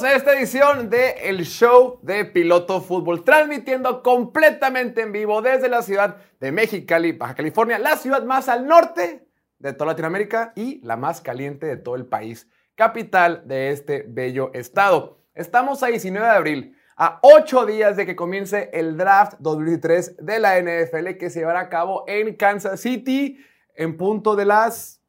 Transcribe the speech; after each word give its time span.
Bienvenidos 0.00 0.22
esta 0.22 0.38
edición 0.38 0.90
de 0.90 1.10
El 1.28 1.44
Show 1.44 1.98
de 2.02 2.24
Piloto 2.24 2.80
Fútbol, 2.80 3.24
transmitiendo 3.24 4.02
completamente 4.02 5.02
en 5.02 5.10
vivo 5.10 5.42
desde 5.42 5.68
la 5.68 5.82
ciudad 5.82 6.18
de 6.38 6.52
Mexicali, 6.52 7.12
Baja 7.12 7.34
California, 7.34 7.80
la 7.80 7.96
ciudad 7.96 8.22
más 8.22 8.48
al 8.48 8.66
norte 8.66 9.26
de 9.58 9.72
toda 9.72 9.92
Latinoamérica 9.92 10.52
y 10.54 10.80
la 10.84 10.96
más 10.96 11.20
caliente 11.20 11.66
de 11.66 11.76
todo 11.76 11.96
el 11.96 12.06
país, 12.06 12.48
capital 12.76 13.42
de 13.46 13.70
este 13.70 14.04
bello 14.06 14.52
estado. 14.54 15.18
Estamos 15.34 15.82
a 15.82 15.88
19 15.88 16.24
de 16.24 16.32
abril, 16.32 16.76
a 16.96 17.18
ocho 17.22 17.66
días 17.66 17.96
de 17.96 18.06
que 18.06 18.14
comience 18.14 18.70
el 18.72 18.96
draft 18.96 19.34
2023 19.40 20.24
de 20.24 20.38
la 20.38 20.60
NFL 20.60 21.16
que 21.18 21.28
se 21.28 21.40
llevará 21.40 21.60
a 21.60 21.68
cabo 21.68 22.04
en 22.06 22.36
Kansas 22.36 22.80
City 22.80 23.44
en 23.74 23.96
punto 23.96 24.36
de 24.36 24.44
las... 24.44 25.00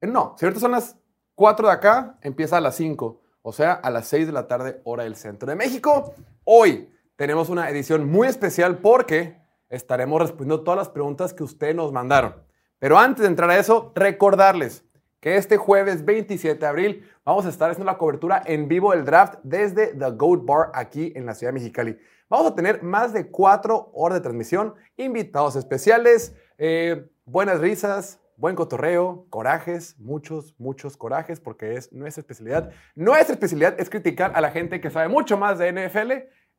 No, 0.00 0.36
cierto 0.38 0.58
son 0.58 0.70
las 0.70 0.96
4 1.34 1.66
de 1.66 1.74
acá, 1.74 2.18
empieza 2.22 2.56
a 2.56 2.60
las 2.62 2.76
5 2.76 3.20
o 3.42 3.52
sea, 3.52 3.72
a 3.72 3.90
las 3.90 4.06
6 4.08 4.26
de 4.26 4.32
la 4.32 4.46
tarde, 4.46 4.80
hora 4.84 5.04
del 5.04 5.16
centro 5.16 5.48
de 5.48 5.56
México. 5.56 6.14
Hoy 6.44 6.90
tenemos 7.16 7.48
una 7.48 7.70
edición 7.70 8.08
muy 8.08 8.28
especial 8.28 8.78
porque 8.78 9.40
estaremos 9.68 10.20
respondiendo 10.20 10.62
todas 10.62 10.78
las 10.78 10.88
preguntas 10.88 11.32
que 11.32 11.44
ustedes 11.44 11.74
nos 11.74 11.92
mandaron. 11.92 12.34
Pero 12.78 12.98
antes 12.98 13.22
de 13.22 13.28
entrar 13.28 13.50
a 13.50 13.58
eso, 13.58 13.92
recordarles 13.94 14.84
que 15.20 15.36
este 15.36 15.56
jueves 15.56 16.04
27 16.04 16.58
de 16.58 16.66
abril 16.66 17.10
vamos 17.24 17.44
a 17.46 17.50
estar 17.50 17.70
haciendo 17.70 17.90
la 17.90 17.98
cobertura 17.98 18.42
en 18.46 18.68
vivo 18.68 18.92
del 18.92 19.04
draft 19.04 19.34
desde 19.42 19.88
The 19.88 20.10
Goat 20.12 20.44
Bar 20.44 20.70
aquí 20.74 21.12
en 21.14 21.26
la 21.26 21.34
ciudad 21.34 21.52
de 21.52 21.60
Mexicali. 21.60 21.98
Vamos 22.28 22.52
a 22.52 22.54
tener 22.54 22.82
más 22.82 23.12
de 23.12 23.30
cuatro 23.30 23.90
horas 23.92 24.18
de 24.18 24.22
transmisión, 24.22 24.74
invitados 24.96 25.56
especiales, 25.56 26.34
eh, 26.58 27.10
buenas 27.24 27.60
risas, 27.60 28.20
buen 28.40 28.56
cotorreo, 28.56 29.26
corajes, 29.28 29.98
muchos, 29.98 30.54
muchos 30.58 30.96
corajes, 30.96 31.40
porque 31.40 31.74
es 31.74 31.92
nuestra 31.92 32.22
especialidad. 32.22 32.72
Nuestra 32.94 33.34
especialidad 33.34 33.78
es 33.78 33.90
criticar 33.90 34.32
a 34.34 34.40
la 34.40 34.50
gente 34.50 34.80
que 34.80 34.88
sabe 34.88 35.08
mucho 35.08 35.36
más 35.36 35.58
de 35.58 35.70
NFL 35.70 36.12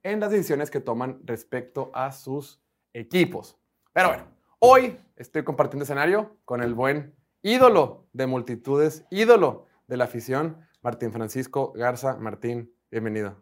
en 0.04 0.20
las 0.20 0.30
decisiones 0.30 0.70
que 0.70 0.80
toman 0.80 1.20
respecto 1.24 1.90
a 1.96 2.12
sus 2.12 2.64
equipos. 2.94 3.58
Pero 3.94 4.10
bueno, 4.10 4.24
hoy 4.60 5.00
estoy 5.16 5.44
compartiendo 5.44 5.84
escenario 5.84 6.38
con 6.46 6.62
el 6.62 6.76
buen 6.76 7.16
ídolo 7.42 8.08
de 8.14 8.28
multitudes, 8.28 9.06
ídolo 9.10 9.66
de 9.88 9.98
la 9.98 10.04
afición, 10.04 10.64
Martín 10.84 11.12
Francisco 11.12 11.74
Garza. 11.74 12.16
Martín, 12.18 12.72
bienvenido. 12.92 13.42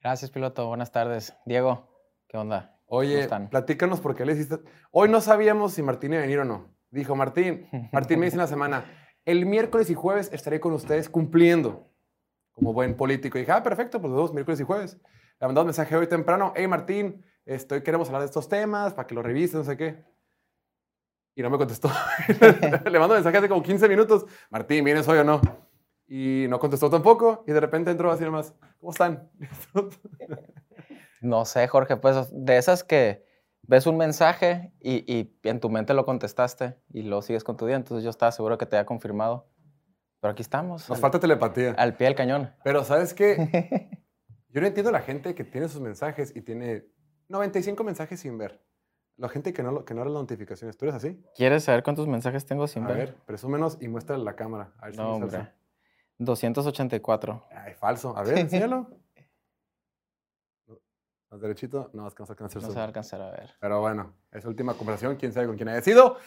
Gracias, 0.00 0.30
piloto. 0.30 0.68
Buenas 0.68 0.92
tardes. 0.92 1.34
Diego, 1.46 1.88
¿qué 2.28 2.38
onda? 2.38 2.78
Oye, 2.86 3.28
platícanos 3.50 4.00
por 4.00 4.14
qué 4.14 4.24
le 4.24 4.34
hiciste. 4.34 4.58
Hoy 4.90 5.08
no 5.08 5.20
sabíamos 5.20 5.72
si 5.72 5.82
Martín 5.82 6.12
iba 6.12 6.20
a 6.20 6.26
venir 6.26 6.38
o 6.38 6.44
no. 6.44 6.71
Dijo 6.92 7.16
Martín, 7.16 7.66
Martín 7.92 8.20
me 8.20 8.26
dice 8.26 8.36
en 8.36 8.42
la 8.42 8.46
semana, 8.46 8.84
el 9.24 9.46
miércoles 9.46 9.90
y 9.90 9.94
jueves 9.94 10.30
estaré 10.32 10.60
con 10.60 10.72
ustedes 10.72 11.08
cumpliendo 11.08 11.88
como 12.52 12.72
buen 12.74 12.96
político. 12.96 13.38
Y 13.38 13.40
dije, 13.40 13.52
ah, 13.52 13.62
perfecto, 13.62 14.00
pues 14.00 14.10
los 14.10 14.20
dos, 14.20 14.34
miércoles 14.34 14.60
y 14.60 14.64
jueves. 14.64 14.98
Le 15.40 15.46
mandó 15.46 15.62
un 15.62 15.68
mensaje 15.68 15.96
hoy 15.96 16.06
temprano, 16.06 16.52
hey 16.54 16.68
Martín, 16.68 17.24
estoy, 17.46 17.82
queremos 17.82 18.08
hablar 18.08 18.20
de 18.20 18.26
estos 18.26 18.48
temas 18.48 18.92
para 18.92 19.06
que 19.06 19.14
lo 19.14 19.22
revises, 19.22 19.54
no 19.54 19.64
sé 19.64 19.76
qué. 19.76 20.04
Y 21.34 21.40
no 21.40 21.48
me 21.48 21.56
contestó. 21.56 21.90
Le 22.90 22.98
mando 22.98 23.14
mensaje 23.14 23.38
hace 23.38 23.48
como 23.48 23.62
15 23.62 23.88
minutos, 23.88 24.26
Martín, 24.50 24.84
¿vienes 24.84 25.08
hoy 25.08 25.18
o 25.18 25.24
no? 25.24 25.40
Y 26.06 26.44
no 26.50 26.58
contestó 26.58 26.90
tampoco. 26.90 27.42
Y 27.46 27.52
de 27.52 27.60
repente 27.60 27.90
entró 27.90 28.12
así 28.12 28.22
nomás, 28.22 28.54
¿cómo 28.78 28.92
están? 28.92 29.30
no 31.22 31.46
sé, 31.46 31.66
Jorge, 31.68 31.96
pues 31.96 32.28
de 32.32 32.58
esas 32.58 32.84
que 32.84 33.24
ves 33.72 33.86
un 33.86 33.96
mensaje 33.96 34.70
y, 34.80 35.32
en 35.44 35.58
tu 35.58 35.70
mente 35.70 35.94
lo 35.94 36.04
contestaste 36.04 36.76
y 36.90 37.04
lo 37.04 37.22
sigues 37.22 37.42
con 37.42 37.56
tu 37.56 37.64
día. 37.64 37.76
Entonces 37.76 38.04
yo 38.04 38.10
estaba 38.10 38.30
seguro 38.30 38.58
que 38.58 38.66
te 38.66 38.76
había 38.76 38.84
confirmado. 38.84 39.48
Pero 40.20 40.32
aquí 40.32 40.42
estamos. 40.42 40.90
Nos 40.90 41.00
falta 41.00 41.18
telepatía. 41.18 41.74
Al 41.78 41.96
pie 41.96 42.08
del 42.08 42.14
cañón. 42.14 42.54
Pero 42.64 42.84
¿sabes 42.84 43.14
qué? 43.14 43.88
yo 44.50 44.60
no 44.60 44.66
entiendo 44.66 44.90
a 44.90 44.92
la 44.92 45.00
gente 45.00 45.34
que 45.34 45.42
tiene 45.42 45.68
sus 45.68 45.80
mensajes 45.80 46.36
y 46.36 46.42
tiene 46.42 46.84
95 47.28 47.82
mensajes 47.82 48.20
sin 48.20 48.36
ver. 48.36 48.62
La 49.16 49.30
gente 49.30 49.54
que 49.54 49.62
no, 49.62 49.86
que 49.86 49.94
no 49.94 50.04
las 50.04 50.12
notificaciones. 50.12 50.76
¿Tú 50.76 50.84
eres 50.84 50.94
así? 50.94 51.24
¿Quieres 51.34 51.64
saber 51.64 51.82
cuántos 51.82 52.06
mensajes 52.06 52.44
tengo 52.44 52.66
sin 52.66 52.84
ver? 52.84 52.92
A 52.92 52.98
ver, 52.98 53.14
presúmenos 53.24 53.78
y 53.80 53.88
muéstrale 53.88 54.22
la 54.22 54.36
cámara. 54.36 54.74
A 54.80 54.86
ver 54.86 54.96
no, 54.96 55.14
hombre. 55.14 55.48
284. 56.18 57.46
Ay, 57.50 57.72
falso. 57.72 58.14
A 58.16 58.22
ver, 58.22 58.36
enséñalo. 58.36 58.90
Más 61.32 61.40
derechito, 61.40 61.88
no, 61.94 62.06
es 62.06 62.12
que 62.12 62.20
no 62.20 62.26
se 62.26 62.32
alcanza 62.32 62.60
No 62.60 62.68
se 62.68 62.74
va 62.74 62.82
a 62.82 62.84
alcanzar 62.84 63.22
a 63.22 63.30
ver. 63.30 63.48
Pero 63.58 63.80
bueno, 63.80 64.12
es 64.30 64.44
última 64.44 64.74
conversación, 64.74 65.16
quién 65.16 65.32
sabe 65.32 65.46
con 65.46 65.56
quién 65.56 65.70
haya 65.70 65.80
sido. 65.80 66.18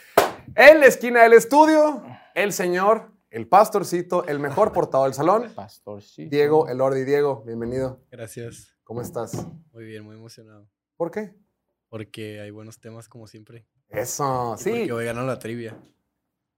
En 0.56 0.80
la 0.80 0.88
esquina 0.88 1.22
del 1.22 1.34
estudio, 1.34 2.04
el 2.34 2.52
señor, 2.52 3.12
el 3.30 3.48
pastorcito, 3.48 4.26
el 4.26 4.40
mejor 4.40 4.74
portado 4.74 5.04
del 5.04 5.14
salón. 5.14 5.52
Pastorcito. 5.54 6.32
Diego 6.32 6.68
Elordi. 6.68 7.04
Diego, 7.04 7.44
bienvenido. 7.46 8.00
Gracias. 8.10 8.76
¿Cómo 8.84 9.04
estás? 9.04 9.46
Muy 9.74 9.86
bien, 9.86 10.04
muy 10.04 10.16
emocionado. 10.16 10.68
¿Por 10.98 11.12
qué? 11.12 11.36
Porque 11.88 12.40
hay 12.40 12.50
buenos 12.50 12.80
temas 12.80 13.08
como 13.08 13.28
siempre. 13.28 13.68
Eso, 13.90 14.56
sí. 14.58 14.72
Porque 14.72 14.92
voy 14.92 15.06
ganando 15.06 15.32
la 15.32 15.38
trivia. 15.38 15.78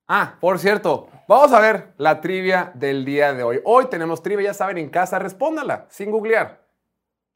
Ah, 0.08 0.38
por 0.40 0.58
cierto, 0.58 1.10
vamos 1.28 1.52
a 1.52 1.60
ver 1.60 1.96
la 1.98 2.22
trivia 2.22 2.72
del 2.76 3.04
día 3.04 3.34
de 3.34 3.44
hoy. 3.44 3.60
Hoy 3.66 3.88
tenemos 3.90 4.24
trivia, 4.24 4.52
ya 4.52 4.54
saben, 4.54 4.78
en 4.78 4.90
casa, 4.90 5.20
respóndala, 5.20 5.86
sin 5.90 6.12
googlear. 6.12 6.67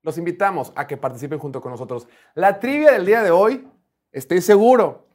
Los 0.03 0.17
invitamos 0.17 0.73
a 0.75 0.88
que 0.88 0.97
participen 0.97 1.39
junto 1.39 1.62
con 1.62 1.72
nosotros. 1.72 2.07
La 2.34 2.59
trivia 2.59 2.91
del 2.91 3.06
día 3.06 3.22
de 3.22 3.31
hoy, 3.31 3.67
estoy 4.12 4.41
seguro. 4.41 5.07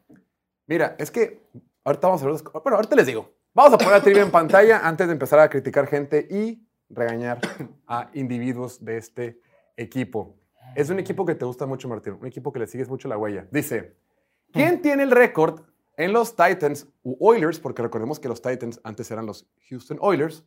Mira, 0.66 0.94
es 0.98 1.10
que 1.10 1.42
ahorita 1.84 2.06
vamos 2.06 2.22
a 2.22 2.26
ver. 2.26 2.34
Bueno, 2.62 2.76
ahorita 2.76 2.96
les 2.96 3.06
digo. 3.06 3.32
Vamos 3.52 3.72
a 3.72 3.78
poner 3.78 3.94
la 3.94 4.02
trivia 4.02 4.22
en 4.22 4.30
pantalla 4.30 4.86
antes 4.86 5.06
de 5.06 5.12
empezar 5.14 5.38
a 5.38 5.48
criticar 5.48 5.86
gente 5.86 6.28
y 6.30 6.66
regañar 6.90 7.40
a 7.86 8.10
individuos 8.12 8.84
de 8.84 8.98
este 8.98 9.40
equipo. 9.76 10.36
Es 10.74 10.90
un 10.90 10.98
equipo 10.98 11.24
que 11.24 11.34
te 11.34 11.44
gusta 11.44 11.66
mucho, 11.66 11.88
Martín. 11.88 12.18
Un 12.20 12.26
equipo 12.26 12.52
que 12.52 12.58
le 12.58 12.66
sigues 12.66 12.88
mucho 12.88 13.08
la 13.08 13.16
huella. 13.16 13.46
Dice: 13.50 13.96
¿Quién 14.52 14.82
tiene 14.82 15.02
el 15.02 15.10
récord 15.10 15.62
en 15.96 16.12
los 16.12 16.36
Titans 16.36 16.86
u 17.02 17.16
Oilers? 17.18 17.58
Porque 17.58 17.82
recordemos 17.82 18.20
que 18.20 18.28
los 18.28 18.42
Titans 18.42 18.80
antes 18.84 19.10
eran 19.10 19.26
los 19.26 19.48
Houston 19.68 19.98
Oilers. 20.00 20.44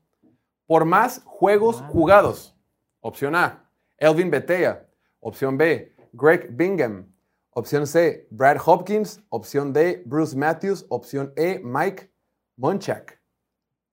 Por 0.67 0.85
más 0.85 1.23
juegos 1.25 1.81
jugados. 1.89 2.55
Opción 3.01 3.33
A, 3.33 3.68
Elvin 3.99 4.31
Betea. 4.31 4.85
Opción 5.19 5.57
B, 5.57 5.95
Greg 6.13 6.49
Bingham. 6.51 7.13
Opción 7.51 7.85
C, 7.85 8.27
Brad 8.31 8.57
Hopkins. 8.65 9.21
Opción 9.29 9.73
D, 9.73 10.03
Bruce 10.05 10.35
Matthews. 10.35 10.85
Opción 10.89 11.33
E, 11.35 11.61
Mike 11.63 12.11
Monchak. 12.55 13.19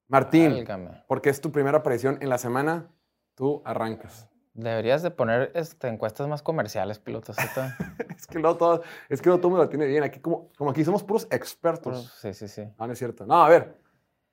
Martín, 0.09 0.65
porque 1.09 1.31
es 1.31 1.41
tu 1.41 1.51
primera 1.51 1.79
aparición 1.79 2.19
en 2.21 2.29
la 2.29 2.39
semana, 2.39 2.93
tú 3.35 3.61
arrancas. 3.65 4.29
Deberías 4.55 5.03
de 5.03 5.11
poner 5.11 5.51
este, 5.55 5.89
encuestas 5.89 6.29
más 6.29 6.43
comerciales, 6.43 6.99
pilotos. 6.99 7.37
es 8.17 8.27
que 8.27 8.39
no 8.39 8.57
todo, 8.57 8.83
es 9.09 9.21
que 9.21 9.29
no 9.29 9.39
todo 9.39 9.51
me 9.51 9.59
lo 9.59 9.69
tiene 9.69 9.87
bien. 9.87 10.05
Aquí 10.05 10.21
como, 10.21 10.51
como 10.57 10.71
aquí 10.71 10.85
somos 10.85 11.03
puros 11.03 11.27
expertos. 11.31 12.15
sí, 12.21 12.33
sí, 12.33 12.49
sí. 12.49 12.63
No, 12.79 12.87
no 12.87 12.93
es 12.93 12.99
cierto. 12.99 13.27
No, 13.27 13.45
a 13.45 13.49
ver. 13.49 13.79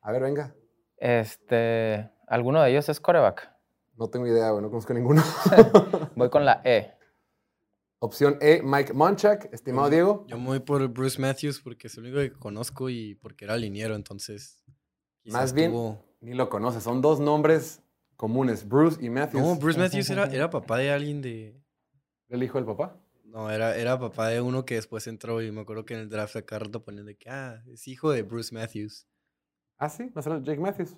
A 0.01 0.11
ver, 0.11 0.21
venga. 0.21 0.53
Este, 0.97 2.09
¿alguno 2.27 2.61
de 2.61 2.69
ellos 2.69 2.87
es 2.87 2.99
coreback? 2.99 3.52
No 3.95 4.09
tengo 4.09 4.27
idea, 4.27 4.49
güey, 4.51 4.63
no 4.63 4.69
conozco 4.69 4.93
ninguno. 4.93 5.21
voy 6.15 6.29
con 6.29 6.45
la 6.45 6.61
E. 6.63 6.93
Opción 7.99 8.37
E, 8.41 8.61
Mike 8.63 8.93
Monchak, 8.93 9.53
estimado 9.53 9.89
Diego. 9.89 10.25
Yo 10.27 10.37
me 10.37 10.47
voy 10.47 10.59
por 10.59 10.85
Bruce 10.89 11.21
Matthews 11.21 11.61
porque 11.61 11.87
es 11.87 11.97
el 11.97 12.03
único 12.03 12.17
que 12.17 12.33
conozco 12.33 12.89
y 12.89 13.15
porque 13.15 13.45
era 13.45 13.55
liniero, 13.55 13.95
entonces. 13.95 14.63
Más 15.25 15.53
bien, 15.53 15.73
ni 16.19 16.33
lo 16.33 16.49
conoces. 16.49 16.83
Son 16.83 17.01
dos 17.01 17.19
nombres 17.19 17.81
comunes, 18.17 18.67
Bruce 18.67 18.97
y 19.03 19.09
Matthews. 19.09 19.43
No, 19.43 19.55
Bruce 19.55 19.79
Matthews 19.79 20.09
era, 20.09 20.25
era 20.25 20.49
papá 20.49 20.79
de 20.79 20.91
alguien 20.91 21.21
de. 21.21 21.61
¿El 22.27 22.43
hijo 22.43 22.57
del 22.57 22.65
papá? 22.65 22.99
No, 23.23 23.49
era, 23.49 23.75
era 23.77 23.99
papá 23.99 24.27
de 24.27 24.41
uno 24.41 24.65
que 24.65 24.75
después 24.75 25.07
entró 25.07 25.41
y 25.41 25.51
me 25.51 25.61
acuerdo 25.61 25.85
que 25.85 25.93
en 25.93 26.01
el 26.01 26.09
draft 26.09 26.35
acá 26.35 26.59
rato 26.59 26.83
ponían 26.83 27.05
de 27.05 27.15
que, 27.15 27.29
ah, 27.29 27.63
es 27.67 27.87
hijo 27.87 28.11
de 28.11 28.21
Bruce 28.21 28.53
Matthews. 28.53 29.07
Ah, 29.77 29.89
sí, 29.89 30.09
va 30.09 30.19
a 30.19 30.23
ser 30.23 30.43
Jake 30.43 30.59
Matthews. 30.59 30.95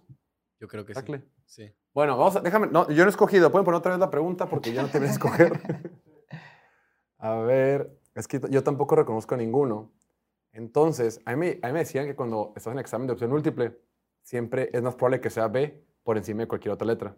Yo 0.60 0.68
creo 0.68 0.86
que 0.86 0.96
sí. 0.96 1.02
Sí. 1.46 1.74
Bueno, 1.96 2.18
vamos 2.18 2.36
a, 2.36 2.42
déjame, 2.42 2.68
no, 2.68 2.90
yo 2.90 3.04
no 3.04 3.06
he 3.06 3.10
escogido, 3.10 3.50
pueden 3.50 3.64
poner 3.64 3.78
otra 3.78 3.92
vez 3.92 4.00
la 4.02 4.10
pregunta 4.10 4.50
porque 4.50 4.74
yo 4.74 4.82
no 4.82 4.90
te 4.90 5.00
voy 5.00 5.08
a 5.08 5.12
escoger. 5.12 5.54
a 7.18 7.36
ver, 7.36 7.98
es 8.14 8.28
que 8.28 8.42
yo 8.50 8.64
tampoco 8.64 8.98
reconozco 8.98 9.34
a 9.34 9.38
ninguno. 9.38 9.94
Entonces, 10.52 11.22
a 11.24 11.38
mí, 11.38 11.58
a 11.62 11.68
mí 11.68 11.74
me 11.74 11.80
decían 11.80 12.06
que 12.06 12.14
cuando 12.14 12.52
estás 12.54 12.74
en 12.74 12.80
examen 12.80 13.08
de 13.08 13.14
opción 13.14 13.32
múltiple, 13.32 13.80
siempre 14.22 14.70
es 14.74 14.82
más 14.82 14.96
probable 14.96 15.22
que 15.22 15.30
sea 15.30 15.48
B 15.48 15.86
por 16.04 16.18
encima 16.18 16.42
de 16.42 16.50
cualquier 16.50 16.74
otra 16.74 16.86
letra. 16.86 17.16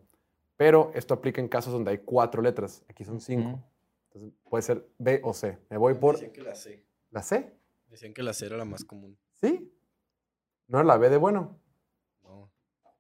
Pero 0.58 0.92
esto 0.94 1.16
aplica 1.16 1.42
en 1.42 1.48
casos 1.48 1.74
donde 1.74 1.90
hay 1.90 1.98
cuatro 1.98 2.44
letras. 2.44 2.86
Aquí 2.88 3.04
son 3.04 3.20
cinco. 3.20 3.60
Entonces, 4.12 4.40
puede 4.48 4.62
ser 4.62 4.88
B 5.00 5.22
o 5.24 5.34
C. 5.34 5.58
Me 5.72 5.78
voy 5.78 5.96
por... 5.96 6.18
Decían 6.18 6.34
que 6.34 6.42
la 6.44 6.54
C. 6.54 6.86
¿La 7.10 7.24
C? 7.24 7.52
Decían 7.88 8.14
que 8.14 8.22
la 8.22 8.32
C 8.32 8.46
era 8.46 8.58
la 8.58 8.66
más 8.66 8.86
común. 8.86 9.18
¿Sí? 9.42 9.74
¿No 10.68 10.78
era 10.78 10.86
la 10.86 10.98
B 10.98 11.10
de 11.10 11.18
bueno? 11.18 11.60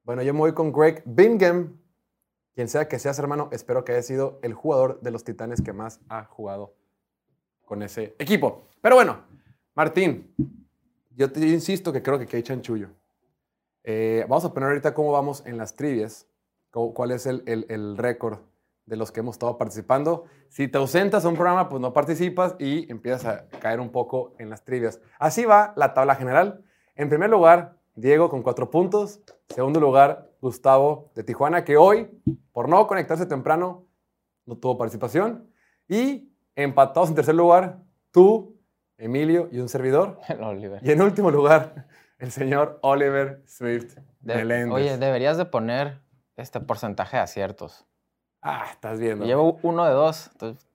Bueno, 0.07 0.21
yo 0.21 0.33
me 0.33 0.39
voy 0.39 0.54
con 0.54 0.71
Greg 0.71 1.04
Bingham. 1.06 1.77
Quien 2.56 2.69
sea 2.69 2.88
que 2.88 2.98
seas, 2.98 3.19
hermano, 3.19 3.50
espero 3.51 3.83
que 3.83 3.92
haya 3.92 4.01
sido 4.01 4.39
el 4.42 4.54
jugador 4.54 5.01
de 5.01 5.12
los 5.12 5.25
Titanes 5.25 5.62
que 5.62 5.74
más 5.74 6.00
ha 6.07 6.24
jugado 6.24 6.74
con 7.65 7.83
ese 7.83 8.15
equipo. 8.18 8.63
Pero 8.80 8.95
bueno, 8.95 9.18
Martín, 9.75 10.33
yo 11.12 11.30
te 11.30 11.42
insisto 11.45 11.92
que 11.92 12.01
creo 12.01 12.18
que 12.25 12.38
hay 12.38 12.42
chanchullo. 12.42 12.88
Eh, 13.83 14.25
vamos 14.30 14.45
a 14.45 14.54
poner 14.54 14.69
ahorita 14.69 14.94
cómo 14.94 15.12
vamos 15.12 15.45
en 15.45 15.57
las 15.57 15.75
trivias. 15.75 16.25
cu- 16.71 16.94
cuál 16.94 17.12
es 17.12 17.25
el, 17.25 17.44
el- 17.48 17.65
el 17.68 17.98
récord 17.98 18.39
de 18.86 18.95
los 18.95 19.12
que 19.12 19.19
hemos 19.19 19.36
estado 19.36 19.57
participando. 19.57 20.24
Si 20.48 20.69
te 20.69 20.77
ausentas 20.77 21.25
a 21.25 21.27
un 21.27 21.36
programa, 21.36 21.68
pues 21.68 21.81
no 21.81 21.92
participas 21.92 22.56
y 22.59 22.89
empiezas 22.89 23.25
a 23.25 23.50
caer 23.59 23.81
un 23.81 23.89
poco 23.92 24.36
en 24.39 24.50
las 24.50 24.63
trivias. 24.63 25.01
Así 25.19 25.44
va 25.44 25.74
la 25.75 25.94
tabla 25.94 26.15
general. 26.15 26.63
En 26.95 27.09
primer 27.09 27.30
lugar, 27.30 27.77
Diego 27.95 28.30
con 28.30 28.42
cuatro 28.42 28.69
puntos. 28.71 29.19
Segundo 29.49 29.79
lugar, 29.79 30.29
Gustavo 30.41 31.11
de 31.15 31.23
Tijuana, 31.23 31.63
que 31.63 31.77
hoy, 31.77 32.09
por 32.51 32.69
no 32.69 32.85
conectarse 32.88 33.25
temprano, 33.25 33.85
no 34.45 34.57
tuvo 34.57 34.77
participación. 34.77 35.49
Y 35.88 36.31
empatados 36.55 37.09
en 37.09 37.15
tercer 37.15 37.35
lugar, 37.35 37.79
tú, 38.11 38.59
Emilio 38.97 39.49
y 39.51 39.59
un 39.59 39.69
servidor. 39.69 40.19
El 40.27 40.44
Oliver. 40.44 40.81
Y 40.83 40.91
en 40.91 41.01
último 41.01 41.31
lugar, 41.31 41.88
el 42.17 42.31
señor 42.31 42.79
Oliver 42.81 43.44
Swift 43.45 43.95
De- 44.21 44.65
oye, 44.71 44.97
deberías 44.97 45.38
de 45.38 45.45
poner 45.45 46.01
este 46.35 46.59
porcentaje 46.59 47.17
de 47.17 47.23
aciertos. 47.23 47.85
Ah, 48.41 48.65
estás 48.71 48.99
viendo. 48.99 49.25
Llevo 49.25 49.59
uno 49.61 49.85
de 49.85 49.91
dos, 49.91 50.29
entonces 50.33 50.65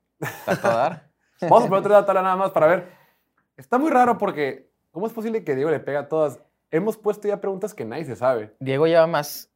¿te 0.45 0.55
dar? 0.69 1.11
Vamos 1.43 1.65
a 1.65 1.69
poner 1.69 1.81
otra 1.81 2.07
tabla 2.07 2.23
nada 2.23 2.37
más 2.37 2.51
para 2.53 2.67
ver. 2.69 2.93
Está 3.57 3.79
muy 3.79 3.91
raro 3.91 4.19
porque, 4.19 4.71
¿cómo 4.93 5.07
es 5.07 5.13
posible 5.13 5.43
que 5.45 5.55
Diego 5.55 5.71
le 5.71 5.81
pega 5.81 6.01
a 6.01 6.09
todas? 6.09 6.41
Hemos 6.73 6.97
puesto 6.97 7.29
ya 7.29 7.41
preguntas 7.41 7.75
que 7.75 7.85
nadie 7.85 8.05
se 8.05 8.17
sabe. 8.17 8.57
Diego 8.59 8.87
lleva 8.87 9.07
más. 9.07 9.53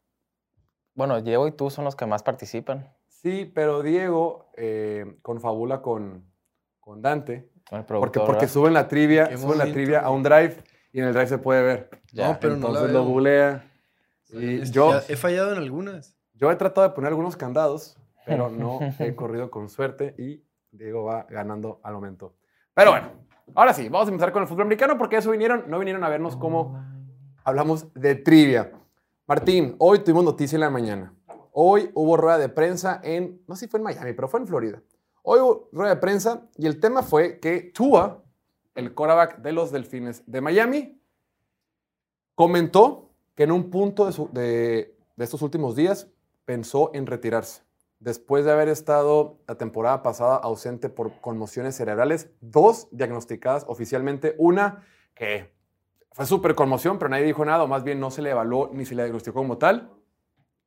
Bueno, 0.95 1.21
Diego 1.23 1.49
y 1.49 1.53
tú 1.53 1.71
son 1.71 1.85
los 1.85 1.97
que 1.97 2.07
más 2.07 2.23
participan. 2.23 2.93
Sí, 3.09 3.51
pero 3.55 3.83
Diego 3.83 4.51
eh, 4.57 5.17
confabula 5.23 5.83
con, 5.83 6.25
con 6.79 7.03
Dante. 7.03 7.51
Con 7.69 7.79
el 7.81 7.85
Porque, 7.85 7.87
productor. 7.87 8.27
porque 8.27 8.41
¿verdad? 8.43 8.53
suben 8.53 8.75
la 8.75 8.87
trivia, 8.87 9.37
suben 9.37 9.59
la 9.59 9.65
trivia 9.73 10.01
a 10.01 10.11
un 10.11 10.23
drive 10.23 10.57
y 10.93 11.01
en 11.01 11.07
el 11.07 11.13
drive 11.13 11.27
se 11.27 11.39
puede 11.39 11.63
ver. 11.63 11.91
Ya. 12.13 12.29
No, 12.29 12.39
pero 12.41 12.57
no 12.57 12.61
la 12.61 12.69
Entonces 12.69 12.93
lo 12.93 13.01
veo. 13.03 13.09
googlea. 13.13 13.71
Y 14.29 14.61
Es- 14.61 14.71
yo, 14.71 14.93
he 15.09 15.17
fallado 15.17 15.53
en 15.53 15.59
algunas. 15.59 16.17
yo 16.35 16.51
he 16.53 16.57
tratado 16.57 16.87
de 16.89 16.95
poner 16.95 17.09
algunos 17.09 17.37
candados, 17.37 17.99
pero 18.25 18.51
no 18.51 18.79
he 19.01 19.15
corrido 19.17 19.51
con 19.51 19.69
suerte 19.69 20.15
y 20.19 20.45
Diego 20.71 21.05
va 21.05 21.27
ganando 21.31 21.81
al 21.83 21.95
momento. 21.95 22.37
Pero 22.75 22.91
bueno, 22.93 23.09
ahora 23.55 23.73
sí, 23.73 23.89
vamos 23.89 24.09
a 24.09 24.11
empezar 24.13 24.33
con 24.33 24.43
el 24.43 24.49
fútbol 24.49 24.63
americano 24.63 24.97
porque 24.99 25.17
eso 25.17 25.31
vinieron, 25.31 25.65
no 25.69 25.79
vinieron 25.79 26.05
a 26.05 26.09
vernos 26.09 26.37
cómo 26.37 26.79
hablamos 27.47 27.93
de 27.95 28.17
trivia. 28.17 28.73
Martín, 29.27 29.77
hoy 29.79 30.01
tuvimos 30.01 30.25
noticia 30.25 30.57
en 30.57 30.61
la 30.63 30.71
mañana. 30.71 31.15
Hoy 31.53 31.91
hubo 31.95 32.17
rueda 32.17 32.39
de 32.39 32.49
prensa 32.49 33.01
en, 33.05 33.41
no 33.47 33.55
sé 33.55 33.67
si 33.67 33.71
fue 33.71 33.79
en 33.79 33.85
Miami, 33.85 34.13
pero 34.15 34.27
fue 34.29 34.41
en 34.41 34.49
Florida. 34.49 34.83
Hoy 35.23 35.39
hubo 35.41 35.69
rueda 35.73 35.95
de 35.95 36.01
prensa 36.01 36.49
y 36.57 36.67
el 36.67 36.81
tema 36.81 37.03
fue 37.05 37.39
que 37.39 37.71
Tua, 37.73 38.25
el 38.75 38.93
quarterback 38.95 39.39
de 39.39 39.53
los 39.53 39.71
Delfines 39.71 40.25
de 40.27 40.41
Miami, 40.41 41.01
comentó 42.35 43.11
que 43.37 43.45
en 43.45 43.53
un 43.53 43.71
punto 43.71 44.07
de, 44.07 44.13
su- 44.13 44.29
de- 44.33 44.97
de 45.15 45.25
estos 45.25 45.41
últimos 45.43 45.77
días 45.77 46.09
pensó 46.45 46.91
en 46.95 47.07
retirarse. 47.07 47.63
Después 48.01 48.45
de 48.45 48.51
haber 48.53 48.69
estado 48.69 49.39
la 49.47 49.55
temporada 49.57 50.03
pasada 50.03 50.37
ausente 50.37 50.89
por 50.89 51.21
conmociones 51.21 51.77
cerebrales, 51.77 52.29
dos 52.41 52.89
diagnosticadas 52.91 53.65
oficialmente, 53.69 54.35
una 54.37 54.85
que 55.15 55.56
fue 56.17 56.25
súper 56.25 56.55
conmoción, 56.55 56.99
pero 56.99 57.11
nadie 57.11 57.27
dijo 57.27 57.45
nada, 57.45 57.65
o 57.65 57.69
más 57.69 57.85
bien 57.85 58.01
no 58.01 58.11
se 58.11 58.23
le 58.23 58.31
evaluó 58.31 58.71
ni 58.73 58.87
se 58.87 58.95
le 58.95 59.03
diagnosticó 59.03 59.41
como 59.41 59.59
tal. 59.59 59.93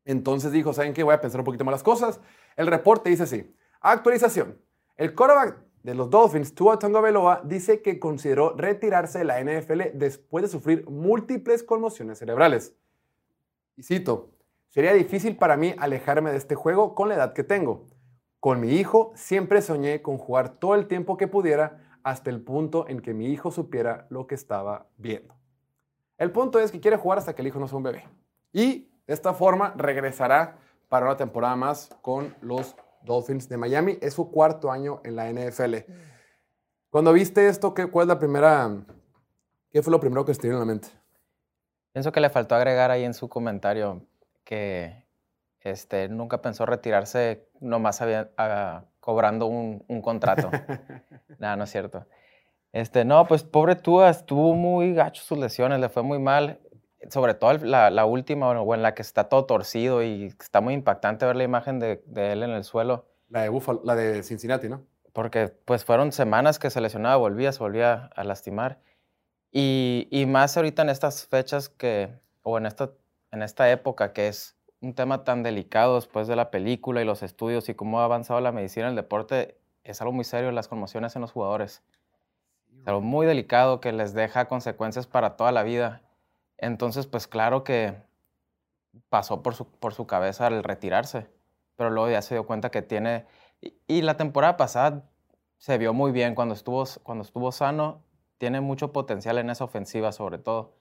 Entonces 0.06 0.52
dijo, 0.52 0.74
¿saben 0.74 0.94
qué? 0.94 1.02
Voy 1.02 1.16
a 1.16 1.22
pensar 1.22 1.42
un 1.42 1.46
poquito 1.46 1.66
más 1.66 1.72
las 1.72 1.82
cosas. 1.82 2.22
El 2.56 2.68
reporte 2.68 3.10
dice 3.10 3.24
así, 3.24 3.52
actualización. 3.82 4.62
El 4.96 5.16
quarterback 5.16 5.58
de 5.82 5.96
los 5.96 6.08
Dolphins, 6.12 6.54
Tua 6.54 6.78
Tagovailoa, 6.78 7.42
dice 7.46 7.82
que 7.82 7.98
consideró 7.98 8.56
retirarse 8.56 9.18
de 9.18 9.26
la 9.26 9.44
NFL 9.44 9.98
después 9.98 10.44
de 10.44 10.50
sufrir 10.50 10.88
múltiples 10.88 11.64
conmociones 11.64 12.20
cerebrales. 12.20 12.76
Y 13.76 13.82
cito, 13.82 14.30
sería 14.68 14.94
difícil 14.94 15.36
para 15.36 15.58
mí 15.58 15.74
alejarme 15.80 16.30
de 16.30 16.38
este 16.38 16.54
juego 16.54 16.94
con 16.94 17.10
la 17.10 17.16
edad 17.16 17.34
que 17.34 17.44
tengo. 17.44 17.88
Con 18.40 18.60
mi 18.60 18.76
hijo 18.76 19.14
siempre 19.16 19.64
soñé 19.64 20.04
con 20.04 20.20
jugar 20.20 20.60
todo 20.60 20.76
el 20.76 20.86
tiempo 20.86 21.18
que 21.18 21.28
pudiera 21.28 21.98
hasta 22.04 22.30
el 22.30 22.40
punto 22.40 22.88
en 22.88 23.00
que 23.00 23.16
mi 23.16 23.32
hijo 23.32 23.50
supiera 23.50 24.06
lo 24.12 24.28
que 24.28 24.36
estaba 24.36 24.86
viendo. 24.96 25.39
El 26.20 26.32
punto 26.32 26.60
es 26.60 26.72
que 26.72 26.80
quiere 26.80 26.98
jugar 26.98 27.18
hasta 27.18 27.34
que 27.34 27.42
el 27.42 27.48
hijo 27.48 27.60
no 27.60 27.68
sea 27.68 27.78
un 27.78 27.84
bebé. 27.84 28.08
Y 28.54 28.92
de 29.08 29.14
esta 29.14 29.34
forma 29.34 29.74
regresará 29.76 30.58
para 30.88 31.06
una 31.08 31.18
temporada 31.18 31.56
más 31.56 31.90
con 32.02 32.36
los 32.42 32.76
Dolphins 33.02 33.50
de 33.50 33.58
Miami. 33.58 33.98
Es 34.02 34.14
su 34.14 34.30
cuarto 34.30 34.72
año 34.72 35.02
en 35.04 35.16
la 35.16 35.30
NFL. 35.32 35.76
Cuando 36.92 37.14
viste 37.14 37.48
esto, 37.48 37.74
¿qué, 37.74 37.88
¿cuál 37.88 38.04
es 38.04 38.08
la 38.10 38.20
primera? 38.20 38.70
¿Qué 39.72 39.82
fue 39.82 39.92
lo 39.92 40.00
primero 40.00 40.26
que 40.26 40.34
se 40.34 40.42
te 40.42 40.48
vino 40.48 40.58
a 40.58 40.62
la 40.62 40.66
mente? 40.66 40.90
Pienso 41.94 42.12
que 42.12 42.20
le 42.20 42.30
faltó 42.30 42.54
agregar 42.56 42.92
ahí 42.92 43.04
en 43.04 43.14
su 43.14 43.30
comentario 43.30 44.06
que 44.44 45.06
este, 45.62 46.08
nunca 46.10 46.42
pensó 46.42 46.66
retirarse 46.66 47.48
nomás 47.60 48.02
había- 48.02 48.32
ah, 48.38 48.86
cobrando 49.00 49.46
un, 49.46 49.84
un 49.88 50.02
contrato. 50.02 50.50
Nada, 51.40 51.56
no 51.56 51.64
es 51.64 51.70
cierto. 51.72 52.06
Este, 52.72 53.04
no, 53.06 53.26
pues 53.28 53.44
pobre 53.44 53.76
Tua, 53.76 54.10
estuvo 54.10 54.54
muy 54.54 54.94
gacho 54.94 55.24
sus 55.24 55.38
lesiones, 55.38 55.80
le 55.80 55.90
fue 55.90 56.04
muy 56.04 56.20
mal. 56.20 56.60
Sobre 57.10 57.34
todo 57.34 57.54
la, 57.54 57.90
la 57.90 58.06
última, 58.06 58.50
o 58.50 58.76
en 58.76 58.82
la 58.82 58.94
que 58.94 59.02
está 59.02 59.30
todo 59.30 59.46
torcido 59.46 60.04
y 60.04 60.26
está 60.40 60.60
muy 60.60 60.74
impactante 60.74 61.26
ver 61.26 61.38
la 61.38 61.46
imagen 61.46 61.80
de, 61.80 62.04
de 62.06 62.34
él 62.34 62.44
en 62.44 62.52
el 62.52 62.66
suelo. 62.66 63.06
La 63.30 63.44
de 63.44 63.50
Buffalo, 63.50 63.82
la 63.86 63.96
de 63.96 64.22
Cincinnati, 64.22 64.68
¿no? 64.68 64.82
Porque 65.14 65.48
pues 65.48 65.86
fueron 65.86 66.12
semanas 66.12 66.60
que 66.60 66.70
se 66.70 66.82
lesionaba, 66.82 67.16
volvía, 67.16 67.52
se 67.52 67.60
volvía 67.60 68.10
a 68.16 68.24
lastimar. 68.24 68.80
Y, 69.52 70.08
y 70.12 70.26
más 70.26 70.58
ahorita 70.58 70.82
en 70.82 70.90
estas 70.90 71.26
fechas 71.26 71.70
que, 71.70 72.10
o 72.44 72.58
en 72.58 72.66
esta, 72.66 72.92
en 73.32 73.44
esta 73.44 73.72
época 73.72 74.14
que 74.14 74.28
es 74.28 74.58
un 74.82 74.94
tema 74.94 75.24
tan 75.24 75.42
delicado 75.42 75.96
después 75.96 76.28
de 76.28 76.36
la 76.36 76.52
película 76.52 77.02
y 77.02 77.06
los 77.06 77.24
estudios 77.24 77.70
y 77.70 77.76
cómo 77.76 78.02
ha 78.02 78.06
avanzado 78.06 78.42
la 78.42 78.52
medicina 78.52 78.86
en 78.86 78.92
el 78.92 78.96
deporte, 78.96 79.58
es 79.84 80.02
algo 80.02 80.14
muy 80.14 80.26
serio 80.26 80.52
las 80.52 80.68
conmociones 80.68 81.16
en 81.16 81.22
los 81.22 81.32
jugadores. 81.32 81.82
Es 82.82 82.88
algo 82.88 83.02
muy 83.02 83.26
delicado 83.26 83.80
que 83.80 83.92
les 83.92 84.14
deja 84.14 84.48
consecuencias 84.48 85.08
para 85.08 85.36
toda 85.36 85.52
la 85.52 85.64
vida. 85.64 86.02
Entonces, 86.58 87.08
pues 87.08 87.28
claro 87.28 87.64
que 87.64 87.96
pasó 89.10 89.42
por 89.44 89.56
su, 89.56 89.66
por 89.68 89.94
su 89.94 90.08
cabeza 90.08 90.48
el 90.48 90.64
retirarse, 90.64 91.28
pero 91.76 91.90
luego 91.90 92.10
ya 92.10 92.22
se 92.22 92.36
dio 92.36 92.46
cuenta 92.46 92.72
que 92.72 92.82
tiene... 92.82 93.26
Y, 93.62 93.76
y 93.88 94.02
la 94.02 94.18
temporada 94.18 94.58
pasada 94.58 95.10
se 95.58 95.78
vio 95.78 95.94
muy 95.94 96.12
bien 96.12 96.36
cuando 96.36 96.54
estuvo, 96.54 96.84
cuando 97.04 97.24
estuvo 97.24 97.52
sano, 97.52 98.04
tiene 98.38 98.62
mucho 98.62 98.92
potencial 98.94 99.38
en 99.38 99.50
esa 99.50 99.66
ofensiva 99.66 100.12
sobre 100.12 100.38
todo. 100.38 100.76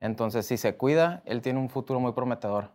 Entonces, 0.00 0.46
si 0.46 0.56
se 0.56 0.76
cuida, 0.76 1.22
él 1.24 1.42
tiene 1.42 1.58
un 1.58 1.70
futuro 1.70 2.00
muy 2.00 2.12
prometedor. 2.12 2.70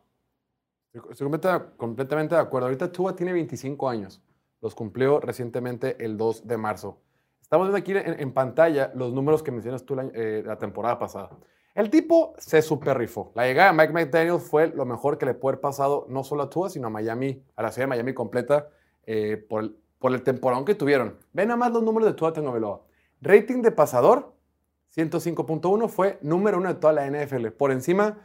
Estoy 0.93 1.11
estoy 1.11 1.25
completa- 1.25 1.71
completamente 1.77 2.35
de 2.35 2.41
acuerdo. 2.41 2.67
Ahorita 2.67 2.91
Tua 2.91 3.15
tiene 3.15 3.33
25 3.33 3.89
años. 3.89 4.21
Los 4.61 4.75
cumplió 4.75 5.19
recientemente 5.19 6.03
el 6.03 6.17
2 6.17 6.47
de 6.47 6.57
marzo. 6.57 7.01
Estamos 7.45 7.67
viendo 7.67 7.77
aquí 7.77 7.91
en, 7.91 8.19
en 8.19 8.33
pantalla 8.33 8.91
los 8.95 9.13
números 9.13 9.43
que 9.43 9.51
mencionas 9.51 9.85
tú 9.85 9.95
la, 9.95 10.09
eh, 10.15 10.41
la 10.43 10.57
temporada 10.57 10.97
pasada. 10.97 11.29
El 11.75 11.91
tipo 11.91 12.33
se 12.39 12.63
super 12.63 12.97
rifó. 12.97 13.31
La 13.35 13.45
llegada 13.45 13.71
de 13.71 13.77
Mike 13.77 13.93
McDaniel 13.93 14.39
fue 14.39 14.69
lo 14.69 14.83
mejor 14.83 15.19
que 15.19 15.27
le 15.27 15.35
puede 15.35 15.53
haber 15.53 15.61
pasado 15.61 16.07
no 16.09 16.23
solo 16.23 16.41
a 16.41 16.49
Tua, 16.49 16.71
sino 16.71 16.87
a 16.87 16.89
Miami, 16.89 17.43
a 17.55 17.61
la 17.61 17.71
ciudad 17.71 17.83
de 17.83 17.89
Miami 17.89 18.15
completa, 18.15 18.69
eh, 19.05 19.37
por, 19.47 19.61
el, 19.61 19.77
por 19.99 20.11
el 20.11 20.23
temporón 20.23 20.65
que 20.65 20.73
tuvieron. 20.73 21.19
Ven 21.33 21.49
nada 21.49 21.57
más 21.57 21.71
los 21.71 21.83
números 21.83 22.09
de 22.09 22.15
Tua 22.15 22.33
Tagovailoa. 22.33 22.81
Rating 23.21 23.61
de 23.61 23.71
pasador, 23.71 24.33
105.1, 24.95 25.87
fue 25.87 26.17
número 26.23 26.57
uno 26.57 26.69
de 26.69 26.79
toda 26.79 26.93
la 26.93 27.07
NFL. 27.07 27.49
Por 27.49 27.71
encima 27.71 28.17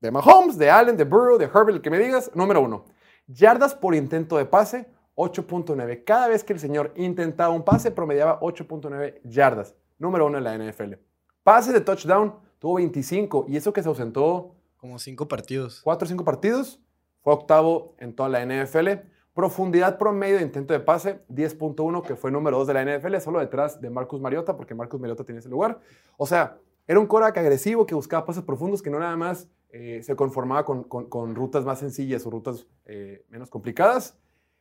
de 0.00 0.10
Mahomes, 0.10 0.56
de 0.56 0.70
Allen, 0.70 0.96
de 0.96 1.04
Burrow, 1.04 1.36
de 1.36 1.44
Herbert, 1.44 1.76
el 1.76 1.82
que 1.82 1.90
me 1.90 1.98
digas, 1.98 2.30
número 2.34 2.62
uno. 2.62 2.86
Yardas 3.26 3.74
por 3.74 3.94
intento 3.94 4.38
de 4.38 4.46
pase, 4.46 4.88
8.9. 5.20 6.04
Cada 6.04 6.28
vez 6.28 6.44
que 6.44 6.52
el 6.52 6.58
señor 6.60 6.92
intentaba 6.96 7.52
un 7.54 7.62
pase, 7.64 7.90
promediaba 7.90 8.40
8.9 8.40 9.20
yardas. 9.24 9.74
Número 9.98 10.26
uno 10.26 10.38
en 10.38 10.44
la 10.44 10.56
NFL. 10.56 10.94
Pases 11.42 11.72
de 11.72 11.80
touchdown, 11.80 12.34
tuvo 12.58 12.74
25. 12.74 13.46
Y 13.48 13.56
eso 13.56 13.72
que 13.72 13.82
se 13.82 13.88
ausentó 13.88 14.54
Como 14.76 14.98
cinco 14.98 15.28
partidos. 15.28 15.80
4 15.84 16.06
o 16.06 16.08
5 16.08 16.24
partidos, 16.24 16.80
fue 17.22 17.32
octavo 17.34 17.94
en 17.98 18.14
toda 18.14 18.28
la 18.28 18.44
NFL. 18.44 18.88
Profundidad 19.34 19.98
promedio 19.98 20.36
de 20.36 20.42
intento 20.42 20.72
de 20.74 20.80
pase, 20.80 21.20
10.1, 21.28 22.02
que 22.02 22.16
fue 22.16 22.30
número 22.30 22.58
2 22.58 22.66
de 22.66 22.74
la 22.74 22.84
NFL, 22.84 23.16
solo 23.18 23.38
detrás 23.38 23.80
de 23.80 23.88
Marcus 23.90 24.20
Mariota, 24.20 24.56
porque 24.56 24.74
Marcus 24.74 24.98
Mariota 25.00 25.22
tenía 25.24 25.38
ese 25.40 25.48
lugar. 25.48 25.80
O 26.16 26.26
sea, 26.26 26.58
era 26.86 26.98
un 26.98 27.06
quarterback 27.06 27.38
agresivo 27.38 27.86
que 27.86 27.94
buscaba 27.94 28.24
pases 28.24 28.42
profundos, 28.42 28.82
que 28.82 28.90
no 28.90 28.98
nada 28.98 29.16
más 29.16 29.48
eh, 29.70 30.00
se 30.02 30.16
conformaba 30.16 30.64
con, 30.64 30.82
con- 30.84 31.08
con 31.08 31.34
rutas 31.36 31.64
más 31.64 31.78
sencillas 31.78 32.26
o 32.26 32.30
rutas 32.30 32.66
eh, 32.86 33.24
menos 33.28 33.48
complicadas. 33.50 34.18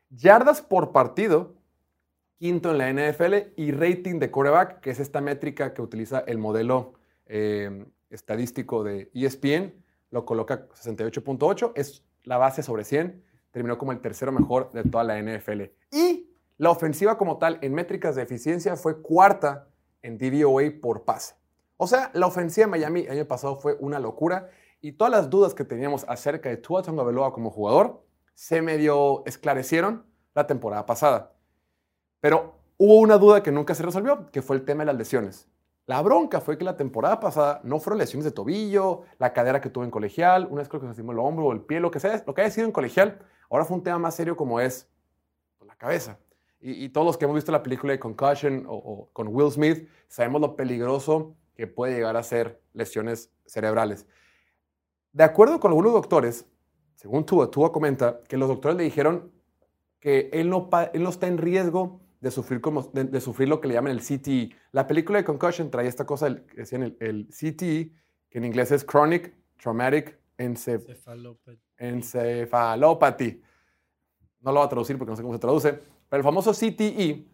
Yardas 0.10 0.62
por 0.62 0.92
partido, 0.92 1.56
quinto 2.38 2.72
en 2.72 2.78
la 2.78 2.92
NFL, 2.92 3.54
y 3.56 3.72
rating 3.72 4.20
de 4.20 4.32
quarterback, 4.32 4.80
que 4.80 4.90
es 4.92 5.00
esta 5.00 5.22
métrica 5.22 5.74
que 5.74 5.82
utiliza 5.82 6.20
el 6.20 6.38
modelo 6.38 6.94
eh, 7.26 7.86
estadístico 8.10 8.84
de 8.84 9.12
ESPN, 9.14 9.74
lo 10.12 10.26
coloca 10.26 10.68
68.8, 10.70 11.74
es 11.76 12.04
la 12.24 12.38
base 12.38 12.64
sobre 12.64 12.84
100, 12.84 13.24
terminó 13.52 13.78
como 13.78 13.92
el 13.92 14.02
tercero 14.02 14.32
mejor 14.32 14.72
de 14.72 14.84
toda 14.84 15.04
la 15.04 15.22
NFL. 15.22 15.64
Y 15.92 16.30
la 16.58 16.72
ofensiva 16.72 17.18
como 17.18 17.38
tal 17.38 17.60
en 17.62 17.74
métricas 17.74 18.16
de 18.16 18.24
eficiencia 18.24 18.76
fue 18.76 19.02
cuarta 19.02 19.68
en 20.02 20.18
DVOA 20.18 20.64
por 20.82 21.04
pase. 21.04 21.36
O 21.78 21.88
sea, 21.88 22.12
la 22.14 22.28
ofensiva 22.28 22.66
de 22.66 22.72
Miami 22.72 23.02
el 23.02 23.12
año 23.12 23.26
pasado 23.26 23.56
fue 23.58 23.78
una 23.80 24.00
locura 24.00 24.50
Y 24.82 24.94
todas 24.94 25.12
las 25.12 25.30
dudas 25.30 25.54
que 25.54 25.66
teníamos 25.66 26.06
acerca 26.08 26.50
de 26.50 26.58
Tua 26.58 26.82
Tagovailoa 26.82 27.34
como 27.34 27.50
jugador 27.52 28.04
se 28.40 28.62
medio 28.62 29.22
esclarecieron 29.26 30.06
la 30.34 30.48
temporada 30.48 30.86
pasada. 30.86 31.34
Pero 32.22 32.56
hubo 32.78 32.96
una 33.02 33.18
duda 33.18 33.44
que 33.44 33.52
nunca 33.52 33.76
se 33.76 33.84
resolvió, 33.84 34.32
que 34.32 34.42
fue 34.42 34.56
el 34.56 34.64
tema 34.64 34.84
de 34.84 34.86
las 34.86 34.96
lesiones. 34.96 35.50
La 35.86 36.02
bronca 36.02 36.40
fue 36.40 36.58
que 36.58 36.64
la 36.64 36.78
temporada 36.78 37.20
pasada 37.20 37.60
no 37.66 37.82
fueron 37.82 37.98
lesiones 37.98 38.24
de 38.24 38.32
tobillo, 38.32 39.02
la 39.18 39.34
cadera 39.34 39.60
que 39.60 39.70
tuvo 39.70 39.84
en 39.84 39.92
colegial, 39.92 40.48
una 40.50 40.62
vez 40.62 40.70
que 40.70 40.80
se 40.80 40.86
lastimó 40.86 41.12
el 41.12 41.20
hombro 41.20 41.48
o 41.48 41.52
el 41.52 41.60
pie, 41.60 41.82
lo 41.82 41.92
que 41.92 42.00
sea, 42.00 42.24
lo 42.26 42.34
que 42.34 42.40
haya 42.40 42.50
sido 42.50 42.66
en 42.66 42.72
colegial, 42.72 43.20
ahora 43.50 43.66
fue 43.66 43.76
un 43.76 43.84
tema 43.84 44.00
más 44.00 44.16
serio 44.16 44.38
como 44.38 44.62
es 44.62 44.90
la 45.68 45.76
cabeza. 45.76 46.18
Y, 46.62 46.86
y 46.86 46.90
todos 46.90 47.06
los 47.06 47.18
que 47.18 47.26
hemos 47.26 47.36
visto 47.36 47.52
la 47.52 47.62
película 47.62 47.92
de 47.92 48.00
Concussion 48.00 48.66
o, 48.70 48.74
o 48.74 49.10
con 49.12 49.28
Will 49.28 49.52
Smith, 49.52 49.90
sabemos 50.08 50.40
lo 50.40 50.56
peligroso 50.56 51.36
que 51.56 51.68
puede 51.68 51.96
llegar 51.96 52.16
a 52.16 52.24
ser 52.24 52.62
lesiones 52.72 53.34
cerebrales. 53.46 54.08
De 55.12 55.26
acuerdo 55.26 55.60
con 55.60 55.72
algunos 55.72 55.92
doctores, 55.92 56.46
según 57.00 57.26
Tua, 57.26 57.50
Tua 57.50 57.72
comenta 57.72 58.20
que 58.28 58.36
los 58.36 58.50
doctores 58.50 58.78
le 58.78 58.84
dijeron 58.84 59.32
que 60.02 60.30
él 60.34 60.50
no, 60.50 60.70
pa- 60.70 60.92
él 60.94 61.02
no 61.02 61.10
está 61.10 61.28
en 61.28 61.38
riesgo 61.38 62.02
de 62.20 62.30
sufrir, 62.30 62.60
como, 62.60 62.84
de, 62.92 63.06
de 63.06 63.22
sufrir 63.22 63.48
lo 63.48 63.62
que 63.62 63.70
le 63.70 63.76
llaman 63.76 63.94
el 63.94 64.02
CTE. 64.02 64.50
La 64.74 64.86
película 64.86 65.18
de 65.20 65.24
Concussion 65.24 65.72
trae 65.72 65.88
esta 65.88 66.06
cosa, 66.06 66.28
el, 66.28 66.46
que 66.46 66.58
decían 66.58 66.84
el, 66.84 66.98
el 67.00 67.28
CTE, 67.30 67.94
que 68.30 68.38
en 68.38 68.44
inglés 68.44 68.72
es 68.74 68.86
Chronic 68.86 69.34
Traumatic 69.62 70.20
Encep- 70.38 70.86
Cefalópata. 70.86 71.58
Encefalopathy. 71.78 73.42
No 74.42 74.52
lo 74.52 74.60
voy 74.60 74.66
a 74.66 74.70
traducir 74.70 74.98
porque 74.98 75.12
no 75.12 75.16
sé 75.16 75.22
cómo 75.22 75.34
se 75.36 75.40
traduce. 75.40 75.72
Pero 76.10 76.18
el 76.18 76.24
famoso 76.26 76.52
CTE, 76.52 77.26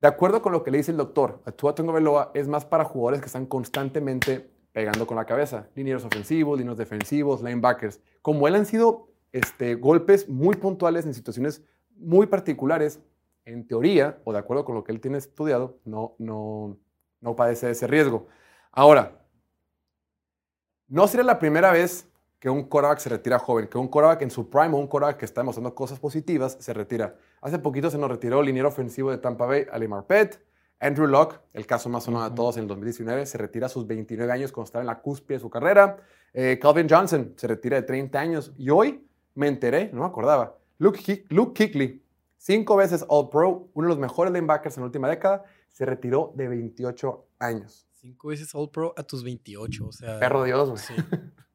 de 0.00 0.08
acuerdo 0.08 0.40
con 0.42 0.52
lo 0.52 0.62
que 0.62 0.70
le 0.70 0.78
dice 0.78 0.92
el 0.92 0.96
doctor, 0.96 1.42
a 1.44 1.50
Tua 1.50 1.74
Tagovailoa 1.74 2.30
es 2.34 2.46
más 2.46 2.64
para 2.64 2.84
jugadores 2.84 3.20
que 3.20 3.26
están 3.26 3.46
constantemente 3.46 4.48
pegando 4.72 5.06
con 5.06 5.16
la 5.16 5.24
cabeza. 5.24 5.68
Linieros 5.74 6.04
ofensivos, 6.04 6.58
linieros 6.58 6.78
defensivos, 6.78 7.42
linebackers. 7.42 8.00
Como 8.22 8.46
él 8.48 8.54
han 8.54 8.66
sido 8.66 9.08
este, 9.32 9.74
golpes 9.74 10.28
muy 10.28 10.56
puntuales 10.56 11.06
en 11.06 11.14
situaciones 11.14 11.64
muy 11.96 12.26
particulares, 12.26 13.00
en 13.44 13.66
teoría, 13.66 14.18
o 14.24 14.32
de 14.32 14.38
acuerdo 14.38 14.64
con 14.64 14.74
lo 14.74 14.84
que 14.84 14.92
él 14.92 15.00
tiene 15.00 15.18
estudiado, 15.18 15.78
no, 15.84 16.14
no, 16.18 16.78
no 17.20 17.36
padece 17.36 17.66
de 17.66 17.72
ese 17.72 17.86
riesgo. 17.86 18.28
Ahora, 18.72 19.20
no 20.88 21.06
sería 21.06 21.24
la 21.24 21.38
primera 21.38 21.72
vez 21.72 22.08
que 22.38 22.48
un 22.48 22.64
quarterback 22.64 22.98
se 22.98 23.10
retira 23.10 23.38
joven, 23.38 23.68
que 23.68 23.78
un 23.78 23.88
quarterback 23.88 24.22
en 24.22 24.30
su 24.30 24.48
prime 24.48 24.74
o 24.74 24.78
un 24.78 24.86
quarterback 24.86 25.18
que 25.18 25.24
está 25.26 25.42
demostrando 25.42 25.74
cosas 25.74 26.00
positivas 26.00 26.56
se 26.58 26.72
retira. 26.72 27.16
Hace 27.42 27.58
poquito 27.58 27.90
se 27.90 27.98
nos 27.98 28.10
retiró 28.10 28.40
el 28.40 28.46
liniero 28.46 28.68
ofensivo 28.68 29.10
de 29.10 29.18
Tampa 29.18 29.46
Bay, 29.46 29.66
Ali 29.70 29.86
Marpet. 29.86 30.42
Andrew 30.80 31.06
Locke, 31.06 31.38
el 31.52 31.66
caso 31.66 31.88
más 31.88 32.04
sonado 32.04 32.28
de 32.30 32.34
todos 32.34 32.56
en 32.56 32.62
el 32.62 32.68
2019, 32.68 33.26
se 33.26 33.36
retira 33.38 33.66
a 33.66 33.68
sus 33.68 33.86
29 33.86 34.32
años 34.32 34.50
cuando 34.50 34.66
estaba 34.66 34.82
en 34.82 34.86
la 34.86 35.00
cúspide 35.00 35.34
de 35.36 35.40
su 35.40 35.50
carrera. 35.50 35.98
Eh, 36.32 36.58
Calvin 36.60 36.88
Johnson 36.88 37.34
se 37.36 37.46
retira 37.46 37.76
de 37.76 37.82
30 37.82 38.18
años. 38.18 38.52
Y 38.56 38.70
hoy 38.70 39.06
me 39.34 39.46
enteré, 39.48 39.90
no 39.92 40.00
me 40.00 40.06
acordaba, 40.06 40.56
Luke, 40.78 40.98
Ki- 40.98 41.24
Luke 41.28 41.52
Kuechly, 41.54 42.02
cinco 42.38 42.76
veces 42.76 43.04
All-Pro, 43.08 43.68
uno 43.74 43.86
de 43.88 43.90
los 43.94 43.98
mejores 43.98 44.32
linebackers 44.32 44.76
en 44.78 44.82
la 44.82 44.86
última 44.86 45.08
década, 45.08 45.44
se 45.68 45.84
retiró 45.84 46.32
de 46.34 46.48
28 46.48 47.26
años. 47.38 47.86
Cinco 47.92 48.28
veces 48.28 48.54
All 48.54 48.70
Pro 48.70 48.94
a 48.96 49.02
tus 49.02 49.22
28, 49.22 49.86
o 49.86 49.92
sea. 49.92 50.18
Perro 50.18 50.44
Dios, 50.44 50.68
güey. 50.70 50.80
Sí. 50.82 50.94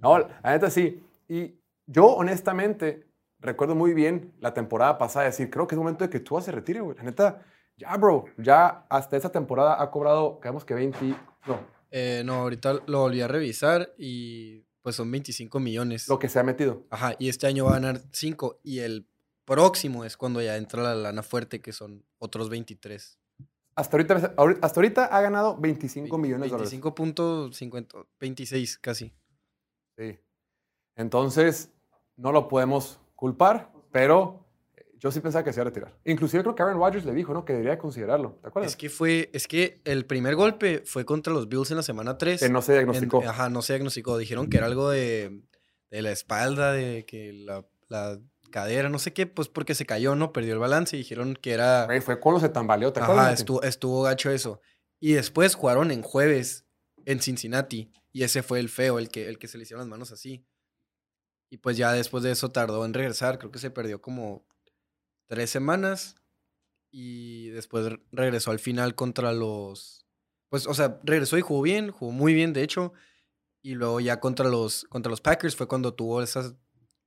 No, 0.00 0.18
la 0.18 0.28
neta 0.52 0.70
sí. 0.70 1.02
Y 1.28 1.54
yo, 1.86 2.06
honestamente, 2.08 3.06
recuerdo 3.40 3.74
muy 3.74 3.94
bien 3.94 4.32
la 4.40 4.52
temporada 4.52 4.98
pasada 4.98 5.24
decir, 5.26 5.50
creo 5.50 5.66
que 5.66 5.74
es 5.74 5.78
momento 5.78 6.04
de 6.04 6.10
que 6.10 6.20
tú 6.20 6.38
se 6.40 6.52
retire, 6.52 6.80
güey. 6.80 6.96
La 6.98 7.04
neta, 7.04 7.42
ya, 7.76 7.96
bro, 7.96 8.24
ya 8.38 8.86
hasta 8.88 9.16
esta 9.16 9.30
temporada 9.30 9.80
ha 9.82 9.90
cobrado, 9.90 10.38
creemos 10.40 10.64
que 10.64 10.74
20, 10.74 10.98
no, 11.46 11.58
Eh, 11.90 12.22
no, 12.24 12.34
ahorita 12.42 12.80
lo 12.86 13.00
volví 13.00 13.20
a 13.20 13.28
revisar 13.28 13.92
y 13.98 14.62
pues 14.82 14.96
son 14.96 15.10
25 15.10 15.60
millones. 15.60 16.08
lo 16.08 16.18
que 16.18 16.28
se 16.28 16.38
ha 16.38 16.42
metido. 16.42 16.82
Ajá, 16.90 17.14
y 17.18 17.28
este 17.28 17.46
año 17.46 17.64
va 17.64 17.70
a 17.72 17.74
ganar 17.74 18.00
5 18.12 18.60
y 18.62 18.80
el 18.80 19.06
próximo 19.44 20.04
es 20.04 20.16
cuando 20.16 20.40
ya 20.42 20.56
entra 20.56 20.82
la 20.82 20.94
lana 20.94 21.22
fuerte 21.22 21.60
que 21.60 21.72
son 21.72 22.04
otros 22.18 22.48
23. 22.50 23.18
Hasta 23.76 23.96
ahorita, 23.96 24.36
ahori- 24.36 24.58
hasta 24.62 24.80
ahorita 24.80 25.04
ha 25.06 25.20
ganado 25.20 25.56
25 25.56 26.16
millones 26.18 26.50
de 26.50 26.56
dólares. 26.56 26.72
25.50, 26.72 28.06
26 28.20 28.78
casi. 28.78 29.12
Sí. 29.98 30.18
Entonces, 30.96 31.72
no 32.16 32.30
lo 32.32 32.48
podemos 32.48 33.00
culpar, 33.16 33.72
pero 33.90 34.43
yo 35.04 35.10
sí 35.10 35.20
pensaba 35.20 35.44
que 35.44 35.52
se 35.52 35.60
iba 35.60 35.64
a 35.64 35.64
retirar. 35.66 35.94
Inclusive 36.06 36.42
creo 36.42 36.54
que 36.54 36.62
Aaron 36.62 36.78
Rodgers 36.78 37.04
le 37.04 37.12
dijo, 37.12 37.34
¿no? 37.34 37.44
Que 37.44 37.52
debería 37.52 37.76
considerarlo. 37.76 38.38
¿Te 38.40 38.48
acuerdas? 38.48 38.72
Es 38.72 38.76
que 38.76 38.88
fue, 38.88 39.28
es 39.34 39.46
que 39.46 39.82
el 39.84 40.06
primer 40.06 40.34
golpe 40.34 40.82
fue 40.86 41.04
contra 41.04 41.30
los 41.30 41.46
Bills 41.46 41.70
en 41.70 41.76
la 41.76 41.82
semana 41.82 42.16
3. 42.16 42.40
Que 42.40 42.48
no 42.48 42.62
se 42.62 42.72
diagnosticó. 42.72 43.22
ajá, 43.22 43.50
no 43.50 43.60
se 43.60 43.74
diagnosticó. 43.74 44.16
Dijeron 44.16 44.48
que 44.48 44.56
era 44.56 44.64
algo 44.64 44.88
de, 44.88 45.42
de 45.90 46.00
la 46.00 46.10
espalda, 46.10 46.72
de 46.72 47.04
que 47.04 47.34
la, 47.34 47.66
la 47.88 48.18
cadera, 48.50 48.88
no 48.88 48.98
sé 48.98 49.12
qué, 49.12 49.26
pues 49.26 49.48
porque 49.48 49.74
se 49.74 49.84
cayó, 49.84 50.14
¿no? 50.14 50.32
Perdió 50.32 50.54
el 50.54 50.58
balance 50.58 50.96
y 50.96 51.00
dijeron 51.00 51.34
que 51.34 51.52
era... 51.52 51.84
Güey, 51.84 52.00
fue 52.00 52.18
cuando 52.18 52.40
se 52.40 52.48
tambaleó, 52.48 52.90
¿te 52.94 53.00
acuerdas? 53.00 53.24
Ajá, 53.26 53.34
estuvo, 53.34 53.62
estuvo 53.62 54.02
gacho 54.04 54.30
eso. 54.30 54.62
Y 55.00 55.12
después 55.12 55.54
jugaron 55.54 55.90
en 55.90 56.00
jueves 56.00 56.64
en 57.04 57.20
Cincinnati. 57.20 57.92
Y 58.10 58.22
ese 58.22 58.42
fue 58.42 58.58
el 58.58 58.70
feo, 58.70 58.98
el 58.98 59.10
que, 59.10 59.28
el 59.28 59.38
que 59.38 59.48
se 59.48 59.58
le 59.58 59.64
hicieron 59.64 59.80
las 59.80 59.88
manos 59.88 60.12
así. 60.12 60.46
Y 61.50 61.58
pues 61.58 61.76
ya 61.76 61.92
después 61.92 62.24
de 62.24 62.30
eso 62.30 62.48
tardó 62.48 62.86
en 62.86 62.94
regresar. 62.94 63.38
Creo 63.38 63.50
que 63.50 63.58
se 63.58 63.70
perdió 63.70 64.00
como 64.00 64.46
tres 65.26 65.50
semanas. 65.50 66.16
Y 66.90 67.48
después 67.50 67.86
re- 67.86 68.00
regresó 68.12 68.50
al 68.50 68.58
final 68.60 68.94
contra 68.94 69.32
los. 69.32 70.06
Pues, 70.48 70.66
o 70.66 70.74
sea, 70.74 71.00
regresó 71.02 71.36
y 71.36 71.40
jugó 71.40 71.62
bien, 71.62 71.90
jugó 71.90 72.12
muy 72.12 72.34
bien, 72.34 72.52
de 72.52 72.62
hecho. 72.62 72.92
Y 73.62 73.74
luego 73.74 73.98
ya 74.00 74.20
contra 74.20 74.48
los, 74.48 74.84
contra 74.84 75.10
los 75.10 75.20
Packers 75.20 75.56
fue 75.56 75.66
cuando 75.66 75.94
tuvo 75.94 76.22
esa 76.22 76.54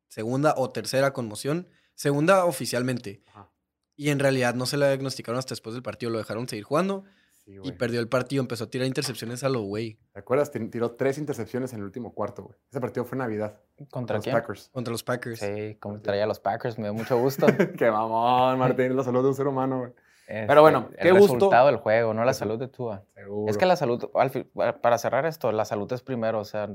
segunda 0.09 0.55
o 0.57 0.69
tercera 0.71 1.13
conmoción. 1.13 1.69
Segunda 1.95 2.45
oficialmente. 2.45 3.23
Ajá. 3.27 3.51
Y 3.95 4.09
en 4.09 4.19
realidad 4.19 4.55
no 4.55 4.65
se 4.65 4.77
la 4.77 4.87
diagnosticaron 4.87 5.39
hasta 5.39 5.53
después 5.53 5.73
del 5.73 5.83
partido, 5.83 6.11
lo 6.11 6.17
dejaron 6.19 6.47
seguir 6.47 6.63
jugando 6.65 7.05
Sí, 7.47 7.57
y 7.63 7.71
perdió 7.71 8.01
el 8.01 8.09
partido, 8.09 8.41
empezó 8.41 8.65
a 8.65 8.69
tirar 8.69 8.87
intercepciones 8.87 9.41
a 9.45 9.47
lo 9.49 9.61
güey 9.61 9.97
¿Te 10.11 10.19
acuerdas? 10.19 10.51
Tir- 10.51 10.69
Tiró 10.69 10.91
tres 10.91 11.17
intercepciones 11.17 11.71
en 11.71 11.79
el 11.79 11.85
último 11.85 12.13
cuarto, 12.13 12.43
güey. 12.43 12.57
Ese 12.69 12.81
partido 12.81 13.05
fue 13.05 13.17
Navidad. 13.17 13.57
¿Contra 13.89 14.17
los 14.17 14.23
quién? 14.25 14.35
Packers. 14.35 14.69
contra 14.73 14.91
los 14.91 15.01
Packers. 15.03 15.39
Sí, 15.39 15.75
como 15.79 16.01
traía 16.01 16.25
a 16.25 16.27
los 16.27 16.41
Packers, 16.41 16.77
me 16.77 16.83
dio 16.83 16.93
mucho 16.93 17.17
gusto. 17.21 17.47
Qué 17.77 17.89
mamón, 17.89 18.59
Martín, 18.59 18.97
la 18.97 19.03
salud 19.03 19.21
de 19.21 19.29
un 19.29 19.35
ser 19.35 19.47
humano, 19.47 19.79
güey. 19.79 19.91
Este, 20.27 20.59
bueno, 20.59 20.89
qué 21.01 21.07
el 21.07 21.13
gusto. 21.17 21.35
resultado 21.35 21.67
del 21.67 21.77
juego, 21.77 22.13
no 22.13 22.25
la 22.25 22.33
salud 22.33 22.59
de 22.59 22.67
Tua. 22.67 23.05
Seguro. 23.15 23.49
Es 23.49 23.57
que 23.57 23.65
la 23.65 23.77
salud, 23.77 24.09
para 24.81 24.97
cerrar 24.97 25.25
esto, 25.25 25.53
la 25.53 25.63
salud 25.63 25.89
es 25.93 26.01
primero, 26.01 26.41
o 26.41 26.43
sea, 26.43 26.69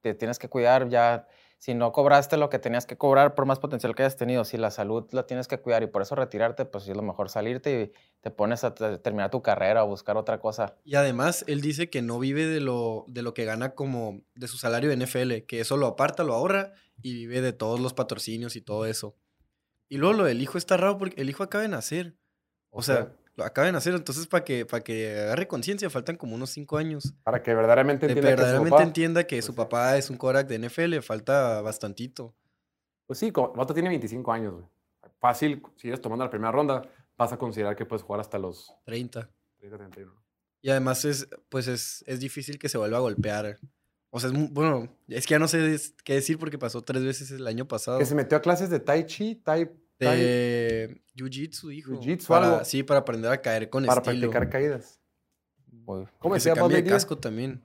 te 0.00 0.12
tienes 0.14 0.40
que 0.40 0.48
cuidar 0.48 0.88
ya. 0.88 1.28
Si 1.58 1.74
no 1.74 1.90
cobraste 1.90 2.36
lo 2.36 2.50
que 2.50 2.58
tenías 2.58 2.84
que 2.86 2.98
cobrar, 2.98 3.34
por 3.34 3.46
más 3.46 3.58
potencial 3.58 3.94
que 3.94 4.02
hayas 4.02 4.16
tenido, 4.16 4.44
si 4.44 4.58
la 4.58 4.70
salud 4.70 5.06
la 5.12 5.26
tienes 5.26 5.48
que 5.48 5.58
cuidar 5.58 5.82
y 5.82 5.86
por 5.86 6.02
eso 6.02 6.14
retirarte, 6.14 6.64
pues 6.66 6.86
es 6.86 6.94
lo 6.96 7.02
mejor 7.02 7.30
salirte 7.30 7.80
y 7.82 7.92
te 8.20 8.30
pones 8.30 8.62
a 8.62 8.74
te- 8.74 8.98
terminar 8.98 9.30
tu 9.30 9.42
carrera 9.42 9.82
o 9.82 9.86
buscar 9.88 10.16
otra 10.18 10.38
cosa. 10.38 10.76
Y 10.84 10.96
además, 10.96 11.44
él 11.48 11.60
dice 11.62 11.88
que 11.88 12.02
no 12.02 12.18
vive 12.18 12.46
de 12.46 12.60
lo, 12.60 13.04
de 13.08 13.22
lo 13.22 13.32
que 13.34 13.44
gana 13.46 13.74
como 13.74 14.20
de 14.34 14.48
su 14.48 14.58
salario 14.58 14.90
de 14.90 14.96
NFL, 14.96 15.46
que 15.46 15.60
eso 15.60 15.76
lo 15.76 15.86
aparta, 15.86 16.24
lo 16.24 16.34
ahorra 16.34 16.72
y 17.02 17.14
vive 17.14 17.40
de 17.40 17.52
todos 17.52 17.80
los 17.80 17.94
patrocinios 17.94 18.54
y 18.56 18.60
todo 18.60 18.84
eso. 18.86 19.16
Y 19.88 19.96
luego 19.96 20.14
lo 20.14 20.24
del 20.24 20.42
hijo 20.42 20.58
está 20.58 20.76
raro 20.76 20.98
porque 20.98 21.20
el 21.20 21.30
hijo 21.30 21.42
acaba 21.42 21.62
de 21.62 21.68
nacer. 21.68 22.16
O 22.70 22.82
sea, 22.82 23.16
lo 23.36 23.44
acaba 23.44 23.66
de 23.66 23.72
nacer, 23.72 23.94
entonces 23.94 24.26
para 24.26 24.44
que, 24.44 24.64
para 24.66 24.82
que 24.82 25.10
agarre 25.20 25.46
conciencia 25.46 25.90
faltan 25.90 26.16
como 26.16 26.34
unos 26.34 26.50
cinco 26.50 26.78
años. 26.78 27.14
para 27.22 27.42
que 27.42 27.54
verdaderamente 27.54 28.06
De 28.06 28.12
entienda 28.12 28.28
que 28.34 28.34
es 28.34 28.36
su 28.36 28.36
verdaderamente 28.42 28.70
papá. 28.70 28.82
entienda 28.82 29.24
que 29.26 29.36
Pues 29.36 29.44
su 29.44 29.52
sí. 29.52 29.56
papá 29.56 29.96
es 29.98 30.10
un 30.10 30.16
Korak 30.16 30.48
de 30.48 30.58
NFL, 30.58 30.98
falta 31.00 31.60
bastantito. 31.60 32.34
Pues 33.06 33.18
sí, 33.18 33.30
vato 33.30 33.72
tiene 33.74 33.88
25 33.90 34.32
años, 34.32 34.54
güey. 34.54 34.64
Fácil, 35.20 35.62
si 35.76 35.88
eres 35.88 36.00
tomando 36.00 36.24
la 36.24 36.30
primera 36.30 36.50
ronda, 36.50 36.82
vas 37.16 37.32
a 37.32 37.36
considerar 37.38 37.76
que 37.76 37.86
puedes 37.86 38.02
jugar 38.02 38.20
hasta 38.20 38.38
los 38.38 38.72
30. 38.84 39.30
30, 39.58 39.76
31. 39.78 40.12
Y 40.62 40.70
además 40.70 41.04
es, 41.04 41.28
pues 41.48 41.68
es, 41.68 42.02
es 42.06 42.18
difícil 42.20 42.58
que 42.58 42.68
se 42.68 42.78
vuelva 42.78 42.96
a 42.98 43.00
golpear. 43.00 43.58
O 44.10 44.18
sea, 44.18 44.30
es 44.30 44.50
bueno, 44.52 44.88
es 45.08 45.26
que 45.26 45.32
ya 45.32 45.38
no 45.38 45.46
sé 45.46 45.78
qué 46.04 46.14
decir 46.14 46.38
porque 46.38 46.58
pasó 46.58 46.82
tres 46.82 47.04
veces 47.04 47.30
el 47.30 47.46
año 47.46 47.68
pasado. 47.68 47.98
Que 47.98 48.06
se 48.06 48.14
metió 48.14 48.38
a 48.38 48.40
clases 48.42 48.70
de 48.70 48.80
Tai 48.80 49.04
Chi, 49.06 49.36
tai 49.36 49.70
De 49.98 51.02
Jiu-Jitsu, 51.14 51.68
dijo. 51.68 51.92
Jiu-jitsu, 51.92 52.26
Para- 52.28 52.46
algo. 52.54 52.64
Sí, 52.64 52.82
para 52.82 53.00
aprender 53.00 53.30
a 53.32 53.40
caer 53.40 53.70
con 53.70 53.84
para 53.86 54.00
estilo. 54.00 54.30
practicar 54.30 54.50
caídas. 54.50 55.00
Uy, 55.86 56.06
¿Cómo 56.18 56.34
decía 56.34 56.54
Bob 56.54 56.70
de 56.70 56.84
casco 56.84 57.16
también. 57.18 57.62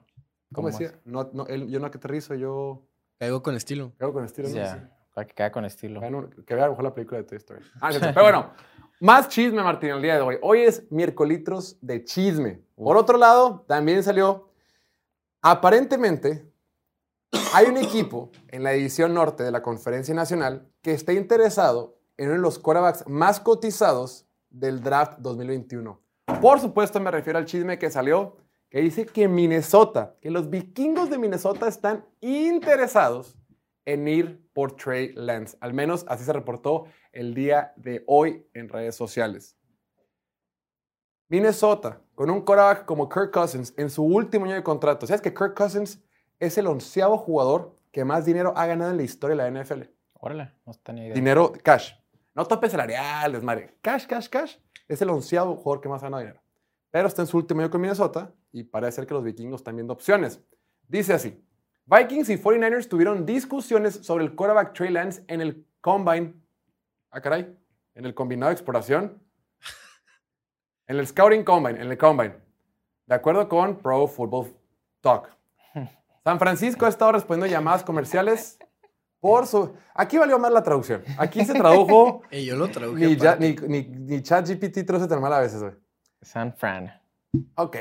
¿Cómo 0.52 0.68
¿Cómo 0.68 0.78
decía? 0.78 0.98
No, 1.04 1.30
no, 1.32 1.46
él- 1.46 1.68
yo 1.68 1.78
no 1.80 1.86
aterrizo, 1.86 2.34
yo 2.34 2.86
Caigo 3.18 3.42
con 3.42 3.54
estilo. 3.56 3.92
hago 3.98 4.12
con 4.12 4.24
estilo. 4.24 4.48
¿no? 4.48 4.54
ya, 4.54 4.90
para 5.14 5.26
que 5.26 5.34
caiga 5.34 5.52
con 5.52 5.64
estilo. 5.64 6.00
Bueno, 6.00 6.28
que 6.46 6.54
vea 6.54 6.64
a 6.64 6.66
lo 6.66 6.72
mejor 6.72 6.84
la 6.84 6.94
película 6.94 7.18
de 7.18 7.24
Toy 7.24 7.38
Story. 7.38 7.60
Ah. 7.80 7.90
Pero 8.00 8.22
bueno, 8.22 8.52
más 9.00 9.28
chisme, 9.28 9.62
Martín, 9.62 9.90
el 9.90 10.02
día 10.02 10.14
de 10.16 10.20
hoy. 10.22 10.36
Hoy 10.42 10.60
es 10.62 10.90
miércolitros 10.90 11.78
de 11.80 12.04
chisme. 12.04 12.62
Por 12.76 12.96
otro 12.96 13.16
lado, 13.18 13.64
también 13.68 14.02
salió, 14.02 14.50
aparentemente, 15.40 16.50
hay 17.54 17.66
un 17.66 17.76
equipo 17.78 18.30
en 18.48 18.62
la 18.62 18.70
división 18.70 19.14
norte 19.14 19.42
de 19.42 19.50
la 19.50 19.62
Conferencia 19.62 20.14
Nacional 20.14 20.68
que 20.82 20.92
está 20.92 21.12
interesado 21.12 21.98
en 22.22 22.28
uno 22.28 22.36
de 22.36 22.42
los 22.42 22.58
quarterbacks 22.60 23.08
más 23.08 23.40
cotizados 23.40 24.28
del 24.48 24.80
draft 24.80 25.18
2021. 25.18 26.00
Por 26.40 26.60
supuesto, 26.60 27.00
me 27.00 27.10
refiero 27.10 27.38
al 27.38 27.46
chisme 27.46 27.78
que 27.78 27.90
salió 27.90 28.36
que 28.70 28.80
dice 28.80 29.06
que 29.06 29.26
Minnesota, 29.26 30.16
que 30.20 30.30
los 30.30 30.48
vikingos 30.48 31.10
de 31.10 31.18
Minnesota 31.18 31.66
están 31.66 32.06
interesados 32.20 33.36
en 33.84 34.06
ir 34.06 34.48
por 34.52 34.76
Trey 34.76 35.12
Lance. 35.14 35.56
Al 35.60 35.74
menos 35.74 36.04
así 36.08 36.24
se 36.24 36.32
reportó 36.32 36.84
el 37.10 37.34
día 37.34 37.72
de 37.76 38.04
hoy 38.06 38.46
en 38.54 38.68
redes 38.68 38.94
sociales. 38.94 39.58
Minnesota, 41.28 42.00
con 42.14 42.30
un 42.30 42.42
quarterback 42.42 42.84
como 42.84 43.08
Kirk 43.08 43.32
Cousins 43.32 43.74
en 43.76 43.90
su 43.90 44.04
último 44.04 44.44
año 44.44 44.54
de 44.54 44.62
contrato. 44.62 45.08
¿Sabes 45.08 45.22
que 45.22 45.34
Kirk 45.34 45.54
Cousins 45.56 46.00
es 46.38 46.56
el 46.56 46.68
onceavo 46.68 47.18
jugador 47.18 47.76
que 47.90 48.04
más 48.04 48.24
dinero 48.24 48.52
ha 48.54 48.66
ganado 48.66 48.92
en 48.92 48.96
la 48.96 49.02
historia 49.02 49.36
de 49.36 49.50
la 49.50 49.62
NFL? 49.62 49.82
Órale, 50.14 50.52
no 50.64 50.72
tenía 50.74 51.06
idea. 51.06 51.14
Dinero 51.14 51.52
cash. 51.64 51.94
No 52.34 52.46
tope 52.46 52.68
salarial, 52.68 53.32
desmadre. 53.32 53.76
Cash, 53.82 54.06
cash, 54.06 54.28
cash. 54.28 54.56
Es 54.88 55.02
el 55.02 55.10
onceavo 55.10 55.56
jugador 55.56 55.82
que 55.82 55.88
más 55.88 56.02
ha 56.02 56.06
ganado 56.06 56.22
dinero. 56.22 56.42
Pero 56.90 57.08
está 57.08 57.22
en 57.22 57.28
su 57.28 57.36
último 57.36 57.60
año 57.60 57.70
con 57.70 57.80
Minnesota 57.80 58.32
y 58.52 58.64
parece 58.64 58.96
ser 58.96 59.06
que 59.06 59.14
los 59.14 59.24
vikingos 59.24 59.60
están 59.60 59.76
viendo 59.76 59.92
opciones. 59.92 60.42
Dice 60.88 61.14
así. 61.14 61.42
Vikings 61.86 62.28
y 62.30 62.36
49ers 62.36 62.88
tuvieron 62.88 63.26
discusiones 63.26 63.94
sobre 64.06 64.24
el 64.24 64.34
quarterback 64.34 64.72
Trey 64.72 64.90
Lance 64.90 65.24
en 65.28 65.40
el 65.40 65.66
Combine. 65.80 66.34
Ah, 67.10 67.20
caray. 67.20 67.56
En 67.94 68.06
el 68.06 68.14
combinado 68.14 68.50
de 68.50 68.54
exploración. 68.54 69.22
En 70.88 70.98
el 70.98 71.06
Scouting 71.06 71.44
Combine, 71.44 71.80
en 71.80 71.90
el 71.90 71.96
Combine. 71.96 72.34
De 73.06 73.14
acuerdo 73.14 73.48
con 73.48 73.78
Pro 73.78 74.06
Football 74.06 74.54
Talk. 75.00 75.30
San 76.24 76.38
Francisco 76.38 76.84
ha 76.84 76.88
estado 76.88 77.12
respondiendo 77.12 77.46
llamadas 77.46 77.84
comerciales 77.84 78.58
por 79.22 79.46
su... 79.46 79.72
Aquí 79.94 80.18
valió 80.18 80.36
más 80.40 80.50
la 80.50 80.64
traducción. 80.64 81.04
Aquí 81.16 81.44
se 81.44 81.54
tradujo... 81.54 82.22
Y 82.32 82.44
yo 82.44 82.56
lo 82.56 82.68
traduje. 82.68 83.06
ni, 83.06 83.16
ya- 83.16 83.36
ni, 83.36 83.54
ni, 83.54 83.82
ni 83.84 84.20
ChatGPT 84.20 84.84
traduce 84.84 85.06
tan 85.08 85.20
mal 85.20 85.32
a 85.32 85.38
veces, 85.38 85.62
güey. 85.62 85.74
San 86.20 86.52
Fran. 86.56 86.90
Ok. 87.54 87.76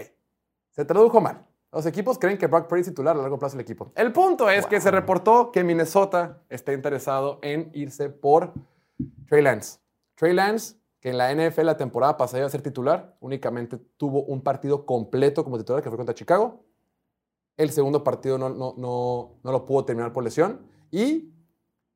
Se 0.69 0.85
tradujo 0.85 1.19
mal. 1.19 1.43
Los 1.71 1.87
equipos 1.87 2.19
creen 2.19 2.37
que 2.37 2.45
Brock 2.45 2.67
Purdy 2.67 2.81
es 2.81 2.87
titular 2.89 3.15
a 3.17 3.21
largo 3.21 3.39
plazo 3.39 3.57
del 3.57 3.63
equipo. 3.63 3.91
El 3.95 4.11
punto 4.11 4.51
es 4.51 4.67
que 4.67 4.79
se 4.79 4.91
reportó 4.91 5.51
que 5.51 5.63
Minnesota 5.63 6.43
está 6.47 6.73
interesado 6.73 7.39
en 7.41 7.71
irse 7.73 8.09
por 8.09 8.53
Trey 9.27 9.41
Lance. 9.41 9.79
Trey 10.13 10.33
Lance, 10.33 10.75
que 10.99 11.09
en 11.09 11.17
la 11.17 11.33
NFL 11.33 11.65
la 11.65 11.77
temporada 11.77 12.17
pasada 12.17 12.39
iba 12.39 12.47
a 12.47 12.51
ser 12.51 12.61
titular, 12.61 13.15
únicamente 13.19 13.77
tuvo 13.97 14.21
un 14.25 14.41
partido 14.43 14.85
completo 14.85 15.43
como 15.43 15.57
titular, 15.57 15.81
que 15.81 15.89
fue 15.89 15.97
contra 15.97 16.13
Chicago. 16.13 16.63
El 17.57 17.71
segundo 17.71 18.03
partido 18.03 18.37
no, 18.37 18.49
no, 18.49 18.75
no, 18.77 19.39
no 19.43 19.51
lo 19.51 19.65
pudo 19.65 19.85
terminar 19.85 20.13
por 20.13 20.23
lesión. 20.23 20.69
Y 20.91 21.33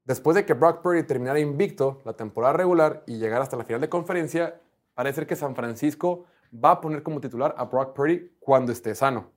después 0.05 0.35
de 0.35 0.45
que 0.45 0.53
Brock 0.53 0.81
Purdy 0.81 1.03
terminara 1.03 1.39
invicto 1.39 2.01
la 2.05 2.13
temporada 2.13 2.53
regular 2.53 3.03
y 3.05 3.17
llegara 3.17 3.43
hasta 3.43 3.57
la 3.57 3.65
final 3.65 3.81
de 3.81 3.89
conferencia, 3.89 4.61
parece 4.93 5.27
que 5.27 5.35
San 5.35 5.55
Francisco 5.55 6.25
va 6.53 6.71
a 6.71 6.81
poner 6.81 7.03
como 7.03 7.19
titular 7.19 7.53
a 7.57 7.65
Brock 7.65 7.93
Purdy 7.93 8.31
cuando 8.39 8.71
esté 8.71 8.95
sano. 8.95 9.31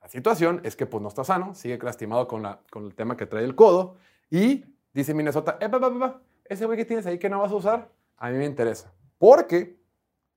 La 0.00 0.08
situación 0.08 0.60
es 0.64 0.76
que 0.76 0.86
pues 0.86 1.02
no 1.02 1.08
está 1.08 1.24
sano, 1.24 1.54
sigue 1.54 1.78
lastimado 1.78 2.28
con, 2.28 2.42
la, 2.42 2.60
con 2.70 2.84
el 2.84 2.94
tema 2.94 3.16
que 3.16 3.26
trae 3.26 3.44
el 3.44 3.54
codo 3.54 3.96
y 4.30 4.64
dice 4.92 5.14
Minnesota, 5.14 5.56
"Epa, 5.60 5.78
epa, 5.78 5.86
epa, 5.86 6.20
ese 6.44 6.66
güey 6.66 6.76
que 6.76 6.84
tienes 6.84 7.06
ahí 7.06 7.18
que 7.18 7.30
no 7.30 7.40
vas 7.40 7.52
a 7.52 7.54
usar, 7.54 7.88
a 8.16 8.30
mí 8.30 8.36
me 8.36 8.44
interesa. 8.44 8.92
Porque, 9.18 9.80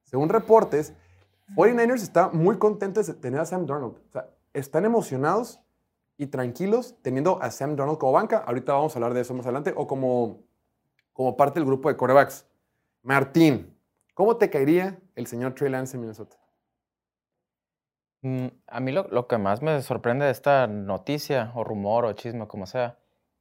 según 0.04 0.30
reportes, 0.30 0.94
49ers 1.56 2.02
está 2.02 2.30
muy 2.30 2.58
contento 2.58 3.02
de 3.02 3.14
tener 3.16 3.40
a 3.40 3.46
Sam 3.46 3.66
Darnold. 3.66 3.98
O 3.98 4.12
sea, 4.12 4.30
están 4.54 4.86
emocionados 4.86 5.60
y 6.17 6.27
tranquilos 6.27 6.95
teniendo 7.01 7.41
a 7.41 7.51
Sam 7.51 7.75
Darnold 7.75 8.00
como 8.00 8.13
banca. 8.13 8.38
Ahorita 8.38 8.74
vamos 8.74 8.95
a 8.95 9.00
hablar 9.00 9.13
de 9.13 9.22
eso 9.22 9.34
más 9.34 9.45
adelante. 9.45 9.74
O 9.75 9.88
como, 9.88 10.43
como 11.13 11.36
parte 11.36 11.60
del 11.60 11.65
grupo 11.67 11.89
de 11.89 11.98
corebacks. 11.98 12.48
Martín, 13.01 13.77
¿cómo 14.13 14.38
te 14.38 14.50
caería 14.50 14.99
el 15.15 15.28
señor 15.28 15.54
Trey 15.54 15.71
Lance 15.71 15.95
en 15.97 16.01
Minnesota? 16.01 16.38
Mm, 18.21 18.47
A 18.67 18.80
mí 18.80 18.91
lo, 18.91 19.08
lo 19.10 19.28
que 19.28 19.38
más 19.38 19.62
me 19.62 19.82
sorprende 19.82 20.25
de 20.25 20.32
esta 20.32 20.67
noticia, 20.67 21.51
o 21.56 21.63
rumor, 21.63 22.06
o 22.06 22.13
chisme, 22.13 22.47
como 22.47 22.65
sea, 22.65 22.97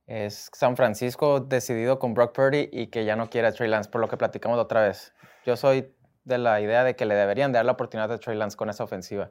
es 0.07 0.51
San 0.53 0.77
Francisco 0.77 1.41
decidido 1.41 1.99
con 1.99 2.13
Brock 2.13 2.35
Purdy 2.35 2.69
y 2.71 2.89
que 2.89 3.07
ya 3.07 3.17
no 3.17 3.31
quiere 3.31 3.49
a 3.49 3.53
Trey 3.53 3.71
Lance, 3.71 3.89
por 3.89 4.01
lo 4.01 4.09
que 4.09 4.19
platicamos 4.19 4.57
la 4.59 4.65
otra 4.65 4.83
vez. 4.83 5.15
Yo 5.47 5.57
soy 5.57 5.95
de 6.25 6.39
la 6.39 6.61
idea 6.61 6.85
de 6.85 6.97
que 6.97 7.07
le 7.07 7.15
deberían 7.15 7.53
dar 7.53 7.65
la 7.65 7.73
oportunidad 7.73 8.13
a 8.13 8.19
Trey 8.19 8.37
Lance 8.37 8.57
con 8.57 8.69
esa 8.69 8.85
ofensiva 8.85 9.31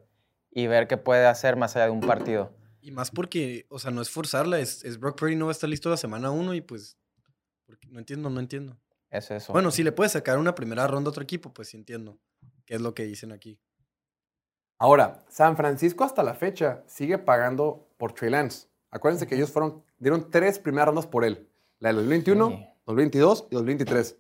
y 0.50 0.68
ver 0.68 0.88
qué 0.88 0.98
puede 0.98 1.28
hacer 1.28 1.56
más 1.56 1.76
allá 1.76 1.86
de 1.86 1.92
un 1.92 2.02
partido. 2.02 2.52
Y 2.84 2.92
más 2.92 3.12
porque, 3.12 3.66
o 3.70 3.80
sea, 3.80 3.92
no 3.92 4.02
es 4.02 4.10
forzarla, 4.10 4.60
es, 4.60 4.84
es 4.84 5.00
Brock 5.00 5.18
Purdy 5.18 5.38
no 5.38 5.46
va 5.46 5.52
a 5.52 5.54
estar 5.54 5.70
listo 5.70 5.90
la 5.90 5.96
semana 5.96 6.32
uno 6.32 6.54
y 6.54 6.60
pues. 6.60 6.98
no 7.90 7.98
entiendo, 7.98 8.30
no 8.30 8.42
entiendo. 8.42 8.78
Es 9.10 9.32
eso. 9.32 9.54
Bueno, 9.54 9.72
si 9.72 9.84
le 9.84 9.94
puedes 9.94 10.12
sacar 10.12 10.38
una 10.38 10.54
primera 10.54 10.86
ronda 10.86 11.08
a 11.08 11.12
otro 11.12 11.24
equipo, 11.24 11.54
pues 11.54 11.70
sí 11.70 11.78
entiendo. 11.78 12.20
¿Qué 12.66 12.76
es 12.76 12.82
lo 12.82 12.94
que 12.94 13.04
dicen 13.04 13.32
aquí? 13.32 13.58
Ahora, 14.78 15.24
San 15.30 15.56
Francisco 15.56 16.04
hasta 16.04 16.24
la 16.24 16.34
fecha 16.34 16.84
sigue 16.86 17.18
pagando 17.18 17.88
por 17.98 18.12
Trey 18.12 18.30
Lance. 18.30 18.68
Acuérdense 18.92 19.28
que 19.28 19.36
ellos 19.36 19.50
fueron, 19.50 19.82
dieron 19.98 20.30
tres 20.30 20.60
primeras 20.60 20.88
rondas 20.88 21.08
por 21.08 21.24
él. 21.24 21.48
La 21.80 21.90
del 21.90 21.98
2021, 21.98 22.50
Sí. 22.50 22.66
2022 22.86 23.48
y 23.50 23.56
2023. 23.56 24.18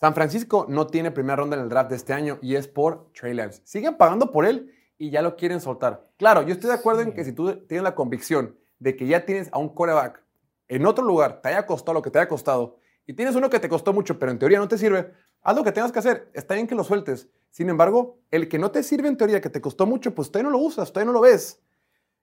San 0.00 0.14
Francisco 0.14 0.64
no 0.70 0.86
tiene 0.86 1.10
primera 1.10 1.36
ronda 1.36 1.56
en 1.56 1.62
el 1.64 1.68
draft 1.68 1.90
de 1.90 1.96
este 1.96 2.14
año 2.14 2.38
y 2.40 2.54
es 2.54 2.66
por 2.66 3.12
Trey 3.12 3.34
Lance. 3.34 3.60
Siguen 3.64 3.98
pagando 3.98 4.32
por 4.32 4.46
él 4.46 4.72
y 4.98 5.10
ya 5.10 5.22
lo 5.22 5.36
quieren 5.36 5.60
soltar. 5.60 6.08
Claro, 6.16 6.42
yo 6.42 6.52
estoy 6.52 6.68
de 6.68 6.76
acuerdo 6.76 7.02
en 7.02 7.12
que 7.12 7.24
si 7.24 7.32
tú 7.32 7.66
tienes 7.66 7.82
la 7.82 7.94
convicción 7.94 8.58
de 8.78 8.96
que 8.96 9.06
ya 9.06 9.24
tienes 9.24 9.48
a 9.52 9.58
un 9.58 9.74
coreback 9.74 10.22
en 10.68 10.86
otro 10.86 11.04
lugar, 11.04 11.40
te 11.42 11.48
haya 11.48 11.66
costado 11.66 11.94
lo 11.94 12.02
que 12.02 12.10
te 12.10 12.18
haya 12.18 12.28
costado, 12.28 12.78
y 13.06 13.14
tienes 13.14 13.34
uno 13.34 13.50
que 13.50 13.60
te 13.60 13.68
costó 13.68 13.92
mucho, 13.92 14.18
pero 14.18 14.32
en 14.32 14.38
teoría 14.38 14.58
no 14.58 14.68
te 14.68 14.78
sirve, 14.78 15.12
haz 15.42 15.56
lo 15.56 15.62
que 15.62 15.72
tengas 15.72 15.92
que 15.92 15.98
hacer. 15.98 16.30
Está 16.32 16.54
bien 16.54 16.66
que 16.66 16.74
lo 16.74 16.84
sueltes. 16.84 17.28
Sin 17.50 17.68
embargo, 17.68 18.18
el 18.30 18.48
que 18.48 18.58
no 18.58 18.70
te 18.70 18.82
sirve 18.82 19.08
en 19.08 19.16
teoría, 19.16 19.40
que 19.40 19.50
te 19.50 19.60
costó 19.60 19.86
mucho, 19.86 20.14
pues 20.14 20.30
todavía 20.30 20.50
no 20.50 20.56
lo 20.58 20.64
usas, 20.64 20.92
todavía 20.92 21.12
no 21.12 21.18
lo 21.18 21.20
ves. 21.20 21.62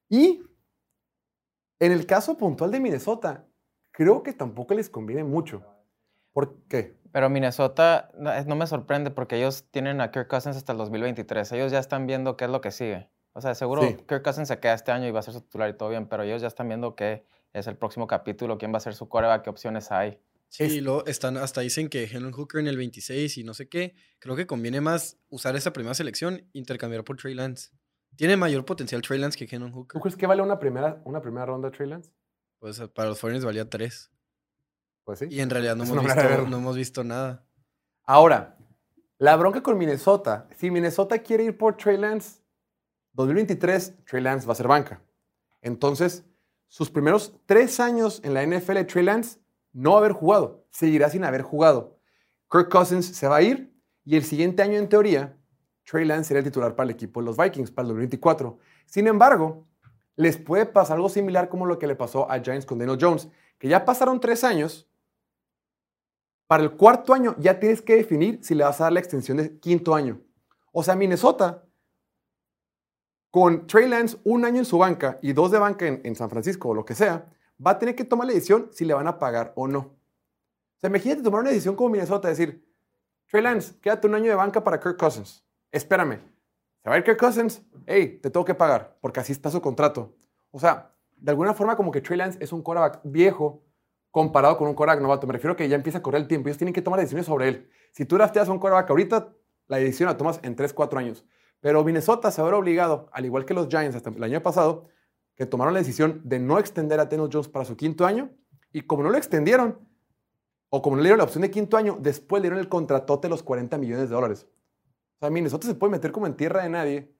Y 0.09 0.41
en 1.79 1.91
el 1.91 2.05
caso 2.05 2.35
puntual 2.35 2.71
de 2.71 2.79
Minnesota, 2.79 3.47
creo 3.91 4.23
que 4.23 4.33
tampoco 4.33 4.73
les 4.73 4.89
conviene 4.89 5.23
mucho. 5.23 5.63
¿Por 6.33 6.57
qué? 6.67 6.95
Pero 7.11 7.29
Minnesota 7.29 8.09
no 8.15 8.55
me 8.55 8.67
sorprende 8.67 9.11
porque 9.11 9.37
ellos 9.37 9.65
tienen 9.71 9.99
a 9.99 10.11
Kirk 10.11 10.27
Cousins 10.29 10.55
hasta 10.55 10.71
el 10.71 10.77
2023. 10.77 11.51
Ellos 11.51 11.71
ya 11.71 11.79
están 11.79 12.07
viendo 12.07 12.37
qué 12.37 12.45
es 12.45 12.51
lo 12.51 12.61
que 12.61 12.71
sigue. 12.71 13.09
O 13.33 13.41
sea, 13.41 13.53
seguro 13.55 13.81
Sí. 13.83 13.97
Kirk 14.07 14.23
Cousins 14.23 14.47
se 14.47 14.59
queda 14.59 14.73
este 14.73 14.91
año 14.91 15.07
y 15.07 15.11
va 15.11 15.19
a 15.19 15.23
ser 15.23 15.33
su 15.33 15.41
titular 15.41 15.69
y 15.69 15.73
todo 15.77 15.89
bien, 15.89 16.07
pero 16.07 16.23
ellos 16.23 16.41
ya 16.41 16.47
están 16.47 16.67
viendo 16.67 16.95
qué 16.95 17.25
es 17.53 17.67
el 17.67 17.75
próximo 17.77 18.07
capítulo, 18.07 18.57
quién 18.57 18.73
va 18.73 18.77
a 18.77 18.81
ser 18.81 18.93
su 18.93 19.09
coreback, 19.09 19.43
qué 19.43 19.49
opciones 19.49 19.91
hay. 19.91 20.19
Sí, 20.47 20.63
Es- 20.65 20.73
y 20.73 20.81
luego 20.81 21.05
están, 21.05 21.37
hasta 21.37 21.61
dicen 21.61 21.89
que 21.89 22.03
Henry 22.05 22.31
Hooker 22.31 22.59
en 22.61 22.67
el 22.67 22.77
26 22.77 23.37
y 23.37 23.43
no 23.43 23.53
sé 23.53 23.67
qué. 23.69 23.93
Creo 24.19 24.35
que 24.37 24.47
conviene 24.47 24.79
más 24.81 25.17
usar 25.29 25.55
esa 25.55 25.71
primera 25.73 25.93
selección, 25.95 26.45
intercambiar 26.53 27.03
por 27.03 27.17
Trey 27.17 27.33
Lance. 27.33 27.71
Tiene 28.17 28.35
mayor 28.37 28.63
potencial 28.65 29.01
Trey 29.01 29.19
Lance 29.19 29.37
que 29.37 29.53
Henry 29.53 29.71
Hooker. 29.71 29.93
¿Tú 29.99 30.01
crees 30.01 30.15
que 30.17 30.27
vale 30.27 30.41
una 30.41 30.59
primera, 30.59 31.01
una 31.05 31.21
primera 31.21 31.45
ronda 31.45 31.71
Trey 31.71 31.89
Lance? 31.89 32.11
Pues 32.59 32.79
para 32.93 33.09
los 33.09 33.19
Foreigners 33.19 33.45
valía 33.45 33.69
3. 33.69 34.11
Pues 35.03 35.19
sí. 35.19 35.27
Y 35.29 35.41
en 35.41 35.49
realidad 35.49 35.75
no 35.75 35.83
hemos, 35.83 36.03
visto, 36.03 36.15
verlo. 36.15 36.47
no 36.47 36.57
hemos 36.57 36.75
visto 36.75 37.03
nada. 37.03 37.45
Ahora, 38.03 38.57
la 39.17 39.35
bronca 39.35 39.61
con 39.61 39.77
Minnesota. 39.77 40.47
Si 40.57 40.71
Minnesota 40.71 41.19
quiere 41.19 41.43
ir 41.43 41.57
por 41.57 41.77
Trey 41.77 41.97
Lance, 41.97 42.41
2023 43.13 44.05
Trey 44.05 44.21
Lance 44.21 44.47
va 44.47 44.53
a 44.53 44.55
ser 44.55 44.67
banca. 44.67 45.01
Entonces, 45.61 46.25
sus 46.67 46.89
primeros 46.89 47.33
tres 47.45 47.79
años 47.79 48.21
en 48.23 48.33
la 48.33 48.45
NFL, 48.45 48.85
Trey 48.85 49.03
Lance 49.03 49.39
no 49.73 49.91
va 49.91 49.97
a 49.97 49.99
haber 49.99 50.13
jugado. 50.13 50.65
Seguirá 50.71 51.09
sin 51.09 51.23
haber 51.23 51.41
jugado. 51.41 51.99
Kirk 52.49 52.69
Cousins 52.69 53.05
se 53.05 53.27
va 53.27 53.37
a 53.37 53.41
ir 53.41 53.71
y 54.03 54.15
el 54.15 54.23
siguiente 54.23 54.61
año, 54.63 54.77
en 54.77 54.89
teoría, 54.89 55.37
Trey 55.83 56.05
Lance 56.05 56.29
será 56.29 56.39
el 56.39 56.45
titular 56.45 56.75
para 56.75 56.85
el 56.85 56.95
equipo 56.95 57.19
de 57.19 57.25
los 57.25 57.37
Vikings 57.37 57.71
para 57.71 57.83
el 57.83 57.89
2024. 57.89 58.57
Sin 58.85 59.07
embargo, 59.07 59.67
les 60.15 60.37
puede 60.37 60.65
pasar 60.65 60.95
algo 60.97 61.09
similar 61.09 61.49
como 61.49 61.65
lo 61.65 61.79
que 61.79 61.87
le 61.87 61.95
pasó 61.95 62.29
a 62.29 62.39
Giants 62.39 62.65
con 62.65 62.79
Daniel 62.79 62.97
Jones, 62.99 63.29
que 63.57 63.67
ya 63.67 63.85
pasaron 63.85 64.19
tres 64.19 64.43
años 64.43 64.89
para 66.51 66.63
el 66.63 66.71
cuarto 66.71 67.13
año 67.13 67.33
ya 67.39 67.61
tienes 67.61 67.81
que 67.81 67.95
definir 67.95 68.43
si 68.43 68.55
le 68.55 68.65
vas 68.65 68.81
a 68.81 68.83
dar 68.83 68.91
la 68.91 68.99
extensión 68.99 69.37
de 69.37 69.57
quinto 69.57 69.95
año. 69.95 70.19
O 70.73 70.83
sea, 70.83 70.97
Minnesota, 70.97 71.63
con 73.29 73.67
Trey 73.67 73.87
Lance 73.87 74.17
un 74.25 74.43
año 74.43 74.57
en 74.57 74.65
su 74.65 74.77
banca 74.77 75.17
y 75.21 75.31
dos 75.31 75.51
de 75.51 75.59
banca 75.59 75.87
en, 75.87 76.13
San 76.13 76.29
Francisco 76.29 76.67
o 76.67 76.73
lo 76.73 76.83
que 76.83 76.93
sea, 76.93 77.31
va 77.65 77.71
a 77.71 77.79
tener 77.79 77.95
que 77.95 78.03
tomar 78.03 78.27
la 78.27 78.33
decisión 78.33 78.67
si 78.73 78.83
le 78.83 78.93
van 78.93 79.07
a 79.07 79.17
pagar 79.17 79.53
o 79.55 79.65
no. 79.65 79.79
O 79.79 80.79
sea, 80.81 80.89
imagínate 80.89 81.23
tomar 81.23 81.39
una 81.39 81.51
decisión 81.51 81.77
como 81.77 81.91
Minnesota, 81.91 82.27
decir, 82.27 82.67
Trey 83.27 83.41
Lance, 83.41 83.79
quédate 83.79 84.07
un 84.07 84.15
año 84.15 84.27
de 84.27 84.35
banca 84.35 84.61
para 84.61 84.77
Kirk 84.77 84.97
Cousins. 84.97 85.45
Espérame, 85.71 86.19
se 86.83 86.89
va 86.89 86.95
a 86.95 86.97
ir 86.97 87.05
Kirk 87.05 87.17
Cousins, 87.17 87.61
hey, 87.85 88.19
te 88.21 88.29
tengo 88.29 88.43
que 88.43 88.55
pagar, 88.55 88.97
porque 88.99 89.21
así 89.21 89.31
está 89.31 89.49
su 89.49 89.61
contrato. 89.61 90.13
O 90.51 90.59
sea, 90.59 90.93
de 91.15 91.31
alguna 91.31 91.53
forma 91.53 91.77
como 91.77 91.93
que 91.93 92.01
Trey 92.01 92.17
Lance 92.17 92.43
es 92.43 92.51
un 92.51 92.61
quarterback 92.61 92.99
viejo 93.05 93.63
comparado 94.11 94.57
con 94.57 94.67
un 94.67 94.75
quarterback 94.75 95.01
novato. 95.01 95.25
Me 95.25 95.33
refiero 95.33 95.53
a 95.53 95.55
que 95.55 95.67
ya 95.67 95.75
empieza 95.75 95.99
a 95.99 96.01
correr 96.01 96.21
el 96.21 96.27
tiempo. 96.27 96.49
Ellos 96.49 96.57
tienen 96.57 96.73
que 96.73 96.81
tomar 96.81 96.99
decisiones 96.99 97.25
sobre 97.25 97.47
él. 97.47 97.69
Si 97.91 98.05
tú 98.05 98.15
drafteas 98.15 98.49
a 98.49 98.51
un 98.51 98.59
quarterback 98.59 98.89
ahorita, 98.89 99.33
la 99.67 99.77
decisión 99.77 100.07
la 100.07 100.17
tomas 100.17 100.39
en 100.43 100.55
3, 100.55 100.73
4 100.73 100.99
años. 100.99 101.25
Pero 101.61 101.83
Minnesota 101.83 102.29
se 102.31 102.41
habrá 102.41 102.57
obligado, 102.57 103.09
al 103.13 103.25
igual 103.25 103.45
que 103.45 103.53
los 103.53 103.67
Giants 103.67 103.95
hasta 103.95 104.09
el 104.09 104.23
año 104.23 104.41
pasado, 104.41 104.87
que 105.35 105.45
tomaron 105.45 105.73
la 105.73 105.79
decisión 105.79 106.21
de 106.23 106.39
no 106.39 106.59
extender 106.59 106.99
a 106.99 107.05
Daniel 107.05 107.29
Jones 107.31 107.47
para 107.47 107.65
su 107.65 107.77
quinto 107.77 108.05
año. 108.05 108.31
Y 108.73 108.81
como 108.81 109.03
no 109.03 109.09
lo 109.09 109.17
extendieron, 109.17 109.79
o 110.69 110.81
como 110.81 110.95
no 110.95 111.01
le 111.01 111.07
dieron 111.07 111.19
la 111.19 111.23
opción 111.23 111.41
de 111.41 111.51
quinto 111.51 111.77
año, 111.77 111.97
después 111.99 112.41
le 112.41 112.47
dieron 112.47 112.59
el 112.59 112.69
contratote 112.69 113.27
de 113.27 113.29
los 113.29 113.43
40 113.43 113.77
millones 113.77 114.09
de 114.09 114.15
dólares. 114.15 114.47
O 115.17 115.19
sea, 115.19 115.29
Minnesota 115.29 115.67
se 115.67 115.75
puede 115.75 115.91
meter 115.91 116.11
como 116.11 116.25
en 116.25 116.35
tierra 116.35 116.63
de 116.63 116.69
nadie 116.69 117.15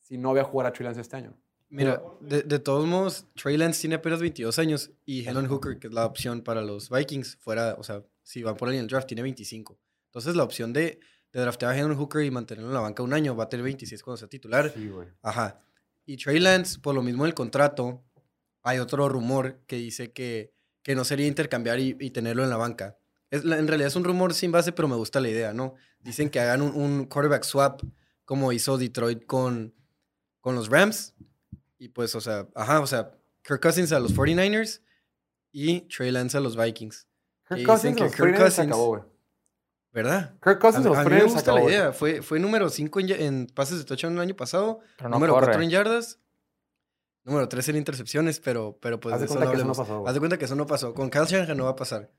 si 0.00 0.18
no 0.18 0.30
voy 0.30 0.40
a 0.40 0.44
jugar 0.44 0.66
a 0.66 0.82
Lance 0.82 1.00
este 1.00 1.16
año. 1.16 1.34
Mira, 1.70 2.02
de, 2.20 2.42
de 2.42 2.58
todos 2.58 2.86
modos, 2.86 3.26
Trey 3.34 3.56
Lance 3.56 3.80
tiene 3.80 3.94
apenas 3.94 4.20
22 4.20 4.58
años 4.58 4.90
y 5.06 5.26
Helen 5.26 5.46
Hooker, 5.46 5.78
que 5.78 5.86
es 5.86 5.92
la 5.92 6.04
opción 6.04 6.42
para 6.42 6.62
los 6.62 6.90
Vikings, 6.90 7.36
fuera, 7.36 7.76
o 7.78 7.84
sea, 7.84 8.02
si 8.24 8.42
va 8.42 8.56
por 8.56 8.68
ahí 8.68 8.76
en 8.76 8.82
el 8.82 8.88
draft, 8.88 9.06
tiene 9.06 9.22
25. 9.22 9.78
Entonces, 10.06 10.34
la 10.34 10.42
opción 10.42 10.72
de, 10.72 10.98
de 11.32 11.40
draftear 11.40 11.72
a 11.72 11.78
Helen 11.78 11.94
Hooker 11.94 12.24
y 12.24 12.30
mantenerlo 12.32 12.70
en 12.70 12.74
la 12.74 12.80
banca 12.80 13.04
un 13.04 13.12
año 13.12 13.36
va 13.36 13.44
a 13.44 13.48
tener 13.48 13.62
26 13.62 14.02
cuando 14.02 14.16
sea 14.16 14.28
titular. 14.28 14.72
Sí, 14.74 14.88
güey. 14.88 15.08
Ajá. 15.22 15.62
Y 16.04 16.16
Trey 16.16 16.40
Lance, 16.40 16.80
por 16.80 16.94
lo 16.94 17.02
mismo 17.02 17.24
del 17.24 17.34
contrato, 17.34 18.02
hay 18.62 18.78
otro 18.78 19.08
rumor 19.08 19.60
que 19.68 19.76
dice 19.76 20.12
que, 20.12 20.52
que 20.82 20.96
no 20.96 21.04
sería 21.04 21.28
intercambiar 21.28 21.78
y, 21.78 21.96
y 22.00 22.10
tenerlo 22.10 22.42
en 22.42 22.50
la 22.50 22.56
banca. 22.56 22.98
Es, 23.30 23.44
en 23.44 23.68
realidad 23.68 23.86
es 23.86 23.96
un 23.96 24.02
rumor 24.02 24.34
sin 24.34 24.50
base, 24.50 24.72
pero 24.72 24.88
me 24.88 24.96
gusta 24.96 25.20
la 25.20 25.28
idea, 25.28 25.52
¿no? 25.52 25.74
Dicen 26.00 26.30
que 26.30 26.40
hagan 26.40 26.62
un, 26.62 26.74
un 26.74 27.04
quarterback 27.06 27.44
swap 27.44 27.82
como 28.24 28.52
hizo 28.52 28.76
Detroit 28.76 29.24
con, 29.26 29.74
con 30.40 30.56
los 30.56 30.68
Rams. 30.68 31.14
Y 31.80 31.88
pues, 31.88 32.14
o 32.14 32.20
sea, 32.20 32.46
ajá, 32.54 32.78
o 32.80 32.86
sea, 32.86 33.10
Kirk 33.42 33.60
Cousins 33.60 33.90
a 33.90 33.98
los 33.98 34.14
49ers 34.14 34.82
y 35.50 35.80
Trey 35.88 36.10
Lance 36.12 36.36
a 36.36 36.40
los 36.40 36.56
Vikings. 36.56 37.08
Kirk 37.48 37.64
Cousins 37.66 37.96
que 37.96 38.04
los 38.04 38.14
Kirk 38.14 38.28
49ers 38.36 38.36
se 38.36 38.62
Cousins- 38.62 38.66
acabó, 38.66 38.86
güey. 38.88 39.02
¿Verdad? 39.92 40.34
Kirk 40.44 40.60
Cousins 40.60 40.86
A, 40.86 40.88
los 40.90 40.98
a 40.98 41.04
mí 41.04 41.10
me 41.10 41.16
49ers 41.16 41.28
se 41.28 41.34
gusta 41.34 41.50
la 41.52 41.56
acabó, 41.58 41.70
idea. 41.70 41.92
Fue, 41.92 42.22
fue 42.22 42.38
número 42.38 42.68
5 42.68 43.00
en, 43.00 43.46
pases 43.48 43.78
de 43.78 43.84
touchdown 43.84 44.12
el 44.14 44.20
año 44.20 44.36
pasado. 44.36 44.80
No 45.00 45.08
número 45.08 45.32
corre. 45.32 45.46
4 45.46 45.62
en 45.62 45.70
yardas. 45.70 46.20
Número 47.24 47.48
3 47.48 47.68
en 47.70 47.76
intercepciones, 47.76 48.40
pero, 48.40 48.78
pero 48.80 49.00
pues 49.00 49.14
Haz 49.14 49.20
de 49.20 49.24
eso 49.26 49.34
cuenta 49.34 49.46
no 49.46 49.50
que 49.52 49.56
eso 49.58 49.66
no 49.66 49.74
pasó, 49.74 49.98
güey. 49.98 50.08
Haz 50.08 50.14
de 50.14 50.20
cuenta 50.20 50.38
que 50.38 50.44
eso 50.44 50.54
no 50.54 50.66
pasó. 50.66 50.94
Con 50.94 51.10
Kyle 51.10 51.24
Shanahan 51.26 51.56
no 51.56 51.64
va 51.64 51.70
a 51.70 51.76
pasar. 51.76 52.10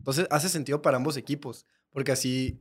Entonces 0.00 0.26
hace 0.30 0.48
sentido 0.48 0.82
para 0.82 0.96
ambos 0.96 1.16
equipos. 1.16 1.66
Porque 1.90 2.12
así, 2.12 2.58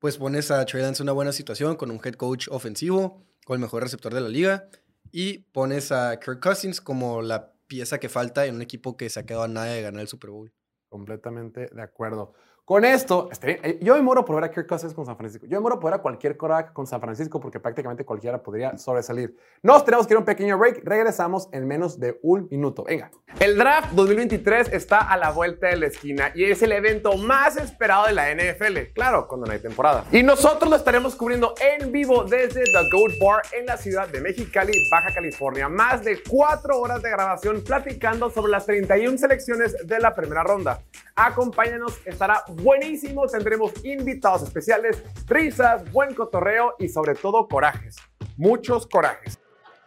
pues 0.00 0.16
pones 0.18 0.50
a 0.50 0.64
Trey 0.66 0.82
Lance 0.82 1.02
en 1.02 1.06
una 1.06 1.12
buena 1.12 1.32
situación 1.32 1.76
con 1.76 1.90
un 1.90 2.00
head 2.04 2.14
coach 2.14 2.48
ofensivo, 2.50 3.24
con 3.46 3.54
el 3.54 3.60
mejor 3.60 3.82
receptor 3.82 4.12
de 4.12 4.20
la 4.20 4.28
liga. 4.28 4.68
Y 5.16 5.38
pones 5.52 5.92
a 5.92 6.18
Kirk 6.18 6.40
Cousins 6.40 6.80
como 6.80 7.22
la 7.22 7.52
pieza 7.68 8.00
que 8.00 8.08
falta 8.08 8.46
en 8.46 8.56
un 8.56 8.62
equipo 8.62 8.96
que 8.96 9.08
se 9.08 9.20
ha 9.20 9.22
quedado 9.24 9.44
a 9.44 9.48
nada 9.48 9.66
de 9.66 9.80
ganar 9.80 10.00
el 10.00 10.08
Super 10.08 10.30
Bowl. 10.30 10.52
Completamente 10.88 11.68
de 11.72 11.82
acuerdo. 11.82 12.34
Con 12.66 12.86
esto, 12.86 13.28
estaría- 13.30 13.58
eh, 13.62 13.78
yo 13.82 13.94
me 13.94 14.00
muero 14.00 14.24
por 14.24 14.36
ver 14.36 14.44
a 14.44 14.50
Kirk 14.50 14.66
Cousins 14.66 14.94
con 14.94 15.04
San 15.04 15.18
Francisco. 15.18 15.46
Yo 15.46 15.58
me 15.58 15.60
muero 15.60 15.78
por 15.78 15.90
ver 15.90 16.00
a 16.00 16.02
cualquier 16.02 16.38
quarterback 16.38 16.72
con 16.72 16.86
San 16.86 16.98
Francisco 16.98 17.38
porque 17.38 17.60
prácticamente 17.60 18.06
cualquiera 18.06 18.42
podría 18.42 18.78
sobresalir. 18.78 19.36
Nos 19.62 19.84
tenemos 19.84 20.06
que 20.06 20.14
ir 20.14 20.16
a 20.16 20.20
un 20.20 20.24
pequeño 20.24 20.56
break. 20.56 20.80
Regresamos 20.82 21.50
en 21.52 21.66
menos 21.68 22.00
de 22.00 22.18
un 22.22 22.48
minuto. 22.50 22.84
Venga. 22.84 23.10
El 23.38 23.58
draft 23.58 23.90
2023 23.92 24.72
está 24.72 25.00
a 25.00 25.18
la 25.18 25.30
vuelta 25.30 25.66
de 25.66 25.76
la 25.76 25.88
esquina 25.88 26.32
y 26.34 26.44
es 26.44 26.62
el 26.62 26.72
evento 26.72 27.18
más 27.18 27.58
esperado 27.58 28.06
de 28.06 28.14
la 28.14 28.30
NFL. 28.30 28.92
Claro, 28.94 29.28
cuando 29.28 29.46
no 29.46 29.52
hay 29.52 29.58
temporada. 29.58 30.04
Y 30.10 30.22
nosotros 30.22 30.70
lo 30.70 30.76
estaremos 30.76 31.16
cubriendo 31.16 31.52
en 31.60 31.92
vivo 31.92 32.24
desde 32.24 32.62
The 32.64 32.88
Goat 32.90 33.12
Bar 33.20 33.42
en 33.52 33.66
la 33.66 33.76
ciudad 33.76 34.08
de 34.08 34.22
Mexicali, 34.22 34.72
Baja 34.90 35.12
California. 35.12 35.68
Más 35.68 36.02
de 36.02 36.18
cuatro 36.26 36.80
horas 36.80 37.02
de 37.02 37.10
grabación 37.10 37.62
platicando 37.62 38.30
sobre 38.30 38.52
las 38.52 38.64
31 38.64 39.18
selecciones 39.18 39.86
de 39.86 39.98
la 40.00 40.14
primera 40.14 40.42
ronda. 40.44 40.80
Acompáñanos, 41.14 42.00
estará 42.06 42.42
buenísimo. 42.56 43.26
Tendremos 43.26 43.72
invitados 43.84 44.42
especiales, 44.42 45.02
risas, 45.26 45.90
buen 45.92 46.14
cotorreo 46.14 46.74
y 46.78 46.88
sobre 46.88 47.14
todo 47.14 47.46
corajes. 47.48 47.96
Muchos 48.36 48.86
corajes. 48.86 49.38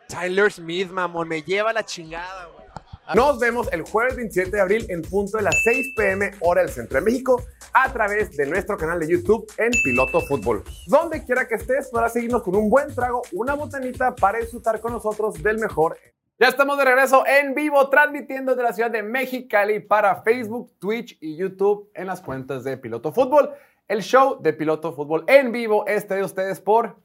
Tyler 0.08 0.52
Smith, 0.52 0.90
mamón, 0.90 1.28
me 1.28 1.42
lleva 1.42 1.74
la 1.74 1.84
chingada, 1.84 2.46
güey. 2.46 2.68
Nos 3.16 3.40
vemos 3.40 3.70
el 3.72 3.84
jueves 3.84 4.18
27 4.18 4.52
de 4.52 4.60
abril 4.60 4.86
en 4.90 5.02
punto 5.02 5.38
de 5.38 5.44
las 5.44 5.56
6 5.64 5.94
pm 5.96 6.32
hora 6.42 6.62
del 6.62 6.70
centro 6.70 7.00
de 7.00 7.06
México 7.06 7.42
a 7.72 7.92
través 7.94 8.36
de 8.36 8.46
nuestro 8.46 8.76
canal 8.78 9.00
de 9.00 9.08
YouTube 9.08 9.50
en 9.58 9.72
Piloto 9.82 10.20
Fútbol. 10.22 10.64
Donde 10.88 11.24
quiera 11.24 11.48
que 11.48 11.56
estés 11.56 11.88
podrás 11.90 12.12
seguirnos 12.12 12.44
con 12.44 12.56
un 12.58 12.70
buen 12.70 12.94
trago, 12.94 13.22
una 13.32 13.54
botanita 13.54 14.14
para 14.14 14.40
disfrutar 14.40 14.82
con 14.82 14.92
nosotros 14.92 15.42
del 15.42 15.58
mejor. 15.58 15.98
Ya 16.39 16.50
estamos 16.50 16.78
de 16.78 16.86
regreso 16.86 17.26
en 17.26 17.56
vivo 17.56 17.89
transmitiendo 17.89 18.52
desde 18.52 18.62
la 18.62 18.71
ciudad 18.71 18.91
de 18.91 19.02
Mexicali 19.02 19.80
para 19.80 20.21
Facebook, 20.21 20.71
Twitch 20.78 21.17
y 21.19 21.36
YouTube 21.36 21.89
en 21.95 22.06
las 22.06 22.21
cuentas 22.21 22.63
de 22.63 22.78
Piloto 22.78 23.12
Fútbol. 23.12 23.56
El 23.88 24.04
show 24.04 24.39
de 24.39 24.54
Piloto 24.54 24.93
Fútbol 24.93 25.23
en 25.26 25.52
vivo 25.52 25.88
es 25.88 26.06
traído 26.06 26.26
a 26.26 26.28
ustedes 26.28 26.62
por 26.62 26.95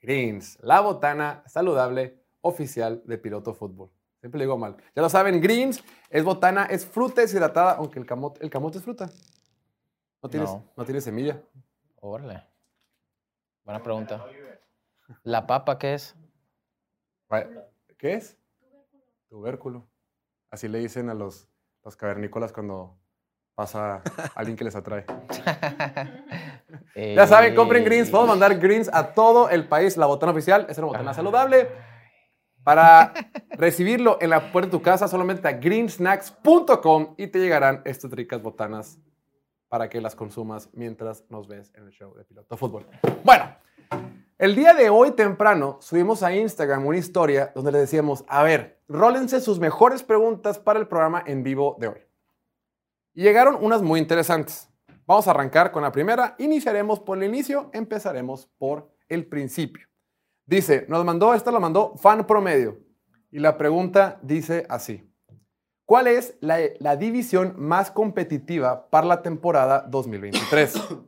Greens, 0.00 0.56
la 0.62 0.82
botana 0.82 1.42
saludable 1.46 2.22
oficial 2.42 3.02
de 3.06 3.18
Piloto 3.18 3.54
Fútbol. 3.54 3.90
Siempre 4.20 4.38
le 4.38 4.44
digo 4.44 4.56
mal. 4.56 4.76
Ya 4.94 5.02
lo 5.02 5.08
saben, 5.08 5.40
Greens 5.40 5.82
es 6.08 6.22
botana, 6.22 6.66
es 6.66 6.86
fruta 6.86 7.22
deshidratada, 7.22 7.72
aunque 7.72 7.98
el 7.98 8.06
camote, 8.06 8.40
el 8.40 8.50
camote 8.50 8.78
es 8.78 8.84
fruta. 8.84 9.10
No 10.22 10.28
tiene, 10.28 10.46
no. 10.46 10.64
No. 10.76 10.84
tiene 10.84 11.00
semilla. 11.00 11.42
Órale. 11.96 12.40
Buena 13.64 13.82
pregunta. 13.82 14.24
¿La 15.24 15.44
papa 15.44 15.76
qué 15.76 15.94
es? 15.94 16.14
¿Qué 17.98 18.14
es? 18.14 18.38
Tubérculo. 19.36 19.86
Así 20.50 20.66
le 20.66 20.78
dicen 20.78 21.10
a 21.10 21.14
los, 21.14 21.46
los 21.84 21.94
cavernícolas 21.94 22.54
cuando 22.54 22.98
pasa 23.54 24.02
alguien 24.34 24.56
que 24.56 24.64
les 24.64 24.74
atrae. 24.74 25.04
Ya 26.96 27.26
saben, 27.26 27.54
compren 27.54 27.84
greens. 27.84 28.08
Podemos 28.08 28.30
mandar 28.30 28.58
greens 28.58 28.90
a 28.90 29.12
todo 29.12 29.50
el 29.50 29.68
país. 29.68 29.98
La 29.98 30.06
botana 30.06 30.32
oficial 30.32 30.66
es 30.70 30.78
una 30.78 30.86
botana 30.86 31.12
saludable. 31.12 31.68
Para 32.64 33.12
recibirlo 33.50 34.16
en 34.22 34.30
la 34.30 34.50
puerta 34.50 34.68
de 34.68 34.78
tu 34.78 34.82
casa, 34.82 35.06
solamente 35.06 35.46
a 35.46 35.52
greensnacks.com 35.52 37.14
y 37.18 37.26
te 37.26 37.38
llegarán 37.38 37.82
estas 37.84 38.10
ricas 38.12 38.40
botanas 38.40 38.98
para 39.68 39.90
que 39.90 40.00
las 40.00 40.16
consumas 40.16 40.70
mientras 40.72 41.24
nos 41.28 41.46
ves 41.46 41.70
en 41.74 41.84
el 41.84 41.90
show 41.90 42.14
de 42.14 42.24
Piloto 42.24 42.56
Fútbol. 42.56 42.86
Bueno, 43.22 43.54
el 44.38 44.56
día 44.56 44.72
de 44.72 44.88
hoy 44.88 45.10
temprano 45.10 45.76
subimos 45.80 46.22
a 46.22 46.34
Instagram 46.34 46.86
una 46.86 46.96
historia 46.96 47.52
donde 47.54 47.72
le 47.72 47.78
decíamos, 47.78 48.24
a 48.26 48.42
ver, 48.42 48.75
rólense 48.88 49.40
sus 49.40 49.58
mejores 49.58 50.02
preguntas 50.02 50.58
para 50.58 50.78
el 50.78 50.88
programa 50.88 51.22
en 51.26 51.42
vivo 51.42 51.76
de 51.78 51.88
hoy. 51.88 52.00
Y 53.14 53.22
llegaron 53.22 53.56
unas 53.60 53.82
muy 53.82 54.00
interesantes. 54.00 54.68
Vamos 55.06 55.26
a 55.26 55.30
arrancar 55.30 55.72
con 55.72 55.82
la 55.82 55.92
primera. 55.92 56.34
Iniciaremos 56.38 57.00
por 57.00 57.18
el 57.18 57.24
inicio, 57.24 57.70
empezaremos 57.72 58.48
por 58.58 58.90
el 59.08 59.26
principio. 59.26 59.86
Dice, 60.44 60.86
nos 60.88 61.04
mandó, 61.04 61.34
esta 61.34 61.50
lo 61.50 61.60
mandó 61.60 61.96
fan 61.96 62.26
promedio. 62.26 62.78
Y 63.30 63.38
la 63.38 63.56
pregunta 63.56 64.18
dice 64.22 64.66
así. 64.68 65.02
¿Cuál 65.84 66.08
es 66.08 66.36
la, 66.40 66.58
la 66.80 66.96
división 66.96 67.54
más 67.56 67.90
competitiva 67.90 68.88
para 68.90 69.06
la 69.06 69.22
temporada 69.22 69.86
2023? 69.88 70.74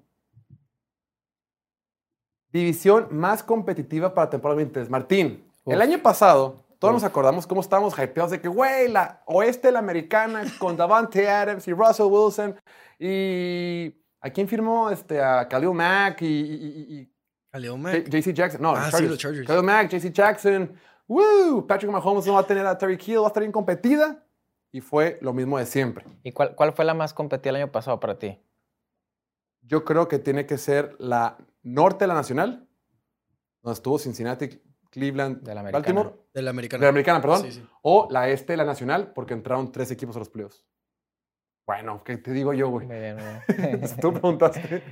división 2.52 3.08
más 3.10 3.42
competitiva 3.42 4.14
para 4.14 4.26
la 4.26 4.30
temporada 4.30 4.60
2023. 4.60 4.90
Martín, 4.90 5.44
Uf. 5.64 5.74
el 5.74 5.82
año 5.82 6.00
pasado, 6.00 6.67
todos 6.78 6.94
nos 6.94 7.04
acordamos 7.04 7.46
cómo 7.46 7.60
estábamos 7.60 7.98
hypeados 7.98 8.30
de 8.30 8.40
que, 8.40 8.48
güey, 8.48 8.88
la 8.88 9.22
oeste, 9.26 9.70
la 9.72 9.78
americana, 9.80 10.44
con 10.58 10.76
Davante 10.76 11.28
Adams 11.28 11.66
y 11.68 11.72
Russell 11.72 12.06
Wilson. 12.06 12.54
Y 12.98 13.94
¿a 14.20 14.30
quién 14.30 14.48
firmó? 14.48 14.90
Este, 14.90 15.20
a 15.22 15.46
Khalil 15.48 15.72
Mack 15.72 16.22
y, 16.22 16.26
y- 16.26 17.12
Khalil 17.50 17.78
Mack. 17.78 18.08
JC 18.08 18.32
Jackson. 18.32 18.60
No, 18.62 18.74
Ah, 18.76 18.90
sí, 18.92 19.06
los 19.06 19.18
Chargers. 19.18 19.46
Khalil 19.46 19.62
Mack, 19.62 19.90
JC 19.90 20.12
Jackson. 20.12 20.72
Woo! 21.06 21.66
Patrick 21.66 21.90
Mahomes 21.90 22.26
no 22.26 22.34
va 22.34 22.40
a 22.40 22.46
tener 22.46 22.66
a 22.66 22.76
Terry 22.76 22.98
Hill, 23.04 23.20
va 23.20 23.24
a 23.24 23.26
estar 23.28 23.42
bien 23.42 23.52
competida. 23.52 24.24
Y 24.70 24.82
fue 24.82 25.18
lo 25.22 25.32
mismo 25.32 25.58
de 25.58 25.64
siempre. 25.64 26.04
¿Y 26.22 26.32
cuál, 26.32 26.54
cuál 26.54 26.74
fue 26.74 26.84
la 26.84 26.92
más 26.92 27.14
competida 27.14 27.50
el 27.50 27.56
año 27.56 27.72
pasado 27.72 27.98
para 27.98 28.18
ti? 28.18 28.38
Yo 29.62 29.84
creo 29.84 30.08
que 30.08 30.18
tiene 30.18 30.44
que 30.44 30.58
ser 30.58 30.94
la 30.98 31.38
norte 31.62 32.04
de 32.04 32.08
la 32.08 32.14
nacional, 32.14 32.68
donde 33.62 33.74
estuvo 33.74 33.98
Cincinnati, 33.98 34.60
Cleveland, 34.90 35.42
De 35.42 35.54
la 35.54 35.60
americana. 35.60 35.82
Baltimore, 35.82 36.10
De 36.34 36.42
la 36.42 36.46
de 36.46 36.50
americana. 36.50 36.82
la 36.82 36.88
americana, 36.88 37.20
perdón, 37.20 37.42
Sí, 37.42 37.52
sí. 37.52 37.68
o 37.82 38.08
la 38.10 38.28
este 38.28 38.52
de 38.54 38.56
la 38.56 38.64
nacional, 38.64 39.12
porque 39.14 39.34
entraron 39.34 39.70
tres 39.72 39.90
equipos 39.90 40.16
a 40.16 40.20
los 40.20 40.28
playoffs. 40.28 40.64
Bueno, 41.66 42.02
¿qué 42.02 42.16
te 42.16 42.32
digo 42.32 42.52
yo, 42.54 42.68
güey? 42.70 42.88
Tú 44.00 44.12
preguntaste. 44.12 44.82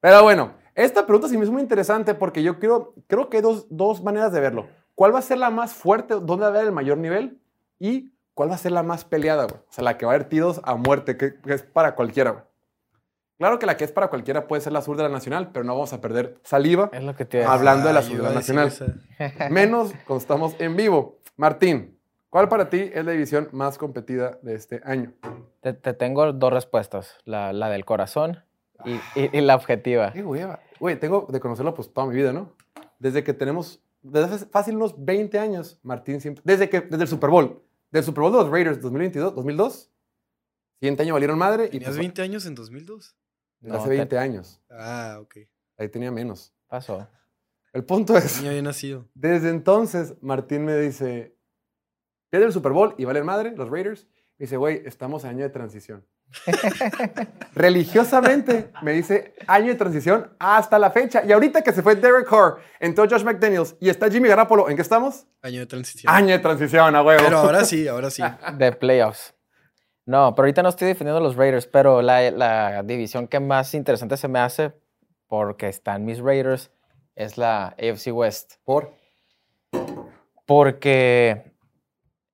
Pero 0.00 0.22
bueno, 0.22 0.54
esta 0.74 1.04
pregunta 1.04 1.28
sí 1.28 1.36
me 1.36 1.44
es 1.44 1.50
muy 1.50 1.62
interesante 1.62 2.14
porque 2.14 2.42
yo 2.42 2.58
creo, 2.60 2.94
creo 3.08 3.28
que 3.28 3.38
hay 3.38 3.42
dos, 3.42 3.66
dos 3.70 4.02
maneras 4.02 4.32
de 4.32 4.40
verlo. 4.40 4.68
¿Cuál 4.94 5.14
va 5.14 5.18
a 5.18 5.22
ser 5.22 5.38
la 5.38 5.50
más 5.50 5.74
fuerte? 5.74 6.14
¿Dónde 6.14 6.36
va 6.42 6.46
a 6.46 6.50
haber 6.50 6.64
el 6.66 6.72
mayor 6.72 6.98
nivel? 6.98 7.40
¿Y 7.78 8.12
cuál 8.34 8.50
va 8.50 8.54
a 8.54 8.58
ser 8.58 8.72
la 8.72 8.82
más 8.84 9.04
peleada, 9.04 9.44
güey? 9.46 9.58
O 9.68 9.72
sea, 9.72 9.82
la 9.84 9.98
que 9.98 10.06
va 10.06 10.12
a 10.12 10.14
haber 10.14 10.28
tiros 10.28 10.60
a 10.62 10.76
muerte, 10.76 11.16
que, 11.16 11.40
que 11.40 11.54
es 11.54 11.62
para 11.62 11.94
cualquiera, 11.96 12.30
güey. 12.30 12.44
Claro 13.38 13.58
que 13.58 13.66
la 13.66 13.76
que 13.76 13.84
es 13.84 13.92
para 13.92 14.08
cualquiera 14.08 14.46
puede 14.48 14.62
ser 14.62 14.72
la 14.72 14.80
sur 14.80 14.96
de 14.96 15.02
la 15.02 15.08
nacional, 15.10 15.50
pero 15.52 15.64
no 15.64 15.74
vamos 15.74 15.92
a 15.92 16.00
perder 16.00 16.38
saliva, 16.42 16.88
es 16.92 17.02
lo 17.04 17.14
que 17.14 17.24
te 17.26 17.44
Hablando 17.44 17.86
de 17.88 17.92
la 17.94 18.00
Ay, 18.00 18.06
Ciudad 18.06 18.30
iba 18.30 18.30
a 18.30 18.34
decir 18.34 18.54
Nacional. 18.54 19.02
menos 19.50 19.92
cuando 20.06 20.20
estamos 20.22 20.56
en 20.58 20.74
vivo. 20.76 21.18
Martín, 21.36 21.98
¿cuál 22.30 22.48
para 22.48 22.70
ti 22.70 22.90
es 22.94 23.04
la 23.04 23.12
división 23.12 23.48
más 23.52 23.76
competida 23.76 24.38
de 24.42 24.54
este 24.54 24.80
año? 24.84 25.12
Te, 25.60 25.74
te 25.74 25.92
tengo 25.92 26.32
dos 26.32 26.50
respuestas. 26.52 27.16
La, 27.24 27.52
la 27.52 27.68
del 27.68 27.84
corazón 27.84 28.42
y, 28.86 28.92
y- 29.20 29.30
y 29.36 29.40
la 29.42 29.54
objetiva. 29.56 30.12
Qué 30.12 30.24
hueva. 30.24 30.60
Güey, 30.80 30.98
tengo 30.98 31.26
de 31.30 31.38
conocerlo 31.40 31.74
pues 31.74 31.92
toda 31.92 32.06
mi 32.06 32.14
vida, 32.14 32.32
¿no? 32.32 32.52
Desde 32.98 33.22
que 33.22 33.34
tenemos, 33.34 33.82
desde 34.02 34.34
hace 34.34 34.46
fácil 34.46 34.76
unos 34.76 34.94
20 35.04 35.38
años, 35.38 35.78
Martín 35.82 36.22
siempre, 36.22 36.42
desde 36.46 36.70
que, 36.70 36.80
desde 36.80 37.02
el 37.02 37.08
Super 37.08 37.28
Bowl, 37.28 37.62
del 37.90 38.02
Super 38.02 38.22
Bowl 38.22 38.32
de 38.32 38.38
los 38.38 38.50
Raiders 38.50 38.80
2022, 38.80 39.34
2002, 39.34 39.90
siguiente 40.80 41.02
año 41.02 41.12
valieron 41.12 41.38
madre 41.38 41.66
y 41.66 41.70
¿Tenías 41.70 41.88
pues, 41.90 41.98
20 41.98 42.22
años 42.22 42.46
en 42.46 42.54
2002? 42.54 43.14
No, 43.60 43.74
hace 43.76 43.88
te- 43.88 43.96
20 43.96 44.18
años, 44.18 44.60
Ah, 44.70 45.18
ok. 45.20 45.36
ahí 45.78 45.88
tenía 45.88 46.10
menos. 46.10 46.52
Pasó. 46.68 47.06
El 47.72 47.84
punto 47.84 48.16
es, 48.16 48.38
Niño 48.40 48.52
bien 48.52 48.64
nacido. 48.64 49.06
desde 49.14 49.50
entonces, 49.50 50.14
Martín 50.20 50.64
me 50.64 50.76
dice, 50.76 51.36
pierde 52.30 52.46
el 52.46 52.52
Super 52.52 52.72
Bowl 52.72 52.94
y 52.98 53.04
vale 53.04 53.22
madre, 53.22 53.52
los 53.56 53.68
Raiders. 53.70 54.06
Me 54.38 54.44
dice, 54.44 54.56
güey, 54.56 54.82
estamos 54.84 55.24
en 55.24 55.30
año 55.30 55.44
de 55.44 55.50
transición. 55.50 56.04
Religiosamente 57.54 58.70
me 58.82 58.92
dice 58.92 59.34
año 59.46 59.68
de 59.68 59.74
transición 59.76 60.30
hasta 60.38 60.78
la 60.78 60.90
fecha. 60.90 61.22
Y 61.24 61.32
ahorita 61.32 61.62
que 61.62 61.72
se 61.72 61.82
fue 61.82 61.94
Derek 61.96 62.28
Carr, 62.28 62.58
entró 62.80 63.08
Josh 63.08 63.22
McDaniels 63.24 63.76
y 63.80 63.88
está 63.88 64.10
Jimmy 64.10 64.28
Garoppolo, 64.28 64.68
¿en 64.68 64.76
qué 64.76 64.82
estamos? 64.82 65.26
Año 65.42 65.60
de 65.60 65.66
transición. 65.66 66.12
Año 66.12 66.34
de 66.34 66.38
transición, 66.40 66.94
a 66.96 67.02
huevo. 67.02 67.22
Pero 67.24 67.38
ahora 67.38 67.64
sí, 67.64 67.86
ahora 67.88 68.10
sí. 68.10 68.22
de 68.58 68.72
playoffs. 68.72 69.34
No, 70.06 70.34
pero 70.34 70.44
ahorita 70.46 70.62
no 70.62 70.68
estoy 70.68 70.88
defendiendo 70.88 71.18
a 71.18 71.22
los 71.22 71.36
Raiders, 71.36 71.66
pero 71.66 72.00
la, 72.00 72.30
la 72.30 72.82
división 72.84 73.26
que 73.26 73.40
más 73.40 73.74
interesante 73.74 74.16
se 74.16 74.28
me 74.28 74.38
hace, 74.38 74.72
porque 75.26 75.68
están 75.68 76.04
mis 76.04 76.20
Raiders, 76.20 76.70
es 77.16 77.36
la 77.38 77.68
AFC 77.78 78.12
West. 78.12 78.54
Por. 78.64 78.94
Porque 80.46 81.52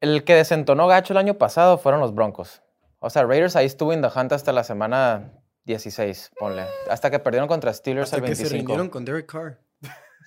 el 0.00 0.24
que 0.24 0.34
desentonó 0.34 0.86
gacho 0.86 1.12
el 1.14 1.18
año 1.18 1.34
pasado 1.34 1.78
fueron 1.78 2.00
los 2.00 2.14
Broncos. 2.14 2.62
O 2.98 3.10
sea, 3.10 3.24
Raiders 3.24 3.56
ahí 3.56 3.66
estuvo 3.66 3.92
in 3.92 4.02
the 4.02 4.08
hunt 4.14 4.32
hasta 4.32 4.52
la 4.52 4.64
semana 4.64 5.32
16, 5.64 6.32
ponle. 6.38 6.64
Hasta 6.90 7.10
que 7.10 7.18
perdieron 7.18 7.48
contra 7.48 7.72
Steelers 7.72 8.12
Hasta 8.12 8.16
el 8.18 8.22
que 8.24 8.34
se 8.36 8.42
25. 8.44 8.58
rindieron 8.58 8.88
con 8.90 9.04
Derek 9.04 9.26
Carr. 9.26 9.58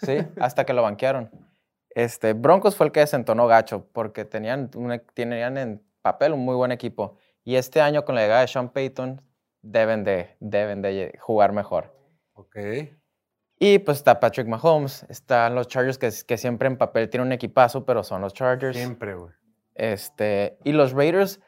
Sí, 0.02 0.18
hasta 0.40 0.66
que 0.66 0.74
lo 0.74 0.82
banquearon. 0.82 1.30
Este, 1.92 2.34
Broncos 2.34 2.76
fue 2.76 2.88
el 2.88 2.92
que 2.92 3.00
desentonó 3.02 3.48
gacho, 3.48 3.88
porque 3.94 4.26
tenían, 4.26 4.70
un- 4.76 5.02
tenían 5.14 5.58
en 5.58 5.82
papel 6.02 6.34
un 6.34 6.44
muy 6.44 6.56
buen 6.56 6.72
equipo. 6.74 7.18
Y 7.46 7.56
este 7.56 7.80
año, 7.80 8.04
con 8.04 8.16
la 8.16 8.22
llegada 8.22 8.42
de 8.42 8.48
Sean 8.48 8.70
Payton, 8.70 9.22
deben 9.62 10.04
de, 10.04 10.36
deben 10.42 10.82
de 10.82 11.18
jugar 11.22 11.54
mejor. 11.54 11.96
Ok. 12.34 12.58
Y 13.58 13.80
pues 13.80 13.98
está 14.00 14.20
Patrick 14.20 14.48
Mahomes, 14.48 15.06
están 15.10 15.56
los 15.56 15.68
Chargers, 15.68 15.98
que, 15.98 16.10
que 16.28 16.38
siempre 16.38 16.68
en 16.68 16.78
papel 16.78 17.10
tienen 17.10 17.28
un 17.28 17.32
equipazo, 17.32 17.86
pero 17.86 18.04
son 18.04 18.22
los 18.22 18.34
Chargers. 18.34 18.76
Siempre, 18.76 19.16
güey. 19.16 19.32
Este, 19.76 20.58
y 20.64 20.72
los 20.72 20.92
Raiders 20.92 21.40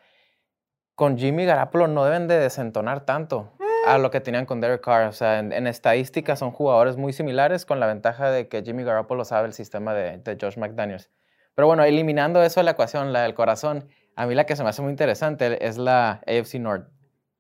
con 0.96 1.18
Jimmy 1.18 1.46
Garoppolo 1.46 1.88
no 1.88 2.06
deben 2.06 2.28
de 2.28 2.38
desentonar 2.40 3.06
tanto 3.06 3.54
a 3.86 3.98
lo 3.98 4.12
que 4.12 4.22
tenían 4.22 4.46
con 4.46 4.62
Derek 4.62 4.82
Carr. 4.82 5.08
O 5.08 5.14
sea, 5.14 5.40
en, 5.40 5.52
en 5.52 5.66
estadística 5.66 6.36
son 6.36 6.52
jugadores 6.52 6.96
muy 6.96 7.12
similares 7.12 7.66
con 7.66 7.80
la 7.80 7.88
ventaja 7.88 8.30
de 8.30 8.48
que 8.48 8.62
Jimmy 8.62 8.84
Garoppolo 8.84 9.26
sabe 9.26 9.48
el 9.48 9.54
sistema 9.54 9.94
de, 9.94 10.18
de 10.20 10.38
Josh 10.40 10.58
McDaniels. 10.58 11.10
Pero 11.56 11.68
bueno, 11.68 11.84
eliminando 11.84 12.44
eso 12.44 12.60
de 12.60 12.66
la 12.66 12.72
ecuación, 12.72 13.14
la 13.14 13.24
del 13.24 13.34
corazón, 13.34 13.90
a 14.18 14.26
mí 14.28 14.36
la 14.36 14.46
que 14.46 14.56
se 14.56 14.64
me 14.64 14.70
hace 14.70 14.82
muy 14.82 14.92
interesante 14.92 15.66
es 15.66 15.78
la 15.78 16.22
AFC 16.28 16.56
North. 16.60 16.90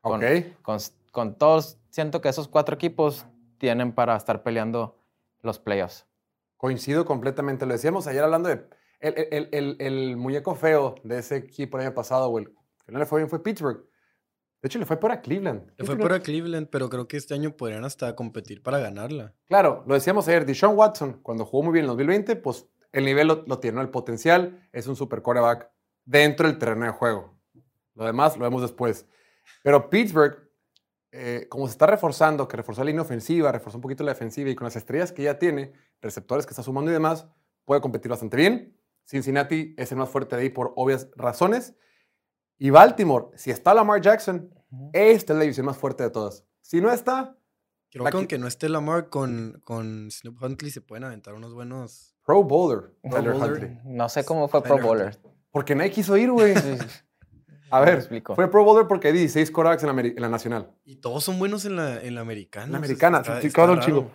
Con, 0.02 0.24
Ok. 0.24 0.30
con, 0.62 0.78
con 1.12 1.36
todos, 1.38 1.78
siento 1.90 2.22
que 2.22 2.30
esos 2.30 2.48
cuatro 2.48 2.76
equipos 2.76 3.26
tienen 3.58 3.92
para 3.94 4.16
estar 4.16 4.44
peleando 4.44 4.98
los 5.42 5.60
playoffs. 5.60 6.06
Coincido 6.56 7.04
completamente. 7.06 7.66
Lo 7.66 7.74
decíamos 7.74 8.08
ayer 8.08 8.24
hablando 8.24 8.50
de. 8.50 8.66
El, 9.00 9.14
el- 9.32 9.50
el- 9.52 9.76
el 9.80 10.18
muñeco 10.18 10.56
feo 10.56 10.96
de 11.04 11.20
ese 11.20 11.36
equipo 11.36 11.78
el 11.78 11.86
año 11.86 11.94
pasado, 11.94 12.30
güey, 12.30 12.46
que 12.86 12.92
no 12.92 12.98
le 13.00 13.06
fue 13.06 13.20
bien, 13.20 13.30
fue 13.30 13.44
Pittsburgh. 13.44 13.86
De 14.62 14.68
hecho, 14.68 14.80
le 14.80 14.86
fue 14.88 14.98
por 15.00 15.12
a 15.12 15.22
Cleveland. 15.22 15.72
Le 15.78 15.86
fue 15.86 15.98
por 15.98 16.14
a 16.14 16.20
Cleveland, 16.20 16.68
pero 16.72 16.90
creo 16.90 17.08
que 17.08 17.18
este 17.18 17.36
año 17.36 17.56
podrían 17.56 17.86
hasta 17.86 18.16
competir 18.16 18.64
para 18.64 18.80
ganarla. 18.80 19.36
Claro, 19.46 19.84
lo 19.86 19.94
decíamos 19.94 20.28
ayer. 20.28 20.46
Deshaun 20.48 20.76
Watson, 20.76 21.20
cuando 21.22 21.46
jugó 21.46 21.64
muy 21.64 21.74
bien 21.74 21.84
en 21.86 21.90
2020, 21.90 22.36
pues 22.38 22.68
el 22.92 23.06
nivel 23.06 23.28
lo, 23.28 23.44
lo 23.46 23.60
tiene, 23.60 23.76
¿no? 23.76 23.82
el 23.84 23.90
potencial. 23.90 24.68
Es 24.72 24.88
un 24.88 24.96
super 24.96 25.22
quarterback 25.22 25.70
dentro 26.08 26.48
del 26.48 26.58
terreno 26.58 26.86
de 26.86 26.92
juego. 26.92 27.38
Lo 27.94 28.06
demás 28.06 28.38
lo 28.38 28.44
vemos 28.44 28.62
después. 28.62 29.06
Pero 29.64 29.90
Pittsburgh, 29.90 30.50
eh, 31.12 31.48
como 31.50 31.68
se 31.68 31.72
está 31.74 31.86
reforzando, 31.86 32.48
que 32.48 32.58
reforzó 32.58 32.82
la 32.82 32.86
línea 32.88 33.02
ofensiva, 33.02 33.52
reforzó 33.52 33.78
un 33.78 33.82
poquito 33.82 34.04
la 34.04 34.12
defensiva 34.14 34.50
y 34.50 34.56
con 34.56 34.66
las 34.66 34.76
estrellas 34.76 35.12
que 35.12 35.24
ya 35.24 35.38
tiene, 35.38 35.74
receptores 36.02 36.46
que 36.46 36.52
está 36.52 36.64
sumando 36.64 36.92
y 36.92 36.94
demás, 36.94 37.28
puede 37.66 37.82
competir 37.82 38.10
bastante 38.10 38.38
bien. 38.38 38.78
Cincinnati 39.06 39.74
es 39.78 39.92
el 39.92 39.98
más 39.98 40.10
fuerte 40.10 40.36
de 40.36 40.44
ahí 40.44 40.50
por 40.50 40.74
obvias 40.76 41.10
razones. 41.16 41.76
Y 42.58 42.70
Baltimore, 42.72 43.28
si 43.36 43.52
está 43.52 43.74
Lamar 43.74 44.02
Jackson, 44.02 44.50
esta 44.94 45.34
es 45.34 45.38
la 45.38 45.44
división 45.44 45.66
más 45.66 45.78
fuerte 45.78 46.04
de 46.04 46.10
todas. 46.10 46.46
Si 46.62 46.82
no 46.82 46.92
está, 46.92 47.38
Creo 47.90 48.04
que 48.04 48.12
que- 48.12 48.18
aunque 48.18 48.38
no 48.38 48.48
esté 48.48 48.68
Lamar 48.70 49.10
con, 49.10 49.62
con 49.64 50.10
Snoop 50.12 50.42
Huntley, 50.44 50.72
se 50.72 50.82
pueden 50.82 51.06
aventar 51.06 51.34
unos 51.36 51.54
buenos. 51.54 52.16
Pro 52.26 52.44
Bowler, 52.44 52.94
Pro 53.02 53.12
Tyler 53.12 53.34
Bowler. 53.34 53.52
Huntley. 53.64 53.80
No 53.86 54.10
sé 54.10 54.26
cómo 54.26 54.48
fue 54.50 54.62
Pro 54.62 54.76
Tyler 54.76 54.86
Bowler. 54.86 55.18
Porque 55.52 55.76
nadie 55.76 55.92
quiso 55.92 56.16
ir, 56.18 56.32
güey. 56.32 56.54
A 57.70 57.82
ver, 57.82 57.96
explico. 57.96 58.34
fue 58.34 58.50
Pro 58.50 58.64
Bowler 58.64 58.88
porque 58.88 59.08
hay 59.10 59.14
16 59.14 59.52
quarterbacks 59.52 59.84
en 59.84 59.94
la, 59.96 60.02
en 60.02 60.22
la 60.22 60.30
nacional. 60.30 60.72
Y 60.86 60.96
todos 60.98 61.24
son 61.26 61.38
buenos 61.38 61.66
en 61.66 61.76
la, 61.76 62.02
en 62.02 62.16
la 62.16 62.22
americana. 62.22 62.66
En 62.68 62.72
la 62.72 62.78
americana, 62.78 63.18
está- 63.20 63.42
sí, 63.42 63.48
está 63.48 63.80
chico. 63.82 64.10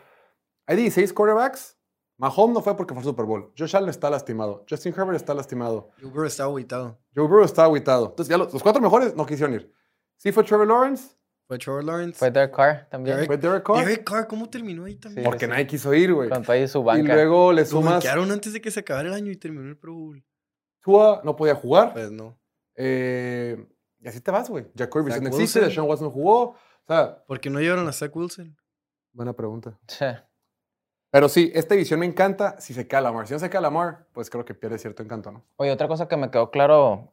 Hay 0.66 0.76
16 0.76 1.12
quarterbacks. 1.12 1.76
Mahomes 2.16 2.54
no 2.54 2.62
fue 2.62 2.76
porque 2.76 2.94
fue 2.94 3.00
al 3.02 3.04
Super 3.08 3.26
Bowl. 3.26 3.52
Josh 3.58 3.76
Allen 3.76 3.90
está 3.90 4.08
lastimado. 4.08 4.64
Justin 4.70 4.94
Herbert 4.96 5.16
está 5.16 5.34
lastimado. 5.34 5.90
Joe 6.00 6.10
Burrow 6.10 6.26
está 6.26 6.44
agüitado. 6.44 6.98
Joe 7.14 7.26
Burrow 7.26 7.44
está 7.44 7.64
aguitado. 7.64 8.06
Entonces, 8.10 8.30
ya 8.30 8.38
los, 8.38 8.52
los 8.52 8.62
cuatro 8.62 8.80
mejores 8.80 9.14
no 9.16 9.26
quisieron 9.26 9.54
ir. 9.54 9.72
Sí 10.16 10.30
fue 10.32 10.44
Trevor 10.44 10.68
Lawrence. 10.68 11.14
Fue 11.48 11.58
Trevor 11.58 11.84
Lawrence. 11.84 12.18
Fue 12.18 12.30
Derek 12.30 12.54
Carr 12.54 12.88
también. 12.90 13.16
Derek- 13.18 13.26
Fue 13.26 13.36
Derek 13.36 13.62
Carr. 13.64 13.84
Derek 13.84 14.04
Carr, 14.04 14.26
¿cómo 14.28 14.48
terminó 14.48 14.84
ahí 14.84 14.94
también? 14.94 15.24
Sí, 15.24 15.28
porque 15.28 15.46
sí. 15.46 15.50
nadie 15.50 15.66
quiso 15.66 15.92
ir, 15.92 16.14
güey. 16.14 16.30
Con 16.30 16.42
todo 16.42 16.52
ahí 16.52 16.66
su 16.68 16.78
Y 16.80 16.84
banca. 16.84 17.14
luego 17.14 17.52
le 17.52 17.62
Lo 17.62 17.66
sumas. 17.66 17.92
banquearon 17.94 18.30
antes 18.30 18.52
de 18.52 18.60
que 18.62 18.70
se 18.70 18.80
acabara 18.80 19.08
el 19.08 19.14
año 19.14 19.30
y 19.32 19.36
terminó 19.36 19.68
el 19.68 19.76
Pro 19.76 19.92
Bowl. 19.94 20.24
Tua 20.82 21.20
no 21.24 21.36
podía 21.36 21.54
jugar. 21.54 21.92
Pues 21.92 22.10
no. 22.10 22.38
Eh, 22.74 23.66
y 24.00 24.08
así 24.08 24.20
te 24.20 24.30
vas, 24.30 24.50
güey. 24.50 24.66
Zach 24.76 24.92
Brissett 24.92 25.22
no 25.22 25.28
existe. 25.28 25.60
Deshaun 25.60 25.88
Watson 25.88 26.08
no 26.08 26.10
jugó. 26.10 26.40
O 26.50 26.56
sea, 26.86 27.24
¿Por 27.24 27.40
qué 27.40 27.48
no 27.50 27.60
llevaron 27.60 27.88
a 27.88 27.92
Zach 27.92 28.14
Wilson? 28.14 28.56
buena 29.12 29.34
pregunta. 29.34 29.78
Sí. 29.86 30.06
Pero 31.10 31.28
sí, 31.28 31.52
esta 31.54 31.74
división 31.74 32.00
me 32.00 32.06
encanta 32.06 32.58
si 32.58 32.72
se 32.72 32.88
cae 32.88 33.02
Lamar. 33.02 33.26
Si 33.26 33.34
no 33.34 33.38
se 33.38 33.50
cae 33.50 33.60
Lamar, 33.60 34.06
pues 34.12 34.30
creo 34.30 34.44
que 34.44 34.54
pierde 34.54 34.78
cierto 34.78 35.02
encanto, 35.02 35.30
¿no? 35.30 35.44
Oye, 35.56 35.70
otra 35.70 35.86
cosa 35.86 36.08
que 36.08 36.16
me 36.16 36.30
quedó 36.30 36.50
claro 36.50 37.12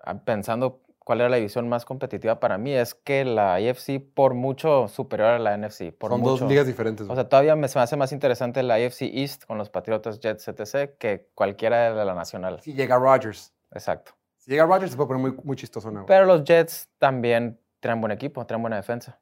ah, 0.00 0.22
pensando 0.22 0.82
cuál 1.08 1.20
era 1.22 1.30
la 1.30 1.36
división 1.36 1.70
más 1.70 1.86
competitiva 1.86 2.38
para 2.38 2.58
mí 2.58 2.74
es 2.74 2.94
que 2.94 3.24
la 3.24 3.54
AFC 3.54 3.98
por 4.12 4.34
mucho 4.34 4.88
superior 4.88 5.30
a 5.30 5.38
la 5.38 5.56
NFC. 5.56 5.90
Por 5.90 6.10
Son 6.10 6.20
mucho. 6.20 6.32
dos 6.42 6.50
ligas 6.50 6.66
diferentes. 6.66 7.08
O 7.08 7.14
sea, 7.14 7.26
todavía 7.30 7.56
me, 7.56 7.66
se 7.66 7.78
me 7.78 7.82
hace 7.82 7.96
más 7.96 8.12
interesante 8.12 8.62
la 8.62 8.74
AFC 8.74 9.04
East 9.04 9.44
con 9.46 9.56
los 9.56 9.70
Patriotas, 9.70 10.20
Jets, 10.20 10.48
etc. 10.48 10.90
que 10.98 11.30
cualquiera 11.34 11.94
de 11.94 12.04
la 12.04 12.14
nacional. 12.14 12.60
si 12.60 12.74
llega 12.74 12.98
Rodgers. 12.98 13.54
Exacto. 13.72 14.12
Si 14.36 14.50
llega 14.50 14.66
Rodgers, 14.66 14.90
se 14.90 14.98
puede 14.98 15.06
poner 15.08 15.22
muy, 15.22 15.40
muy 15.44 15.56
chistoso, 15.56 15.90
¿no? 15.90 16.04
Pero 16.04 16.26
los 16.26 16.44
Jets 16.44 16.90
también 16.98 17.58
traen 17.80 18.02
buen 18.02 18.12
equipo, 18.12 18.44
traen 18.44 18.60
buena 18.60 18.76
defensa. 18.76 19.18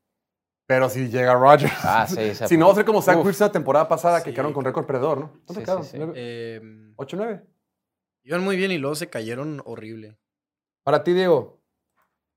Pero 0.67 0.89
si 0.89 1.09
llega 1.09 1.35
Rodgers. 1.35 1.73
Ah, 1.85 2.05
sí. 2.09 2.15
se- 2.35 2.49
si 2.49 2.57
no, 2.57 2.67
va 2.67 2.73
a 2.73 2.75
ser 2.75 2.85
como 2.85 3.01
Zach. 3.01 3.25
Wilson 3.25 3.47
la 3.47 3.53
temporada 3.53 3.87
pasada, 3.89 4.25
que 4.25 4.33
quedaron 4.33 4.53
con 4.53 4.65
récord 4.65 4.87
perdedor, 4.87 5.19
¿no? 5.21 5.29
¿Cuánto 5.47 5.55
Sí, 5.55 5.61
quedaron? 5.61 5.85
sí, 5.85 5.91
sí. 5.93 5.99
¿Nueve? 5.99 6.13
Eh, 6.17 6.61
¿8-9? 6.97 7.43
iban 8.25 8.43
muy 8.43 8.57
bien 8.57 8.73
y 8.73 8.79
luego 8.79 8.97
se 8.97 9.09
cayeron 9.09 9.63
horrible. 9.65 10.19
Para 10.83 11.05
ti, 11.05 11.13
Diego. 11.13 11.61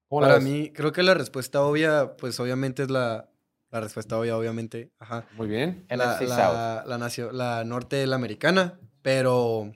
¿Cómo 0.09 0.21
la 0.21 0.27
Para 0.27 0.39
ves? 0.39 0.43
mí, 0.43 0.71
creo 0.73 0.91
que 0.91 1.03
la 1.03 1.13
respuesta 1.13 1.61
obvia, 1.61 2.17
pues 2.17 2.37
obviamente 2.39 2.83
es 2.83 2.89
la, 2.91 3.29
la 3.71 3.79
respuesta 3.79 4.17
obvia, 4.19 4.35
obviamente. 4.35 4.91
Ajá. 4.99 5.25
Muy 5.37 5.47
bien. 5.47 5.85
La, 5.89 6.19
la, 6.19 6.83
la, 6.85 6.97
nacio- 6.97 7.31
la 7.31 7.63
norte 7.63 7.95
de 7.95 8.07
la 8.07 8.15
americana, 8.17 8.79
pero 9.01 9.71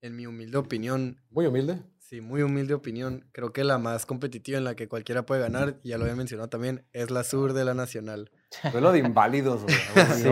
en 0.00 0.16
mi 0.16 0.26
humilde 0.26 0.56
opinión, 0.58 1.20
Muy 1.30 1.46
humilde. 1.46 1.82
sí, 1.98 2.20
muy 2.20 2.42
humilde 2.42 2.74
opinión, 2.74 3.28
creo 3.32 3.52
que 3.52 3.64
la 3.64 3.78
más 3.78 4.06
competitiva 4.06 4.58
en 4.58 4.64
la 4.64 4.76
que 4.76 4.88
cualquiera 4.88 5.26
puede 5.26 5.40
ganar, 5.40 5.80
y 5.82 5.88
ya 5.90 5.98
lo 5.98 6.04
había 6.04 6.16
mencionado 6.16 6.48
también, 6.48 6.86
es 6.92 7.10
la 7.10 7.24
sur 7.24 7.52
de 7.52 7.64
la 7.64 7.74
nacional. 7.74 8.30
Fue 8.70 8.80
lo 8.80 8.92
de 8.92 9.00
inválidos, 9.00 9.64
güey. 9.64 9.74
Sí. 10.22 10.28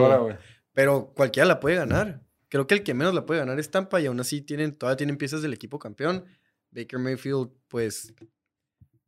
Pero 0.72 1.12
cualquiera 1.14 1.46
la 1.46 1.60
puede 1.60 1.76
ganar. 1.76 2.22
Creo 2.48 2.66
que 2.66 2.74
el 2.74 2.82
que 2.84 2.94
menos 2.94 3.14
la 3.14 3.26
puede 3.26 3.40
ganar 3.40 3.58
es 3.58 3.70
Tampa 3.70 4.00
y 4.00 4.06
aún 4.06 4.20
así 4.20 4.40
tienen, 4.40 4.76
todavía 4.76 4.96
tienen 4.96 5.16
piezas 5.16 5.42
del 5.42 5.52
equipo 5.52 5.78
campeón. 5.78 6.24
Baker 6.70 6.98
Mayfield, 6.98 7.50
pues, 7.68 8.12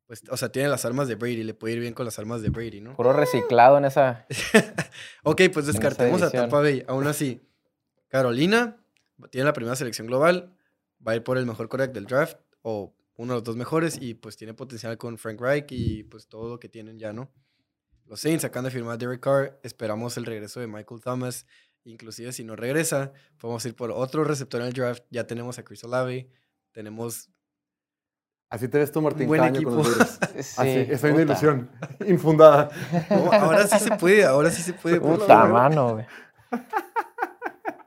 pues, 0.06 0.22
o 0.30 0.36
sea, 0.36 0.50
tiene 0.50 0.68
las 0.68 0.84
armas 0.84 1.08
de 1.08 1.16
Brady, 1.16 1.42
le 1.42 1.54
puede 1.54 1.74
ir 1.74 1.80
bien 1.80 1.94
con 1.94 2.04
las 2.04 2.18
armas 2.18 2.40
de 2.42 2.50
Brady, 2.50 2.80
¿no? 2.80 2.94
Puro 2.94 3.12
reciclado 3.12 3.78
en 3.78 3.86
esa. 3.86 4.26
ok, 5.24 5.42
pues 5.52 5.66
descartemos 5.66 6.22
a. 6.22 6.30
Tampa 6.30 6.60
Bay. 6.60 6.84
Aún 6.86 7.06
así, 7.06 7.42
Carolina 8.08 8.76
tiene 9.30 9.44
la 9.44 9.52
primera 9.52 9.74
selección 9.76 10.06
global, 10.06 10.56
va 11.06 11.12
a 11.12 11.16
ir 11.16 11.24
por 11.24 11.38
el 11.38 11.46
mejor 11.46 11.68
quarterback 11.68 11.94
del 11.94 12.06
draft 12.06 12.38
o 12.62 12.94
uno 13.16 13.32
de 13.32 13.38
los 13.38 13.44
dos 13.44 13.56
mejores 13.56 13.98
y 14.00 14.14
pues 14.14 14.36
tiene 14.36 14.54
potencial 14.54 14.96
con 14.98 15.18
Frank 15.18 15.40
Reich 15.40 15.66
y 15.70 16.04
pues 16.04 16.28
todo 16.28 16.48
lo 16.48 16.58
que 16.60 16.68
tienen 16.68 16.98
ya, 16.98 17.12
¿no? 17.12 17.30
Los 18.04 18.20
Saints 18.20 18.44
acaban 18.44 18.66
de 18.66 18.70
firmar 18.70 18.94
a 18.94 18.96
Derek 18.98 19.20
Carr, 19.20 19.58
esperamos 19.62 20.16
el 20.16 20.26
regreso 20.26 20.60
de 20.60 20.68
Michael 20.68 21.00
Thomas, 21.00 21.46
inclusive 21.84 22.32
si 22.32 22.44
no 22.44 22.54
regresa, 22.54 23.12
podemos 23.38 23.64
ir 23.66 23.74
por 23.74 23.90
otro 23.90 24.22
receptor 24.22 24.60
en 24.60 24.68
el 24.68 24.72
draft, 24.72 25.02
ya 25.10 25.26
tenemos 25.26 25.58
a 25.58 25.64
Chris 25.64 25.82
Olave, 25.82 26.30
tenemos 26.72 27.30
Así 28.48 28.68
te 28.68 28.78
ves 28.78 28.92
tú, 28.92 29.02
Martín, 29.02 29.26
buen 29.26 29.40
año 29.40 29.60
con 29.62 29.76
los 29.78 29.88
equipo. 29.88 30.04
Sí, 30.42 30.54
Así, 30.58 30.68
esa 30.92 31.08
es 31.08 31.12
una 31.14 31.22
ilusión 31.22 31.70
infundada. 32.06 32.70
No, 33.10 33.32
ahora 33.32 33.66
sí 33.66 33.78
se 33.78 33.96
puede, 33.96 34.24
ahora 34.24 34.50
sí 34.50 34.62
se 34.62 34.72
puede. 34.72 35.00
Puta 35.00 35.44
mano, 35.46 35.94
güey. 35.94 36.06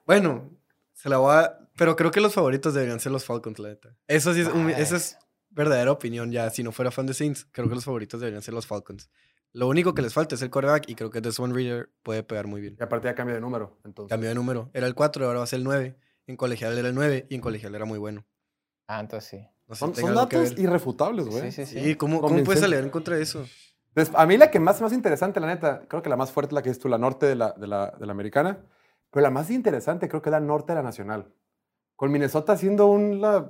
Bueno, 0.06 0.50
se 0.94 1.10
la 1.10 1.18
voy 1.18 1.34
a... 1.36 1.56
Pero 1.78 1.96
creo 1.96 2.12
que 2.12 2.20
los 2.20 2.34
favoritos 2.34 2.74
deberían 2.74 3.00
ser 3.00 3.12
los 3.12 3.24
Falcons, 3.24 3.60
la 3.60 3.70
neta. 3.70 3.96
Eso 4.08 4.34
sí 4.34 4.42
es, 4.42 4.48
un- 4.48 4.70
esa 4.70 4.98
es 4.98 5.18
verdadera 5.50 5.92
opinión 5.92 6.32
ya. 6.32 6.50
Si 6.50 6.62
no 6.64 6.72
fuera 6.74 6.92
fan 6.92 7.06
de 7.06 7.14
Saints, 7.14 7.48
creo 7.52 7.70
que 7.70 7.76
los 7.76 7.86
favoritos 7.86 8.20
deberían 8.20 8.42
ser 8.42 8.54
los 8.54 8.68
Falcons. 8.68 9.10
Lo 9.54 9.68
único 9.68 9.94
que 9.94 10.02
les 10.02 10.14
falta 10.14 10.36
es 10.36 10.42
el 10.42 10.50
quarterback 10.50 10.90
y 10.90 10.96
creo 10.96 11.10
que 11.10 11.22
Desmond 11.22 11.56
Reader 11.56 11.90
puede 12.04 12.24
pegar 12.24 12.48
muy 12.48 12.60
bien. 12.62 12.76
Y 12.80 12.84
aparte 12.84 13.08
ya 13.08 13.16
cambia 13.16 13.36
de 13.36 13.42
número. 13.42 13.80
Entonces. 13.86 14.10
Cambió 14.10 14.28
de 14.30 14.36
número. 14.36 14.70
Era 14.74 14.88
el 14.88 14.94
4, 14.96 15.26
ahora 15.26 15.38
va 15.40 15.44
a 15.46 15.48
ser 15.48 15.60
el 15.60 15.64
9. 15.64 15.96
En 16.28 16.36
colegial 16.36 16.78
era 16.78 16.90
el 16.90 16.96
9 16.96 17.28
y 17.30 17.36
en 17.36 17.42
colegial 17.42 17.74
era 17.74 17.86
muy 17.86 17.98
bueno. 17.98 18.26
Ah, 18.88 19.00
entonces 19.00 19.30
sí. 19.30 19.48
No 19.70 19.76
sé 19.76 19.80
Son, 19.80 19.96
si 19.96 20.02
son 20.02 20.16
datos 20.16 20.58
irrefutables, 20.58 21.28
güey. 21.28 21.52
Sí, 21.52 21.66
sí, 21.66 21.66
sí. 21.74 21.84
Sí, 21.84 21.96
¿cómo, 21.96 22.20
¿cómo 22.22 22.44
puedes 22.44 22.64
alegar 22.64 22.84
en 22.84 22.90
contra 22.90 23.16
de 23.16 23.22
eso? 23.22 23.46
Des- 23.96 24.12
A 24.16 24.26
mí 24.26 24.36
la 24.36 24.50
que 24.52 24.60
más, 24.60 24.82
más 24.82 24.92
interesante, 24.94 25.40
la 25.40 25.48
neta, 25.48 25.84
creo 25.88 26.02
que 26.02 26.10
la 26.10 26.18
más 26.18 26.32
fuerte 26.32 26.50
es 26.50 26.54
la 26.56 26.62
que 26.64 26.70
es 26.72 26.80
tú, 26.80 26.90
la 26.90 26.98
norte 26.98 27.28
de 27.28 27.36
la, 27.36 27.52
de 27.54 27.68
la, 27.68 27.92
de 28.00 28.06
la 28.06 28.12
americana. 28.12 28.66
Pero 29.12 29.22
la 29.24 29.30
más 29.32 29.50
interesante 29.52 30.10
creo 30.10 30.22
que 30.22 30.30
es 30.30 30.32
la 30.32 30.40
norte 30.40 30.72
de 30.74 30.78
la 30.78 30.84
nacional. 30.84 31.32
Con 31.96 32.12
Minnesota 32.12 32.54
haciendo 32.54 32.88
un, 32.88 33.22
la- 33.22 33.50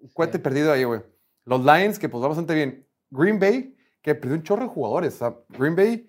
un 0.00 0.08
cohete 0.12 0.38
Sí. 0.38 0.42
perdido 0.42 0.72
ahí, 0.72 0.84
güey. 0.84 1.00
Los 1.44 1.64
Lions, 1.64 1.98
que 1.98 2.08
pues 2.08 2.22
va 2.22 2.28
bastante 2.28 2.54
bien. 2.54 2.86
Green 3.10 3.38
Bay, 3.38 3.76
que 4.00 4.14
perdió 4.16 4.36
un 4.36 4.42
chorro 4.42 4.62
de 4.62 4.68
jugadores. 4.68 5.14
o 5.14 5.18
sea, 5.18 5.34
Green 5.50 5.76
Bay, 5.76 6.08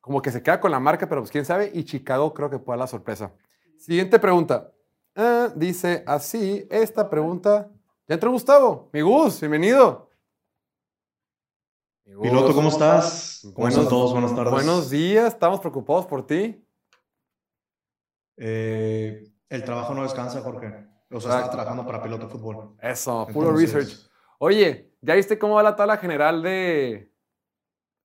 como 0.00 0.22
que 0.22 0.30
se 0.30 0.42
queda 0.42 0.58
con 0.60 0.70
la 0.70 0.80
marca, 0.80 1.06
pero 1.08 1.20
pues 1.20 1.30
quién 1.30 1.44
sabe. 1.44 1.70
Y 1.74 1.84
Chicago 1.84 2.32
creo 2.32 2.48
que 2.48 2.58
puede 2.58 2.76
dar 2.78 2.84
la 2.84 2.86
sorpresa. 2.86 3.32
Siguiente 3.76 4.18
pregunta. 4.18 4.72
Ah, 5.16 5.48
dice 5.54 6.02
así, 6.06 6.66
esta 6.70 7.10
pregunta. 7.10 7.70
Ya 8.10 8.14
entró 8.14 8.32
Gustavo. 8.32 8.90
Mi 8.92 9.02
Gus, 9.02 9.38
bienvenido. 9.38 10.10
Mi 12.04 12.12
Gus. 12.14 12.26
Piloto, 12.28 12.52
¿cómo 12.56 12.68
estás? 12.68 13.38
¿Cómo 13.44 13.54
Buenos- 13.54 13.74
están 13.78 13.88
todos? 13.88 14.10
Buenas 14.12 14.34
tardes. 14.34 14.52
Buenos 14.52 14.90
días, 14.90 15.32
estamos 15.32 15.60
preocupados 15.60 16.06
por 16.06 16.26
ti. 16.26 16.60
Eh, 18.36 19.32
el 19.48 19.62
trabajo 19.64 19.94
no 19.94 20.02
descansa, 20.02 20.40
Jorge. 20.40 20.88
O 21.08 21.20
sea, 21.20 21.34
estaba 21.36 21.50
trabajando 21.52 21.86
para 21.86 22.02
Piloto 22.02 22.28
Fútbol. 22.28 22.74
Eso, 22.82 23.28
puro 23.32 23.52
research. 23.52 24.10
Oye, 24.40 24.92
¿ya 25.00 25.14
viste 25.14 25.38
cómo 25.38 25.54
va 25.54 25.62
la 25.62 25.76
tabla 25.76 25.96
general 25.96 26.42
de, 26.42 27.14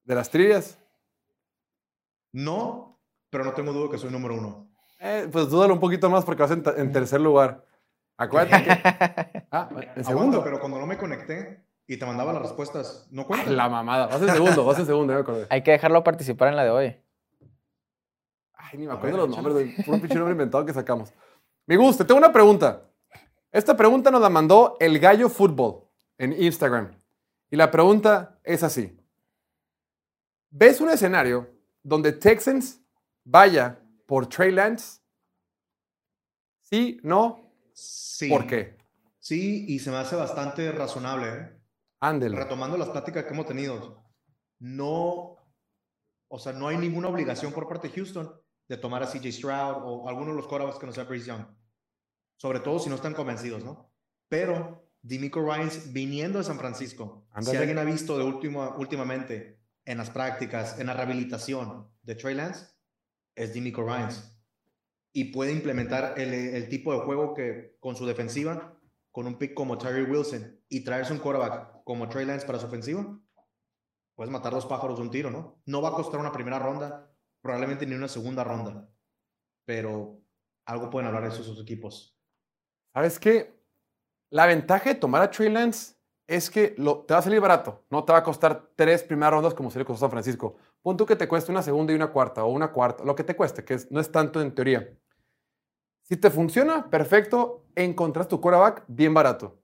de 0.04 0.16
las 0.16 0.30
trivias? 0.30 0.78
No, 2.32 3.02
pero 3.32 3.44
no 3.44 3.54
tengo 3.54 3.74
duda 3.74 3.90
que 3.90 3.98
soy 3.98 4.12
número 4.12 4.36
uno. 4.36 4.70
Eh, 5.00 5.28
pues 5.32 5.50
dúdalo 5.50 5.74
un 5.74 5.80
poquito 5.80 6.12
más 6.12 6.24
porque 6.24 6.44
vas 6.44 6.52
en 6.52 6.92
tercer 6.92 7.20
lugar. 7.22 7.66
Acuérdate 8.18 8.64
que... 8.64 9.46
Ah, 9.52 9.70
en 9.72 9.78
Aguanta, 9.78 10.04
segundo. 10.04 10.44
pero 10.44 10.60
cuando 10.60 10.80
no 10.80 10.86
me 10.86 10.98
conecté 10.98 11.64
y 11.88 11.96
te 11.98 12.06
mandaba 12.06 12.34
las 12.34 12.42
respuestas, 12.42 13.08
no 13.10 13.26
cuenta. 13.26 13.50
La 13.50 13.70
mamada. 13.70 14.08
Vas 14.08 14.22
en 14.22 14.30
segundo, 14.30 14.66
vas 14.66 14.80
en 14.80 14.86
segundo, 14.86 15.14
ya 15.14 15.18
me 15.18 15.22
acordé. 15.22 15.48
Hay 15.50 15.64
que 15.64 15.72
dejarlo 15.72 16.04
participar 16.04 16.50
en 16.50 16.58
la 16.58 16.64
de 16.66 16.70
hoy. 16.72 16.96
Ay, 18.54 18.80
ni 18.80 18.88
me 18.88 18.94
acuerdo 18.94 19.18
ver, 19.18 19.28
los 19.28 19.30
nombres, 19.30 19.54
güey. 19.54 19.86
Puro 19.86 20.00
pinche 20.00 20.16
nombre 20.16 20.34
inventado 20.34 20.66
que 20.66 20.74
sacamos. 20.74 21.14
Me 21.68 21.78
gusta, 21.78 22.06
tengo 22.06 22.18
una 22.18 22.34
pregunta. 22.34 22.84
Esta 23.52 23.78
pregunta 23.78 24.12
nos 24.12 24.20
la 24.22 24.30
mandó 24.30 24.76
el 24.82 25.00
Gallo 25.00 25.30
Fútbol 25.30 25.88
en 26.18 26.34
Instagram. 26.34 26.92
Y 27.50 27.56
la 27.56 27.72
pregunta 27.72 28.40
es 28.44 28.62
así. 28.64 29.00
¿Ves 30.50 30.82
un 30.82 30.90
escenario 30.90 31.48
donde 31.82 32.12
Texans 32.12 32.82
vaya 33.24 33.80
por 34.06 34.28
Trey 34.28 34.52
Lance? 34.52 35.00
¿Sí? 36.62 37.00
¿No? 37.04 37.45
Sí. 37.76 38.30
¿Por 38.30 38.48
qué? 38.48 38.78
Sí, 39.20 39.66
y 39.68 39.80
se 39.80 39.92
me 39.92 39.98
hace 39.98 40.16
bastante 40.16 40.72
razonable. 40.72 41.28
¿eh? 41.28 41.62
Ándelo. 42.00 42.38
Retomando 42.38 42.78
las 42.78 42.90
pláticas 42.90 43.26
que 43.26 43.34
hemos 43.34 43.46
tenido, 43.46 44.04
no, 44.60 45.38
o 46.28 46.40
sea, 46.40 46.54
no 46.54 46.68
hay 46.68 46.78
ninguna 46.78 47.10
obligación 47.10 47.52
por 47.52 47.68
parte 47.68 47.90
de 47.90 47.96
Houston 47.96 48.32
de 48.68 48.78
tomar 48.78 49.04
a 49.04 49.08
CJ 49.08 49.32
Stroud 49.32 49.84
o 49.84 50.08
alguno 50.08 50.32
de 50.32 50.38
los 50.38 50.48
quarterbacks 50.48 50.80
que 50.80 50.86
no 50.86 50.92
sea 50.92 51.04
Bryce 51.04 51.28
Young. 51.28 51.46
Sobre 52.38 52.60
todo 52.60 52.80
si 52.80 52.90
no 52.90 52.96
están 52.96 53.14
convencidos, 53.14 53.64
¿no? 53.64 53.92
Pero 54.30 54.90
Dimico 55.02 55.42
Ryans 55.42 55.94
viniendo 55.94 56.40
de 56.40 56.46
San 56.46 56.58
Francisco, 56.58 57.28
Ándale. 57.32 57.52
si 57.52 57.58
alguien 57.58 57.78
ha 57.78 57.84
visto 57.84 58.18
de 58.18 58.24
último, 58.24 58.76
últimamente 58.78 59.60
en 59.86 59.98
las 59.98 60.10
prácticas, 60.10 60.80
en 60.80 60.88
la 60.88 60.94
rehabilitación 60.94 61.92
de 62.02 62.16
Trey 62.16 62.36
Lance, 62.36 62.68
es 63.36 63.54
Dimico 63.54 63.84
Ryans. 63.84 64.35
Y 65.18 65.32
puede 65.32 65.54
implementar 65.54 66.20
el, 66.20 66.68
tipo 66.68 66.92
de 66.92 67.00
juego 67.00 67.34
que 67.34 67.78
con 67.80 67.96
su 67.96 68.06
defensiva, 68.06 68.78
con 69.14 69.28
un 69.28 69.38
pick 69.38 69.54
como 69.54 69.78
Terry 69.78 70.04
Wilson 70.04 70.60
y 70.68 70.84
traerse 70.84 71.14
un 71.14 71.20
quarterback 71.20 71.86
como 71.86 72.10
Trey 72.10 72.26
Lance 72.26 72.46
para 72.46 72.60
su 72.60 72.66
ofensiva, 72.66 73.18
puedes 74.14 74.30
matar 74.30 74.52
dos 74.52 74.66
pájaros 74.66 74.98
de 74.98 75.04
un 75.04 75.12
tiro, 75.12 75.32
¿no? 75.32 75.62
No 75.68 75.82
va 75.82 75.88
a 75.88 75.94
costar 75.94 76.20
una 76.20 76.34
primera 76.34 76.60
ronda, 76.60 77.10
probablemente 77.40 77.86
ni 77.86 77.96
una 77.96 78.10
segunda 78.10 78.44
ronda, 78.44 78.90
pero 79.64 80.20
algo 80.66 80.90
pueden 80.90 81.08
hablar 81.08 81.24
de 81.24 81.30
esos 81.30 81.48
dos 81.48 81.62
equipos. 81.62 82.20
¿Sabes 82.94 83.18
qué? 83.18 83.58
La 84.32 84.48
ventaja 84.48 84.90
de 84.90 84.96
tomar 84.96 85.22
a 85.22 85.32
Trey 85.32 85.50
Lance 85.50 85.96
es 86.28 86.50
que 86.50 86.76
lo- 86.78 87.06
te 87.06 87.14
va 87.14 87.22
a 87.22 87.24
salir 87.24 87.40
barato. 87.40 87.86
No 87.90 88.04
te 88.04 88.12
va 88.12 88.20
a 88.20 88.24
costar 88.24 88.70
tres 88.76 89.02
primeras 89.02 89.32
rondas 89.32 89.54
como 89.54 89.72
se 89.72 89.80
le 89.80 89.86
costó 89.86 90.08
a 90.08 90.10
San 90.10 90.12
Francisco. 90.12 90.58
Pon 90.82 90.98
tú 90.98 91.06
que 91.06 91.16
te 91.16 91.30
cueste 91.30 91.54
una 91.54 91.64
segunda 91.64 91.94
y 91.94 91.96
una 91.96 92.12
cuarta, 92.12 92.44
o 92.44 92.50
una 92.52 92.74
cuarta, 92.74 93.06
lo 93.06 93.16
que 93.16 93.24
te 93.24 93.38
cueste, 93.38 93.64
que 93.64 93.80
no 93.92 94.02
es 94.02 94.12
tanto 94.12 94.42
en 94.42 94.54
teoría. 94.54 94.90
Si 96.08 96.18
te 96.18 96.30
funciona, 96.30 96.88
perfecto, 96.92 97.66
encontrás 97.74 98.28
tu 98.28 98.40
quarterback 98.40 98.84
bien 98.88 99.16
barato. 99.16 99.60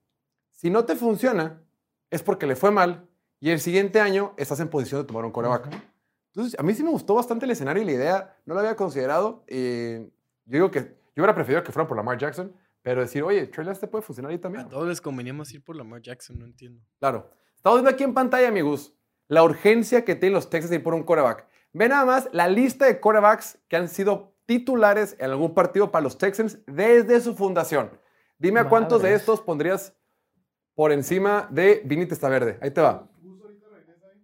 Si 0.49 0.71
no 0.71 0.85
te 0.85 0.95
funciona, 0.95 1.61
es 2.09 2.23
porque 2.23 2.47
le 2.47 2.55
fue 2.55 2.71
mal 2.71 3.07
y 3.39 3.51
el 3.51 3.59
siguiente 3.59 4.01
año 4.01 4.33
estás 4.37 4.59
en 4.59 4.67
posición 4.67 5.01
de 5.01 5.07
tomar 5.07 5.23
un 5.23 5.31
quarterback. 5.31 5.69
Entonces, 6.33 6.59
a 6.59 6.63
mí 6.63 6.73
sí 6.73 6.81
me 6.83 6.89
gustó 6.89 7.13
bastante 7.13 7.45
el 7.45 7.51
escenario 7.51 7.83
y 7.83 7.85
la 7.85 7.91
idea, 7.91 8.37
no 8.47 8.55
lo 8.55 8.59
había 8.59 8.75
considerado. 8.75 9.43
eh, 9.45 10.09
yo 10.45 10.53
digo 10.53 10.71
que 10.71 10.79
yo 10.79 11.21
hubiera 11.21 11.35
preferido 11.35 11.61
que 11.61 11.71
fueran 11.71 11.87
por 11.87 11.95
Lamar 11.95 12.17
Jackson, 12.17 12.51
pero 12.81 13.01
decir, 13.01 13.21
oye, 13.21 13.45
Trey 13.45 13.67
te 13.79 13.87
puede 13.87 14.01
funcionar 14.01 14.31
ahí 14.31 14.39
también. 14.39 14.65
A 14.65 14.69
todos 14.69 14.87
les 14.87 14.99
convenía 14.99 15.35
más 15.35 15.53
ir 15.53 15.63
por 15.63 15.75
Lamar 15.75 16.01
Jackson, 16.01 16.39
no 16.39 16.45
entiendo. 16.45 16.81
Claro. 16.97 17.29
Estamos 17.55 17.77
viendo 17.77 17.91
aquí 17.91 18.03
en 18.03 18.15
pantalla, 18.15 18.47
amigos, 18.47 18.95
la 19.27 19.43
urgencia 19.43 20.03
que 20.03 20.15
tienen 20.15 20.33
los 20.33 20.49
Texans 20.49 20.71
de 20.71 20.77
ir 20.77 20.83
por 20.83 20.95
un 20.95 21.03
quarterback. 21.03 21.45
Ve 21.73 21.87
nada 21.87 22.03
más 22.03 22.29
la 22.31 22.47
lista 22.47 22.85
de 22.85 22.99
quarterbacks 22.99 23.59
que 23.67 23.75
han 23.75 23.87
sido 23.87 24.30
titulares 24.45 25.15
en 25.19 25.29
algún 25.31 25.53
partido 25.53 25.91
para 25.91 26.03
los 26.03 26.17
Texans 26.17 26.59
desde 26.67 27.19
su 27.21 27.35
fundación. 27.35 27.91
Dime 28.37 28.59
a 28.59 28.67
cuántos 28.69 29.01
de 29.01 29.13
estos 29.13 29.41
pondrías 29.41 29.93
por 30.75 30.91
encima 30.91 31.47
de 31.51 31.81
Vinny 31.85 32.05
Testaverde. 32.05 32.57
Ahí 32.61 32.71
te 32.71 32.81
va. 32.81 33.07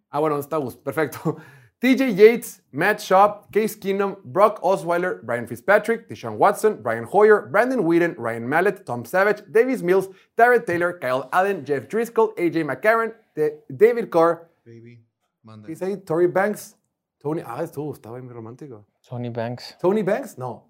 Ah, 0.10 0.20
bueno, 0.20 0.38
está 0.40 0.58
Gus. 0.58 0.76
Perfecto. 0.76 1.38
TJ 1.80 2.16
Yates, 2.16 2.64
Matt 2.72 3.00
Schaub, 3.00 3.52
Case 3.52 3.78
Keenum, 3.80 4.16
Brock 4.24 4.58
Osweiler, 4.64 5.20
Brian 5.22 5.48
Fitzpatrick, 5.48 6.08
Deshaun 6.08 6.38
Watson, 6.38 6.82
Brian 6.82 7.06
Hoyer, 7.06 7.48
Brandon 7.52 7.82
Whedon, 7.86 8.16
Ryan 8.18 8.48
Mallett, 8.48 8.84
Tom 8.84 9.06
Savage, 9.06 9.44
Davis 9.52 9.84
Mills, 9.84 10.10
Tarrant 10.36 10.66
Taylor, 10.66 10.98
Kyle 10.98 11.30
Allen, 11.32 11.64
Jeff 11.64 11.88
Driscoll, 11.88 12.34
AJ 12.36 12.64
McCarron, 12.66 13.14
De- 13.36 13.60
David 13.70 14.10
Carr, 14.10 14.50
Baby, 14.66 15.06
manda. 15.44 15.68
dice 15.68 15.86
ahí 15.86 15.98
Tory 15.98 16.26
Banks, 16.26 16.76
Tony, 17.20 17.44
ah, 17.46 17.62
estuvo, 17.64 17.94
estaba 17.94 18.20
muy 18.24 18.34
romántico. 18.34 18.84
Sony 19.08 19.30
Banks. 19.32 19.78
Tony 19.80 20.04
Banks, 20.04 20.38
no. 20.38 20.70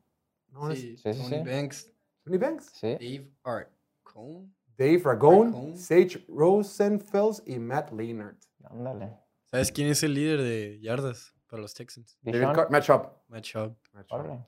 No 0.50 0.70
es 0.70 0.80
Sí, 0.80 0.96
sí, 0.98 1.14
sí, 1.14 1.20
Tony 1.24 1.38
sí. 1.44 1.50
Banks, 1.50 1.92
Tony 2.24 2.38
Banks. 2.38 2.72
Sí. 2.74 2.88
Dave 3.00 3.32
Art. 3.44 3.70
Cone. 4.04 4.52
Dave 4.78 5.02
Ragone. 5.04 5.76
Sage 5.76 6.24
Rosenfels 6.28 7.42
y 7.48 7.58
Matt 7.58 7.92
Leonard. 7.92 8.36
Ándale. 8.66 9.18
¿Sabes 9.46 9.72
quién 9.72 9.88
es 9.88 10.04
el 10.04 10.14
líder 10.14 10.42
de 10.42 10.80
yardas 10.80 11.34
para 11.48 11.64
los 11.64 11.74
Texans? 11.74 12.16
David. 12.22 12.42
Carr, 12.54 12.70
Matt 12.70 12.84
Schaub. 12.84 13.10
Matt 13.28 13.44
Schaub. 13.44 13.76
Matt 13.94 14.06
Schaub. 14.06 14.20
Órale. 14.20 14.46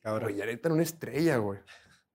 Cabrón. 0.00 0.30
Güey, 0.32 0.40
ahorita 0.40 0.68
en 0.68 0.72
una 0.72 0.82
estrella, 0.82 1.36
güey. 1.36 1.60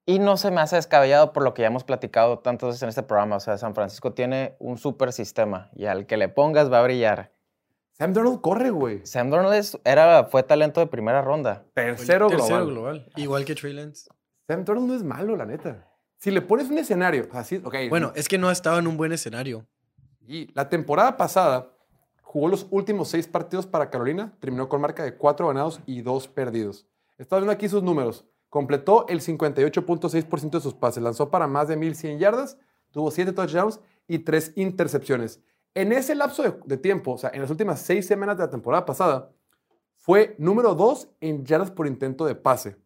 Y 0.08 0.20
no 0.20 0.38
se 0.38 0.50
me 0.50 0.62
hace 0.62 0.76
descabellado 0.76 1.34
por 1.34 1.42
lo 1.42 1.52
que 1.52 1.60
ya 1.60 1.68
hemos 1.68 1.84
platicado 1.84 2.38
tantas 2.38 2.68
veces 2.70 2.82
en 2.82 2.88
este 2.88 3.02
programa. 3.02 3.36
O 3.36 3.40
sea, 3.40 3.58
San 3.58 3.74
Francisco 3.74 4.14
tiene 4.14 4.56
un 4.58 4.78
super 4.78 5.12
sistema 5.12 5.68
y 5.74 5.84
al 5.84 6.06
que 6.06 6.16
le 6.16 6.30
pongas 6.30 6.72
va 6.72 6.78
a 6.78 6.82
brillar. 6.82 7.30
Sam 7.92 8.14
Darnold 8.14 8.40
corre, 8.40 8.70
güey. 8.70 9.04
Sam 9.04 9.28
Darnold 9.28 9.54
es- 9.56 9.78
era, 9.84 10.24
fue 10.24 10.42
talento 10.42 10.80
de 10.80 10.86
primera 10.86 11.20
ronda. 11.20 11.66
Tercero, 11.74 12.28
Tercero 12.28 12.64
global. 12.64 12.66
global. 13.02 13.12
Igual 13.16 13.44
que 13.44 13.54
Trey 13.54 13.74
Lance. 13.74 14.08
Sam 14.46 14.64
Darnold 14.64 14.88
no 14.88 14.94
es 14.94 15.02
malo, 15.04 15.36
la 15.36 15.44
neta. 15.44 15.86
Si 16.16 16.30
le 16.30 16.40
pones 16.40 16.70
un 16.70 16.78
escenario 16.78 17.28
así, 17.32 17.60
ok. 17.62 17.74
Bueno, 17.90 18.12
es 18.14 18.28
que 18.28 18.38
no 18.38 18.50
estaba 18.50 18.78
en 18.78 18.86
un 18.86 18.96
buen 18.96 19.12
escenario. 19.12 19.66
Y 20.26 20.50
la 20.54 20.70
temporada 20.70 21.18
pasada 21.18 21.68
jugó 22.22 22.48
los 22.48 22.66
últimos 22.70 23.08
seis 23.08 23.28
partidos 23.28 23.66
para 23.66 23.90
Carolina, 23.90 24.32
terminó 24.40 24.70
con 24.70 24.80
marca 24.80 25.02
de 25.04 25.16
cuatro 25.16 25.48
ganados 25.48 25.80
y 25.84 26.00
dos 26.00 26.28
perdidos. 26.28 26.86
Estaba 27.18 27.40
viendo 27.40 27.52
aquí 27.52 27.68
sus 27.68 27.82
números. 27.82 28.24
Completó 28.48 29.06
el 29.08 29.20
58.6% 29.20 30.50
de 30.50 30.60
sus 30.60 30.74
pases, 30.74 31.02
lanzó 31.02 31.30
para 31.30 31.46
más 31.46 31.68
de 31.68 31.78
1.100 31.78 32.18
yardas, 32.18 32.58
tuvo 32.90 33.10
siete 33.10 33.32
touchdowns 33.32 33.80
y 34.06 34.20
tres 34.20 34.52
intercepciones. 34.56 35.42
En 35.74 35.92
ese 35.92 36.14
lapso 36.14 36.42
de, 36.64 36.76
tiempo, 36.78 37.12
o 37.12 37.18
sea, 37.18 37.30
en 37.32 37.42
las 37.42 37.50
últimas 37.50 37.80
seis 37.80 38.06
semanas 38.06 38.36
de 38.36 38.44
la 38.44 38.50
temporada 38.50 38.84
pasada, 38.84 39.30
fue 39.96 40.34
número 40.38 40.74
dos 40.74 41.08
en 41.20 41.44
yardas 41.44 41.70
por 41.70 41.86
intento 41.86 42.24
de 42.24 42.34
pase. 42.34 42.76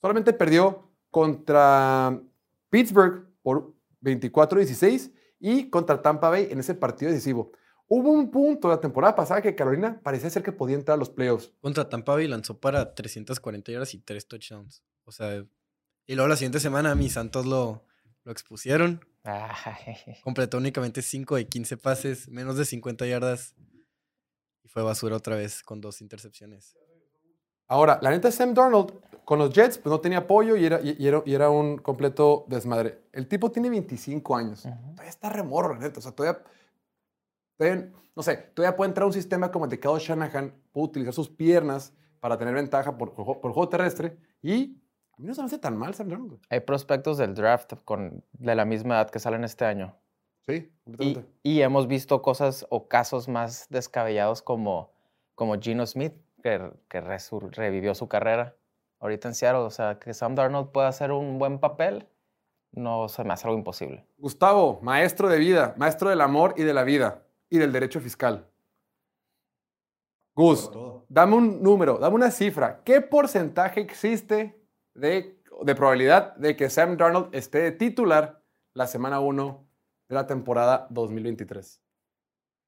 Solamente 0.00 0.32
perdió 0.32 0.90
contra 1.10 2.20
Pittsburgh 2.68 3.26
por 3.42 3.74
24-16 4.02 5.12
y 5.38 5.70
contra 5.70 6.02
Tampa 6.02 6.28
Bay 6.30 6.48
en 6.50 6.60
ese 6.60 6.74
partido 6.74 7.10
decisivo. 7.10 7.52
Hubo 7.92 8.12
un 8.12 8.30
punto 8.30 8.68
la 8.68 8.80
temporada 8.80 9.16
pasada 9.16 9.42
que 9.42 9.56
Carolina 9.56 10.00
parecía 10.00 10.30
ser 10.30 10.44
que 10.44 10.52
podía 10.52 10.76
entrar 10.76 10.94
a 10.94 10.96
los 10.96 11.10
playoffs. 11.10 11.52
Contra 11.60 11.88
Tampa 11.88 12.14
Bay 12.14 12.28
lanzó 12.28 12.60
para 12.60 12.94
340 12.94 13.72
yardas 13.72 13.94
y 13.94 13.98
3 13.98 14.28
touchdowns. 14.28 14.84
O 15.02 15.10
sea, 15.10 15.44
y 16.06 16.14
luego 16.14 16.28
la 16.28 16.36
siguiente 16.36 16.60
semana 16.60 16.94
mis 16.94 17.14
Santos 17.14 17.46
lo, 17.46 17.84
lo 18.22 18.30
expusieron. 18.30 19.04
Ay, 19.24 19.96
Completó 20.22 20.58
únicamente 20.58 21.02
5 21.02 21.34
de 21.34 21.48
15 21.48 21.76
pases, 21.78 22.28
menos 22.28 22.56
de 22.56 22.64
50 22.64 23.06
yardas. 23.06 23.56
Y 24.62 24.68
fue 24.68 24.84
basura 24.84 25.16
otra 25.16 25.34
vez 25.34 25.64
con 25.64 25.80
dos 25.80 26.00
intercepciones. 26.00 26.76
Ahora, 27.66 27.98
la 28.02 28.10
neta 28.10 28.30
Sam 28.30 28.54
Darnold 28.54 28.92
con 29.24 29.40
los 29.40 29.52
Jets 29.52 29.78
pues 29.78 29.90
no 29.90 30.00
tenía 30.00 30.18
apoyo 30.18 30.54
y 30.54 30.64
era, 30.64 30.80
y, 30.80 30.94
y 30.96 31.08
era, 31.08 31.24
y 31.26 31.34
era 31.34 31.50
un 31.50 31.78
completo 31.78 32.44
desmadre. 32.48 33.00
El 33.12 33.26
tipo 33.26 33.50
tiene 33.50 33.68
25 33.68 34.36
años. 34.36 34.62
Todavía 34.62 35.08
está 35.10 35.28
remorro, 35.28 35.74
la 35.74 35.80
neta. 35.80 35.98
O 35.98 36.02
sea, 36.02 36.12
todavía, 36.12 36.40
todavía, 37.60 37.92
no 38.16 38.22
sé, 38.22 38.36
todavía 38.54 38.76
puede 38.76 38.88
entrar 38.88 39.06
un 39.06 39.12
sistema 39.12 39.50
como 39.52 39.66
el 39.66 39.70
de 39.70 39.78
Kyle 39.78 39.98
Shanahan, 39.98 40.54
puede 40.72 40.86
utilizar 40.86 41.12
sus 41.14 41.28
piernas 41.28 41.92
para 42.20 42.36
tener 42.38 42.54
ventaja 42.54 42.96
por, 42.96 43.12
por, 43.14 43.26
ju- 43.26 43.40
por 43.40 43.52
juego 43.52 43.68
terrestre 43.68 44.16
y 44.42 44.76
a 45.12 45.20
mí 45.20 45.26
no 45.28 45.34
se 45.34 45.42
me 45.42 45.46
hace 45.46 45.58
tan 45.58 45.76
mal 45.76 45.94
Sam 45.94 46.08
Darnold. 46.08 46.40
Hay 46.48 46.60
prospectos 46.60 47.18
del 47.18 47.34
draft 47.34 47.74
con, 47.84 48.24
de 48.32 48.54
la 48.54 48.64
misma 48.64 48.94
edad 48.94 49.10
que 49.10 49.18
salen 49.18 49.44
este 49.44 49.64
año. 49.66 49.94
Sí, 50.46 50.52
Y, 50.54 50.70
completamente. 50.84 51.32
y 51.42 51.60
hemos 51.60 51.86
visto 51.86 52.22
cosas 52.22 52.66
o 52.70 52.88
casos 52.88 53.28
más 53.28 53.66
descabellados 53.68 54.40
como, 54.42 54.92
como 55.34 55.60
Geno 55.60 55.86
Smith, 55.86 56.14
que, 56.42 56.72
que 56.88 57.02
resur- 57.02 57.50
revivió 57.54 57.94
su 57.94 58.08
carrera 58.08 58.56
ahorita 59.00 59.28
en 59.28 59.34
Seattle. 59.34 59.60
O 59.62 59.70
sea, 59.70 59.98
que 59.98 60.14
Sam 60.14 60.34
Darnold 60.34 60.70
pueda 60.72 60.88
hacer 60.88 61.12
un 61.12 61.38
buen 61.38 61.58
papel, 61.58 62.08
no 62.72 63.08
se 63.10 63.22
me 63.24 63.34
hace 63.34 63.46
algo 63.46 63.58
imposible. 63.58 64.06
Gustavo, 64.16 64.78
maestro 64.82 65.28
de 65.28 65.38
vida, 65.38 65.74
maestro 65.76 66.08
del 66.08 66.22
amor 66.22 66.54
y 66.56 66.62
de 66.62 66.72
la 66.72 66.84
vida 66.84 67.26
y 67.50 67.58
del 67.58 67.72
derecho 67.72 68.00
fiscal. 68.00 68.48
Gus, 70.34 70.70
dame 71.08 71.36
un 71.36 71.62
número, 71.62 71.98
dame 71.98 72.14
una 72.14 72.30
cifra. 72.30 72.82
¿Qué 72.84 73.00
porcentaje 73.02 73.80
existe 73.80 74.58
de, 74.94 75.42
de 75.62 75.74
probabilidad 75.74 76.34
de 76.36 76.56
que 76.56 76.70
Sam 76.70 76.96
Darnold 76.96 77.34
esté 77.34 77.58
de 77.58 77.72
titular 77.72 78.42
la 78.72 78.86
semana 78.86 79.20
1 79.20 79.68
de 80.08 80.14
la 80.14 80.26
temporada 80.26 80.86
2023? 80.88 81.82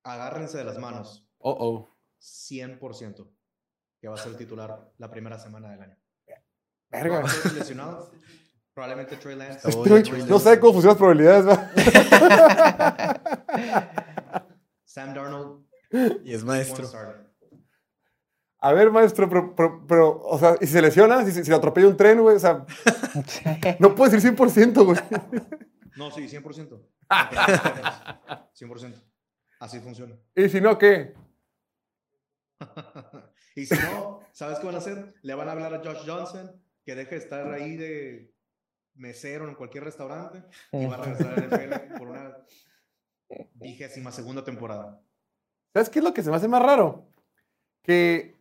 Agárrense 0.05 0.59
de 0.59 0.65
las 0.65 0.79
manos. 0.79 1.25
Oh, 1.39 1.57
oh. 1.59 1.89
100% 2.21 3.27
que 4.01 4.09
va 4.09 4.15
a 4.15 4.19
ser 4.19 4.37
titular 4.37 4.93
la 4.99 5.11
primera 5.11 5.39
semana 5.39 5.71
del 5.71 5.81
año. 5.81 5.97
Verga. 6.91 7.23
Lesionado. 7.55 8.11
Probablemente 8.75 9.17
Trey 9.17 9.37
Lance. 9.37 9.69
No 10.29 10.39
sé 10.39 10.61
cómo 10.61 10.75
funcionan 10.75 10.93
las 10.93 10.97
probabilidades. 10.99 11.59
Sam 14.93 15.15
Darnold, 15.15 15.65
Y 16.25 16.35
es 16.35 16.45
maestro. 16.45 16.87
A 18.59 18.73
ver, 18.75 18.91
maestro, 18.91 19.27
pero, 19.29 19.55
pero- 19.57 19.87
pero, 19.87 20.21
o 20.21 20.39
sea, 20.39 20.55
¿y 20.61 20.67
si 20.67 20.75
se 20.75 20.83
lesiona? 20.83 21.25
¿Si, 21.25 21.33
si 21.33 21.51
le 21.51 21.57
atropella 21.57 21.89
un 21.89 21.97
tren, 21.97 22.21
güey? 22.21 22.37
O 22.37 22.39
sea, 22.39 22.67
no 23.81 23.95
puedes 23.95 24.13
decir 24.13 24.37
100%, 24.37 24.85
güey. 24.85 24.99
No, 25.95 26.11
sí, 26.11 26.23
100%. 26.23 26.81
100%. 27.11 29.03
Así 29.61 29.79
funciona. 29.81 30.17
¿Y 30.35 30.49
si 30.49 30.59
no, 30.61 30.79
qué? 30.79 31.15
y 33.57 33.67
si 33.67 33.75
no, 33.75 34.21
¿sabes 34.33 34.59
qué 34.59 34.67
van 34.67 34.75
a 34.77 34.79
hacer? 34.79 35.15
Le 35.21 35.35
van 35.35 35.49
a 35.51 35.53
hablar 35.53 35.75
a 35.75 35.79
Josh 35.81 36.07
Johnson 36.07 36.51
que 36.85 36.95
deje 36.95 37.17
de 37.17 37.21
estar 37.21 37.53
ahí 37.53 37.77
de 37.77 38.35
mesero 38.95 39.47
en 39.49 39.55
cualquier 39.55 39.85
restaurante 39.85 40.43
y 40.73 40.87
va 40.87 40.95
a 40.95 40.99
regresar 41.05 41.35
a 41.35 41.41
la 41.47 41.47
NFL 41.59 41.99
por 41.99 42.09
una 42.09 42.37
vigésima 43.55 44.11
segunda 44.13 44.45
temporada. 44.45 45.01
¿Sabes 45.73 45.89
qué 45.91 45.99
es 46.01 46.05
lo 46.05 46.13
que 46.15 46.23
se 46.23 46.31
me 46.31 46.37
hace 46.37 46.49
más 46.49 46.63
raro? 46.63 47.07
Que 47.83 48.37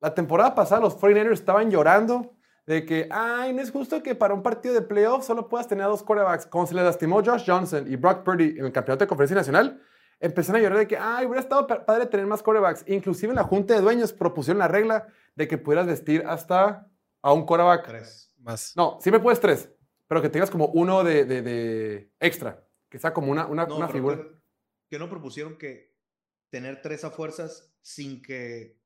la 0.00 0.14
temporada 0.14 0.54
pasada 0.54 0.80
los 0.80 0.96
49ers 0.98 1.32
estaban 1.32 1.70
llorando 1.70 2.34
de 2.66 2.84
que, 2.84 3.08
ay, 3.10 3.52
no 3.52 3.62
es 3.62 3.70
justo 3.70 4.02
que 4.02 4.14
para 4.14 4.34
un 4.34 4.42
partido 4.42 4.74
de 4.74 4.82
playoff 4.82 5.24
solo 5.24 5.48
puedas 5.48 5.66
tener 5.68 5.84
a 5.84 5.88
dos 5.88 6.02
quarterbacks. 6.02 6.46
Cuando 6.46 6.68
se 6.68 6.74
les 6.74 6.84
lastimó 6.84 7.22
Josh 7.24 7.44
Johnson 7.46 7.90
y 7.90 7.96
Brock 7.96 8.22
Purdy 8.24 8.58
en 8.58 8.66
el 8.66 8.72
campeonato 8.72 9.04
de 9.04 9.08
conferencia 9.08 9.36
nacional, 9.36 9.80
empezaron 10.20 10.60
a 10.60 10.62
llorar 10.62 10.78
de 10.78 10.86
que, 10.86 10.96
ay, 10.96 11.26
hubiera 11.26 11.40
estado 11.40 11.66
pa- 11.66 11.84
padre 11.84 12.06
tener 12.06 12.26
más 12.26 12.42
quarterbacks. 12.42 12.84
Inclusive 12.88 13.30
en 13.30 13.36
la 13.36 13.44
junta 13.44 13.74
de 13.74 13.80
dueños 13.80 14.12
propusieron 14.12 14.58
la 14.58 14.68
regla 14.68 15.06
de 15.34 15.48
que 15.48 15.58
pudieras 15.58 15.86
vestir 15.86 16.22
hasta 16.26 16.88
a 17.22 17.32
un 17.32 17.44
quarterback. 17.46 17.86
Tres. 17.86 18.32
Más. 18.38 18.72
No, 18.76 18.98
siempre 19.00 19.20
puedes 19.20 19.38
tres, 19.40 19.70
pero 20.08 20.20
que 20.20 20.28
tengas 20.28 20.50
como 20.50 20.66
uno 20.66 21.02
de, 21.04 21.24
de- 21.24 21.42
de 21.42 22.12
extra, 22.20 22.64
que 22.92 22.98
sea 22.98 23.14
como 23.14 23.32
una, 23.32 23.46
una, 23.46 23.64
No, 23.64 23.76
una 23.76 23.86
pero 23.86 23.98
figura. 23.98 24.16
que, 24.18 24.28
que 24.90 24.98
no 24.98 25.08
propusieron 25.08 25.56
que 25.56 25.96
tener 26.50 26.82
tres 26.82 27.04
a 27.04 27.10
fuerzas 27.10 27.74
sin 27.80 28.20
que 28.20 28.78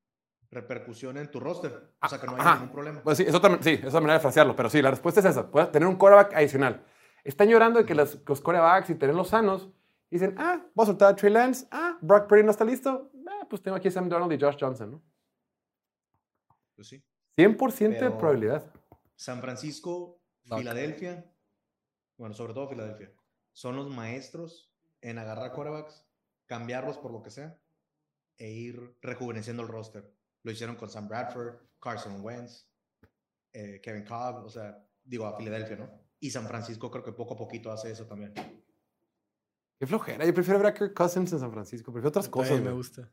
repercusione 0.48 1.18
en 1.20 1.28
tu 1.28 1.40
roster. 1.40 1.92
O 2.00 2.08
sea, 2.08 2.20
que 2.20 2.26
no 2.28 2.34
haya 2.34 2.42
Ajá. 2.42 2.54
ningún 2.54 2.70
problema. 2.72 3.02
Pues 3.02 3.18
sí, 3.18 3.24
es 3.26 3.34
otra, 3.34 3.60
sí, 3.60 3.70
es 3.72 3.86
otra 3.86 4.00
manera 4.00 4.14
de 4.14 4.20
frasearlo, 4.20 4.54
pero 4.54 4.70
sí, 4.70 4.80
la 4.80 4.90
respuesta 4.92 5.18
es 5.18 5.26
esa. 5.26 5.50
Puedes 5.50 5.72
tener 5.72 5.88
un 5.88 5.96
quarterback 5.96 6.34
adicional. 6.34 6.84
Están 7.24 7.48
llorando 7.48 7.80
de 7.80 7.84
que 7.84 7.96
los, 7.96 8.20
los 8.28 8.40
quarterbacks 8.40 8.90
y 8.90 8.94
tenerlos 8.94 9.30
sanos, 9.30 9.68
dicen, 10.08 10.36
ah, 10.38 10.64
voy 10.72 10.84
a 10.84 10.86
soltar 10.86 11.12
a 11.12 11.16
Trey 11.16 11.32
Lance, 11.32 11.66
ah, 11.72 11.98
Brock 12.00 12.28
Purdy 12.28 12.44
no 12.44 12.52
está 12.52 12.64
listo, 12.64 13.10
ah, 13.28 13.44
pues 13.50 13.60
tengo 13.60 13.76
aquí 13.76 13.88
a 13.88 13.90
Sam 13.90 14.08
Donald 14.08 14.32
y 14.32 14.38
Josh 14.40 14.56
Johnson, 14.60 14.92
¿no? 14.92 15.02
Pues 16.76 16.86
sí. 16.86 17.02
100% 17.36 17.78
de 17.94 17.98
Pero- 17.98 18.18
probabilidad. 18.18 18.72
San 19.16 19.40
Francisco, 19.40 20.20
No, 20.44 20.58
Filadelfia, 20.58 21.28
bueno, 22.16 22.34
sobre 22.36 22.54
todo 22.54 22.68
Filadelfia, 22.68 23.10
son 23.56 23.74
los 23.74 23.88
maestros 23.88 24.70
en 25.00 25.18
agarrar 25.18 25.50
quarterbacks, 25.52 26.04
cambiarlos 26.44 26.98
por 26.98 27.10
lo 27.10 27.22
que 27.22 27.30
sea 27.30 27.58
e 28.36 28.50
ir 28.50 28.98
rejuveneciendo 29.00 29.62
el 29.62 29.68
roster. 29.68 30.12
Lo 30.42 30.52
hicieron 30.52 30.76
con 30.76 30.90
Sam 30.90 31.08
Bradford, 31.08 31.56
Carson 31.80 32.20
Wentz, 32.22 32.68
eh, 33.54 33.80
Kevin 33.82 34.04
Cobb, 34.04 34.44
o 34.44 34.50
sea, 34.50 34.86
digo 35.02 35.24
a 35.24 35.38
Filadelfia, 35.38 35.76
¿no? 35.76 35.88
Y 36.20 36.30
San 36.30 36.46
Francisco 36.46 36.90
creo 36.90 37.02
que 37.02 37.12
poco 37.12 37.32
a 37.32 37.36
poquito 37.38 37.72
hace 37.72 37.90
eso 37.90 38.04
también. 38.04 38.34
Qué 39.78 39.86
flojera. 39.86 40.26
Yo 40.26 40.34
prefiero 40.34 40.58
ver 40.58 40.68
a 40.68 40.74
Kirk 40.74 40.92
Cousins 40.92 41.32
en 41.32 41.38
San 41.38 41.50
Francisco. 41.50 41.90
Prefiero 41.90 42.10
otras 42.10 42.28
cosas. 42.28 42.58
Me 42.58 42.64
güey. 42.64 42.74
gusta. 42.74 43.10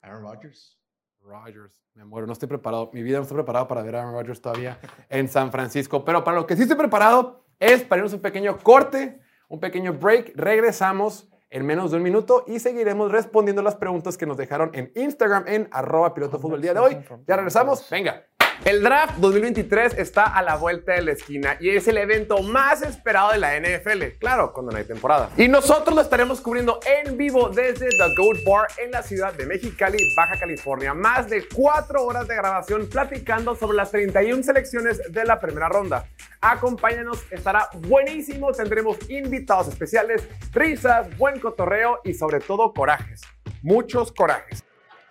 Aaron 0.00 0.22
Rodgers. 0.22 0.80
Rodgers. 1.20 1.74
Me 1.92 2.06
muero. 2.06 2.26
No 2.26 2.32
estoy 2.32 2.48
preparado. 2.48 2.90
Mi 2.94 3.02
vida 3.02 3.18
no 3.18 3.24
está 3.24 3.34
preparada 3.34 3.68
para 3.68 3.82
ver 3.82 3.96
a 3.96 4.00
Aaron 4.00 4.14
Rodgers 4.14 4.40
todavía 4.40 4.80
en 5.10 5.28
San 5.28 5.52
Francisco. 5.52 6.06
Pero 6.06 6.24
para 6.24 6.38
lo 6.38 6.46
que 6.46 6.56
sí 6.56 6.62
estoy 6.62 6.78
preparado 6.78 7.46
es 7.58 7.82
para 7.84 8.00
irnos 8.00 8.12
un 8.12 8.20
pequeño 8.20 8.58
corte, 8.58 9.20
un 9.48 9.60
pequeño 9.60 9.92
break. 9.94 10.32
Regresamos 10.34 11.28
en 11.50 11.64
menos 11.64 11.90
de 11.90 11.98
un 11.98 12.02
minuto 12.02 12.44
y 12.46 12.58
seguiremos 12.58 13.10
respondiendo 13.10 13.62
las 13.62 13.76
preguntas 13.76 14.16
que 14.16 14.26
nos 14.26 14.36
dejaron 14.36 14.70
en 14.74 14.92
Instagram 14.94 15.44
en 15.46 15.68
arroba 15.70 16.14
piloto 16.14 16.38
fútbol 16.38 16.56
el 16.56 16.62
día 16.62 16.74
de 16.74 16.80
hoy. 16.80 16.96
Ya 17.26 17.36
regresamos. 17.36 17.88
Venga. 17.90 18.26
El 18.64 18.82
draft 18.82 19.16
2023 19.18 19.94
está 19.98 20.24
a 20.24 20.42
la 20.42 20.56
vuelta 20.56 20.92
de 20.92 21.02
la 21.02 21.12
esquina 21.12 21.56
y 21.60 21.70
es 21.70 21.86
el 21.86 21.98
evento 21.98 22.42
más 22.42 22.82
esperado 22.82 23.32
de 23.32 23.38
la 23.38 23.58
NFL. 23.58 24.18
Claro, 24.18 24.52
cuando 24.52 24.72
no 24.72 24.78
hay 24.78 24.84
temporada. 24.84 25.30
Y 25.36 25.46
nosotros 25.46 25.94
lo 25.94 26.00
estaremos 26.00 26.40
cubriendo 26.40 26.80
en 26.84 27.16
vivo 27.16 27.48
desde 27.48 27.88
The 27.88 28.14
Goat 28.16 28.38
Bar 28.46 28.68
en 28.78 28.90
la 28.90 29.02
ciudad 29.02 29.32
de 29.34 29.46
Mexicali, 29.46 29.98
Baja 30.16 30.38
California. 30.38 30.94
Más 30.94 31.30
de 31.30 31.46
cuatro 31.46 32.04
horas 32.04 32.26
de 32.26 32.34
grabación 32.34 32.88
platicando 32.88 33.54
sobre 33.54 33.76
las 33.76 33.90
31 33.90 34.42
selecciones 34.42 35.00
de 35.12 35.24
la 35.24 35.38
primera 35.38 35.68
ronda. 35.68 36.06
Acompáñanos, 36.40 37.24
estará 37.30 37.68
buenísimo. 37.74 38.52
Tendremos 38.52 38.98
invitados 39.08 39.68
especiales, 39.68 40.26
risas, 40.52 41.16
buen 41.16 41.38
cotorreo 41.40 42.00
y 42.04 42.14
sobre 42.14 42.40
todo 42.40 42.72
corajes. 42.72 43.22
Muchos 43.62 44.12
corajes. 44.12 44.64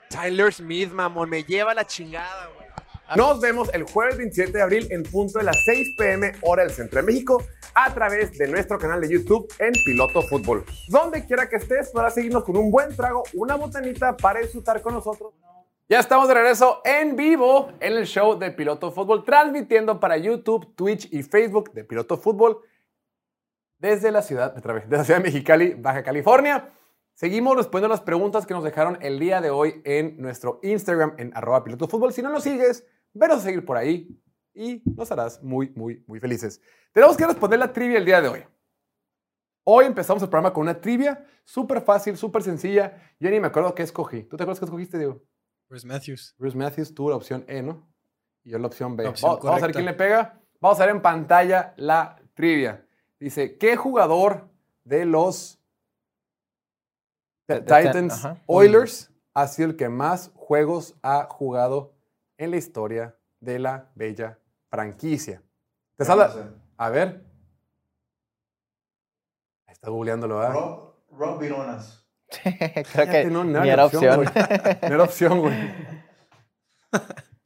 Tyler 0.10 0.54
Smith, 0.54 0.92
mamón, 0.92 1.30
me 1.30 1.44
lleva 1.44 1.74
la 1.74 1.86
chingada, 1.86 2.48
güey. 2.48 2.55
Nos 3.14 3.40
vemos 3.40 3.70
el 3.74 3.84
jueves 3.84 4.18
27 4.18 4.52
de 4.52 4.62
abril 4.62 4.88
en 4.90 5.04
punto 5.04 5.38
de 5.38 5.46
las 5.46 5.64
6 5.64 5.96
pm 5.96 6.34
hora 6.42 6.64
del 6.64 6.72
Centro 6.72 7.00
de 7.00 7.06
México 7.06 7.44
a 7.76 7.94
través 7.94 8.36
de 8.36 8.48
nuestro 8.48 8.80
canal 8.80 9.00
de 9.00 9.10
YouTube 9.10 9.48
en 9.60 9.74
Piloto 9.86 10.24
Fútbol. 10.24 10.66
Donde 10.88 11.24
quiera 11.26 11.48
que 11.48 11.58
estés 11.58 11.92
podrás 11.92 12.16
seguirnos 12.16 12.44
con 12.44 12.58
un 12.58 12.72
buen 12.72 12.96
trago, 12.96 13.24
una 13.36 13.56
botanita 13.56 14.18
para 14.18 14.40
disfrutar 14.40 14.82
con 14.82 14.96
nosotros. 14.96 15.34
Ya 15.88 16.00
estamos 16.00 16.28
de 16.28 16.34
regreso 16.34 16.82
en 16.84 17.16
vivo 17.16 17.72
en 17.80 17.94
el 17.94 18.08
show 18.08 18.40
de 18.40 18.50
Piloto 18.50 18.92
Fútbol, 18.92 19.24
transmitiendo 19.24 20.00
para 20.00 20.18
YouTube, 20.18 20.74
Twitch 20.76 21.08
y 21.14 21.22
Facebook 21.22 21.72
de 21.74 21.84
Piloto 21.84 22.18
Fútbol 22.18 22.62
desde 23.78 24.12
la 24.12 24.24
ciudad, 24.24 24.56
de 24.56 24.98
la 24.98 25.04
ciudad 25.04 25.20
de 25.20 25.24
Mexicali, 25.24 25.76
Baja 25.76 26.02
California. 26.02 26.72
Seguimos 27.14 27.56
respondiendo 27.56 27.94
las 27.94 28.02
preguntas 28.02 28.46
que 28.46 28.54
nos 28.54 28.64
dejaron 28.64 28.98
el 29.02 29.20
día 29.20 29.40
de 29.42 29.50
hoy 29.50 29.82
en 29.86 30.18
nuestro 30.18 30.60
Instagram 30.64 31.14
en 31.18 31.32
arroba 31.34 31.64
piloto 31.64 31.88
fútbol. 31.88 32.12
Si 32.12 32.22
no 32.22 32.30
nos 32.30 32.44
sigues, 32.44 32.86
venos 33.16 33.38
a 33.38 33.42
seguir 33.42 33.66
por 33.66 33.78
ahí 33.78 34.16
y 34.54 34.82
nos 34.86 35.12
harás 35.12 35.42
muy, 35.42 35.72
muy, 35.76 36.04
muy 36.08 36.20
felices. 36.20 36.62
Tenemos 36.92 37.18
que 37.18 37.26
responder 37.26 37.60
la 37.60 37.74
trivia 37.74 37.98
el 37.98 38.06
día 38.06 38.22
de 38.22 38.28
hoy. 38.28 38.44
Hoy 39.64 39.86
empezamos 39.86 40.22
el 40.22 40.30
programa 40.30 40.54
con 40.54 40.62
una 40.62 40.80
trivia 40.80 41.26
súper 41.44 41.82
fácil, 41.82 42.16
súper 42.18 42.44
sencilla. 42.44 42.96
Yo 43.20 43.30
ni 43.30 43.40
me 43.40 43.48
acuerdo 43.48 43.74
qué 43.74 43.84
escogí. 43.84 44.24
¿Tú 44.24 44.38
te 44.38 44.44
acuerdas 44.44 44.60
qué 44.60 44.66
escogiste, 44.66 44.98
Diego? 44.98 45.24
Bruce 45.68 45.88
Matthews. 45.88 46.36
Bruce 46.38 46.56
Matthews 46.56 46.94
tuvo 46.94 47.10
la 47.10 47.16
opción 47.16 47.44
E, 47.48 47.64
¿no? 47.64 47.88
Y 48.44 48.52
yo 48.52 48.60
la 48.60 48.68
opción 48.68 48.96
B. 48.96 49.04
La 49.04 49.10
opción 49.10 49.32
vamos, 49.32 49.44
vamos 49.44 49.64
a 49.64 49.66
ver 49.66 49.76
quién 49.76 49.86
le 49.86 49.94
pega. 49.94 50.40
Vamos 50.60 50.80
a 50.80 50.86
ver 50.86 50.96
en 50.96 51.02
pantalla 51.02 51.74
la 51.78 52.22
trivia. 52.36 52.86
Dice, 53.20 53.58
¿qué 53.58 53.76
jugador 53.76 54.48
de 54.84 55.06
los 55.06 55.60
Titans. 57.48 58.28
Oilers 58.48 59.12
ha 59.34 59.48
sido 59.48 59.70
el 59.70 59.76
que 59.76 59.90
más 59.90 60.32
juegos 60.36 60.96
ha 61.02 61.26
jugado 61.26 61.95
en 62.38 62.52
la 62.52 62.58
historia 62.58 63.16
de 63.40 63.60
la 63.60 63.92
bella 63.96 64.40
franquicia? 64.70 65.42
¿Te 65.98 66.06
sale? 66.06 66.26
A 66.78 66.90
ver. 66.90 67.24
Está 69.68 69.90
googleándolo, 69.90 70.38
¿verdad? 70.40 70.54
Rob, 70.54 70.94
Rob 71.12 71.40
Vironas. 71.40 72.06
Creo 72.44 73.06
que 73.06 73.26
no, 73.26 73.44
no 73.44 73.62
ni 73.62 73.70
era 73.70 73.86
opción, 73.86 74.26
opción. 74.26 74.46
No 74.82 74.88
era 74.96 75.04
opción, 75.04 75.40
güey. 75.42 75.74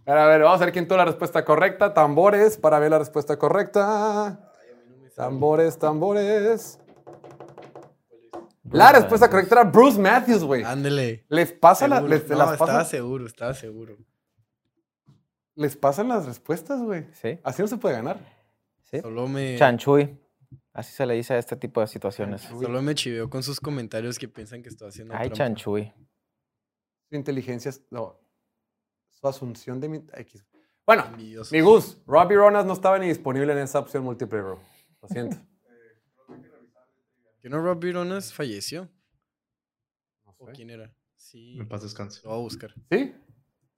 A 0.06 0.14
ver, 0.26 0.42
vamos 0.42 0.62
a 0.62 0.66
ver 0.66 0.74
quién 0.74 0.88
tuvo 0.88 0.98
la 0.98 1.06
respuesta 1.06 1.44
correcta. 1.46 1.94
Tambores 1.94 2.58
para 2.58 2.80
ver 2.80 2.90
la 2.92 3.00
respuesta 3.00 3.38
correcta. 3.38 4.52
Tambores, 5.16 5.78
tambores. 5.78 6.80
La 8.72 8.92
respuesta 8.92 9.30
correcta 9.30 9.56
era 9.62 9.64
Bruce 9.70 10.00
Matthews, 10.00 10.44
güey. 10.44 10.64
Ándele. 10.64 11.26
Les 11.30 11.52
pasa 11.52 11.88
la- 11.88 12.02
les, 12.02 12.28
No, 12.30 12.38
las 12.38 12.54
estaba 12.54 12.86
seguro, 12.86 13.26
estaba 13.26 13.54
seguro. 13.54 13.98
Les 15.60 15.76
pasan 15.76 16.08
las 16.08 16.26
respuestas, 16.26 16.82
güey. 16.82 17.06
Sí, 17.14 17.40
Así 17.44 17.62
no 17.62 17.68
se 17.68 17.78
puede 17.78 17.96
ganar. 17.96 18.20
sí. 18.84 19.00
Solo 19.02 19.28
me, 19.28 19.58
Chanchuy. 19.58 20.18
Así 20.74 20.94
se 20.94 21.06
le 21.06 21.14
dice 21.16 21.34
a 21.34 21.38
este 21.38 21.56
tipo 21.56 21.82
de 21.82 21.88
situaciones. 21.88 22.42
solo 22.42 22.82
me 22.82 22.96
chiveó 22.96 23.30
con 23.30 23.44
sus 23.44 23.60
comentarios 23.60 24.18
que 24.18 24.28
piensan 24.28 24.64
que 24.64 24.70
estoy 24.70 24.88
haciendo 24.88 25.14
Ay, 25.14 25.30
trampa. 25.30 25.36
chanchuy. 25.36 25.94
Su 27.10 27.16
inteligencia 27.16 27.70
es. 27.70 27.84
No. 27.92 28.20
Su 29.10 29.28
asunción 29.28 29.80
de 29.80 29.90
mi. 29.90 29.98
X. 30.14 30.46
Bueno, 30.86 31.06
mi 31.18 31.36
Gus, 31.62 32.02
Robbie 32.08 32.38
Ronas 32.38 32.66
no 32.66 32.74
estaba 32.74 32.98
ni 32.98 33.08
disponible 33.08 33.52
en 33.52 33.60
esa 33.60 33.80
opción 33.80 34.04
múltiple, 34.04 34.42
bro. 34.42 34.60
Lo 35.02 35.08
siento. 35.08 35.38
¿Que 37.42 37.50
no 37.50 37.62
Rob 37.62 37.80
Vironas 37.80 38.34
falleció? 38.34 38.90
No 40.26 40.36
¿O 40.38 40.46
quién 40.48 40.70
era? 40.70 40.94
Sí. 41.16 41.58
En 41.60 41.68
paz 41.68 41.84
descanse. 41.84 42.22
Lo 42.24 42.30
voy 42.32 42.40
a 42.40 42.42
buscar. 42.44 42.74
¿Sí? 42.92 43.14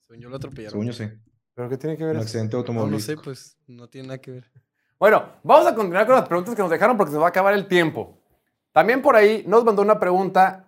Según 0.08 0.22
yo 0.22 0.30
lo 0.30 0.38
atropellaron. 0.38 0.72
Según 0.72 0.88
yo 0.88 0.94
sí. 0.94 1.10
¿Pero 1.54 1.70
qué 1.70 1.78
tiene 1.78 1.98
que 1.98 2.06
ver 2.06 2.16
Un 2.16 2.22
accidente 2.22 2.56
No, 2.56 2.60
no 2.62 2.66
sé, 2.66 2.72
automovilístico. 2.72 3.22
pues 3.24 3.58
no 3.68 3.88
tiene 3.88 4.08
nada 4.10 4.18
que 4.20 4.32
ver. 4.32 4.50
Bueno, 5.00 5.24
vamos 5.44 5.68
a 5.68 5.76
continuar 5.76 6.06
con 6.06 6.16
las 6.16 6.28
preguntas 6.28 6.56
que 6.56 6.62
nos 6.62 6.72
dejaron 6.72 6.96
porque 6.98 7.12
se 7.12 7.16
nos 7.16 7.24
va 7.24 7.28
a 7.28 7.30
acabar 7.30 7.54
el 7.54 7.68
tiempo. 7.68 8.18
También 8.72 9.02
por 9.02 9.16
ahí 9.16 9.44
nos 9.48 9.66
mandó 9.66 9.82
una 9.82 10.00
pregunta 10.00 10.66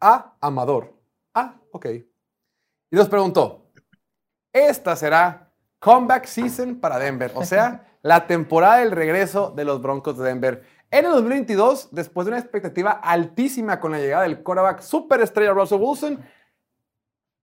clau.aamador. 0.00 0.94
Ah, 1.34 1.54
ok. 1.72 1.86
Y 1.86 2.96
nos 2.96 3.08
preguntó, 3.08 3.70
esta 4.52 4.96
será 4.96 5.52
comeback 5.78 6.26
season 6.26 6.76
para 6.80 6.98
Denver, 6.98 7.30
o 7.34 7.44
sea, 7.44 7.86
la 8.02 8.26
temporada 8.26 8.78
del 8.78 8.90
regreso 8.90 9.52
de 9.54 9.64
los 9.64 9.80
Broncos 9.80 10.18
de 10.18 10.24
Denver. 10.24 10.64
En 10.90 11.04
el 11.06 11.12
2022, 11.12 11.90
después 11.92 12.26
de 12.26 12.32
una 12.32 12.40
expectativa 12.40 12.90
altísima 12.90 13.78
con 13.78 13.92
la 13.92 13.98
llegada 14.00 14.24
del 14.24 14.42
quarterback 14.42 14.80
superestrella 14.80 15.52
Russell 15.52 15.80
Wilson, 15.80 16.18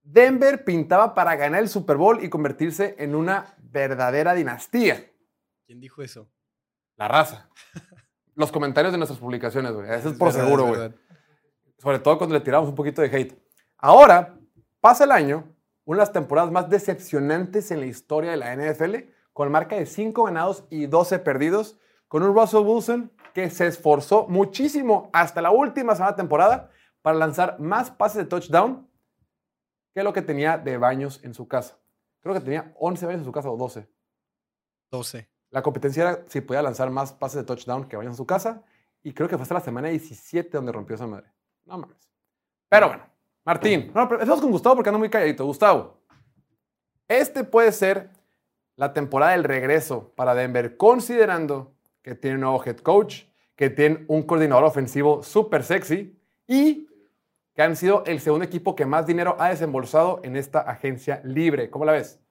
Denver 0.09 0.63
pintaba 0.63 1.13
para 1.13 1.35
ganar 1.35 1.61
el 1.61 1.67
Super 1.67 1.97
Bowl 1.97 2.23
y 2.23 2.29
convertirse 2.29 2.95
en 2.97 3.13
una 3.13 3.57
verdadera 3.59 4.33
dinastía. 4.33 5.11
¿Quién 5.65 5.81
dijo 5.81 6.01
eso? 6.01 6.29
La 6.95 7.09
raza. 7.09 7.49
Los 8.35 8.49
comentarios 8.49 8.93
de 8.93 8.99
nuestras 8.99 9.19
publicaciones, 9.19 9.73
güey. 9.73 9.91
Eso 9.91 10.09
es 10.09 10.17
por 10.17 10.31
verdad, 10.31 10.45
seguro, 10.45 10.67
es 10.69 10.77
güey. 10.77 10.93
Sobre 11.77 11.99
todo 11.99 12.17
cuando 12.17 12.35
le 12.35 12.41
tiramos 12.41 12.69
un 12.69 12.75
poquito 12.75 13.01
de 13.01 13.09
hate. 13.09 13.37
Ahora, 13.77 14.39
pasa 14.79 15.03
el 15.03 15.11
año, 15.11 15.53
una 15.83 15.97
de 15.97 16.01
las 16.03 16.13
temporadas 16.13 16.51
más 16.53 16.69
decepcionantes 16.69 17.69
en 17.71 17.81
la 17.81 17.87
historia 17.87 18.31
de 18.31 18.37
la 18.37 18.55
NFL, 18.55 19.11
con 19.33 19.51
marca 19.51 19.75
de 19.75 19.85
5 19.85 20.23
ganados 20.23 20.63
y 20.69 20.85
12 20.85 21.19
perdidos, 21.19 21.79
con 22.07 22.23
un 22.23 22.33
Russell 22.33 22.65
Wilson 22.65 23.11
que 23.33 23.49
se 23.49 23.67
esforzó 23.67 24.25
muchísimo 24.29 25.09
hasta 25.11 25.41
la 25.41 25.51
última 25.51 25.95
semana 25.95 26.13
de 26.13 26.17
temporada 26.17 26.71
para 27.01 27.17
lanzar 27.17 27.59
más 27.59 27.91
pases 27.91 28.23
de 28.23 28.25
touchdown 28.25 28.86
que 29.97 30.03
lo 30.03 30.13
que 30.13 30.21
tenía 30.21 30.59
de 30.59 30.77
baños 30.77 31.19
en 31.23 31.33
su 31.33 31.47
casa. 31.47 31.79
Creo 32.21 32.35
que 32.35 32.41
tenía 32.41 32.71
11 32.77 33.07
baños 33.07 33.21
en 33.21 33.25
su 33.25 33.31
casa 33.31 33.49
o 33.49 33.57
12. 33.57 33.89
12. 34.91 35.27
La 35.49 35.63
competencia 35.63 36.03
era 36.03 36.23
si 36.27 36.39
podía 36.41 36.61
lanzar 36.61 36.91
más 36.91 37.13
pases 37.13 37.37
de 37.37 37.43
touchdown 37.45 37.89
que 37.89 37.97
vayan 37.97 38.13
a 38.13 38.15
su 38.15 38.27
casa. 38.27 38.61
Y 39.01 39.11
creo 39.11 39.27
que 39.27 39.37
fue 39.37 39.41
hasta 39.41 39.55
la 39.55 39.59
semana 39.59 39.87
17 39.87 40.51
donde 40.51 40.71
rompió 40.71 40.97
esa 40.97 41.07
madre. 41.07 41.33
No 41.65 41.79
mames. 41.79 42.11
Pero 42.69 42.89
bueno, 42.89 43.07
Martín. 43.43 43.87
No, 43.87 44.07
pero 44.07 44.21
empezamos 44.21 44.39
con 44.39 44.51
Gustavo 44.51 44.75
porque 44.75 44.89
anda 44.89 44.99
muy 44.99 45.09
calladito. 45.09 45.45
Gustavo, 45.45 45.97
este 47.07 47.43
puede 47.43 47.71
ser 47.71 48.11
la 48.75 48.93
temporada 48.93 49.31
del 49.31 49.45
regreso 49.45 50.13
para 50.15 50.35
Denver, 50.35 50.77
considerando 50.77 51.73
que 52.03 52.13
tiene 52.13 52.35
un 52.35 52.41
nuevo 52.41 52.63
head 52.63 52.77
coach, 52.77 53.23
que 53.55 53.71
tiene 53.71 54.05
un 54.09 54.21
coordinador 54.21 54.65
ofensivo 54.65 55.23
súper 55.23 55.63
sexy 55.63 56.15
y 56.45 56.86
que 57.57 57.63
han 57.63 57.75
sido 57.75 58.05
el 58.05 58.21
segundo 58.21 58.45
equipo 58.45 58.75
que 58.75 58.85
más 58.85 59.07
dinero 59.07 59.35
ha 59.39 59.49
desembolsado 59.49 60.21
en 60.23 60.37
esta 60.37 60.61
agencia 60.61 61.21
libre. 61.25 61.71
¿Cómo 61.71 61.85
la 61.85 61.93
ves? 61.93 62.21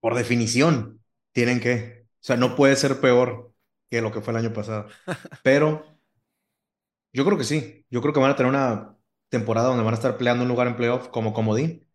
Por 0.00 0.14
definición, 0.14 1.02
tienen 1.32 1.60
que. 1.60 2.06
O 2.14 2.24
sea, 2.24 2.36
no 2.36 2.56
puede 2.56 2.76
ser 2.76 3.00
peor 3.00 3.52
que 3.90 4.00
lo 4.02 4.12
que 4.12 4.20
fue 4.20 4.32
el 4.32 4.38
año 4.38 4.52
pasado. 4.52 4.88
Pero 5.42 5.84
yo 7.12 7.24
creo 7.24 7.38
que 7.38 7.44
sí. 7.44 7.86
Yo 7.90 8.00
creo 8.00 8.12
que 8.12 8.20
van 8.20 8.30
a 8.30 8.36
tener 8.36 8.50
una 8.50 8.96
temporada 9.28 9.68
donde 9.68 9.84
van 9.84 9.94
a 9.94 9.96
estar 9.96 10.16
peleando 10.16 10.42
un 10.44 10.48
lugar 10.48 10.66
en 10.68 10.76
playoff 10.76 11.08
como 11.08 11.32
comodín. 11.32 11.86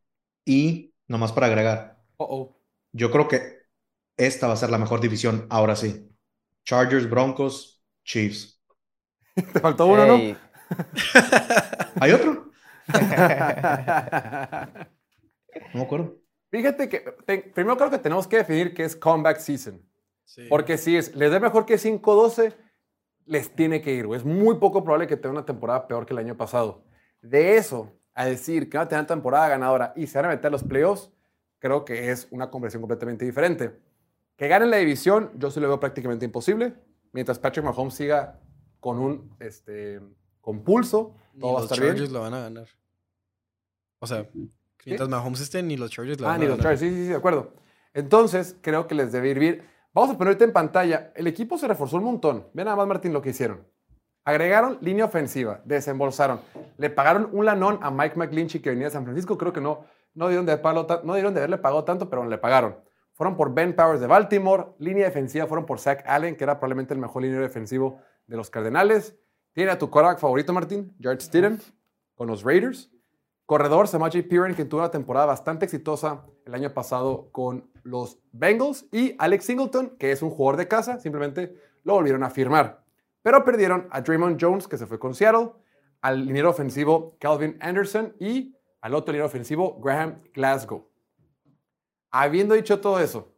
Y 0.45 0.93
nomás 1.07 1.31
para 1.31 1.47
agregar, 1.47 2.03
Oh, 2.17 2.25
oh. 2.25 2.55
yo 2.91 3.11
creo 3.11 3.27
que 3.27 3.63
esta 4.17 4.47
va 4.47 4.53
a 4.53 4.57
ser 4.57 4.69
la 4.69 4.77
mejor 4.77 5.01
división 5.01 5.47
ahora 5.49 5.75
sí. 5.75 6.09
Chargers, 6.65 7.09
Broncos, 7.09 7.83
Chiefs. 8.05 8.61
Te 9.35 9.59
faltó 9.59 9.87
uno, 9.87 10.05
¿no? 10.05 10.52
¿Hay 11.99 12.11
otro? 12.11 12.51
No 15.73 15.79
me 15.79 15.85
acuerdo. 15.85 16.17
Fíjate 16.49 16.89
que 16.89 16.99
te- 17.25 17.51
primero 17.53 17.77
creo 17.77 17.89
que 17.89 17.97
tenemos 17.99 18.27
que 18.27 18.37
definir 18.37 18.73
qué 18.73 18.83
es 18.83 18.95
comeback 18.95 19.37
season. 19.37 19.81
Sí. 20.25 20.45
Porque 20.49 20.77
si 20.77 20.97
es, 20.97 21.15
les 21.15 21.31
da 21.31 21.39
mejor 21.39 21.65
que 21.65 21.75
5-12, 21.75 22.53
les 23.25 23.55
tiene 23.55 23.81
que 23.81 23.93
ir. 23.93 24.07
güey. 24.07 24.19
Es 24.19 24.25
muy 24.25 24.55
poco 24.57 24.83
probable 24.83 25.07
que 25.07 25.17
tenga 25.17 25.31
una 25.33 25.45
temporada 25.45 25.87
peor 25.87 26.05
que 26.05 26.13
el 26.13 26.19
año 26.19 26.35
pasado. 26.35 26.83
De 27.21 27.57
eso 27.57 27.93
a 28.13 28.25
decir 28.25 28.69
que 28.69 28.77
van 28.77 28.87
a 28.87 28.89
tener 28.89 29.05
temporada 29.07 29.47
ganadora 29.49 29.93
y 29.95 30.07
se 30.07 30.17
van 30.17 30.25
a 30.25 30.29
meter 30.29 30.47
a 30.47 30.51
los 30.51 30.63
playoffs, 30.63 31.11
creo 31.59 31.85
que 31.85 32.11
es 32.11 32.27
una 32.31 32.49
conversión 32.49 32.81
completamente 32.81 33.25
diferente. 33.25 33.79
Que 34.35 34.47
ganen 34.47 34.71
la 34.71 34.77
división, 34.77 35.31
yo 35.35 35.51
sí 35.51 35.59
lo 35.59 35.67
veo 35.67 35.79
prácticamente 35.79 36.25
imposible. 36.25 36.73
Mientras 37.11 37.39
Patrick 37.39 37.63
Mahomes 37.65 37.93
siga 37.93 38.39
con 38.79 38.99
un 38.99 39.35
este, 39.39 40.01
con 40.43 40.63
pulso, 40.63 41.15
Ni 41.33 41.39
todo 41.39 41.53
va 41.53 41.59
a 41.59 41.61
los 41.61 41.71
Chargers 41.71 41.99
bien. 42.01 42.13
lo 42.13 42.19
van 42.21 42.33
a 42.33 42.41
ganar. 42.41 42.67
O 43.99 44.07
sea, 44.07 44.27
mientras 44.85 45.07
Mahomes 45.09 45.39
esté, 45.39 45.63
ni 45.63 45.77
los 45.77 45.89
Chargers 45.89 46.19
lo 46.19 46.27
Ah, 46.27 46.31
van 46.31 46.39
ni 46.41 46.45
a 46.45 46.49
los 46.49 46.57
ganar. 46.57 46.73
Chargers, 46.75 46.91
sí, 46.91 46.97
sí, 46.97 47.03
sí, 47.05 47.09
de 47.09 47.15
acuerdo. 47.15 47.53
Entonces, 47.93 48.57
creo 48.61 48.87
que 48.87 48.95
les 48.95 49.11
debe 49.11 49.29
ir 49.29 49.39
bien. 49.39 49.67
Vamos 49.93 50.13
a 50.13 50.17
ponerte 50.17 50.43
en 50.43 50.51
pantalla. 50.51 51.13
El 51.15 51.27
equipo 51.27 51.57
se 51.57 51.67
reforzó 51.67 51.97
un 51.97 52.03
montón. 52.03 52.47
Ve 52.53 52.63
nada 52.65 52.75
más, 52.75 52.87
Martín, 52.87 53.13
lo 53.13 53.21
que 53.21 53.29
hicieron. 53.29 53.65
Agregaron 54.25 54.77
línea 54.81 55.05
ofensiva, 55.05 55.61
desembolsaron, 55.65 56.39
le 56.77 56.89
pagaron 56.89 57.29
un 57.33 57.45
lanón 57.45 57.79
a 57.81 57.91
Mike 57.91 58.15
McGlinchey 58.17 58.61
que 58.61 58.69
venía 58.69 58.85
de 58.85 58.91
San 58.91 59.03
Francisco. 59.03 59.37
Creo 59.37 59.51
que 59.53 59.59
no, 59.61 59.85
no, 60.13 60.27
dieron 60.29 60.45
de 60.45 60.55
ta- 60.57 61.01
no 61.03 61.13
dieron 61.13 61.33
de 61.33 61.41
haberle 61.41 61.57
pagado 61.57 61.83
tanto, 61.83 62.09
pero 62.09 62.25
le 62.25 62.37
pagaron. 62.37 62.77
Fueron 63.13 63.35
por 63.37 63.53
Ben 63.53 63.75
Powers 63.75 63.99
de 64.01 64.07
Baltimore. 64.07 64.67
Línea 64.79 65.05
defensiva 65.05 65.45
fueron 65.45 65.65
por 65.65 65.79
Zach 65.79 66.03
Allen, 66.07 66.35
que 66.35 66.43
era 66.45 66.57
probablemente 66.59 66.93
el 66.93 66.99
mejor 66.99 67.21
línea 67.21 67.39
defensivo 67.39 67.99
de 68.27 68.37
los 68.37 68.49
Cardenales. 68.49 69.15
Tiene 69.53 69.69
a 69.69 69.77
tu 69.77 69.89
quarterback 69.89 70.19
favorito, 70.19 70.51
Martín, 70.51 70.95
George 70.99 71.21
Stidham, 71.21 71.59
con 72.15 72.27
los 72.27 72.43
Raiders. 72.43 72.89
corredor 73.45 73.87
Samaje 73.87 74.23
Piran, 74.23 74.55
que 74.55 74.65
tuvo 74.65 74.81
una 74.81 74.89
temporada 74.89 75.27
bastante 75.27 75.65
exitosa 75.65 76.25
el 76.45 76.55
año 76.55 76.73
pasado 76.73 77.29
con 77.31 77.69
los 77.83 78.17
Bengals, 78.31 78.87
y 78.91 79.15
Alex 79.19 79.45
Singleton, 79.45 79.95
que 79.99 80.11
es 80.11 80.23
un 80.23 80.31
jugador 80.31 80.57
de 80.57 80.67
casa, 80.67 80.99
simplemente 80.99 81.55
lo 81.83 81.93
volvieron 81.93 82.23
a 82.23 82.31
firmar. 82.31 82.83
Pero 83.21 83.43
perdieron 83.45 83.87
a 83.91 84.01
Draymond 84.01 84.37
Jones, 84.41 84.67
que 84.67 84.77
se 84.77 84.87
fue 84.87 84.97
con 84.97 85.13
Seattle, 85.13 85.51
al 86.01 86.25
liniero 86.25 86.49
ofensivo 86.49 87.15
Calvin 87.19 87.57
Anderson 87.61 88.15
y 88.19 88.55
al 88.81 88.95
otro 88.95 89.11
liniero 89.11 89.27
ofensivo 89.27 89.79
Graham 89.79 90.21
Glasgow. 90.33 90.89
Habiendo 92.09 92.55
dicho 92.55 92.81
todo 92.81 92.99
eso, 92.99 93.35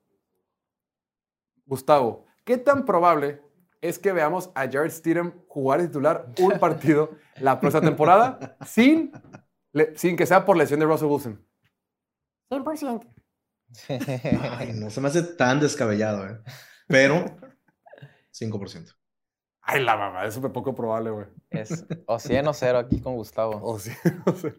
Gustavo, 1.66 2.26
¿qué 2.46 2.58
tan 2.58 2.86
probable 2.86 3.42
es 3.82 4.00
que 4.00 4.12
veamos 4.12 4.50
a 4.56 4.62
Jared 4.70 4.92
Stidham 4.92 5.34
jugar 5.48 5.82
de 5.82 5.88
titular 5.88 6.28
un 6.40 6.60
partido 6.60 7.12
la 7.40 7.60
próxima 7.60 7.82
temporada 7.82 8.58
sin, 8.66 9.12
le- 9.72 9.98
sin 9.98 10.16
que 10.16 10.26
sea 10.26 10.46
por 10.46 10.58
lesión 10.58 10.80
de 10.80 10.86
Russell 10.86 11.08
Wilson? 11.08 11.46
100%. 12.52 13.08
Ay, 14.58 14.74
no 14.74 14.90
se 14.90 15.02
me 15.02 15.08
hace 15.08 15.24
tan 15.24 15.60
descabellado, 15.60 16.26
¿eh? 16.28 16.40
Pero 16.88 17.26
5%. 18.32 18.96
Ay, 19.62 19.84
la 19.84 19.98
mamá, 19.98 20.26
es 20.26 20.34
súper 20.36 20.52
poco 20.52 20.76
probable, 20.76 21.10
güey. 21.10 21.26
Es 21.50 21.86
o 22.06 22.20
100 22.20 22.48
o 22.48 22.54
0 22.54 22.78
aquí 22.78 23.02
con 23.02 23.16
Gustavo. 23.16 23.60
O 23.64 23.80
sí, 23.80 23.92
o 24.26 24.32
sea. 24.34 24.54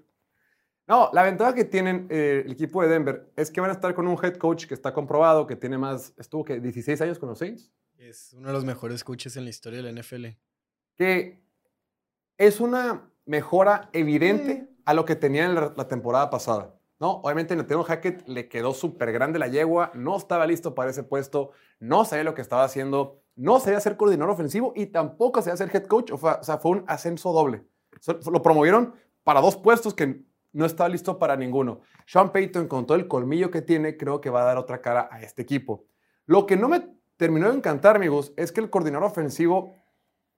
No, 0.89 1.11
la 1.13 1.23
ventaja 1.23 1.55
que 1.55 1.65
tienen 1.65 2.07
eh, 2.11 2.43
el 2.45 2.53
equipo 2.53 2.83
de 2.83 2.89
Denver 2.89 3.33
es 3.37 3.51
que 3.51 3.61
van 3.61 3.71
a 3.71 3.73
estar 3.73 3.95
con 3.95 4.07
un 4.07 4.17
head 4.23 4.35
coach 4.37 4.67
que 4.67 4.75
está 4.75 4.93
comprobado, 4.93 5.47
que 5.47 5.57
tiene 5.57 5.79
más, 5.79 6.13
estuvo 6.17 6.45
que 6.45 6.61
16 6.61 7.01
años 7.01 7.19
con 7.19 7.29
los 7.29 7.39
Saints, 7.39 7.73
Es 7.99 8.33
uno 8.35 8.49
de 8.49 8.53
los 8.53 8.65
mejores 8.65 9.05
coaches 9.05 9.37
en 9.37 9.45
la 9.45 9.51
historia 9.51 9.83
de 9.83 9.93
la 9.93 10.01
NFL. 10.03 10.27
que 10.97 11.43
es 12.39 12.61
una 12.61 13.11
mejora 13.25 13.89
evidente 13.93 14.69
a 14.85 14.95
lo 14.95 15.05
que 15.05 15.17
tenía 15.17 15.47
en 15.47 15.55
la, 15.55 15.89
temporada 15.89 16.31
pasada. 16.31 16.75
¿no? 17.01 17.13
Obviamente 17.23 17.57
Nathaniel 17.57 17.87
Hackett 17.87 18.27
le 18.29 18.49
quedó 18.49 18.73
súper 18.75 19.13
grande 19.13 19.39
la 19.39 19.49
yegua, 19.49 19.91
no 19.95 20.17
estaba 20.17 20.47
listo 20.47 20.75
para 20.75 20.91
ese 20.91 21.03
puesto, 21.03 21.51
no 21.81 22.05
sabía 22.05 22.25
lo 22.25 22.35
que 22.35 22.43
estaba 22.43 22.65
haciendo, 22.65 23.23
no 23.35 23.61
sabía 23.61 23.81
ser 23.81 23.97
coordinador 23.97 24.33
ofensivo 24.35 24.73
y 24.77 24.87
tampoco 24.87 25.43
sabía 25.43 25.57
ser 25.57 25.75
head 25.75 25.87
coach, 25.87 26.13
o, 26.13 26.19
fue- 26.19 26.33
o 26.41 26.43
sea, 26.43 26.59
fue 26.59 26.73
un 26.73 26.85
ascenso 26.87 27.33
doble. 27.33 27.65
Lo 28.31 28.43
promovieron 28.43 28.95
para 29.25 29.41
dos 29.41 29.57
puestos 29.57 29.93
que 29.95 30.23
no 30.53 30.65
estaba 30.65 30.89
listo 30.89 31.19
para 31.19 31.37
ninguno. 31.37 31.81
Sean 32.07 32.33
Payton, 32.33 32.69
con 32.69 32.87
todo 32.87 32.97
el 32.97 33.09
colmillo 33.09 33.51
que 33.51 33.61
tiene, 33.63 33.97
creo 33.97 34.21
que 34.21 34.31
va 34.31 34.43
a 34.43 34.47
dar 34.47 34.57
otra 34.59 34.81
cara 34.81 35.09
a 35.11 35.21
este 35.23 35.43
equipo. 35.43 35.87
Lo 36.27 36.47
que 36.47 36.57
no 36.57 36.69
me 36.69 36.96
terminó 37.17 37.51
de 37.51 37.57
encantar, 37.57 37.97
amigos, 37.97 38.33
es 38.37 38.53
que 38.53 38.61
el 38.61 38.71
coordinador 38.71 39.07
ofensivo 39.09 39.77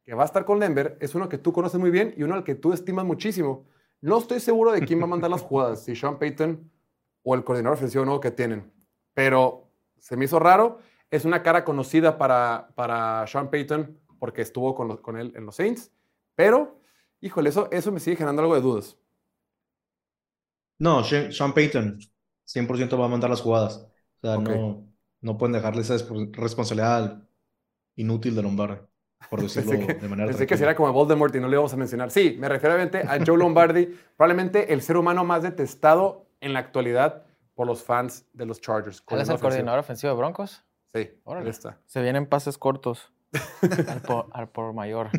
que 0.04 0.14
va 0.14 0.22
a 0.22 0.26
estar 0.26 0.44
con 0.44 0.60
Denver 0.60 0.96
es 1.00 1.14
uno 1.14 1.28
que 1.28 1.38
tú 1.38 1.52
conoces 1.52 1.80
muy 1.80 1.90
bien 1.90 2.14
y 2.16 2.22
uno 2.22 2.34
al 2.34 2.44
que 2.44 2.54
tú 2.54 2.72
estimas 2.72 3.04
muchísimo. 3.04 3.66
No 4.00 4.18
estoy 4.18 4.40
seguro 4.40 4.72
de 4.72 4.84
quién 4.84 5.00
va 5.00 5.04
a 5.04 5.08
mandar 5.08 5.30
las 5.30 5.42
jugadas, 5.42 5.84
si 5.84 5.94
Sean 5.96 6.18
Payton 6.18 6.70
o 7.22 7.34
el 7.34 7.44
coordinador 7.44 7.76
ofensivo 7.78 8.04
nuevo 8.04 8.20
que 8.20 8.30
tienen. 8.30 8.72
Pero 9.14 9.70
se 9.98 10.16
me 10.16 10.24
hizo 10.26 10.38
raro. 10.38 10.78
Es 11.10 11.24
una 11.24 11.42
cara 11.42 11.64
conocida 11.64 12.18
para, 12.18 12.68
para 12.74 13.26
Sean 13.26 13.50
Payton 13.50 13.98
porque 14.18 14.42
estuvo 14.42 14.74
con, 14.74 14.88
los- 14.88 15.00
con 15.00 15.18
él 15.18 15.32
en 15.36 15.46
los 15.46 15.56
Saints. 15.56 15.90
Pero, 16.34 16.80
híjole, 17.20 17.50
eso, 17.50 17.68
eso 17.70 17.92
me 17.92 18.00
sigue 18.00 18.16
generando 18.16 18.42
algo 18.42 18.54
de 18.54 18.60
dudas. 18.62 18.96
No, 20.78 21.02
Sean 21.04 21.52
Payton 21.54 21.98
100% 22.44 22.98
va 22.98 23.06
a 23.06 23.08
mandar 23.08 23.30
las 23.30 23.40
jugadas. 23.40 23.78
O 23.78 24.20
sea, 24.20 24.38
no, 24.38 24.87
no 25.20 25.36
pueden 25.38 25.52
dejarle 25.52 25.82
esa 25.82 25.94
respo- 25.94 26.30
responsabilidad 26.34 27.22
inútil 27.96 28.34
de 28.34 28.42
Lombardi, 28.42 28.80
por 29.30 29.42
decirlo 29.42 29.72
que, 29.86 29.94
de 29.94 30.08
manera 30.08 30.28
pensé 30.28 30.46
que 30.46 30.56
sería 30.56 30.74
como 30.74 30.92
Voldemort 30.92 31.34
y 31.34 31.40
no 31.40 31.48
le 31.48 31.54
íbamos 31.54 31.72
a 31.72 31.76
mencionar. 31.76 32.10
Sí, 32.10 32.36
me 32.38 32.48
refiero 32.48 32.74
obviamente 32.74 33.02
a 33.06 33.18
Joe 33.24 33.36
Lombardi, 33.38 33.86
probablemente 34.16 34.72
el 34.72 34.82
ser 34.82 34.96
humano 34.96 35.24
más 35.24 35.42
detestado 35.42 36.26
en 36.40 36.52
la 36.52 36.60
actualidad 36.60 37.24
por 37.54 37.66
los 37.66 37.82
fans 37.82 38.26
de 38.32 38.46
los 38.46 38.60
Chargers. 38.60 39.02
¿Él 39.08 39.20
es 39.20 39.28
el 39.28 39.40
coordinador 39.40 39.80
ofensivo 39.80 40.12
de 40.12 40.18
Broncos? 40.18 40.64
Sí, 40.94 41.10
Órale. 41.24 41.50
está. 41.50 41.80
Se 41.86 42.00
vienen 42.00 42.26
pases 42.26 42.56
cortos. 42.56 43.12
al, 43.88 44.00
por, 44.00 44.26
al 44.32 44.48
por 44.48 44.72
mayor. 44.72 45.10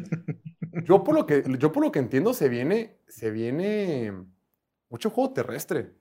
Yo 0.86 1.04
por 1.04 1.14
lo 1.14 1.28
que, 1.28 1.44
yo 1.60 1.72
por 1.72 1.84
lo 1.84 1.92
que 1.92 2.00
entiendo, 2.00 2.34
se 2.34 2.50
viene, 2.50 2.98
se 3.08 3.30
viene 3.30 4.12
mucho 4.90 5.12
juego 5.12 5.32
terrestre. 5.34 5.94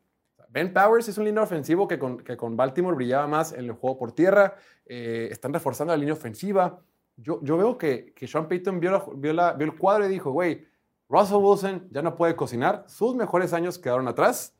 Ben 0.50 0.72
Powers 0.72 1.08
es 1.08 1.18
un 1.18 1.24
línea 1.24 1.42
ofensivo 1.42 1.86
que 1.86 1.98
con, 1.98 2.18
que 2.18 2.36
con 2.36 2.56
Baltimore 2.56 2.96
brillaba 2.96 3.26
más 3.26 3.52
en 3.52 3.66
el 3.66 3.72
juego 3.72 3.98
por 3.98 4.12
tierra. 4.12 4.56
eh, 4.86 5.28
están 5.30 5.52
reforzando 5.52 5.92
la 5.92 5.98
línea 5.98 6.14
ofensiva. 6.14 6.80
Yo, 7.16 7.40
yo 7.42 7.56
veo 7.58 7.76
que, 7.76 8.12
que 8.14 8.26
Sean 8.26 8.48
Payton 8.48 8.80
vio, 8.80 8.90
la- 8.92 9.04
vio, 9.14 9.32
la- 9.34 9.52
vio 9.52 9.66
el 9.66 9.76
cuadro 9.76 10.06
y 10.06 10.08
dijo, 10.08 10.30
güey, 10.30 10.66
Russell 11.10 11.36
Wilson 11.36 11.88
ya 11.90 12.00
no 12.02 12.14
puede 12.16 12.34
cocinar. 12.36 12.84
Sus 12.88 13.14
mejores 13.14 13.52
años 13.52 13.78
quedaron 13.78 14.08
atrás. 14.08 14.54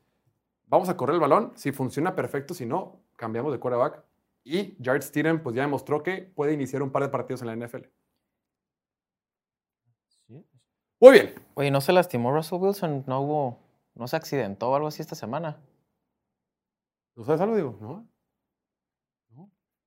Vamos 0.67 0.87
a 0.89 0.95
correr 0.97 1.15
el 1.15 1.21
balón. 1.21 1.51
Si 1.55 1.71
funciona, 1.71 2.15
perfecto. 2.15 2.53
Si 2.53 2.65
no, 2.67 3.01
cambiamos 3.15 3.51
de 3.51 3.59
quarterback. 3.59 4.03
Y 4.43 4.77
Jared 4.83 5.01
Stidham 5.01 5.41
pues 5.41 5.55
ya 5.55 5.63
demostró 5.63 6.03
que 6.03 6.21
puede 6.35 6.53
iniciar 6.53 6.81
un 6.83 6.91
par 6.91 7.01
de 7.03 7.09
partidos 7.09 7.41
en 7.41 7.47
la 7.47 7.53
NFL. 7.67 7.87
Muy 11.01 11.11
bien. 11.13 11.33
Oye, 11.55 11.71
¿no 11.71 11.81
se 11.81 11.93
lastimó 11.93 12.31
Russell 12.33 12.59
Wilson? 12.59 13.03
¿No 13.07 13.21
hubo, 13.21 13.57
no 13.95 14.07
se 14.07 14.15
accidentó 14.17 14.69
o 14.69 14.75
algo 14.75 14.87
así 14.89 15.01
esta 15.01 15.15
semana? 15.15 15.57
¿Tú 17.19 17.25
sabes 17.25 17.41
algo, 17.41 17.55
digo? 17.57 17.77
¿No? 17.81 18.09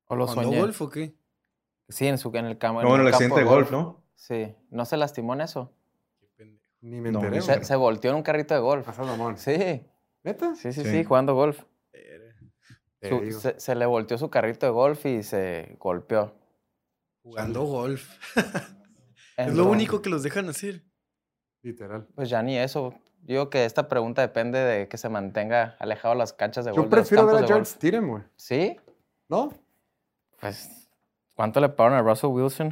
¿O 0.05 0.17
lo 0.17 0.27
¿Jugando 0.27 0.51
soñé? 0.51 0.61
golf 0.61 0.83
o 0.83 0.91
qué? 0.91 1.17
Sí, 1.89 2.07
en, 2.07 2.19
su, 2.19 2.29
en 2.37 2.45
el, 2.45 2.59
cam- 2.59 2.77
en 2.83 2.83
No, 2.87 2.95
en 2.95 3.01
el 3.01 3.07
campo 3.07 3.17
accidente 3.17 3.41
de 3.41 3.47
golf, 3.47 3.71
¿no? 3.71 4.05
Sí. 4.15 4.55
¿No 4.69 4.85
se 4.85 4.99
lastimó 4.99 5.33
en 5.33 5.41
eso? 5.41 5.73
Qué 6.21 6.29
pendejo. 6.37 6.69
Ni 6.83 7.01
me 7.01 7.11
No, 7.11 7.21
enteré. 7.25 7.37
ni 7.59 7.65
Se, 7.65 7.75
volteó 7.77 8.11
en 8.11 8.19
un 8.19 8.23
carrito 8.23 8.53
de 8.53 8.61
golf. 8.61 8.87
Mamón. 8.99 9.39
Sí, 9.39 9.87
¿Neta? 10.23 10.55
sí, 10.57 10.75
sí, 10.75 10.83
Sí. 10.85 10.91
sí, 10.91 11.05
jugando 11.05 11.35
golf. 11.35 11.63
Su- 13.01 13.41
se, 13.41 13.59
se 13.59 13.75
le 13.77 13.87
volteó 13.87 14.19
su 14.19 14.29
carrito 14.29 14.67
de 14.67 14.73
golf 14.73 15.07
y 15.07 15.23
se 15.23 15.75
golpeó. 15.81 16.35
Jugando 17.23 17.63
golf. 17.65 18.11
Es 19.39 19.55
lo 19.55 19.65
único 19.71 20.03
que 20.03 20.11
los 20.11 20.23
dejan 20.23 20.51
hacer. 20.51 20.85
Literal. 21.63 22.07
Pues 22.15 22.29
ya 22.29 22.43
ni 22.43 22.59
eso. 22.59 22.95
Yo 23.23 23.35
digo 23.35 23.51
que 23.51 23.65
esta 23.65 23.89
pregunta 23.89 24.21
depende 24.23 24.59
de 24.59 24.89
que 24.89 24.99
se 24.99 25.09
mantenga 25.09 25.77
alejado 25.79 26.15
de 26.15 26.19
las 26.19 26.33
canchas 26.33 26.65
de 26.65 26.73
Yo 26.73 26.83
golf. 26.83 26.91
los 26.91 26.99
prefiero 27.01 27.25
ver 27.27 27.45
a 27.45 27.47
golf. 27.47 27.69
Stidham, 27.69 28.09
güey. 28.09 28.23
¿Sí? 28.37 28.77
¿No? 29.29 29.53
Pues, 30.41 30.89
¿cuánto 31.37 31.61
le 31.61 31.69
pagaron 31.69 31.99
a 31.99 32.03
Russell 32.03 32.31
Wilson? 32.31 32.71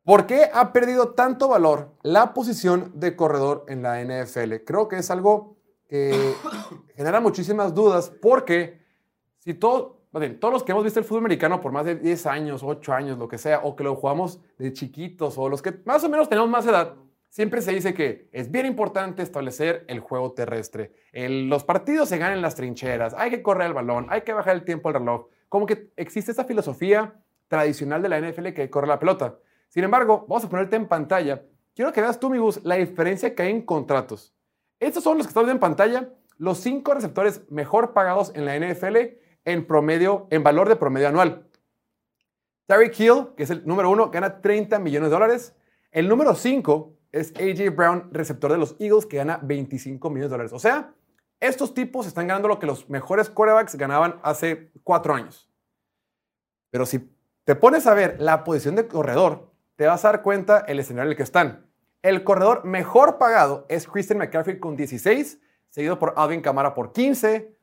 ¿Por 0.04 0.28
qué 0.28 0.50
ha 0.54 0.72
perdido 0.72 1.14
tanto 1.14 1.48
valor 1.48 1.96
la 2.04 2.34
posición 2.34 2.92
de 3.00 3.16
corredor 3.16 3.66
en 3.68 3.82
la 3.82 4.00
NFL? 4.04 4.64
Creo 4.66 4.88
que 4.88 4.98
es 4.98 5.10
algo 5.10 5.58
que 5.88 6.14
genera 6.96 7.20
muchísimas 7.20 7.74
dudas 7.74 8.12
porque 8.22 8.80
si 9.40 9.54
todo, 9.56 10.02
bien, 10.14 10.40
todos 10.40 10.54
los 10.54 10.64
que 10.64 10.72
hemos 10.72 10.84
visto 10.84 11.00
el 11.00 11.06
fútbol 11.06 11.22
americano 11.22 11.60
por 11.60 11.72
más 11.72 11.86
de 11.86 11.96
10 11.96 12.26
años, 12.28 12.62
8 12.64 12.94
años, 12.94 13.18
lo 13.18 13.28
que 13.28 13.38
sea, 13.38 13.62
o 13.64 13.76
que 13.76 13.84
lo 13.84 13.96
jugamos 13.96 14.40
de 14.60 14.74
chiquitos, 14.74 15.38
o 15.38 15.50
los 15.50 15.62
que 15.62 15.74
más 15.86 16.04
o 16.04 16.10
menos 16.10 16.30
tenemos 16.30 16.50
más 16.50 16.66
edad, 16.68 16.96
siempre 17.30 17.62
se 17.62 17.72
dice 17.74 17.94
que 17.94 18.30
es 18.32 18.50
bien 18.52 18.66
importante 18.68 19.22
establecer 19.24 19.86
el 19.88 20.00
juego 20.00 20.34
terrestre. 20.34 20.94
El- 21.14 21.50
los 21.50 21.64
partidos 21.64 22.10
se 22.10 22.18
ganan 22.20 22.38
en 22.38 22.42
las 22.44 22.56
trincheras, 22.56 23.14
hay 23.18 23.30
que 23.32 23.42
correr 23.44 23.68
el 23.68 23.74
balón, 23.74 24.06
hay 24.10 24.22
que 24.22 24.34
bajar 24.34 24.56
el 24.56 24.64
tiempo 24.64 24.88
al 24.90 24.96
reloj. 24.96 25.28
Como 25.50 25.66
que 25.66 25.92
existe 25.96 26.32
esta 26.32 26.46
filosofía 26.46 27.16
tradicional 27.48 28.02
de 28.02 28.10
la 28.10 28.20
NFL 28.20 28.50
que 28.50 28.70
corre 28.70 28.88
la 28.88 29.00
pelota. 29.00 29.40
Sin 29.70 29.84
embargo, 29.84 30.26
vamos 30.28 30.46
a 30.46 30.50
ponerte 30.50 30.76
en 30.76 30.88
pantalla. 30.88 31.44
Quiero 31.76 31.92
que 31.92 32.02
veas 32.02 32.20
tú, 32.20 32.28
amigos, 32.28 32.62
la 32.64 32.76
diferencia 32.76 33.36
que 33.36 33.44
hay 33.44 33.52
en 33.52 33.62
contratos. 33.62 34.34
Estos 34.80 35.04
son 35.04 35.18
los 35.18 35.28
que 35.28 35.32
están 35.32 35.50
en 35.50 35.60
pantalla, 35.60 36.10
los 36.38 36.60
cinco 36.60 36.94
receptores 36.94 37.50
mejor 37.50 37.94
pagados 37.94 38.32
en 38.36 38.46
la 38.46 38.58
NFL 38.58 38.98
en 39.46 39.66
promedio, 39.66 40.28
en 40.32 40.44
valor 40.44 40.68
de 40.68 40.76
promedio 40.76 41.08
anual. 41.08 41.48
Tyreek 42.68 43.00
Hill, 43.00 43.28
que 43.38 43.44
es 43.44 43.50
el 43.52 43.66
número 43.66 43.92
uno, 43.92 44.10
gana 44.10 44.42
30 44.42 44.80
millones 44.80 45.10
de 45.10 45.14
dólares. 45.14 45.56
El 45.92 46.10
número 46.10 46.34
5 46.34 46.98
es 47.12 47.34
AJ 47.36 47.76
Brown, 47.76 48.10
receptor 48.12 48.52
de 48.52 48.58
los 48.58 48.76
Eagles, 48.80 49.06
que 49.06 49.18
gana 49.18 49.40
25 49.42 50.10
millones 50.10 50.30
de 50.30 50.34
dólares. 50.34 50.54
O 50.54 50.60
sea, 50.60 50.94
estos 51.40 51.74
tipos 51.74 52.08
están 52.08 52.28
ganando 52.28 52.48
lo 52.48 52.60
que 52.60 52.66
los 52.66 52.90
mejores 52.90 53.30
quarterbacks 53.30 53.76
ganaban 53.76 54.20
hace 54.24 54.72
cuatro 54.84 55.14
años. 55.14 55.50
Pero 56.72 56.86
si 56.86 57.15
te 57.46 57.56
pones 57.56 57.88
a 57.88 57.94
ver 57.94 58.18
la 58.20 58.44
posición 58.44 58.76
de 58.76 58.88
corredor, 58.88 59.52
te 59.76 59.88
vas 59.88 60.04
a 60.04 60.10
dar 60.10 60.22
cuenta 60.22 60.60
el 60.68 60.80
escenario 60.80 61.08
en 61.08 61.12
el 61.12 61.18
que 61.18 61.24
están. 61.24 61.66
El 62.02 62.24
corredor 62.24 62.66
mejor 62.66 63.18
pagado 63.18 63.66
es 63.70 63.88
Christian 63.88 64.20
McCaffrey 64.20 64.60
con 64.60 64.76
16, 64.76 65.40
seguido 65.70 65.98
por 65.98 66.14
Alvin 66.18 66.42
Kamara 66.42 66.74
por 66.74 66.92
15, 66.92 67.56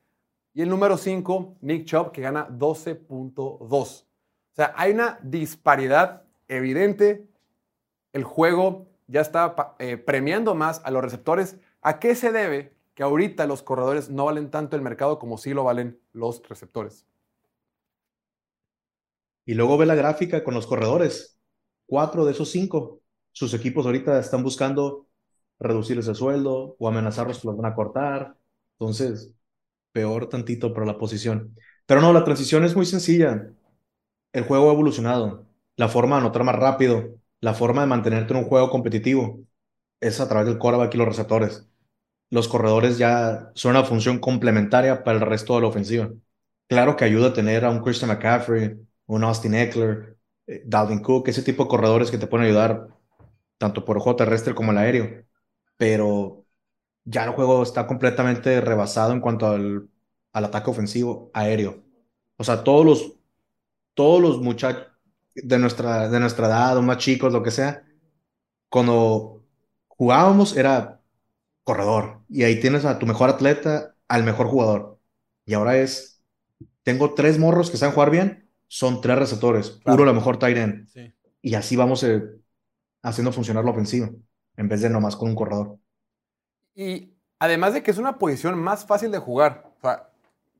y 0.55 0.61
el 0.61 0.69
número 0.69 0.97
5, 0.97 1.57
Nick 1.61 1.85
Chubb, 1.85 2.11
que 2.11 2.21
gana 2.21 2.47
12.2. 2.49 3.69
O 3.69 4.05
sea, 4.51 4.73
hay 4.75 4.91
una 4.91 5.19
disparidad 5.21 6.23
evidente 6.47 7.27
el 8.13 8.23
juego 8.23 8.87
ya 9.07 9.21
está 9.21 9.75
eh, 9.79 9.97
premiando 9.97 10.55
más 10.55 10.81
a 10.85 10.91
los 10.91 11.03
receptores. 11.03 11.57
¿A 11.81 11.99
qué 11.99 12.15
se 12.15 12.31
debe 12.31 12.73
que 12.93 13.03
ahorita 13.03 13.47
los 13.47 13.63
corredores 13.63 14.09
no 14.09 14.25
valen 14.25 14.51
tanto 14.51 14.75
el 14.75 14.83
mercado 14.83 15.19
como 15.19 15.37
sí 15.37 15.53
lo 15.53 15.63
valen 15.63 15.99
los 16.13 16.47
receptores? 16.47 17.05
Y 19.45 19.53
luego 19.55 19.77
ve 19.77 19.85
la 19.85 19.95
gráfica 19.95 20.43
con 20.43 20.53
los 20.53 20.67
corredores. 20.67 21.37
Cuatro 21.85 22.25
de 22.25 22.31
esos 22.31 22.49
cinco. 22.49 23.01
Sus 23.31 23.53
equipos 23.53 23.85
ahorita 23.85 24.19
están 24.19 24.43
buscando 24.43 25.07
reducirles 25.59 26.07
el 26.07 26.15
sueldo 26.15 26.75
o 26.79 26.87
amenazarlos 26.87 27.39
que 27.39 27.47
los 27.47 27.57
van 27.57 27.71
a 27.71 27.75
cortar. 27.75 28.35
Entonces, 28.79 29.31
peor 29.91 30.29
tantito 30.29 30.73
para 30.73 30.85
la 30.85 30.97
posición. 30.97 31.55
Pero 31.85 32.01
no, 32.01 32.13
la 32.13 32.23
transición 32.23 32.63
es 32.65 32.75
muy 32.75 32.85
sencilla. 32.85 33.53
El 34.33 34.43
juego 34.45 34.69
ha 34.69 34.73
evolucionado. 34.73 35.47
La 35.75 35.89
forma 35.89 36.17
de 36.17 36.21
anotar 36.21 36.43
más 36.43 36.55
rápido, 36.55 37.15
la 37.41 37.53
forma 37.53 37.81
de 37.81 37.87
mantenerte 37.87 38.33
en 38.33 38.39
un 38.39 38.45
juego 38.45 38.69
competitivo 38.69 39.39
es 39.99 40.19
a 40.19 40.27
través 40.29 40.47
del 40.47 40.57
quarterback 40.59 40.93
y 40.95 40.97
los 40.97 41.07
receptores. 41.07 41.67
Los 42.29 42.47
corredores 42.47 42.97
ya 42.97 43.51
son 43.55 43.71
una 43.71 43.85
función 43.85 44.19
complementaria 44.19 45.03
para 45.03 45.19
el 45.19 45.25
resto 45.25 45.55
de 45.55 45.61
la 45.61 45.67
ofensiva. 45.67 46.11
Claro 46.67 46.95
que 46.95 47.05
ayuda 47.05 47.29
a 47.29 47.33
tener 47.33 47.65
a 47.65 47.69
un 47.69 47.81
Christian 47.81 48.09
McCaffrey, 48.09 48.77
un 49.07 49.23
Austin 49.23 49.55
Eckler, 49.55 50.17
eh, 50.47 50.63
Dalvin 50.65 50.99
Cook, 51.01 51.27
ese 51.29 51.43
tipo 51.43 51.63
de 51.63 51.69
corredores 51.69 52.11
que 52.11 52.17
te 52.17 52.27
pueden 52.27 52.47
ayudar 52.47 52.89
tanto 53.57 53.85
por 53.85 53.99
juego 53.99 54.17
terrestre 54.17 54.55
como 54.55 54.71
el 54.71 54.77
aéreo. 54.77 55.25
Pero 55.77 56.45
ya 57.05 57.25
el 57.25 57.31
juego 57.31 57.63
está 57.63 57.87
completamente 57.87 58.61
rebasado 58.61 59.13
en 59.13 59.21
cuanto 59.21 59.47
al, 59.47 59.89
al 60.33 60.45
ataque 60.45 60.71
ofensivo 60.71 61.31
aéreo. 61.33 61.83
O 62.37 62.43
sea, 62.43 62.63
todos 62.63 62.85
los, 62.85 63.13
todos 63.93 64.21
los 64.21 64.41
muchachos 64.41 64.87
de 65.35 65.59
nuestra, 65.59 66.09
de 66.09 66.19
nuestra 66.19 66.47
edad, 66.47 66.77
o 66.77 66.81
más 66.81 66.97
chicos, 66.99 67.33
lo 67.33 67.43
que 67.43 67.51
sea, 67.51 67.85
cuando 68.69 69.45
jugábamos 69.87 70.55
era 70.57 71.01
corredor. 71.63 72.21
Y 72.29 72.43
ahí 72.43 72.59
tienes 72.59 72.85
a 72.85 72.99
tu 72.99 73.05
mejor 73.05 73.29
atleta, 73.29 73.95
al 74.07 74.23
mejor 74.23 74.47
jugador. 74.47 74.99
Y 75.45 75.53
ahora 75.55 75.77
es, 75.77 76.23
tengo 76.83 77.13
tres 77.15 77.39
morros 77.39 77.71
que 77.71 77.77
saben 77.77 77.95
jugar 77.95 78.11
bien, 78.11 78.42
son 78.75 79.01
tres 79.01 79.19
receptores, 79.19 79.69
puro 79.69 80.03
la 80.03 80.13
mejor 80.13 80.39
tight 80.39 80.57
end. 80.57 80.87
Sí. 80.87 81.13
Y 81.43 81.53
así 81.53 81.75
vamos 81.75 82.03
eh, 82.03 82.23
haciendo 83.03 83.31
funcionar 83.31 83.63
la 83.63 83.69
ofensiva, 83.69 84.09
en 84.57 84.67
vez 84.67 84.81
de 84.81 84.89
nomás 84.89 85.15
con 85.15 85.29
un 85.29 85.35
corredor. 85.35 85.77
Y 86.73 87.13
además 87.37 87.75
de 87.75 87.83
que 87.83 87.91
es 87.91 87.99
una 87.99 88.17
posición 88.17 88.57
más 88.57 88.85
fácil 88.87 89.11
de 89.11 89.19
jugar, 89.19 89.71
o 89.77 89.81
sea, 89.81 90.09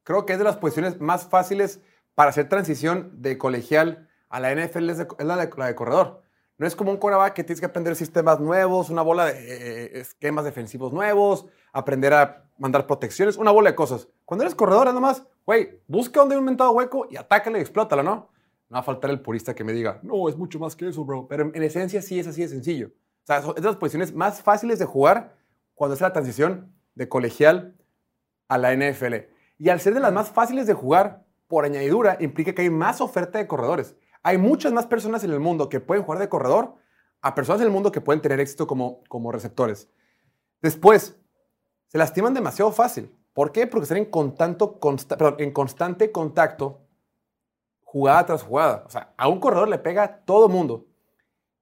creo 0.03 0.28
que 0.28 0.34
es 0.34 0.38
de 0.38 0.45
las 0.45 0.57
posiciones 0.57 1.01
más 1.01 1.26
fáciles 1.28 1.80
para 2.14 2.30
hacer 2.30 2.47
transición 2.49 3.14
de 3.20 3.39
colegial 3.39 4.07
a 4.30 4.39
la 4.39 4.51
NFL, 4.53 4.91
es, 4.91 4.99
de- 4.99 5.07
es 5.18 5.26
la, 5.26 5.36
de, 5.38 5.49
la 5.57 5.66
de 5.66 5.74
corredor. 5.76 6.22
No 6.59 6.68
es 6.68 6.76
como 6.76 6.91
un 6.91 6.97
quarterback 6.97 7.34
que 7.34 7.43
tienes 7.43 7.61
que 7.61 7.66
aprender 7.66 7.95
sistemas 7.95 8.39
nuevos, 8.39 8.91
una 8.91 9.01
bola 9.01 9.26
de 9.26 9.34
eh, 9.34 9.99
esquemas 10.01 10.45
defensivos 10.45 10.93
nuevos, 10.93 11.47
aprender 11.72 12.14
a 12.14 12.45
mandar 12.59 12.86
protecciones, 12.86 13.38
una 13.38 13.49
bola 13.49 13.72
de 13.72 13.76
cosas. 13.76 14.07
Cuando 14.24 14.43
eres 14.43 14.53
corredor, 14.53 14.88
es 14.88 14.93
nomás, 14.93 15.24
güey, 15.46 15.82
busca 15.88 16.20
donde 16.20 16.36
hay 16.36 16.39
un 16.39 16.46
mentado 16.46 16.72
hueco 16.72 17.08
y 17.10 17.18
atácalo 17.18 17.58
y 17.58 17.62
explótalo, 17.62 18.04
¿no? 18.04 18.30
No 18.70 18.76
va 18.76 18.80
a 18.80 18.84
faltar 18.84 19.12
el 19.12 19.22
purista 19.22 19.54
que 19.54 19.64
me 19.64 19.74
diga, 19.74 20.00
no, 20.04 20.30
es 20.30 20.38
mucho 20.38 20.60
más 20.60 20.76
que 20.76 20.88
eso, 20.88 21.06
bro. 21.06 21.28
Pero 21.28 21.44
en, 21.44 21.52
en 21.56 21.64
esencia 21.64 22.02
sí 22.02 22.20
es 22.20 22.28
así 22.28 22.41
de 22.41 22.48
sencillo. 22.48 22.88
O 22.88 23.26
sea, 23.26 23.38
es 23.38 23.56
de 23.56 23.62
las 23.62 23.76
posiciones 23.78 24.14
más 24.14 24.41
fáciles 24.41 24.80
de 24.80 24.86
jugar 24.86 25.36
cuando 25.76 25.96
es 25.96 26.02
la 26.02 26.14
transición 26.14 26.74
de 26.96 27.08
colegial 27.08 27.76
a 28.48 28.58
la 28.58 28.76
NFL. 28.76 29.16
Y 29.58 29.70
al 29.70 29.80
ser 29.80 29.94
de 29.94 30.00
las 30.00 30.12
más 30.14 30.30
fáciles 30.30 30.68
de 30.68 30.74
jugar, 30.74 31.26
por 31.48 31.66
añadidura, 31.66 32.18
implica 32.20 32.54
que 32.54 32.64
hay 32.64 32.70
más 32.70 33.00
oferta 33.00 33.38
de 33.38 33.48
corredores. 33.48 33.96
Hay 34.24 34.38
muchas 34.38 34.74
más 34.74 34.88
personas 34.88 35.24
en 35.24 35.32
el 35.32 35.39
mundo 35.39 35.70
que 35.70 35.80
pueden 35.80 36.04
jugar 36.04 36.20
de 36.20 36.30
corredor 36.30 36.76
a 37.22 37.36
personas 37.36 37.62
en 37.62 37.68
el 37.68 37.74
mundo 37.74 37.91
que 37.91 38.02
pueden 38.02 38.22
tener 38.22 38.39
éxito 38.39 38.68
como, 38.68 39.04
como 39.08 39.32
receptores. 39.32 39.89
Después, 40.62 41.18
se 41.88 41.98
lastiman 41.98 42.34
demasiado 42.34 42.72
fácil. 42.72 43.16
¿Por 43.34 43.52
qué? 43.52 43.68
Porque 43.68 43.84
están 43.84 43.98
en, 43.98 44.06
perdón, 45.18 45.36
en 45.40 45.52
constante 45.52 46.12
contacto 46.12 46.82
jugada 47.84 48.26
tras 48.26 48.44
jugada. 48.44 48.84
O 48.86 48.90
sea, 48.90 49.14
a 49.18 49.28
un 49.28 49.40
corredor 49.40 49.68
le 49.68 49.80
pega 49.80 50.24
todo 50.26 50.50
mundo. 50.50 50.86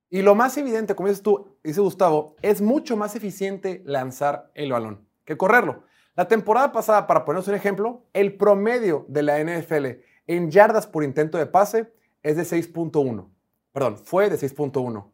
Y 0.09 0.21
lo 0.21 0.35
más 0.35 0.57
evidente, 0.57 0.95
como 0.95 1.07
dices 1.07 1.23
tú, 1.23 1.57
dice 1.63 1.79
Gustavo, 1.79 2.35
es 2.41 2.61
mucho 2.61 2.97
más 2.97 3.15
eficiente 3.15 3.81
lanzar 3.85 4.51
el 4.55 4.71
balón 4.71 5.07
que 5.23 5.37
correrlo. 5.37 5.83
La 6.15 6.27
temporada 6.27 6.73
pasada, 6.73 7.07
para 7.07 7.23
ponernos 7.23 7.47
un 7.47 7.55
ejemplo, 7.55 8.03
el 8.11 8.35
promedio 8.35 9.05
de 9.07 9.23
la 9.23 9.39
NFL 9.39 10.01
en 10.27 10.51
yardas 10.51 10.85
por 10.87 11.05
intento 11.05 11.37
de 11.37 11.45
pase 11.45 11.93
es 12.23 12.35
de 12.35 12.43
6.1. 12.43 13.29
Perdón, 13.71 13.97
fue 13.97 14.29
de 14.29 14.37
6.1. 14.37 15.09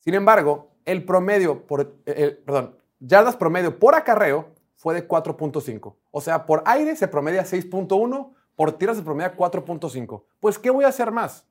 Sin 0.00 0.14
embargo, 0.14 0.70
el 0.86 1.04
promedio 1.04 1.66
por, 1.66 1.80
eh, 2.06 2.14
el- 2.16 2.38
perdón, 2.38 2.78
yardas 3.00 3.36
promedio 3.36 3.78
por 3.78 3.94
acarreo 3.94 4.54
fue 4.76 4.94
de 4.94 5.08
4.5. 5.08 5.96
O 6.10 6.20
sea, 6.20 6.46
por 6.46 6.62
aire 6.66 6.94
se 6.96 7.08
promedia 7.08 7.44
6.1, 7.44 8.34
por 8.54 8.72
tierra 8.72 8.94
se 8.94 9.02
promedia 9.02 9.36
4.5. 9.36 10.24
Pues, 10.38 10.58
¿qué 10.58 10.70
voy 10.70 10.84
a 10.84 10.88
hacer 10.88 11.10
más? 11.10 11.46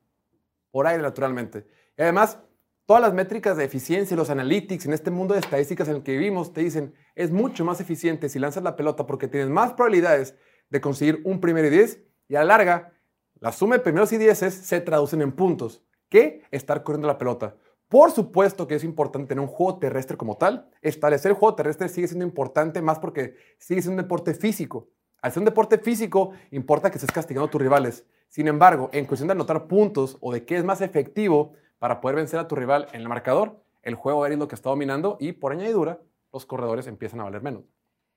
Por 0.70 0.86
aire, 0.86 1.02
naturalmente. 1.02 1.66
Y 1.98 2.02
además, 2.02 2.38
todas 2.86 3.02
las 3.02 3.12
métricas 3.12 3.56
de 3.56 3.64
eficiencia 3.64 4.14
y 4.14 4.18
los 4.18 4.30
analytics 4.30 4.86
en 4.86 4.92
este 4.92 5.10
mundo 5.10 5.34
de 5.34 5.40
estadísticas 5.40 5.88
en 5.88 5.96
el 5.96 6.02
que 6.02 6.12
vivimos 6.12 6.52
te 6.52 6.62
dicen, 6.62 6.94
es 7.14 7.30
mucho 7.30 7.64
más 7.64 7.80
eficiente 7.80 8.28
si 8.28 8.38
lanzas 8.38 8.62
la 8.62 8.76
pelota 8.76 9.06
porque 9.06 9.28
tienes 9.28 9.50
más 9.50 9.72
probabilidades 9.72 10.36
de 10.70 10.80
conseguir 10.80 11.20
un 11.24 11.40
primero 11.40 11.66
y 11.66 11.70
10 11.70 12.02
y 12.28 12.36
a 12.36 12.40
la 12.40 12.56
larga, 12.56 12.92
la 13.40 13.52
suma 13.52 13.76
de 13.76 13.82
primeros 13.82 14.12
y 14.12 14.18
dieces 14.18 14.54
se 14.54 14.80
traducen 14.80 15.20
en 15.20 15.32
puntos 15.32 15.82
que 16.08 16.44
estar 16.50 16.82
corriendo 16.82 17.08
la 17.08 17.18
pelota. 17.18 17.56
Por 17.88 18.10
supuesto 18.10 18.66
que 18.66 18.74
es 18.74 18.84
importante 18.84 19.28
tener 19.28 19.40
un 19.40 19.46
juego 19.46 19.78
terrestre 19.78 20.16
como 20.16 20.36
tal. 20.36 20.68
Establecer 20.82 21.30
el 21.30 21.36
juego 21.36 21.54
terrestre 21.54 21.88
sigue 21.88 22.08
siendo 22.08 22.24
importante 22.24 22.82
más 22.82 22.98
porque 22.98 23.36
sigue 23.58 23.80
siendo 23.82 24.00
un 24.00 24.04
deporte 24.04 24.34
físico. 24.34 24.88
Al 25.22 25.32
ser 25.32 25.40
un 25.40 25.44
deporte 25.44 25.78
físico, 25.78 26.32
importa 26.50 26.90
que 26.90 26.98
estés 26.98 27.12
castigando 27.12 27.46
a 27.46 27.50
tus 27.50 27.60
rivales. 27.60 28.04
Sin 28.28 28.48
embargo, 28.48 28.90
en 28.92 29.06
cuestión 29.06 29.28
de 29.28 29.32
anotar 29.32 29.66
puntos 29.66 30.18
o 30.20 30.32
de 30.32 30.44
qué 30.44 30.56
es 30.56 30.64
más 30.64 30.80
efectivo 30.80 31.52
para 31.78 32.00
poder 32.00 32.16
vencer 32.16 32.40
a 32.40 32.48
tu 32.48 32.56
rival 32.56 32.88
en 32.92 33.00
el 33.00 33.08
marcador, 33.08 33.62
el 33.82 33.94
juego 33.94 34.24
aéreo 34.24 34.36
es 34.36 34.40
lo 34.40 34.48
que 34.48 34.56
está 34.56 34.70
dominando 34.70 35.16
y 35.20 35.32
por 35.32 35.52
añadidura, 35.52 36.00
los 36.32 36.44
corredores 36.44 36.86
empiezan 36.86 37.20
a 37.20 37.24
valer 37.24 37.42
menos. 37.42 37.64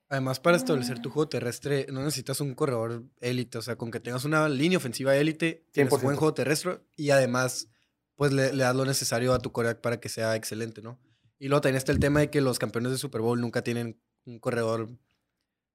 Además, 0.08 0.40
para 0.40 0.56
establecer 0.56 1.00
tu 1.00 1.08
juego 1.08 1.28
terrestre, 1.28 1.86
no 1.92 2.00
necesitas 2.00 2.40
un 2.40 2.54
corredor 2.54 3.04
élite. 3.20 3.58
O 3.58 3.62
sea, 3.62 3.76
con 3.76 3.92
que 3.92 4.00
tengas 4.00 4.24
una 4.24 4.48
línea 4.48 4.78
ofensiva 4.78 5.14
élite, 5.14 5.64
tienes 5.70 5.92
100%. 5.92 6.02
buen 6.02 6.16
juego 6.16 6.34
terrestre 6.34 6.80
y 6.96 7.10
además, 7.10 7.68
pues 8.20 8.34
le, 8.34 8.54
das 8.54 8.76
lo 8.76 8.84
necesario 8.84 9.32
a 9.32 9.38
tu 9.38 9.50
coreback 9.50 9.80
para 9.80 9.98
que 9.98 10.10
sea 10.10 10.36
excelente, 10.36 10.82
¿no? 10.82 11.00
Y 11.38 11.48
luego 11.48 11.62
también 11.62 11.78
está 11.78 11.90
el 11.90 12.00
tema 12.00 12.20
de 12.20 12.28
que 12.28 12.42
los 12.42 12.58
campeones 12.58 12.92
de 12.92 12.98
Super 12.98 13.22
Bowl 13.22 13.40
nunca 13.40 13.62
tienen 13.64 13.98
un 14.26 14.38
corredor 14.38 14.90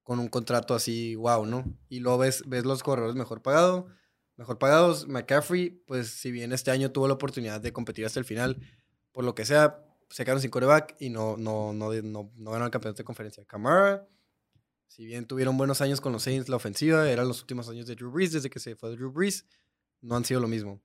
con 0.04 0.20
un 0.20 0.28
contrato 0.28 0.72
así, 0.72 1.16
wow, 1.16 1.44
¿no? 1.44 1.64
Y 1.88 1.98
luego 1.98 2.18
ves, 2.18 2.44
ves 2.46 2.64
los 2.64 2.84
corredores 2.84 3.16
mejor 3.16 3.42
pagados, 3.42 3.86
mejor 4.36 4.60
pagados. 4.60 5.08
McCaffrey, 5.08 5.70
pues 5.88 6.06
si 6.06 6.30
bien 6.30 6.52
este 6.52 6.70
año 6.70 6.92
tuvo 6.92 7.08
la 7.08 7.14
oportunidad 7.14 7.60
de 7.60 7.72
competir 7.72 8.06
hasta 8.06 8.20
el 8.20 8.24
final, 8.24 8.60
por 9.10 9.24
lo 9.24 9.34
que 9.34 9.44
sea, 9.44 9.84
se 10.10 10.22
quedaron 10.22 10.40
sin 10.40 10.52
coreback 10.52 10.94
y 11.00 11.10
no, 11.10 11.36
no, 11.36 11.72
no, 11.72 11.92
no, 11.94 12.30
no 12.32 12.50
ganaron 12.52 12.66
el 12.66 12.70
campeonato 12.70 12.98
de 12.98 13.04
conferencia. 13.04 13.44
Camara, 13.44 14.06
si 14.86 15.04
bien 15.04 15.26
tuvieron 15.26 15.58
buenos 15.58 15.80
años 15.80 16.00
con 16.00 16.12
los 16.12 16.22
Saints, 16.22 16.48
la 16.48 16.54
ofensiva, 16.54 17.10
eran 17.10 17.26
los 17.26 17.40
últimos 17.40 17.68
años 17.68 17.88
de 17.88 17.96
Drew 17.96 18.12
Brees, 18.12 18.30
desde 18.30 18.50
que 18.50 18.60
se 18.60 18.76
fue 18.76 18.90
Drew 18.90 19.10
Brees, 19.10 19.46
no 20.00 20.14
han 20.14 20.24
sido 20.24 20.38
lo 20.38 20.46
mismo. 20.46 20.80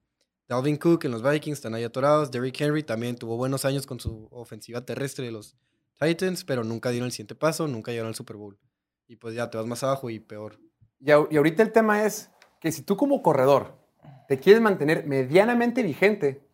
Dalvin 0.51 0.75
Cook 0.75 1.05
en 1.05 1.11
los 1.11 1.23
Vikings 1.23 1.59
están 1.59 1.75
ahí 1.75 1.85
atorados. 1.85 2.29
Derrick 2.29 2.59
Henry 2.59 2.83
también 2.83 3.15
tuvo 3.15 3.37
buenos 3.37 3.63
años 3.63 3.85
con 3.85 4.01
su 4.01 4.27
ofensiva 4.31 4.81
terrestre 4.81 5.23
de 5.23 5.31
los 5.31 5.55
Titans, 5.97 6.43
pero 6.43 6.65
nunca 6.65 6.89
dieron 6.89 7.05
el 7.05 7.13
siguiente 7.13 7.35
paso, 7.35 7.69
nunca 7.69 7.91
llegaron 7.91 8.09
al 8.09 8.15
Super 8.15 8.35
Bowl. 8.35 8.59
Y 9.07 9.15
pues 9.15 9.33
ya 9.33 9.49
te 9.49 9.57
vas 9.57 9.65
más 9.65 9.81
abajo 9.81 10.09
y 10.09 10.19
peor. 10.19 10.59
Y, 10.99 11.05
y 11.07 11.37
ahorita 11.37 11.63
el 11.63 11.71
tema 11.71 12.03
es 12.03 12.31
que 12.59 12.73
si 12.73 12.81
tú 12.81 12.97
como 12.97 13.23
corredor 13.23 13.77
te 14.27 14.39
quieres 14.39 14.61
mantener 14.61 15.07
medianamente 15.07 15.83
vigente, 15.83 16.45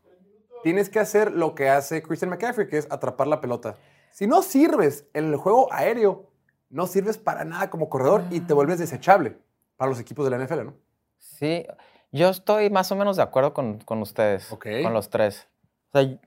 tienes 0.62 0.90
que 0.90 1.00
hacer 1.00 1.32
lo 1.32 1.56
que 1.56 1.70
hace 1.70 2.04
Christian 2.04 2.30
McCaffrey, 2.30 2.68
que 2.68 2.78
es 2.78 2.88
atrapar 2.92 3.26
la 3.26 3.42
pelota. 3.42 3.78
Si 4.12 4.28
no 4.28 4.44
sirves 4.44 5.08
en 5.16 5.26
el 5.26 5.38
juego 5.38 5.74
aéreo, 5.74 6.30
no 6.70 6.86
sirves 6.86 7.18
para 7.18 7.46
nada 7.46 7.72
como 7.72 7.90
corredor 7.90 8.26
y 8.30 8.42
te 8.42 8.54
vuelves 8.54 8.78
desechable 8.78 9.40
para 9.76 9.90
los 9.90 10.00
equipos 10.00 10.24
de 10.24 10.38
la 10.38 10.46
NFL, 10.46 10.66
¿no? 10.66 10.76
Sí, 11.18 11.66
yo 12.12 12.30
estoy 12.30 12.70
más 12.70 12.92
o 12.92 12.96
menos 12.96 13.18
de 13.18 13.24
acuerdo 13.24 13.54
con, 13.54 13.80
con 13.80 14.02
ustedes, 14.02 14.52
con 14.84 14.94
los 14.94 15.10
tres. 15.10 15.48
O 15.94 16.00
sea, 16.00 16.18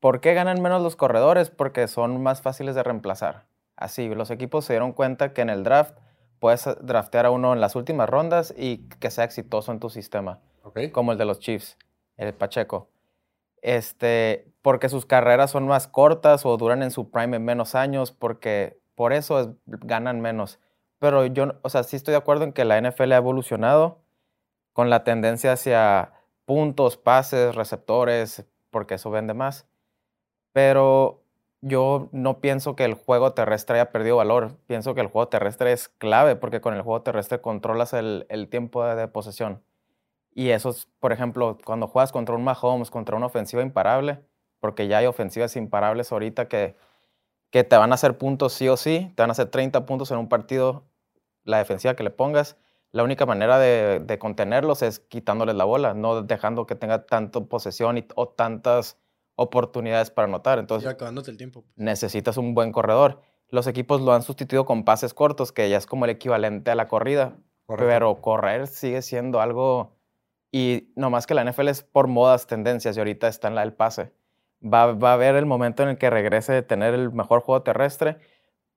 ¿por 0.00 0.20
qué 0.20 0.34
ganan 0.34 0.60
menos 0.62 0.82
los 0.82 0.96
corredores? 0.96 1.50
Porque 1.50 1.88
son 1.88 2.22
más 2.22 2.42
fáciles 2.42 2.74
de 2.74 2.82
reemplazar. 2.82 3.46
Así, 3.76 4.08
los 4.14 4.30
equipos 4.30 4.64
se 4.64 4.72
dieron 4.74 4.92
cuenta 4.92 5.32
que 5.32 5.40
en 5.42 5.50
el 5.50 5.62
draft 5.64 5.96
puedes 6.40 6.66
eh, 6.66 6.76
draftear 6.80 7.26
a 7.26 7.30
uno 7.30 7.52
en 7.52 7.60
las 7.60 7.76
últimas 7.76 8.08
rondas 8.08 8.52
y 8.56 8.88
que 9.00 9.10
sea 9.10 9.24
exitoso 9.24 9.72
en 9.72 9.80
tu 9.80 9.90
sistema, 9.90 10.40
como 10.90 11.12
el 11.12 11.18
de 11.18 11.24
los 11.24 11.38
Chiefs, 11.40 11.76
el 12.16 12.32
Pacheco. 12.34 12.88
Este, 13.62 14.46
porque 14.62 14.88
sus 14.88 15.06
carreras 15.06 15.50
son 15.50 15.66
más 15.66 15.88
cortas 15.88 16.44
o 16.46 16.56
duran 16.56 16.82
en 16.82 16.90
su 16.90 17.10
prime 17.10 17.36
en 17.36 17.44
menos 17.44 17.74
años, 17.74 18.12
porque 18.12 18.78
por 18.94 19.12
eso 19.12 19.40
es- 19.40 19.48
ganan 19.66 20.20
menos. 20.20 20.58
Pero 20.98 21.26
yo, 21.26 21.54
o 21.62 21.68
sea, 21.68 21.82
sí 21.84 21.96
estoy 21.96 22.12
de 22.12 22.18
acuerdo 22.18 22.44
en 22.44 22.52
que 22.52 22.64
la 22.64 22.78
NFL 22.80 23.12
ha 23.12 23.16
evolucionado 23.16 23.98
con 24.78 24.90
la 24.90 25.02
tendencia 25.02 25.54
hacia 25.54 26.12
puntos, 26.44 26.96
pases, 26.96 27.56
receptores, 27.56 28.44
porque 28.70 28.94
eso 28.94 29.10
vende 29.10 29.34
más. 29.34 29.66
pero 30.52 31.24
yo 31.62 32.08
no 32.12 32.40
pienso 32.40 32.76
que 32.76 32.84
el 32.84 32.94
juego 32.94 33.32
terrestre 33.34 33.80
haya 33.80 33.90
perdido 33.90 34.18
valor. 34.18 34.56
Pienso 34.68 34.94
que 34.94 35.00
el 35.00 35.08
juego 35.08 35.26
terrestre 35.26 35.72
es 35.72 35.88
clave 35.88 36.36
porque 36.36 36.60
con 36.60 36.74
el 36.74 36.82
juego 36.82 37.02
terrestre 37.02 37.40
controlas 37.40 37.92
el, 37.92 38.26
el 38.28 38.48
tiempo 38.48 38.84
de, 38.84 39.08
posesión. 39.08 39.64
Y 40.32 40.50
eso 40.50 40.70
es, 40.70 40.86
por 41.00 41.12
ejemplo, 41.12 41.58
cuando 41.64 41.88
juegas 41.88 42.12
contra 42.12 42.36
un 42.36 42.44
Mahomes, 42.44 42.92
contra 42.92 43.16
una 43.16 43.26
ofensiva 43.26 43.62
imparable, 43.62 44.20
porque 44.60 44.86
ya 44.86 44.98
hay 44.98 45.06
ofensivas 45.06 45.56
imparables 45.56 46.12
ahorita 46.12 46.46
que, 46.46 46.76
que 47.50 47.64
te 47.64 47.76
van 47.76 47.90
a 47.90 47.96
hacer 47.96 48.16
puntos 48.16 48.52
sí 48.52 48.68
o 48.68 48.76
sí, 48.76 49.12
te 49.16 49.22
van 49.24 49.30
a 49.30 49.32
hacer 49.32 49.48
30 49.50 49.86
puntos 49.86 50.12
en 50.12 50.18
un 50.18 50.28
partido, 50.28 50.84
la 51.42 51.58
defensiva 51.58 51.94
que 51.96 52.04
le 52.04 52.10
pongas. 52.10 52.56
La 52.92 53.02
única 53.02 53.26
manera 53.26 53.58
de, 53.58 54.00
de 54.00 54.18
contenerlos 54.18 54.82
es 54.82 55.00
quitándoles 55.00 55.54
la 55.54 55.64
bola, 55.64 55.94
no 55.94 56.22
dejando 56.22 56.66
que 56.66 56.74
tenga 56.74 57.04
tanta 57.06 57.40
posesión 57.40 57.98
y, 57.98 58.06
o 58.14 58.28
tantas 58.28 58.98
oportunidades 59.38 60.10
para 60.10 60.26
anotar. 60.26 60.58
Entonces, 60.58 60.88
acabándote 60.88 61.30
el 61.30 61.36
tiempo. 61.36 61.64
necesitas 61.76 62.36
un 62.36 62.54
buen 62.54 62.72
corredor. 62.72 63.20
Los 63.50 63.66
equipos 63.66 64.00
lo 64.00 64.12
han 64.12 64.22
sustituido 64.22 64.66
con 64.66 64.84
pases 64.84 65.14
cortos, 65.14 65.52
que 65.52 65.70
ya 65.70 65.78
es 65.78 65.86
como 65.86 66.04
el 66.04 66.10
equivalente 66.10 66.70
a 66.70 66.74
la 66.74 66.88
corrida. 66.88 67.36
Correcto. 67.66 67.88
Pero 67.88 68.20
correr 68.20 68.66
sigue 68.66 69.00
siendo 69.00 69.40
algo. 69.40 69.96
Y 70.50 70.92
nomás 70.96 71.26
que 71.26 71.34
la 71.34 71.44
NFL 71.44 71.68
es 71.68 71.82
por 71.82 72.08
modas, 72.08 72.46
tendencias, 72.46 72.96
y 72.96 73.00
ahorita 73.00 73.28
está 73.28 73.48
en 73.48 73.54
la 73.54 73.60
del 73.60 73.74
pase. 73.74 74.12
Va, 74.62 74.92
va 74.92 75.10
a 75.10 75.14
haber 75.14 75.36
el 75.36 75.46
momento 75.46 75.84
en 75.84 75.90
el 75.90 75.98
que 75.98 76.10
regrese 76.10 76.52
de 76.52 76.62
tener 76.62 76.94
el 76.94 77.12
mejor 77.12 77.40
juego 77.40 77.62
terrestre, 77.62 78.18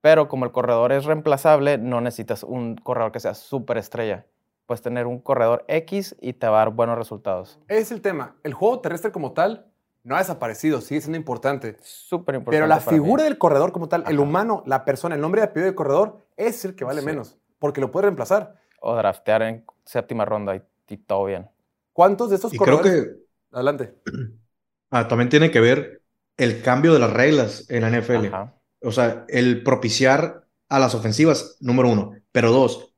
pero 0.02 0.28
como 0.28 0.44
el 0.44 0.52
corredor 0.52 0.92
es 0.92 1.06
reemplazable, 1.06 1.78
no 1.78 2.02
necesitas 2.02 2.42
un 2.44 2.76
corredor 2.76 3.12
que 3.12 3.20
sea 3.20 3.34
súper 3.34 3.78
estrella. 3.78 4.26
Puedes 4.66 4.82
tener 4.82 5.06
un 5.06 5.20
corredor 5.20 5.64
X 5.68 6.16
y 6.20 6.34
te 6.34 6.46
va 6.48 6.62
a 6.62 6.64
dar 6.66 6.74
buenos 6.74 6.98
resultados. 6.98 7.58
Es 7.68 7.92
el 7.92 8.02
tema. 8.02 8.36
El 8.42 8.52
juego 8.54 8.80
terrestre 8.80 9.12
como 9.12 9.32
tal 9.32 9.66
no 10.04 10.16
ha 10.16 10.18
desaparecido, 10.18 10.80
sigue 10.82 11.00
siendo 11.00 11.16
importante. 11.18 11.76
Súper 11.82 12.34
importante. 12.36 12.56
Pero 12.58 12.66
la 12.66 12.76
mí. 12.76 12.82
figura 12.82 13.24
del 13.24 13.38
corredor 13.38 13.72
como 13.72 13.88
tal, 13.88 14.04
el 14.08 14.18
humano, 14.20 14.62
la 14.66 14.84
persona, 14.84 15.14
el 15.14 15.20
nombre 15.22 15.40
y 15.40 15.44
apellido 15.44 15.66
del 15.66 15.74
corredor, 15.76 16.26
es 16.36 16.64
el 16.64 16.74
que 16.74 16.84
vale 16.84 17.00
Sí. 17.00 17.06
menos, 17.06 17.38
porque 17.60 17.80
lo 17.80 17.90
puede 17.92 18.04
reemplazar. 18.06 18.56
O 18.80 18.96
draftear 18.96 19.42
en 19.42 19.64
séptima 19.84 20.24
ronda 20.24 20.56
y, 20.56 20.62
y 20.88 20.96
todo 20.98 21.26
bien. 21.26 21.48
¿Cuántos 21.92 22.30
de 22.30 22.36
estos 22.36 22.52
Y 22.52 22.58
creo 22.58 22.78
corredores? 22.78 23.14
que 23.14 23.22
Adelante. 23.52 23.94
ah, 24.90 25.06
también 25.08 25.28
tiene 25.28 25.50
que 25.50 25.60
ver 25.60 26.02
el 26.36 26.62
cambio 26.62 26.92
de 26.94 26.98
las 26.98 27.12
reglas 27.12 27.70
en 27.70 27.82
la 27.82 27.90
NFL. 27.90 28.26
Ajá. 28.26 28.54
O 28.82 28.92
sea, 28.92 29.24
el 29.28 29.62
propiciar 29.62 30.46
a 30.68 30.78
las 30.78 30.94
ofensivas, 30.94 31.56
número 31.60 31.88
uno. 31.88 32.12
Pero 32.32 32.50
dos, 32.50 32.94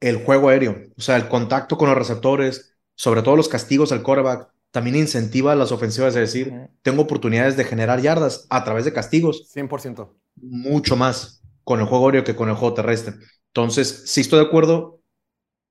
el 0.00 0.24
juego 0.24 0.48
aéreo. 0.48 0.76
O 0.96 1.00
sea, 1.00 1.16
el 1.16 1.28
contacto 1.28 1.78
con 1.78 1.88
los 1.88 1.98
receptores, 1.98 2.76
sobre 2.94 3.22
todo 3.22 3.36
los 3.36 3.48
castigos 3.48 3.92
al 3.92 4.02
quarterback, 4.02 4.48
también 4.70 4.96
incentiva 4.96 5.52
a 5.52 5.56
las 5.56 5.72
ofensivas 5.72 6.14
de 6.14 6.20
decir, 6.20 6.52
tengo 6.82 7.02
oportunidades 7.02 7.56
de 7.56 7.64
generar 7.64 8.00
yardas 8.00 8.46
a 8.50 8.64
través 8.64 8.84
de 8.84 8.92
castigos, 8.92 9.48
100%. 9.54 10.10
mucho 10.36 10.96
más 10.96 11.42
con 11.62 11.80
el 11.80 11.86
juego 11.86 12.06
aéreo 12.06 12.24
que 12.24 12.36
con 12.36 12.48
el 12.48 12.56
juego 12.56 12.74
terrestre. 12.74 13.14
Entonces, 13.48 14.02
sí 14.06 14.20
estoy 14.20 14.40
de 14.40 14.46
acuerdo 14.46 15.00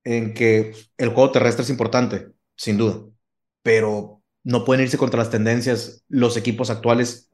en 0.05 0.33
que 0.33 0.73
el 0.97 1.09
juego 1.09 1.31
terrestre 1.31 1.63
es 1.63 1.69
importante, 1.69 2.29
sin 2.55 2.77
duda, 2.77 3.05
pero 3.61 4.21
no 4.43 4.65
pueden 4.65 4.83
irse 4.83 4.97
contra 4.97 5.19
las 5.19 5.29
tendencias 5.29 6.03
los 6.07 6.37
equipos 6.37 6.69
actuales 6.69 7.29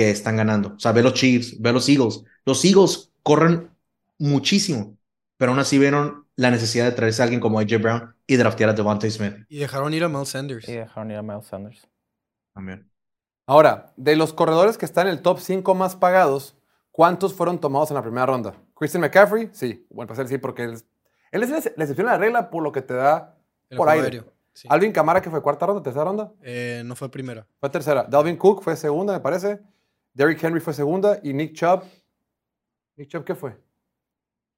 que 0.00 0.10
están 0.10 0.36
ganando. 0.36 0.74
O 0.76 0.80
sea, 0.80 0.92
ve 0.92 1.02
los 1.02 1.14
Chiefs, 1.14 1.60
ve 1.60 1.72
los 1.72 1.88
Eagles. 1.88 2.24
Los 2.44 2.64
Eagles 2.64 3.12
corren 3.22 3.70
muchísimo, 4.18 4.96
pero 5.36 5.52
aún 5.52 5.58
así 5.60 5.78
vieron 5.78 6.26
la 6.36 6.50
necesidad 6.50 6.86
de 6.86 6.92
traerse 6.92 7.22
a 7.22 7.24
alguien 7.24 7.40
como 7.40 7.58
AJ 7.58 7.78
Brown 7.80 8.14
y 8.26 8.36
draftear 8.36 8.70
a 8.70 8.72
Devontae 8.72 9.10
Smith. 9.10 9.34
Y 9.48 9.58
dejaron 9.58 9.92
ir 9.94 10.04
a 10.04 10.08
Miles 10.08 10.28
Sanders. 10.30 10.68
Y 10.68 10.72
dejaron 10.72 11.10
ir 11.10 11.16
a 11.18 11.22
Miles 11.22 11.46
Sanders. 11.46 11.86
También. 12.54 12.88
Ahora, 13.46 13.92
de 13.96 14.16
los 14.16 14.32
corredores 14.32 14.78
que 14.78 14.86
están 14.86 15.06
en 15.08 15.14
el 15.14 15.22
top 15.22 15.40
5 15.40 15.74
más 15.74 15.96
pagados, 15.96 16.54
¿cuántos 16.92 17.34
fueron 17.34 17.58
tomados 17.60 17.90
en 17.90 17.96
la 17.96 18.02
primera 18.02 18.26
ronda? 18.26 18.54
Christian 18.74 19.00
McCaffrey, 19.02 19.50
sí. 19.52 19.86
Bueno, 19.90 20.06
pues 20.08 20.18
él 20.20 20.28
sí, 20.28 20.38
porque 20.38 20.64
él, 20.64 20.78
él 21.32 21.42
es 21.42 21.50
la 21.50 21.58
ex- 21.58 21.72
la 21.76 21.84
excepción 21.84 22.08
a 22.08 22.12
la 22.12 22.18
regla 22.18 22.50
por 22.50 22.62
lo 22.62 22.72
que 22.72 22.82
te 22.82 22.94
da 22.94 23.36
El 23.68 23.76
por 23.78 23.88
aire. 23.88 24.04
aéreo, 24.04 24.32
sí. 24.54 24.68
Alvin 24.70 24.92
Camara, 24.92 25.20
que 25.20 25.30
fue 25.30 25.42
cuarta 25.42 25.66
ronda, 25.66 25.82
tercera 25.82 26.04
ronda, 26.04 26.32
Eh, 26.42 26.82
no 26.84 26.94
fue 26.96 27.10
primera. 27.10 27.46
fue 27.58 27.70
tercera. 27.70 28.04
Dalvin 28.08 28.36
Cook 28.36 28.62
fue 28.62 28.76
segunda, 28.76 29.12
me 29.12 29.20
parece. 29.20 29.60
Derrick 30.14 30.42
Henry 30.42 30.60
fue 30.60 30.74
segunda 30.74 31.20
y 31.22 31.32
Nick 31.32 31.54
Chubb. 31.54 31.82
¿Nick 32.96 33.08
Chubb 33.08 33.24
qué 33.24 33.34
fue? 33.34 33.56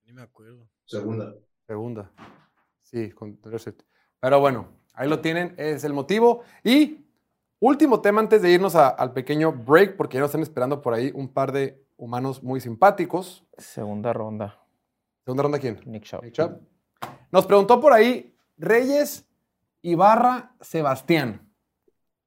Ni 0.05 0.13
me 0.13 0.23
acuerdo. 0.23 0.69
Segunda. 0.87 1.35
Segunda. 1.67 2.11
Sí, 2.83 3.11
con. 3.13 3.39
Pero 4.21 4.41
bueno, 4.41 4.69
ahí 4.95 5.09
lo 5.09 5.21
tienen, 5.21 5.55
es 5.57 5.85
el 5.85 5.93
motivo. 5.93 6.43
Y 6.65 7.07
último 7.61 8.01
tema 8.01 8.21
antes 8.21 8.43
de 8.43 8.51
irnos 8.51 8.75
a- 8.75 8.89
al 8.89 9.13
pequeño 9.13 9.53
break, 9.53 9.97
porque 9.97 10.17
ya 10.17 10.21
nos 10.21 10.29
están 10.31 10.43
esperando 10.43 10.83
por 10.83 10.95
ahí 10.95 11.11
un 11.15 11.29
par 11.33 11.53
de 11.53 11.85
humanos 11.97 12.43
muy 12.43 12.61
simpáticos. 12.61 13.45
Segunda 13.57 14.13
ronda. 14.13 14.59
Segunda 15.25 15.45
ronda, 15.45 15.59
¿quién? 15.59 15.81
Nick 15.87 16.05
Chubb. 16.05 16.23
Nick 16.25 16.35
Chubb. 16.35 16.59
Nos 17.31 17.47
preguntó 17.47 17.81
por 17.81 17.93
ahí 17.93 18.37
Reyes 18.59 19.25
Ibarra 19.83 20.55
Sebastián. 20.61 21.49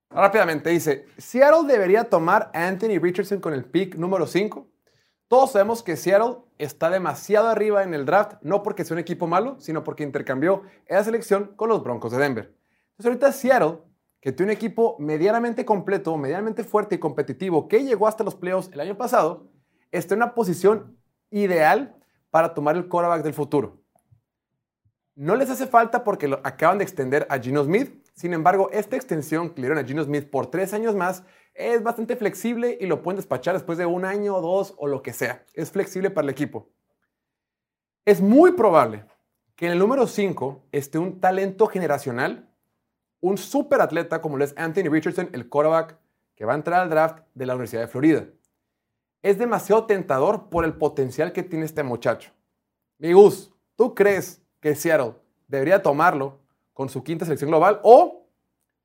Rápidamente 0.10 0.70
dice, 0.70 1.06
Seattle 1.18 1.68
debería 1.68 2.06
tomar 2.06 2.52
a 2.54 2.68
Anthony 2.68 3.00
Richardson 3.02 3.40
con 3.40 3.54
el 3.54 3.66
pick 3.66 3.96
número 3.96 4.28
5. 4.28 4.68
Todos 5.28 5.52
sabemos 5.52 5.84
que 5.84 5.98
Seattle 5.98 6.38
está 6.58 6.90
demasiado 6.90 7.48
arriba 7.48 7.84
en 7.84 7.94
el 7.94 8.06
draft, 8.06 8.36
no 8.42 8.64
porque 8.64 8.86
sea 8.86 8.96
un 8.96 9.00
equipo 9.00 9.28
malo, 9.28 9.60
sino 9.60 9.84
porque 9.84 10.04
intercambió 10.04 10.62
esa 10.86 11.04
selección 11.04 11.54
con 11.56 11.70
los 11.70 11.84
Broncos 11.84 12.12
de 12.12 12.20
Denver. 12.20 12.56
Entonces 12.92 13.06
ahorita 13.08 13.32
Seattle, 13.32 13.80
que 14.22 14.32
tiene 14.32 14.52
un 14.52 14.56
equipo 14.56 14.96
medianamente 15.00 15.66
completo, 15.66 16.16
medianamente 16.18 16.64
fuerte 16.64 16.96
y 16.96 17.00
competitivo, 17.00 17.68
que 17.68 17.84
llegó 17.84 18.08
hasta 18.08 18.24
los 18.24 18.36
playoffs 18.36 18.72
el 18.72 18.80
año 18.80 18.98
pasado, 18.98 19.50
está 19.92 20.14
en 20.14 20.22
una 20.22 20.36
posición 20.36 20.98
ideal 21.32 21.96
para 22.30 22.54
tomar 22.54 22.76
el 22.76 22.88
quarterback 22.88 23.24
del 23.24 23.34
futuro. 23.34 23.82
No 25.16 25.36
les 25.36 25.50
hace 25.50 25.68
falta 25.68 26.04
porque 26.04 26.28
lo 26.28 26.42
acaban 26.44 26.78
de 26.78 26.84
extender 26.84 27.26
a 27.30 27.40
Gino 27.40 27.64
Smith. 27.64 28.05
Sin 28.16 28.34
embargo, 28.34 28.70
esta 28.72 28.96
extensión 28.96 29.50
que 29.50 29.62
le 29.62 29.68
dieron 29.68 29.84
a 29.84 29.86
Gino 29.86 30.02
Smith 30.02 30.30
por 30.30 30.48
tres 30.48 30.74
años 30.74 30.96
más 30.96 31.24
es 31.54 31.84
bastante 31.84 32.16
flexible 32.16 32.78
y 32.80 32.86
lo 32.86 33.02
pueden 33.02 33.18
despachar 33.18 33.56
después 33.56 33.78
de 33.78 33.86
un 33.86 34.06
año 34.06 34.38
o 34.38 34.42
dos 34.42 34.74
o 34.78 34.88
lo 34.88 35.02
que 35.02 35.12
sea. 35.12 35.46
Es 35.54 35.72
flexible 35.72 36.10
para 36.10 36.24
el 36.24 36.30
equipo. 36.30 36.70
Es 38.06 38.22
muy 38.22 38.54
probable 38.54 39.06
que 39.56 39.66
en 39.66 39.74
el 39.74 39.80
número 39.80 40.08
5 40.08 40.68
esté 40.72 40.98
un 40.98 41.20
talento 41.20 41.68
generacional, 41.68 42.50
un 43.20 43.38
super 43.38 43.82
atleta 43.82 44.22
como 44.22 44.38
lo 44.38 44.46
es 44.46 44.54
Anthony 44.58 44.90
Richardson, 44.90 45.30
el 45.34 45.50
quarterback 45.50 45.98
que 46.36 46.46
va 46.46 46.54
a 46.54 46.58
entrar 46.58 46.82
al 46.82 46.90
draft 46.90 47.20
de 47.34 47.46
la 47.46 47.54
Universidad 47.54 47.82
de 47.82 47.88
Florida. 47.88 48.28
Es 49.24 49.38
demasiado 49.38 49.88
tentador 49.88 50.50
por 50.50 50.64
el 50.64 50.76
potencial 50.76 51.34
que 51.34 51.44
tiene 51.44 51.66
este 51.66 51.84
muchacho. 51.84 52.32
Mi 52.98 53.12
Gus, 53.12 53.54
¿tú 53.76 53.94
crees 53.94 54.42
que 54.62 54.76
Seattle 54.76 55.16
debería 55.48 55.82
tomarlo 55.82 56.45
con 56.76 56.90
su 56.90 57.04
quinta 57.04 57.24
selección 57.24 57.50
global 57.50 57.80
o 57.84 58.28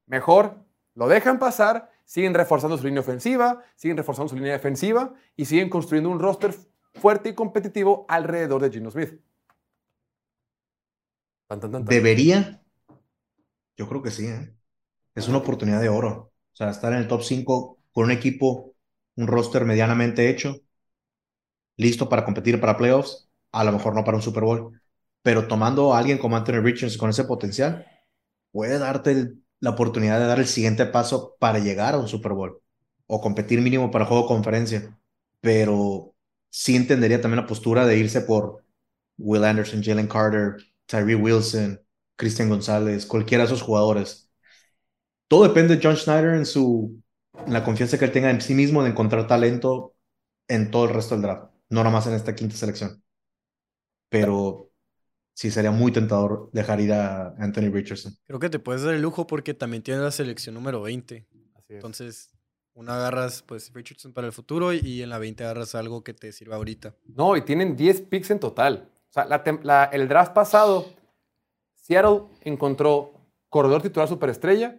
mejor 0.06 0.64
lo 0.94 1.08
dejan 1.08 1.40
pasar, 1.40 1.90
siguen 2.04 2.34
reforzando 2.34 2.78
su 2.78 2.84
línea 2.84 3.00
ofensiva, 3.00 3.64
siguen 3.74 3.96
reforzando 3.96 4.28
su 4.28 4.36
línea 4.36 4.52
defensiva 4.52 5.12
y 5.36 5.44
siguen 5.44 5.68
construyendo 5.68 6.08
un 6.08 6.20
roster 6.20 6.54
fuerte 6.94 7.30
y 7.30 7.34
competitivo 7.34 8.06
alrededor 8.08 8.62
de 8.62 8.70
Gino 8.70 8.92
Smith? 8.92 9.20
¿Debería? 11.82 12.62
Yo 13.76 13.88
creo 13.88 14.02
que 14.02 14.12
sí, 14.12 14.26
¿eh? 14.26 14.54
Es 15.16 15.26
una 15.26 15.38
oportunidad 15.38 15.80
de 15.80 15.88
oro. 15.88 16.32
O 16.52 16.56
sea, 16.56 16.70
estar 16.70 16.92
en 16.92 17.00
el 17.00 17.08
top 17.08 17.22
5 17.22 17.78
con 17.90 18.04
un 18.04 18.12
equipo, 18.12 18.72
un 19.16 19.26
roster 19.26 19.64
medianamente 19.64 20.30
hecho, 20.30 20.60
listo 21.76 22.08
para 22.08 22.24
competir 22.24 22.60
para 22.60 22.76
playoffs, 22.76 23.28
a 23.50 23.64
lo 23.64 23.72
mejor 23.72 23.96
no 23.96 24.04
para 24.04 24.16
un 24.16 24.22
Super 24.22 24.44
Bowl, 24.44 24.80
pero 25.22 25.48
tomando 25.48 25.94
a 25.94 25.98
alguien 25.98 26.18
como 26.18 26.36
Anthony 26.36 26.60
Richards 26.62 26.96
con 26.96 27.10
ese 27.10 27.24
potencial, 27.24 27.86
puede 28.52 28.78
darte 28.78 29.12
el- 29.12 29.42
la 29.60 29.70
oportunidad 29.70 30.18
de 30.20 30.26
dar 30.26 30.38
el 30.38 30.46
siguiente 30.46 30.86
paso 30.86 31.36
para 31.38 31.58
llegar 31.58 31.94
a 31.94 31.98
un 31.98 32.08
Super 32.08 32.32
Bowl 32.32 32.62
o 33.06 33.20
competir 33.20 33.60
mínimo 33.60 33.90
para 33.90 34.06
juego 34.06 34.22
de 34.24 34.28
conferencia. 34.28 34.98
Pero 35.40 36.14
sí 36.50 36.76
entendería 36.76 37.20
también 37.20 37.42
la 37.42 37.46
postura 37.46 37.86
de 37.86 37.98
irse 37.98 38.22
por 38.22 38.64
Will 39.18 39.44
Anderson, 39.44 39.82
Jalen 39.82 40.06
Carter, 40.08 40.56
Tyree 40.86 41.14
Wilson, 41.16 41.80
Christian 42.16 42.48
González, 42.48 43.06
cualquiera 43.06 43.44
de 43.44 43.48
esos 43.48 43.62
jugadores. 43.62 44.30
Todo 45.28 45.44
depende 45.44 45.76
de 45.76 45.82
John 45.82 45.96
Schneider 45.96 46.34
en 46.34 46.46
su 46.46 47.02
en 47.46 47.52
la 47.52 47.64
confianza 47.64 47.98
que 47.98 48.04
él 48.04 48.12
tenga 48.12 48.30
en 48.30 48.40
sí 48.40 48.54
mismo 48.54 48.82
de 48.82 48.90
encontrar 48.90 49.26
talento 49.26 49.94
en 50.48 50.70
todo 50.70 50.84
el 50.86 50.94
resto 50.94 51.14
del 51.14 51.22
draft, 51.22 51.52
no 51.70 51.80
nada 51.84 51.90
más 51.90 52.06
en 52.06 52.14
esta 52.14 52.34
quinta 52.34 52.56
selección. 52.56 53.02
Pero 54.08 54.69
sí 55.40 55.50
sería 55.50 55.70
muy 55.70 55.90
tentador 55.90 56.50
dejar 56.52 56.80
ir 56.82 56.92
a 56.92 57.34
Anthony 57.38 57.70
Richardson. 57.72 58.14
Creo 58.26 58.38
que 58.38 58.50
te 58.50 58.58
puedes 58.58 58.82
dar 58.82 58.92
el 58.92 59.00
lujo 59.00 59.26
porque 59.26 59.54
también 59.54 59.82
tienes 59.82 60.02
la 60.02 60.10
selección 60.10 60.54
número 60.54 60.82
20. 60.82 61.26
Así 61.54 61.64
es. 61.70 61.74
Entonces, 61.76 62.30
una 62.74 62.96
agarras 62.96 63.42
pues 63.42 63.72
Richardson 63.72 64.12
para 64.12 64.26
el 64.26 64.34
futuro 64.34 64.74
y 64.74 65.00
en 65.02 65.08
la 65.08 65.16
20 65.18 65.42
agarras 65.44 65.74
algo 65.74 66.04
que 66.04 66.12
te 66.12 66.30
sirva 66.32 66.56
ahorita. 66.56 66.94
No, 67.16 67.38
y 67.38 67.40
tienen 67.40 67.74
10 67.74 68.02
picks 68.02 68.30
en 68.30 68.38
total. 68.38 68.90
O 69.08 69.12
sea, 69.14 69.24
la 69.24 69.42
tem- 69.42 69.62
la- 69.62 69.84
el 69.84 70.08
draft 70.08 70.34
pasado, 70.34 70.84
Seattle 71.74 72.24
encontró 72.42 73.14
corredor 73.48 73.80
titular 73.80 74.08
superestrella, 74.10 74.78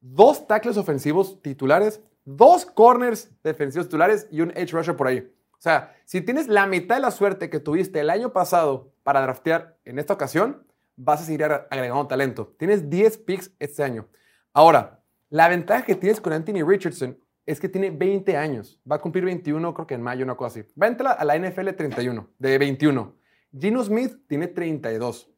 dos 0.00 0.46
tackles 0.46 0.76
ofensivos 0.76 1.40
titulares, 1.40 2.02
dos 2.26 2.66
corners 2.66 3.30
defensivos 3.42 3.86
titulares 3.86 4.28
y 4.30 4.42
un 4.42 4.50
edge 4.54 4.72
rusher 4.72 4.94
por 4.94 5.06
ahí. 5.06 5.26
O 5.62 5.64
sea, 5.64 5.94
si 6.06 6.20
tienes 6.22 6.48
la 6.48 6.66
mitad 6.66 6.96
de 6.96 7.02
la 7.02 7.12
suerte 7.12 7.48
que 7.48 7.60
tuviste 7.60 8.00
el 8.00 8.10
año 8.10 8.32
pasado 8.32 8.90
para 9.04 9.20
draftear 9.20 9.76
en 9.84 10.00
esta 10.00 10.12
ocasión, 10.12 10.66
vas 10.96 11.22
a 11.22 11.24
seguir 11.24 11.44
agregando 11.44 12.04
talento. 12.08 12.52
Tienes 12.58 12.90
10 12.90 13.18
picks 13.18 13.52
este 13.60 13.84
año. 13.84 14.08
Ahora, 14.52 15.04
la 15.30 15.46
ventaja 15.46 15.84
que 15.84 15.94
tienes 15.94 16.20
con 16.20 16.32
Anthony 16.32 16.66
Richardson 16.66 17.16
es 17.46 17.60
que 17.60 17.68
tiene 17.68 17.92
20 17.92 18.36
años. 18.36 18.80
Va 18.90 18.96
a 18.96 19.00
cumplir 19.00 19.24
21, 19.24 19.72
creo 19.72 19.86
que 19.86 19.94
en 19.94 20.02
mayo, 20.02 20.24
una 20.24 20.34
cosa 20.34 20.58
así. 20.58 20.68
Va 20.76 20.86
a 20.86 20.90
entrar 20.90 21.16
a 21.16 21.24
la 21.24 21.38
NFL 21.38 21.68
31, 21.76 22.28
de 22.40 22.58
21. 22.58 23.14
Gino 23.56 23.84
Smith 23.84 24.16
tiene 24.26 24.48
32. 24.48 25.30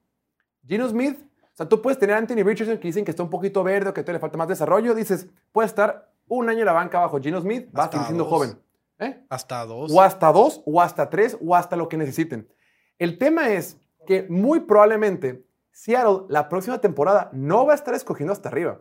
Gino 0.66 0.88
Smith, 0.88 1.18
o 1.20 1.56
sea, 1.56 1.68
tú 1.68 1.82
puedes 1.82 1.98
tener 1.98 2.16
a 2.16 2.18
Anthony 2.18 2.42
Richardson 2.42 2.78
que 2.78 2.88
dicen 2.88 3.04
que 3.04 3.10
está 3.10 3.22
un 3.22 3.28
poquito 3.28 3.62
verde 3.62 3.90
o 3.90 3.92
que 3.92 4.00
todavía 4.00 4.16
le 4.16 4.20
falta 4.20 4.38
más 4.38 4.48
desarrollo. 4.48 4.94
Dices, 4.94 5.28
puede 5.52 5.66
estar 5.66 6.10
un 6.28 6.48
año 6.48 6.60
en 6.60 6.64
la 6.64 6.72
banca 6.72 7.00
bajo 7.00 7.20
Gino 7.20 7.42
Smith, 7.42 7.68
va 7.78 7.84
a 7.84 7.90
seguir 7.90 8.06
siendo 8.06 8.24
joven. 8.24 8.63
¿Eh? 8.98 9.24
Hasta 9.28 9.64
dos. 9.64 9.92
O 9.92 10.00
hasta 10.00 10.32
dos, 10.32 10.62
o 10.66 10.80
hasta 10.80 11.10
tres, 11.10 11.36
o 11.40 11.54
hasta 11.54 11.76
lo 11.76 11.88
que 11.88 11.96
necesiten. 11.96 12.48
El 12.98 13.18
tema 13.18 13.50
es 13.50 13.78
que 14.06 14.26
muy 14.28 14.60
probablemente 14.60 15.46
Seattle 15.72 16.26
la 16.28 16.48
próxima 16.48 16.80
temporada 16.80 17.30
no 17.32 17.66
va 17.66 17.72
a 17.72 17.76
estar 17.76 17.94
escogiendo 17.94 18.32
hasta 18.32 18.48
arriba. 18.48 18.80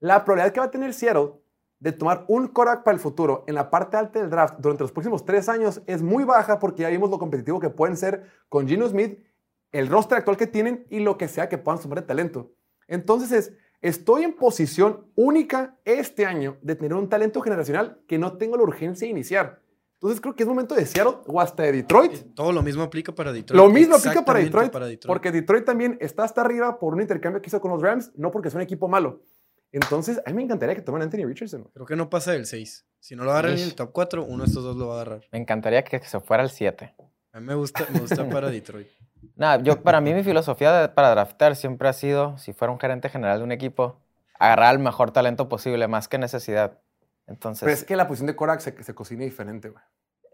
La 0.00 0.24
probabilidad 0.24 0.52
que 0.52 0.60
va 0.60 0.66
a 0.66 0.70
tener 0.70 0.92
Seattle 0.92 1.32
de 1.78 1.92
tomar 1.92 2.24
un 2.28 2.48
Korak 2.48 2.82
para 2.82 2.94
el 2.94 3.00
futuro 3.00 3.44
en 3.46 3.54
la 3.54 3.70
parte 3.70 3.96
alta 3.96 4.18
del 4.18 4.30
draft 4.30 4.56
durante 4.58 4.82
los 4.82 4.92
próximos 4.92 5.24
tres 5.24 5.48
años 5.48 5.82
es 5.86 6.02
muy 6.02 6.24
baja 6.24 6.58
porque 6.58 6.82
ya 6.82 6.88
vimos 6.88 7.10
lo 7.10 7.18
competitivo 7.18 7.60
que 7.60 7.70
pueden 7.70 7.96
ser 7.96 8.30
con 8.48 8.66
Gino 8.66 8.88
Smith, 8.88 9.22
el 9.70 9.88
roster 9.88 10.18
actual 10.18 10.36
que 10.36 10.46
tienen 10.46 10.86
y 10.88 11.00
lo 11.00 11.18
que 11.18 11.28
sea 11.28 11.48
que 11.48 11.58
puedan 11.58 11.80
sumar 11.80 12.00
de 12.00 12.06
talento. 12.06 12.52
Entonces 12.88 13.32
es, 13.32 13.52
estoy 13.84 14.22
en 14.22 14.32
posición 14.32 15.04
única 15.14 15.76
este 15.84 16.24
año 16.24 16.56
de 16.62 16.74
tener 16.74 16.94
un 16.94 17.06
talento 17.06 17.42
generacional 17.42 18.00
que 18.08 18.18
no 18.18 18.38
tengo 18.38 18.56
la 18.56 18.62
urgencia 18.62 19.06
de 19.06 19.10
iniciar. 19.10 19.60
Entonces 19.96 20.22
creo 20.22 20.34
que 20.34 20.42
es 20.42 20.48
momento 20.48 20.74
de 20.74 20.86
Seattle 20.86 21.18
o 21.26 21.38
hasta 21.38 21.64
de 21.64 21.72
Detroit. 21.72 22.34
Todo 22.34 22.50
lo 22.52 22.62
mismo 22.62 22.82
aplica 22.82 23.14
para 23.14 23.30
Detroit. 23.30 23.56
Lo 23.60 23.68
mismo 23.68 23.96
aplica 23.96 24.24
para 24.24 24.40
Exactamente 24.40 24.78
Detroit, 24.78 25.06
porque 25.06 25.30
Detroit 25.30 25.66
también 25.66 25.98
está 26.00 26.24
hasta 26.24 26.40
arriba 26.40 26.78
por 26.78 26.94
un 26.94 27.02
intercambio 27.02 27.42
que 27.42 27.48
hizo 27.48 27.60
con 27.60 27.72
los 27.72 27.82
Rams, 27.82 28.10
no 28.16 28.30
porque 28.30 28.48
es 28.48 28.54
un 28.54 28.62
equipo 28.62 28.88
malo. 28.88 29.22
Entonces, 29.70 30.18
a 30.24 30.30
mí 30.30 30.36
me 30.36 30.44
encantaría 30.44 30.74
que 30.74 30.82
tomen 30.82 31.02
a 31.02 31.04
Anthony 31.04 31.26
Richardson. 31.26 31.68
Creo 31.74 31.84
que 31.84 31.96
no 31.96 32.08
pasa 32.08 32.32
del 32.32 32.46
6. 32.46 32.86
Si 33.00 33.16
no 33.16 33.24
lo 33.24 33.32
agarran 33.32 33.52
en 33.52 33.58
el 33.64 33.74
top 33.74 33.92
4, 33.92 34.24
uno 34.24 34.44
de 34.44 34.48
estos 34.48 34.64
dos 34.64 34.76
lo 34.76 34.88
va 34.88 34.94
a 34.94 35.02
agarrar. 35.02 35.28
Me 35.30 35.38
encantaría 35.38 35.84
que 35.84 36.00
se 36.00 36.20
fuera 36.20 36.42
al 36.42 36.50
7. 36.50 36.94
A 37.32 37.40
mí 37.40 37.46
me 37.46 37.54
gusta, 37.54 37.86
me 37.92 38.00
gusta 38.00 38.26
para 38.30 38.48
Detroit. 38.50 38.88
Nada, 39.36 39.62
yo, 39.62 39.82
para 39.82 40.00
mí 40.00 40.14
mi 40.14 40.22
filosofía 40.22 40.72
de- 40.72 40.88
para 40.88 41.10
draftar 41.10 41.56
siempre 41.56 41.88
ha 41.88 41.92
sido, 41.92 42.38
si 42.38 42.52
fuera 42.52 42.72
un 42.72 42.78
gerente 42.78 43.08
general 43.08 43.38
de 43.38 43.44
un 43.44 43.52
equipo, 43.52 44.00
agarrar 44.38 44.72
el 44.74 44.78
mejor 44.80 45.10
talento 45.10 45.48
posible, 45.48 45.88
más 45.88 46.06
que 46.08 46.18
necesidad. 46.18 46.78
Entonces, 47.26 47.62
Pero 47.64 47.74
es 47.74 47.84
que 47.84 47.96
la 47.96 48.06
posición 48.06 48.26
de 48.28 48.36
Korak 48.36 48.60
se, 48.60 48.82
se 48.82 48.94
cocina 48.94 49.24
diferente, 49.24 49.70
güey. 49.70 49.82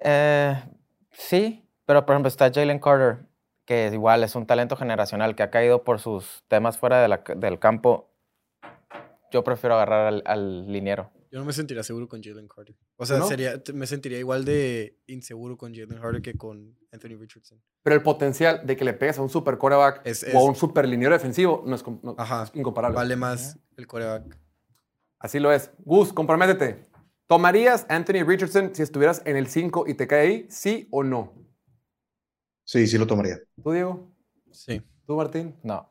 eh, 0.03 0.63
sí, 1.13 1.67
pero 1.87 2.05
por 2.05 2.15
ejemplo 2.15 2.29
está 2.29 2.51
Jalen 2.53 2.79
Carter, 2.79 3.27
que 3.65 3.89
igual 3.93 4.25
es 4.25 4.35
un 4.35 4.47
talento 4.47 4.77
generacional 4.77 5.35
que 5.37 5.43
ha 5.45 5.51
caído 5.51 5.85
por 5.85 6.01
sus 6.01 6.43
temas 6.49 6.77
fuera 6.79 7.01
de 7.01 7.09
la- 7.09 7.23
del 7.37 7.59
campo. 7.59 8.11
Yo 9.31 9.45
prefiero 9.45 9.77
agarrar 9.77 10.07
al, 10.09 10.23
al 10.27 10.73
liniero. 10.73 11.11
Yo 11.31 11.39
no 11.39 11.45
me 11.45 11.53
sentiría 11.53 11.83
seguro 11.85 12.09
con 12.09 12.23
Jalen 12.23 12.49
Carter. 12.49 12.75
O 12.97 13.07
sea, 13.07 13.19
¿No? 13.19 13.27
sería, 13.29 13.63
me 13.73 13.87
sentiría 13.87 14.19
igual 14.19 14.45
de 14.45 14.99
inseguro 15.07 15.57
con 15.57 15.73
Jalen 15.73 16.01
Carter 16.01 16.21
que 16.23 16.35
con 16.35 16.77
Anthony 16.91 17.17
Richardson. 17.19 17.63
Pero 17.85 17.95
el 17.97 18.03
potencial 18.03 18.67
de 18.67 18.77
que 18.77 18.85
le 18.85 18.95
pegues 18.95 19.17
a 19.19 19.23
un 19.23 19.31
super 19.31 19.57
quarterback 19.57 20.03
Es- 20.05 20.27
o 20.35 20.39
a 20.39 20.45
un 20.45 20.57
super 20.57 20.89
liniero 20.89 21.13
defensivo 21.15 21.63
no 21.67 21.77
es, 21.77 21.85
no- 21.87 22.17
Ajá. 22.19 22.43
es 22.45 22.51
incomparable. 22.55 22.97
Vale 22.97 23.15
más 23.17 23.59
el 23.77 23.87
coreback. 23.87 24.37
Así 25.21 25.39
lo 25.39 25.53
es. 25.53 25.71
Gus, 25.79 26.13
comprométete. 26.13 26.89
¿Tomarías 27.29 27.87
Anthony 27.89 28.25
Richardson 28.27 28.75
si 28.75 28.83
estuvieras 28.83 29.23
en 29.25 29.37
el 29.37 29.47
5 29.47 29.85
y 29.87 29.95
te 29.95 30.09
cae 30.09 30.21
ahí? 30.27 30.47
¿Sí 30.51 30.89
o 30.91 31.05
no? 31.05 31.33
Sí, 32.65 32.89
sí 32.89 32.99
lo 32.99 33.07
tomaría. 33.07 33.39
¿Tú, 33.63 33.71
Diego? 33.71 34.13
Sí. 34.51 34.83
¿Tú, 35.07 35.15
Martín? 35.17 35.55
No. 35.63 35.89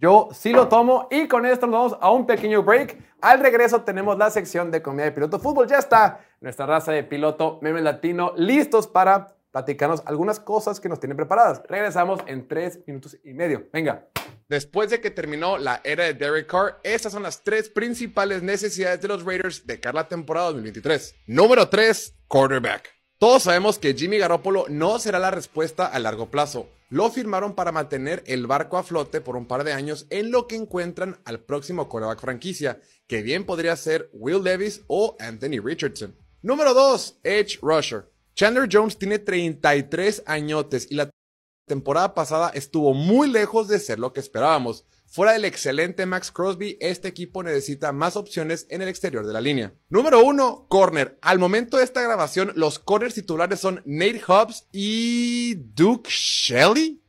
Yo 0.00 0.28
sí 0.32 0.52
lo 0.52 0.68
tomo 0.68 1.06
y 1.10 1.28
con 1.28 1.46
esto 1.46 1.66
nos 1.66 1.92
vamos 1.92 1.98
a 2.00 2.10
un 2.10 2.26
pequeño 2.26 2.62
break. 2.62 2.98
Al 3.20 3.40
regreso 3.40 3.82
tenemos 3.82 4.18
la 4.18 4.30
sección 4.30 4.70
de 4.70 4.82
comida 4.82 5.04
de 5.04 5.12
piloto 5.12 5.38
fútbol. 5.38 5.68
Ya 5.68 5.78
está 5.78 6.20
nuestra 6.40 6.66
raza 6.66 6.92
de 6.92 7.04
piloto 7.04 7.58
meme 7.62 7.80
latino 7.80 8.32
listos 8.36 8.86
para 8.88 9.36
platicarnos 9.52 10.02
algunas 10.04 10.40
cosas 10.40 10.80
que 10.80 10.88
nos 10.88 10.98
tienen 10.98 11.16
preparadas. 11.16 11.62
Regresamos 11.68 12.20
en 12.26 12.48
tres 12.48 12.80
minutos 12.86 13.16
y 13.22 13.32
medio. 13.34 13.68
Venga. 13.72 14.08
Después 14.48 14.90
de 14.90 15.00
que 15.00 15.10
terminó 15.10 15.58
la 15.58 15.80
era 15.84 16.04
de 16.04 16.14
Derek 16.14 16.48
Carr, 16.48 16.80
estas 16.82 17.12
son 17.12 17.22
las 17.22 17.42
tres 17.44 17.70
principales 17.70 18.42
necesidades 18.42 19.00
de 19.00 19.08
los 19.08 19.24
Raiders 19.24 19.66
de 19.66 19.80
cara 19.80 20.00
a 20.00 20.02
la 20.02 20.08
temporada 20.08 20.46
2023. 20.46 21.14
Número 21.28 21.68
3, 21.68 22.16
quarterback. 22.26 22.90
Todos 23.18 23.44
sabemos 23.44 23.78
que 23.78 23.94
Jimmy 23.94 24.18
Garoppolo 24.18 24.66
no 24.68 24.98
será 24.98 25.18
la 25.18 25.30
respuesta 25.30 25.86
a 25.86 25.98
largo 25.98 26.30
plazo. 26.30 26.68
Lo 26.94 27.10
firmaron 27.10 27.56
para 27.56 27.72
mantener 27.72 28.22
el 28.24 28.46
barco 28.46 28.78
a 28.78 28.84
flote 28.84 29.20
por 29.20 29.34
un 29.34 29.46
par 29.48 29.64
de 29.64 29.72
años 29.72 30.06
en 30.10 30.30
lo 30.30 30.46
que 30.46 30.54
encuentran 30.54 31.20
al 31.24 31.40
próximo 31.40 31.88
quarterback 31.88 32.20
franquicia, 32.20 32.80
que 33.08 33.20
bien 33.20 33.44
podría 33.44 33.74
ser 33.74 34.08
Will 34.12 34.44
Levis 34.44 34.82
o 34.86 35.16
Anthony 35.18 35.60
Richardson. 35.60 36.16
Número 36.40 36.72
2, 36.72 37.18
Edge 37.24 37.58
Rusher. 37.60 38.12
Chandler 38.36 38.68
Jones 38.70 38.96
tiene 38.96 39.18
33 39.18 40.22
añotes 40.24 40.86
y 40.88 40.94
la 40.94 41.10
temporada 41.66 42.14
pasada 42.14 42.50
estuvo 42.50 42.94
muy 42.94 43.28
lejos 43.28 43.66
de 43.66 43.80
ser 43.80 43.98
lo 43.98 44.12
que 44.12 44.20
esperábamos. 44.20 44.84
Fuera 45.14 45.34
del 45.34 45.44
excelente 45.44 46.06
Max 46.06 46.32
Crosby, 46.32 46.76
este 46.80 47.06
equipo 47.06 47.44
necesita 47.44 47.92
más 47.92 48.16
opciones 48.16 48.66
en 48.68 48.82
el 48.82 48.88
exterior 48.88 49.24
de 49.24 49.32
la 49.32 49.40
línea. 49.40 49.72
Número 49.88 50.24
1, 50.24 50.66
corner. 50.68 51.20
Al 51.22 51.38
momento 51.38 51.76
de 51.76 51.84
esta 51.84 52.02
grabación, 52.02 52.50
los 52.56 52.80
corners 52.80 53.14
titulares 53.14 53.60
son 53.60 53.80
Nate 53.84 54.20
Hobbs 54.26 54.66
y 54.72 55.54
Duke 55.54 56.10
Shelley. 56.10 57.00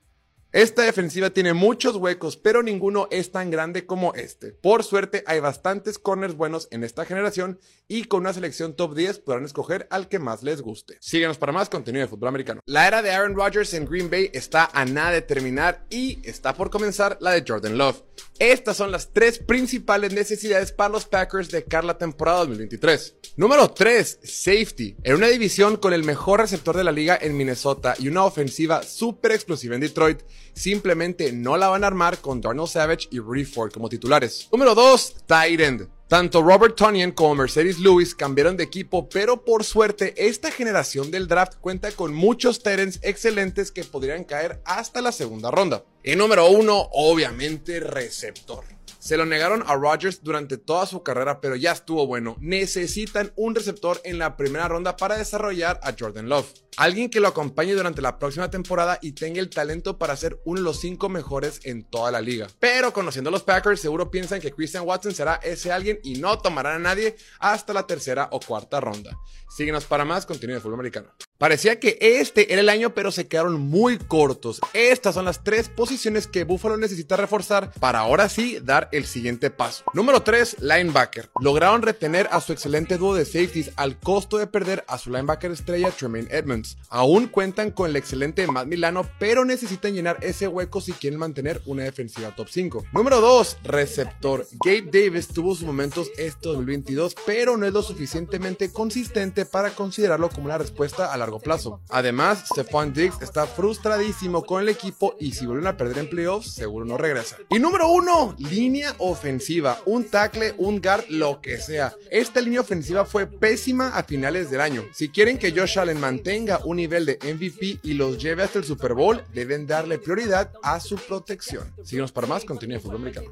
Esta 0.55 0.83
defensiva 0.83 1.31
tiene 1.31 1.53
muchos 1.53 1.97
huecos, 1.97 2.37
pero 2.37 2.63
ninguno 2.63 3.09
es 3.11 3.29
tan 3.29 3.51
grande 3.51 3.85
como 3.85 4.13
este. 4.13 4.53
Por 4.53 4.85
suerte, 4.85 5.21
hay 5.27 5.41
bastantes 5.41 5.99
corners 5.99 6.37
buenos 6.37 6.69
en 6.71 6.85
esta 6.85 7.03
generación 7.03 7.59
y 7.89 8.05
con 8.05 8.21
una 8.21 8.31
selección 8.31 8.73
top 8.73 8.95
10 8.95 9.19
podrán 9.19 9.43
escoger 9.43 9.85
al 9.89 10.07
que 10.07 10.17
más 10.17 10.43
les 10.43 10.61
guste. 10.61 10.97
Síguenos 11.01 11.37
para 11.37 11.51
más 11.51 11.67
contenido 11.67 12.05
de 12.05 12.07
fútbol 12.07 12.29
americano. 12.29 12.61
La 12.67 12.87
era 12.87 13.01
de 13.01 13.11
Aaron 13.11 13.35
Rodgers 13.35 13.73
en 13.73 13.85
Green 13.85 14.09
Bay 14.09 14.29
está 14.31 14.69
a 14.71 14.85
nada 14.85 15.11
de 15.11 15.21
terminar 15.21 15.85
y 15.89 16.21
está 16.23 16.53
por 16.53 16.69
comenzar 16.69 17.17
la 17.19 17.31
de 17.31 17.43
Jordan 17.45 17.77
Love. 17.77 18.03
Estas 18.39 18.77
son 18.77 18.91
las 18.91 19.13
tres 19.13 19.39
principales 19.39 20.13
necesidades 20.13 20.71
para 20.71 20.89
los 20.89 21.05
Packers 21.05 21.49
de 21.51 21.63
cara 21.63 21.83
a 21.83 21.87
la 21.87 21.97
temporada 21.97 22.39
2023. 22.39 23.15
Número 23.37 23.69
3, 23.71 24.19
safety. 24.23 24.95
En 25.03 25.15
una 25.15 25.27
división 25.27 25.77
con 25.77 25.93
el 25.93 26.03
mejor 26.03 26.39
receptor 26.39 26.75
de 26.75 26.83
la 26.83 26.91
liga 26.91 27.17
en 27.21 27.37
Minnesota 27.37 27.95
y 27.99 28.07
una 28.07 28.23
ofensiva 28.23 28.83
súper 28.83 29.33
explosiva 29.33 29.75
en 29.75 29.81
Detroit, 29.81 30.21
simplemente 30.55 31.31
no 31.31 31.57
la 31.57 31.67
van 31.67 31.83
a 31.83 31.87
armar 31.87 32.19
con 32.19 32.41
Darnell 32.41 32.67
Savage 32.67 33.07
y 33.11 33.19
Rudy 33.19 33.45
Ford 33.45 33.71
como 33.71 33.89
titulares. 33.89 34.47
Número 34.51 34.73
2, 34.73 35.15
tight 35.27 35.59
end. 35.59 35.87
Tanto 36.07 36.43
Robert 36.43 36.75
Tonyan 36.75 37.11
como 37.11 37.33
Mercedes 37.33 37.79
Lewis 37.79 38.13
cambiaron 38.13 38.57
de 38.57 38.63
equipo, 38.63 39.09
pero 39.09 39.43
por 39.43 39.63
suerte 39.63 40.13
esta 40.17 40.51
generación 40.51 41.09
del 41.09 41.27
draft 41.27 41.55
cuenta 41.59 41.91
con 41.91 42.13
muchos 42.13 42.61
Tyrants 42.61 42.99
excelentes 43.01 43.71
que 43.71 43.83
podrían 43.83 44.23
caer 44.23 44.61
hasta 44.65 45.01
la 45.01 45.11
segunda 45.11 45.49
ronda. 45.49 45.83
Y 46.03 46.15
número 46.15 46.47
uno, 46.47 46.89
obviamente, 46.91 47.79
receptor. 47.79 48.63
Se 48.99 49.17
lo 49.17 49.25
negaron 49.25 49.63
a 49.67 49.75
Rodgers 49.75 50.23
durante 50.23 50.57
toda 50.57 50.85
su 50.85 51.03
carrera, 51.03 51.41
pero 51.41 51.55
ya 51.55 51.71
estuvo 51.71 52.07
bueno. 52.07 52.37
Necesitan 52.39 53.33
un 53.35 53.55
receptor 53.55 53.99
en 54.03 54.19
la 54.19 54.37
primera 54.37 54.67
ronda 54.67 54.97
para 54.97 55.17
desarrollar 55.17 55.79
a 55.83 55.93
Jordan 55.97 56.29
Love. 56.29 56.51
Alguien 56.77 57.09
que 57.09 57.21
lo 57.21 57.29
acompañe 57.29 57.73
durante 57.73 58.01
la 58.01 58.19
próxima 58.19 58.49
temporada 58.49 58.99
y 59.01 59.13
tenga 59.13 59.39
el 59.39 59.49
talento 59.49 59.97
para 59.97 60.17
ser 60.17 60.41
uno 60.43 60.59
de 60.59 60.65
los 60.65 60.81
cinco 60.81 61.07
mejores 61.07 61.61
en 61.63 61.83
toda 61.83 62.11
la 62.11 62.19
liga. 62.19 62.47
Pero 62.59 62.91
conociendo 62.91 63.29
a 63.29 63.31
los 63.31 63.43
Packers, 63.43 63.79
seguro 63.79 64.11
piensan 64.11 64.41
que 64.41 64.51
Christian 64.51 64.85
Watson 64.85 65.13
será 65.13 65.35
ese 65.35 65.71
alguien 65.71 65.99
y 66.03 66.15
no 66.15 66.37
tomarán 66.39 66.75
a 66.75 66.79
nadie 66.79 67.15
hasta 67.39 67.73
la 67.73 67.87
tercera 67.87 68.27
o 68.31 68.41
cuarta 68.41 68.81
ronda. 68.81 69.17
Síguenos 69.55 69.85
para 69.85 70.03
más 70.03 70.25
contenido 70.25 70.57
de 70.57 70.61
fútbol 70.61 70.75
americano. 70.75 71.07
Parecía 71.37 71.79
que 71.79 71.97
este 71.99 72.51
era 72.51 72.61
el 72.61 72.69
año, 72.69 72.93
pero 72.93 73.11
se 73.11 73.27
quedaron 73.27 73.59
muy 73.59 73.97
cortos. 73.97 74.59
Estas 74.73 75.15
son 75.15 75.25
las 75.25 75.43
tres 75.43 75.69
posiciones 75.69 76.27
que 76.27 76.43
Buffalo 76.43 76.75
necesita 76.75 77.15
reforzar 77.15 77.71
para 77.79 77.99
ahora 77.99 78.27
sí 78.27 78.59
dar 78.61 78.89
el 78.91 79.05
siguiente 79.05 79.49
paso. 79.49 79.83
Número 79.93 80.23
3, 80.23 80.57
linebacker. 80.61 81.29
Lograron 81.39 81.81
retener 81.81 82.27
a 82.31 82.41
su 82.41 82.53
excelente 82.53 82.97
dúo 82.97 83.15
de 83.15 83.25
safeties 83.25 83.71
al 83.75 83.99
costo 83.99 84.37
de 84.37 84.47
perder 84.47 84.83
a 84.87 84.97
su 84.97 85.09
linebacker 85.09 85.51
estrella 85.51 85.91
Tremaine 85.91 86.27
Edmonds. 86.31 86.64
Aún 86.89 87.27
cuentan 87.27 87.71
con 87.71 87.89
el 87.89 87.95
excelente 87.95 88.47
Matt 88.47 88.67
Milano, 88.67 89.07
pero 89.19 89.45
necesitan 89.45 89.93
llenar 89.93 90.17
ese 90.21 90.47
hueco 90.47 90.81
si 90.81 90.93
quieren 90.93 91.19
mantener 91.19 91.61
una 91.65 91.83
defensiva 91.83 92.35
top 92.35 92.47
5. 92.49 92.85
Número 92.93 93.21
2, 93.21 93.57
receptor. 93.63 94.47
Gabe 94.63 94.89
Davis 94.91 95.27
tuvo 95.27 95.55
sus 95.55 95.65
momentos 95.65 96.09
este 96.17 96.49
2022, 96.49 97.15
pero 97.25 97.57
no 97.57 97.65
es 97.65 97.73
lo 97.73 97.81
suficientemente 97.81 98.71
consistente 98.71 99.45
para 99.45 99.71
considerarlo 99.71 100.29
como 100.29 100.45
una 100.45 100.57
respuesta 100.57 101.11
a 101.11 101.17
largo 101.17 101.39
plazo. 101.39 101.81
Además, 101.89 102.45
Stephon 102.51 102.93
Diggs 102.93 103.21
está 103.21 103.45
frustradísimo 103.45 104.43
con 104.43 104.61
el 104.61 104.69
equipo 104.69 105.15
y 105.19 105.33
si 105.33 105.45
vuelven 105.45 105.67
a 105.67 105.77
perder 105.77 105.99
en 105.99 106.09
playoffs, 106.09 106.53
seguro 106.53 106.85
no 106.85 106.97
regresa. 106.97 107.37
Y 107.49 107.59
número 107.59 107.89
1, 107.89 108.35
línea 108.39 108.95
ofensiva. 108.99 109.79
Un 109.85 110.05
tackle, 110.05 110.55
un 110.57 110.81
guard, 110.81 111.05
lo 111.09 111.41
que 111.41 111.57
sea. 111.57 111.93
Esta 112.09 112.41
línea 112.41 112.61
ofensiva 112.61 113.05
fue 113.05 113.27
pésima 113.27 113.89
a 113.89 114.03
finales 114.03 114.49
del 114.49 114.61
año. 114.61 114.85
Si 114.93 115.09
quieren 115.09 115.37
que 115.37 115.51
Josh 115.51 115.79
Allen 115.79 115.99
mantenga 115.99 116.54
un 116.63 116.77
nivel 116.77 117.05
de 117.05 117.19
MVP 117.21 117.79
y 117.83 117.93
los 117.93 118.21
lleve 118.21 118.43
hasta 118.43 118.59
el 118.59 118.65
Super 118.65 118.93
Bowl, 118.93 119.23
deben 119.33 119.67
darle 119.67 119.99
prioridad 119.99 120.51
a 120.63 120.79
su 120.79 120.95
protección. 120.95 121.73
Síguenos 121.83 122.11
para 122.11 122.27
más 122.27 122.45
contenido 122.45 122.79
de 122.79 122.83
fútbol 122.83 122.97
americano. 122.97 123.31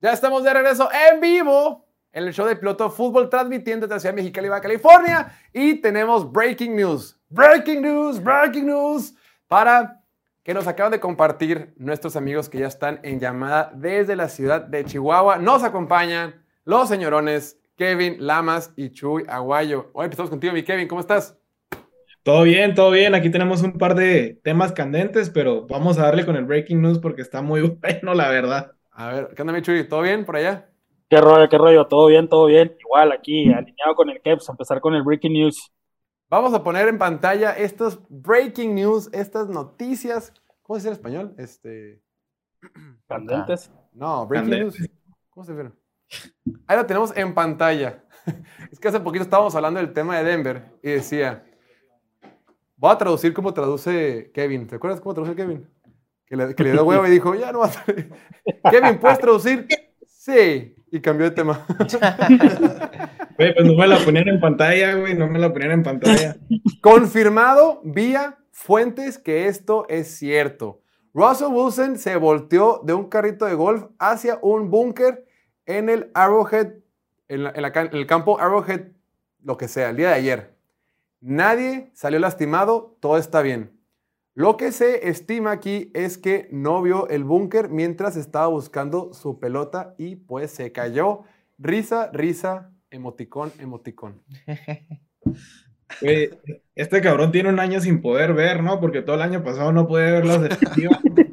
Ya 0.00 0.12
estamos 0.12 0.44
de 0.44 0.52
regreso 0.52 0.88
en 0.92 1.20
vivo 1.20 1.85
en 2.16 2.24
el 2.24 2.32
show 2.32 2.46
de 2.46 2.56
piloto 2.56 2.88
fútbol 2.88 3.28
transmitiendo 3.28 3.86
desde 3.86 3.96
la 3.96 4.00
ciudad 4.00 4.14
de 4.14 4.22
Mexicali, 4.22 4.48
Baja 4.48 4.62
California. 4.62 5.38
Y 5.52 5.74
tenemos 5.74 6.32
breaking 6.32 6.74
news. 6.74 7.14
Breaking 7.28 7.82
news, 7.82 8.22
breaking 8.22 8.64
news. 8.64 9.14
Para 9.46 10.00
que 10.42 10.54
nos 10.54 10.66
acaban 10.66 10.92
de 10.92 10.98
compartir 10.98 11.74
nuestros 11.76 12.16
amigos 12.16 12.48
que 12.48 12.58
ya 12.58 12.68
están 12.68 13.00
en 13.02 13.20
llamada 13.20 13.70
desde 13.74 14.16
la 14.16 14.30
ciudad 14.30 14.62
de 14.62 14.86
Chihuahua. 14.86 15.36
Nos 15.36 15.62
acompañan 15.62 16.42
los 16.64 16.88
señorones 16.88 17.60
Kevin 17.76 18.16
Lamas 18.20 18.72
y 18.76 18.92
Chuy 18.92 19.24
Aguayo. 19.28 19.90
Hoy 19.92 20.04
empezamos 20.04 20.30
contigo, 20.30 20.54
mi 20.54 20.62
Kevin. 20.62 20.88
¿Cómo 20.88 21.02
estás? 21.02 21.36
Todo 22.22 22.44
bien, 22.44 22.74
todo 22.74 22.92
bien. 22.92 23.14
Aquí 23.14 23.28
tenemos 23.28 23.60
un 23.60 23.76
par 23.76 23.94
de 23.94 24.40
temas 24.42 24.72
candentes, 24.72 25.28
pero 25.28 25.66
vamos 25.66 25.98
a 25.98 26.04
darle 26.04 26.24
con 26.24 26.36
el 26.36 26.46
breaking 26.46 26.80
news 26.80 26.98
porque 26.98 27.20
está 27.20 27.42
muy 27.42 27.60
bueno, 27.82 28.14
la 28.14 28.30
verdad. 28.30 28.72
A 28.90 29.12
ver, 29.12 29.28
¿qué 29.36 29.42
onda, 29.42 29.52
mi 29.52 29.60
Chuy? 29.60 29.86
¿Todo 29.86 30.00
bien 30.00 30.24
por 30.24 30.36
allá? 30.36 30.70
¿Qué 31.08 31.20
rollo, 31.20 31.48
qué 31.48 31.56
rollo? 31.56 31.86
Todo 31.86 32.06
bien, 32.06 32.28
todo 32.28 32.46
bien. 32.46 32.76
Igual 32.80 33.12
aquí, 33.12 33.52
alineado 33.52 33.94
con 33.94 34.10
el 34.10 34.20
Keps, 34.20 34.48
empezar 34.48 34.80
con 34.80 34.94
el 34.94 35.02
breaking 35.04 35.32
news. 35.32 35.72
Vamos 36.28 36.52
a 36.52 36.64
poner 36.64 36.88
en 36.88 36.98
pantalla 36.98 37.52
estos 37.52 38.00
breaking 38.08 38.74
news, 38.74 39.08
estas 39.12 39.48
noticias. 39.48 40.32
¿Cómo 40.62 40.78
se 40.78 40.80
dice 40.80 40.88
en 40.88 40.92
español? 40.94 41.34
Este. 41.38 42.02
Candentes. 43.08 43.70
No, 43.92 44.26
breaking 44.26 44.50
Candentes. 44.50 44.80
news. 44.80 44.90
¿Cómo 45.30 45.44
se 45.44 45.54
dice? 45.54 45.72
Ahí 46.66 46.76
lo 46.76 46.86
tenemos 46.86 47.16
en 47.16 47.34
pantalla. 47.34 48.02
Es 48.72 48.80
que 48.80 48.88
hace 48.88 48.98
poquito 48.98 49.22
estábamos 49.22 49.54
hablando 49.54 49.78
del 49.78 49.92
tema 49.92 50.18
de 50.18 50.24
Denver 50.24 50.72
y 50.82 50.90
decía. 50.90 51.44
Voy 52.76 52.90
a 52.90 52.98
traducir 52.98 53.32
como 53.32 53.54
traduce 53.54 54.32
Kevin. 54.34 54.66
¿Te 54.66 54.74
acuerdas 54.74 55.00
cómo 55.00 55.14
traduce 55.14 55.36
Kevin? 55.36 55.70
Que 56.26 56.36
le, 56.36 56.54
que 56.56 56.64
le 56.64 56.72
dio 56.72 56.84
huevo 56.84 57.06
y 57.06 57.10
dijo, 57.10 57.34
ya 57.36 57.52
no 57.52 57.60
va 57.60 57.66
a 57.66 57.70
traducir. 57.70 58.12
Kevin, 58.70 58.98
¿puedes 58.98 59.18
traducir? 59.20 59.68
Sí. 60.08 60.75
Y 60.90 61.00
cambió 61.00 61.28
de 61.28 61.34
tema. 61.36 61.66
Güey, 63.38 63.54
pues 63.54 63.66
no 63.66 63.74
me 63.74 63.86
la 63.86 63.98
ponían 63.98 64.28
en 64.28 64.40
pantalla, 64.40 64.94
güey, 64.94 65.14
no 65.14 65.26
me 65.28 65.38
la 65.38 65.52
ponían 65.52 65.72
en 65.72 65.82
pantalla. 65.82 66.36
Confirmado 66.80 67.82
vía 67.84 68.38
fuentes 68.50 69.18
que 69.18 69.46
esto 69.46 69.84
es 69.90 70.08
cierto. 70.16 70.80
Russell 71.12 71.48
Wilson 71.52 71.98
se 71.98 72.16
volteó 72.16 72.80
de 72.84 72.94
un 72.94 73.10
carrito 73.10 73.44
de 73.44 73.54
golf 73.54 73.84
hacia 73.98 74.38
un 74.40 74.70
búnker 74.70 75.26
en 75.66 75.90
el 75.90 76.10
Arrowhead, 76.14 76.74
en, 77.28 77.44
la- 77.44 77.50
en 77.54 77.60
la 77.62 77.72
ca- 77.72 77.82
en 77.82 77.94
el 77.94 78.06
campo 78.06 78.40
Arrowhead, 78.40 78.92
lo 79.42 79.58
que 79.58 79.68
sea, 79.68 79.90
el 79.90 79.96
día 79.96 80.08
de 80.08 80.14
ayer. 80.14 80.56
Nadie 81.20 81.90
salió 81.92 82.18
lastimado, 82.18 82.96
todo 83.00 83.18
está 83.18 83.42
bien. 83.42 83.75
Lo 84.36 84.58
que 84.58 84.70
se 84.70 85.08
estima 85.08 85.50
aquí 85.50 85.90
es 85.94 86.18
que 86.18 86.48
no 86.52 86.82
vio 86.82 87.08
el 87.08 87.24
búnker 87.24 87.70
mientras 87.70 88.16
estaba 88.16 88.48
buscando 88.48 89.14
su 89.14 89.40
pelota 89.40 89.94
y 89.96 90.16
pues 90.16 90.50
se 90.50 90.72
cayó. 90.72 91.22
Risa, 91.58 92.10
risa, 92.12 92.70
emoticón, 92.90 93.50
emoticón. 93.58 94.22
Este 96.74 97.00
cabrón 97.00 97.32
tiene 97.32 97.48
un 97.48 97.60
año 97.60 97.80
sin 97.80 98.02
poder 98.02 98.34
ver, 98.34 98.62
¿no? 98.62 98.80
Porque 98.80 99.02
todo 99.02 99.16
el 99.16 99.22
año 99.22 99.42
pasado 99.42 99.72
no 99.72 99.86
puede 99.86 100.12
ver 100.12 100.26
las 100.26 100.42
defensivas, 100.42 100.98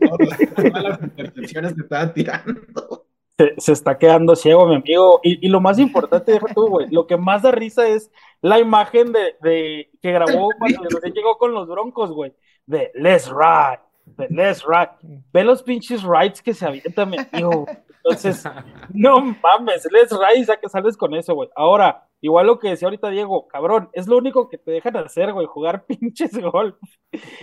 todas 0.55 0.83
las- 0.83 1.01
intercepciones 1.01 1.73
que 1.73 1.81
estaba 1.81 2.13
tirando. 2.13 3.05
Se, 3.37 3.55
se 3.57 3.71
está 3.73 3.97
quedando 3.97 4.35
ciego, 4.35 4.67
mi 4.67 4.75
amigo. 4.75 5.19
Y, 5.23 5.45
y 5.45 5.49
lo 5.49 5.59
más 5.59 5.79
importante, 5.79 6.39
tú, 6.53 6.67
güey, 6.67 6.87
lo 6.91 7.07
que 7.07 7.17
más 7.17 7.41
da 7.41 7.51
risa 7.51 7.87
es 7.87 8.11
la 8.41 8.59
imagen 8.59 9.11
de, 9.11 9.35
de 9.41 9.89
que 10.01 10.11
grabó 10.11 10.49
cuando 10.59 10.87
recién 10.89 11.13
llegó 11.13 11.37
con 11.39 11.51
los 11.53 11.67
broncos, 11.67 12.11
güey. 12.11 12.33
De 12.65 12.91
Let's 12.95 13.29
Ride, 13.29 13.79
de 14.05 14.27
Let's 14.29 14.63
Ride. 14.65 15.21
Ve 15.31 15.43
los 15.43 15.63
pinches 15.63 16.03
rides 16.03 16.41
que 16.41 16.53
se 16.53 16.65
avientan, 16.65 17.09
mi 17.09 17.17
amigo. 17.17 17.65
Entonces, 18.03 18.43
no 18.93 19.21
mames, 19.21 19.87
Let's 19.91 20.11
Ride, 20.11 20.41
y 20.41 20.61
que 20.61 20.69
sales 20.69 20.97
con 20.97 21.13
eso, 21.13 21.35
güey. 21.35 21.49
Ahora, 21.55 22.07
igual 22.21 22.47
lo 22.47 22.59
que 22.59 22.69
decía 22.69 22.87
ahorita 22.87 23.09
Diego, 23.09 23.47
cabrón, 23.47 23.89
es 23.93 24.07
lo 24.07 24.17
único 24.17 24.49
que 24.49 24.57
te 24.57 24.71
dejan 24.71 24.97
hacer, 24.97 25.31
güey, 25.33 25.47
jugar 25.47 25.85
pinches 25.87 26.37
golf. 26.39 26.75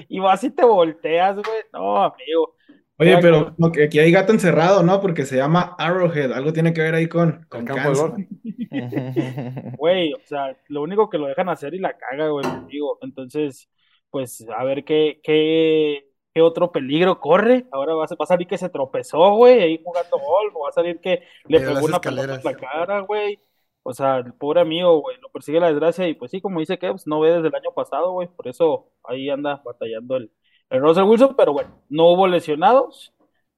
Y 0.09 0.18
vas 0.18 0.45
y 0.45 0.51
te 0.51 0.64
volteas, 0.64 1.37
güey. 1.37 1.62
No, 1.73 2.03
amigo. 2.03 2.57
Oye, 2.99 3.12
Ya, 3.12 3.21
pero 3.21 3.57
que 3.73 3.85
aquí 3.85 3.99
hay 3.99 4.12
gato 4.12 4.33
encerrado, 4.33 4.83
¿no? 4.83 5.01
Porque 5.01 5.25
se 5.25 5.37
llama 5.37 5.75
Arrowhead, 5.79 6.33
algo 6.33 6.53
tiene 6.53 6.75
que 6.75 6.83
ver 6.83 6.95
ahí 6.95 7.09
con, 7.09 7.47
con 7.49 7.64
campo 7.64 7.89
de 7.89 7.97
Kansas. 7.97 8.11
golf. 8.11 8.27
Güey, 9.79 10.12
o 10.12 10.21
sea, 10.25 10.55
lo 10.68 10.83
único 10.83 11.09
que 11.09 11.16
lo 11.18 11.27
dejan 11.27 11.49
hacer 11.49 11.73
y 11.75 11.79
la 11.79 11.97
caga, 11.97 12.29
güey, 12.29 12.45
digo. 12.68 12.99
Entonces, 13.01 13.71
pues, 14.11 14.46
a 14.56 14.64
ver 14.64 14.84
qué, 14.84 15.20
qué, 15.22 16.11
qué 16.34 16.42
otro 16.42 16.72
peligro 16.72 17.20
corre. 17.20 17.66
Ahora 17.72 17.94
va 17.94 18.04
a, 18.04 18.08
va 18.08 18.24
a 18.24 18.26
salir 18.26 18.46
que 18.46 18.58
se 18.58 18.68
tropezó, 18.68 19.34
güey, 19.34 19.61
ahí 19.61 19.80
jugando 19.82 20.18
golf, 20.18 20.54
o 20.56 20.61
va 20.61 20.68
a 20.70 20.72
salir 20.72 21.00
que 21.00 21.22
le 21.46 21.61
pegó 21.61 21.84
una 21.84 22.00
pelota 22.00 22.34
en 22.34 22.44
la 22.44 22.54
cara, 22.56 23.00
güey. 23.00 23.38
O 23.82 23.94
sea, 23.94 24.18
el 24.18 24.34
pobre 24.34 24.61
amigo, 24.61 25.00
güey, 25.00 25.16
lo 25.20 25.30
persigue 25.30 25.58
la 25.58 25.68
desgracia 25.68 26.06
y 26.06 26.14
pues 26.14 26.30
sí, 26.30 26.40
como 26.40 26.61
dice 26.61 26.78
Kevs, 26.78 27.06
no 27.06 27.20
ve 27.20 27.32
desde 27.32 27.48
el 27.48 27.54
año 27.54 27.72
pasado, 27.74 28.12
güey, 28.12 28.28
por 28.28 28.46
eso 28.46 28.92
ahí 29.04 29.30
anda 29.30 29.62
batallando 29.64 30.16
el, 30.16 30.30
el 30.68 30.80
Russell 30.80 31.04
Wilson, 31.04 31.34
pero 31.34 31.54
bueno, 31.54 31.82
no 31.88 32.11
hubo 32.11 32.26
lesionados, 32.26 33.14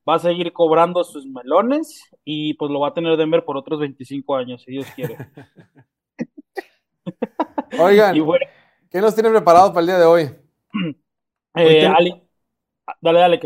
va 0.09 0.15
a 0.15 0.19
seguir 0.21 0.53
cobrando 0.53 1.03
sus 1.03 1.27
melones 1.27 2.09
y 2.25 2.55
pues 2.55 2.71
lo 2.71 2.81
va 2.81 2.89
a 2.89 2.95
tener 2.95 3.17
Denver 3.17 3.45
por 3.45 3.57
otros 3.57 3.81
25 3.81 4.37
años, 4.37 4.63
si 4.63 4.73
Dios 4.73 4.87
quiere. 4.95 5.17
Oigan, 7.81 8.25
bueno, 8.25 8.47
¿qué 8.91 9.01
nos 9.01 9.15
tienen 9.15 9.33
preparados 9.33 9.71
para 9.71 9.81
el 9.81 9.87
día 9.87 9.99
de 9.99 10.05
hoy? 10.07 10.31
eh, 11.57 11.77
ten- 11.79 11.93
Ali, 11.97 12.23
dale, 13.03 13.21
dale. 13.21 13.41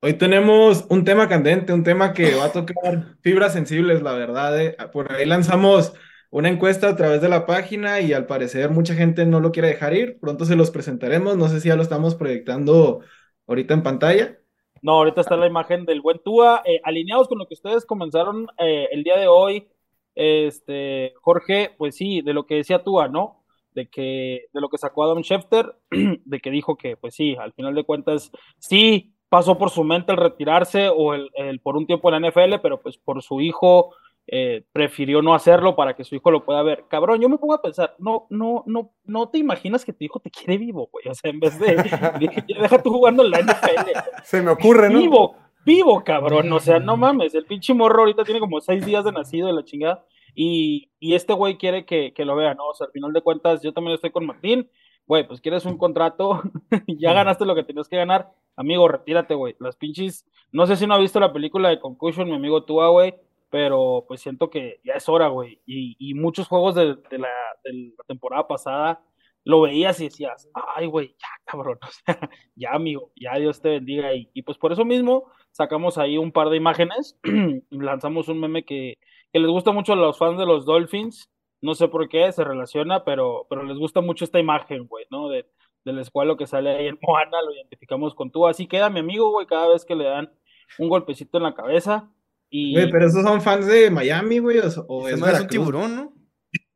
Hoy 0.00 0.14
tenemos 0.14 0.86
un 0.90 1.04
tema 1.04 1.28
candente, 1.28 1.72
un 1.72 1.82
tema 1.82 2.12
que 2.12 2.34
va 2.36 2.46
a 2.46 2.52
tocar 2.52 3.16
fibras 3.20 3.52
sensibles, 3.52 4.00
la 4.02 4.12
verdad. 4.12 4.60
eh. 4.60 4.76
Por 4.92 5.12
ahí 5.12 5.26
lanzamos 5.26 5.92
una 6.30 6.48
encuesta 6.48 6.88
a 6.88 6.96
través 6.96 7.20
de 7.20 7.28
la 7.28 7.46
página 7.46 8.00
y 8.00 8.12
al 8.12 8.26
parecer 8.26 8.70
mucha 8.70 8.94
gente 8.94 9.26
no 9.26 9.40
lo 9.40 9.50
quiere 9.50 9.68
dejar 9.68 9.94
ir. 9.94 10.18
Pronto 10.20 10.44
se 10.44 10.54
los 10.56 10.70
presentaremos. 10.70 11.36
No 11.36 11.48
sé 11.48 11.60
si 11.60 11.68
ya 11.68 11.76
lo 11.76 11.82
estamos 11.82 12.14
proyectando 12.14 13.00
ahorita 13.48 13.74
en 13.74 13.82
pantalla. 13.82 14.38
No, 14.82 14.92
ahorita 14.92 15.20
está 15.22 15.36
la 15.36 15.46
imagen 15.46 15.84
del 15.86 16.00
buen 16.00 16.18
Tua. 16.20 16.62
Eh, 16.64 16.80
alineados 16.84 17.28
con 17.28 17.38
lo 17.38 17.46
que 17.46 17.54
ustedes 17.54 17.84
comenzaron 17.84 18.46
eh, 18.58 18.88
el 18.92 19.02
día 19.02 19.16
de 19.16 19.26
hoy, 19.26 19.68
este, 20.14 21.14
Jorge, 21.20 21.74
pues 21.76 21.96
sí, 21.96 22.20
de 22.22 22.32
lo 22.32 22.46
que 22.46 22.56
decía 22.56 22.84
Tua, 22.84 23.08
¿no? 23.08 23.37
De 23.78 23.86
que, 23.88 24.46
de 24.52 24.60
lo 24.60 24.68
que 24.68 24.78
sacó 24.78 25.04
Adam 25.04 25.22
Schefter, 25.22 25.72
de 26.24 26.40
que 26.40 26.50
dijo 26.50 26.76
que, 26.76 26.96
pues 26.96 27.14
sí, 27.14 27.36
al 27.38 27.52
final 27.52 27.74
de 27.76 27.84
cuentas, 27.84 28.32
sí 28.58 29.14
pasó 29.28 29.56
por 29.56 29.70
su 29.70 29.84
mente 29.84 30.10
el 30.10 30.18
retirarse 30.18 30.88
o 30.88 31.14
el, 31.14 31.30
el 31.34 31.60
por 31.60 31.76
un 31.76 31.86
tiempo 31.86 32.08
en 32.12 32.20
la 32.22 32.28
NFL, 32.28 32.54
pero 32.62 32.80
pues 32.80 32.98
por 32.98 33.22
su 33.22 33.40
hijo 33.40 33.94
eh, 34.26 34.64
prefirió 34.72 35.22
no 35.22 35.32
hacerlo 35.34 35.76
para 35.76 35.94
que 35.94 36.02
su 36.04 36.14
hijo 36.16 36.30
lo 36.30 36.44
pueda 36.44 36.62
ver. 36.62 36.84
Cabrón, 36.88 37.20
yo 37.20 37.28
me 37.28 37.38
pongo 37.38 37.54
a 37.54 37.62
pensar, 37.62 37.94
no, 37.98 38.26
no, 38.30 38.64
no, 38.66 38.90
no 39.04 39.28
te 39.28 39.38
imaginas 39.38 39.84
que 39.84 39.92
tu 39.92 40.04
hijo 40.04 40.18
te 40.18 40.30
quiere 40.30 40.58
vivo, 40.58 40.88
güey. 40.90 41.06
O 41.08 41.14
sea, 41.14 41.30
en 41.30 41.38
vez 41.40 41.58
de, 41.60 41.76
de- 41.76 42.44
deja 42.60 42.82
tú 42.82 42.90
jugando 42.90 43.22
en 43.24 43.30
la 43.30 43.38
NFL. 43.40 43.90
Se 44.24 44.42
me 44.42 44.50
ocurre, 44.50 44.90
¿no? 44.90 44.98
Vivo, 44.98 45.36
vivo, 45.64 46.02
cabrón. 46.04 46.52
O 46.52 46.58
sea, 46.58 46.78
no 46.80 46.96
mames. 46.96 47.34
El 47.34 47.44
pinche 47.44 47.72
morro 47.74 48.00
ahorita 48.00 48.24
tiene 48.24 48.40
como 48.40 48.60
seis 48.60 48.84
días 48.84 49.04
de 49.04 49.12
nacido 49.12 49.46
de 49.46 49.52
la 49.54 49.64
chingada. 49.64 50.04
Y, 50.40 50.92
y 51.00 51.16
este 51.16 51.32
güey 51.32 51.58
quiere 51.58 51.84
que, 51.84 52.14
que 52.14 52.24
lo 52.24 52.36
vea, 52.36 52.54
¿no? 52.54 52.68
O 52.68 52.74
sea, 52.74 52.86
al 52.86 52.92
final 52.92 53.12
de 53.12 53.22
cuentas, 53.22 53.60
yo 53.60 53.72
también 53.72 53.96
estoy 53.96 54.12
con 54.12 54.24
Martín. 54.24 54.70
Güey, 55.04 55.26
pues 55.26 55.40
quieres 55.40 55.64
un 55.64 55.76
contrato, 55.76 56.42
ya 56.86 57.12
ganaste 57.12 57.44
lo 57.44 57.56
que 57.56 57.64
tenías 57.64 57.88
que 57.88 57.96
ganar. 57.96 58.30
Amigo, 58.54 58.86
retírate, 58.86 59.34
güey. 59.34 59.56
Las 59.58 59.74
pinches. 59.74 60.24
No 60.52 60.64
sé 60.68 60.76
si 60.76 60.86
no 60.86 60.94
ha 60.94 60.98
visto 60.98 61.18
la 61.18 61.32
película 61.32 61.70
de 61.70 61.80
Concussion, 61.80 62.28
mi 62.28 62.36
amigo 62.36 62.62
Tua, 62.62 62.88
güey. 62.90 63.16
Pero 63.50 64.04
pues 64.06 64.20
siento 64.20 64.48
que 64.48 64.78
ya 64.84 64.92
es 64.92 65.08
hora, 65.08 65.26
güey. 65.26 65.60
Y, 65.66 65.96
y 65.98 66.14
muchos 66.14 66.46
juegos 66.46 66.76
de, 66.76 66.94
de 66.94 67.18
la, 67.18 67.30
de 67.64 67.94
la 67.98 68.04
temporada 68.06 68.46
pasada 68.46 69.00
lo 69.48 69.62
veías 69.62 69.98
y 69.98 70.04
decías, 70.04 70.46
ay, 70.76 70.84
güey, 70.84 71.16
ya, 71.18 71.28
cabrón, 71.46 71.78
o 71.82 71.86
sea, 71.90 72.30
ya, 72.54 72.72
amigo, 72.72 73.12
ya 73.16 73.34
Dios 73.36 73.62
te 73.62 73.70
bendiga. 73.70 74.12
Y, 74.14 74.28
y 74.34 74.42
pues 74.42 74.58
por 74.58 74.72
eso 74.72 74.84
mismo 74.84 75.32
sacamos 75.52 75.96
ahí 75.96 76.18
un 76.18 76.32
par 76.32 76.50
de 76.50 76.58
imágenes, 76.58 77.18
lanzamos 77.70 78.28
un 78.28 78.40
meme 78.40 78.66
que, 78.66 78.98
que 79.32 79.38
les 79.38 79.50
gusta 79.50 79.72
mucho 79.72 79.94
a 79.94 79.96
los 79.96 80.18
fans 80.18 80.38
de 80.38 80.44
los 80.44 80.66
Dolphins, 80.66 81.30
no 81.62 81.74
sé 81.74 81.88
por 81.88 82.10
qué, 82.10 82.30
se 82.30 82.44
relaciona, 82.44 83.04
pero, 83.04 83.46
pero 83.48 83.62
les 83.62 83.78
gusta 83.78 84.02
mucho 84.02 84.26
esta 84.26 84.38
imagen, 84.38 84.86
güey, 84.86 85.06
¿no? 85.10 85.30
De, 85.30 85.46
del 85.82 85.98
escualo 85.98 86.36
que 86.36 86.46
sale 86.46 86.68
ahí 86.68 86.86
en 86.88 86.98
Moana, 87.02 87.40
lo 87.40 87.54
identificamos 87.54 88.14
con 88.14 88.30
tú. 88.30 88.46
Así 88.46 88.66
queda 88.66 88.90
mi 88.90 89.00
amigo, 89.00 89.30
güey, 89.30 89.46
cada 89.46 89.68
vez 89.68 89.86
que 89.86 89.94
le 89.94 90.04
dan 90.04 90.30
un 90.78 90.90
golpecito 90.90 91.38
en 91.38 91.44
la 91.44 91.54
cabeza. 91.54 92.10
Y 92.50 92.74
Güey, 92.74 92.90
pero 92.90 93.06
esos 93.06 93.22
son 93.22 93.40
fans 93.40 93.66
de 93.66 93.90
Miami, 93.90 94.40
güey, 94.40 94.58
o, 94.58 95.08
es 95.08 95.22
es 95.22 95.40
un 95.40 95.48
tiburón, 95.48 95.96
¿no? 95.96 96.17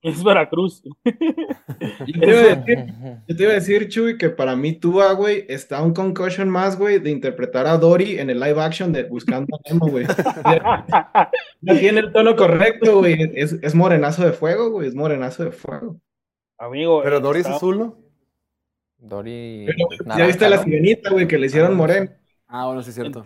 Es 0.03 0.23
Veracruz. 0.23 0.83
Yo 2.07 2.21
te, 2.21 2.29
iba 2.29 2.41
a 2.41 2.57
decir, 2.57 2.87
yo 3.27 3.37
te 3.37 3.43
iba 3.43 3.53
a 3.53 3.55
decir, 3.55 3.89
Chuy, 3.89 4.19
que 4.19 4.31
para 4.31 4.57
mí 4.57 4.73
Tua, 4.73 5.13
güey, 5.13 5.47
está 5.49 5.83
un 5.83 5.95
concussion 5.95 6.49
más, 6.49 6.79
güey, 6.79 6.99
de 6.99 7.11
interpretar 7.11 7.67
a 7.67 7.77
Dory 7.77 8.19
en 8.19 8.31
el 8.31 8.39
live 8.39 8.61
action 8.61 8.93
de 8.93 9.05
Buscando 9.05 9.57
a 9.57 9.61
Nemo, 9.69 9.89
güey. 9.89 10.07
Ya 11.65 11.79
tiene 11.79 12.01
el 12.01 12.13
tono 12.13 12.35
correcto, 12.35 12.99
güey. 12.99 13.31
Es, 13.35 13.53
es 13.53 13.75
morenazo 13.75 14.25
de 14.25 14.33
fuego, 14.33 14.71
güey, 14.71 14.89
es 14.89 14.95
morenazo 14.95 15.45
de 15.45 15.53
fuego. 15.53 16.01
Amigo, 16.59 17.03
Pero 17.03 17.19
eh, 17.19 17.21
Dory 17.21 17.41
es 17.41 17.47
azul, 17.47 17.79
¿no? 17.79 17.99
Dory. 18.99 19.67
Pero, 19.67 20.17
ya 20.19 20.27
viste 20.27 20.49
la 20.49 20.57
¿no? 20.57 20.65
sirenita, 20.65 21.11
güey, 21.11 21.29
que 21.29 21.39
le 21.39 21.47
hicieron 21.47 21.77
moreno. 21.77 22.11
Ah, 22.55 22.67
bueno, 22.67 22.83
sí 22.83 22.91
es 22.91 22.97
cierto. 22.97 23.25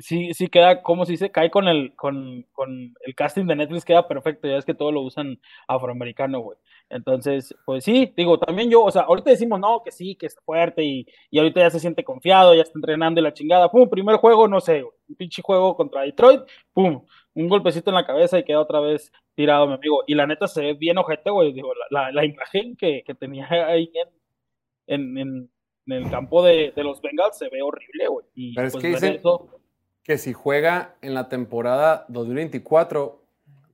Sí, 0.00 0.32
sí 0.32 0.48
queda, 0.48 0.80
¿cómo 0.82 1.04
se 1.04 1.12
dice? 1.12 1.30
Cae 1.30 1.50
con 1.50 1.68
el, 1.68 1.94
con, 1.94 2.46
con 2.52 2.94
el 3.02 3.14
casting 3.14 3.44
de 3.44 3.54
Netflix, 3.54 3.84
queda 3.84 4.08
perfecto, 4.08 4.48
ya 4.48 4.56
es 4.56 4.64
que 4.64 4.72
todo 4.72 4.90
lo 4.90 5.02
usan 5.02 5.38
afroamericano, 5.68 6.40
güey. 6.40 6.56
Entonces, 6.88 7.54
pues 7.66 7.84
sí, 7.84 8.14
digo, 8.16 8.38
también 8.38 8.70
yo, 8.70 8.82
o 8.82 8.90
sea, 8.90 9.02
ahorita 9.02 9.28
decimos, 9.28 9.60
no, 9.60 9.82
que 9.84 9.90
sí, 9.90 10.16
que 10.16 10.24
es 10.24 10.36
fuerte 10.46 10.82
y, 10.82 11.06
y 11.30 11.38
ahorita 11.38 11.60
ya 11.60 11.68
se 11.68 11.80
siente 11.80 12.02
confiado, 12.02 12.54
ya 12.54 12.62
está 12.62 12.78
entrenando 12.78 13.20
y 13.20 13.24
la 13.24 13.34
chingada, 13.34 13.70
pum, 13.70 13.90
primer 13.90 14.16
juego, 14.16 14.48
no 14.48 14.58
sé, 14.58 14.82
un 14.82 15.16
pinche 15.16 15.42
juego 15.42 15.76
contra 15.76 16.00
Detroit, 16.02 16.40
pum, 16.72 17.04
un 17.34 17.48
golpecito 17.50 17.90
en 17.90 17.96
la 17.96 18.06
cabeza 18.06 18.38
y 18.38 18.44
queda 18.44 18.60
otra 18.60 18.80
vez 18.80 19.12
tirado, 19.34 19.66
mi 19.66 19.74
amigo. 19.74 20.02
Y 20.06 20.14
la 20.14 20.26
neta 20.26 20.48
se 20.48 20.62
ve 20.62 20.72
bien 20.72 20.96
ojete, 20.96 21.28
güey, 21.28 21.52
digo, 21.52 21.74
la, 21.90 22.04
la, 22.04 22.12
la 22.12 22.24
imagen 22.24 22.74
que, 22.76 23.02
que 23.04 23.14
tenía 23.14 23.46
ahí 23.50 23.90
en, 23.94 24.08
en, 24.86 25.18
en, 25.18 25.50
en 25.86 25.92
el 25.94 26.10
campo 26.10 26.42
de, 26.44 26.72
de 26.74 26.84
los 26.84 27.00
Bengals 27.02 27.36
se 27.38 27.48
ve 27.48 27.62
horrible, 27.62 28.08
güey. 28.08 28.26
Y 28.34 28.54
Pero 28.54 28.66
es 28.68 28.72
pues 28.72 28.82
que 28.82 28.88
dicen 28.88 29.14
eso- 29.14 29.48
que 30.04 30.18
si 30.18 30.32
juega 30.32 30.96
en 31.00 31.14
la 31.14 31.28
temporada 31.28 32.06
2024, 32.08 33.22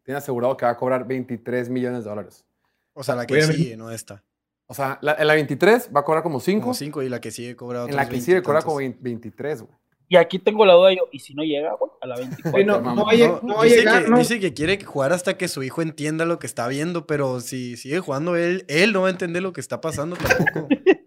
tiene 0.04 0.18
asegurado 0.18 0.56
que 0.56 0.64
va 0.66 0.72
a 0.72 0.76
cobrar 0.76 1.06
23 1.06 1.70
millones 1.70 2.04
de 2.04 2.10
dólares. 2.10 2.44
O 2.92 3.02
sea, 3.02 3.14
la 3.14 3.26
que 3.26 3.34
Obviamente. 3.34 3.56
sigue, 3.62 3.76
no 3.76 3.90
esta. 3.90 4.22
O 4.66 4.74
sea, 4.74 4.98
la- 5.00 5.14
en 5.18 5.26
la 5.26 5.34
23 5.34 5.90
va 5.94 6.00
a 6.00 6.04
cobrar 6.04 6.22
como 6.22 6.40
5. 6.40 6.60
Como 6.60 6.74
5 6.74 7.02
y 7.02 7.08
la 7.08 7.20
que 7.20 7.30
sigue 7.30 7.56
cobra 7.56 7.80
otros 7.80 7.90
En 7.90 7.96
la 7.96 8.04
que 8.04 8.12
20 8.12 8.24
sigue 8.26 8.42
cobra 8.42 8.60
como 8.62 8.76
20 8.76 8.98
23, 9.00 9.62
güey. 9.62 9.72
Y 10.10 10.16
aquí 10.16 10.38
tengo 10.38 10.64
la 10.64 10.72
duda 10.72 10.90
yo, 10.94 11.02
¿y 11.12 11.18
si 11.18 11.34
no 11.34 11.42
llega, 11.42 11.74
güey, 11.74 11.90
a 12.00 12.06
la 12.06 12.16
24? 12.16 12.50
Güey, 12.50 12.64
no, 12.64 12.80
no 12.80 13.04
va 13.04 13.12
a 13.12 13.14
lleg- 13.14 13.42
no 13.42 13.56
va 13.56 13.60
a 13.60 13.64
dice, 13.64 13.76
llegar, 13.78 14.04
que, 14.04 14.10
¿no? 14.10 14.18
dice 14.18 14.40
que 14.40 14.54
quiere 14.54 14.82
jugar 14.82 15.12
hasta 15.12 15.36
que 15.36 15.48
su 15.48 15.62
hijo 15.62 15.82
entienda 15.82 16.24
lo 16.24 16.38
que 16.38 16.46
está 16.46 16.66
viendo, 16.66 17.06
pero 17.06 17.40
si 17.40 17.76
sigue 17.76 18.00
jugando 18.00 18.34
él, 18.36 18.64
él 18.68 18.94
no 18.94 19.02
va 19.02 19.08
a 19.08 19.10
entender 19.10 19.42
lo 19.42 19.52
que 19.52 19.60
está 19.60 19.80
pasando 19.82 20.16
tampoco. 20.16 20.68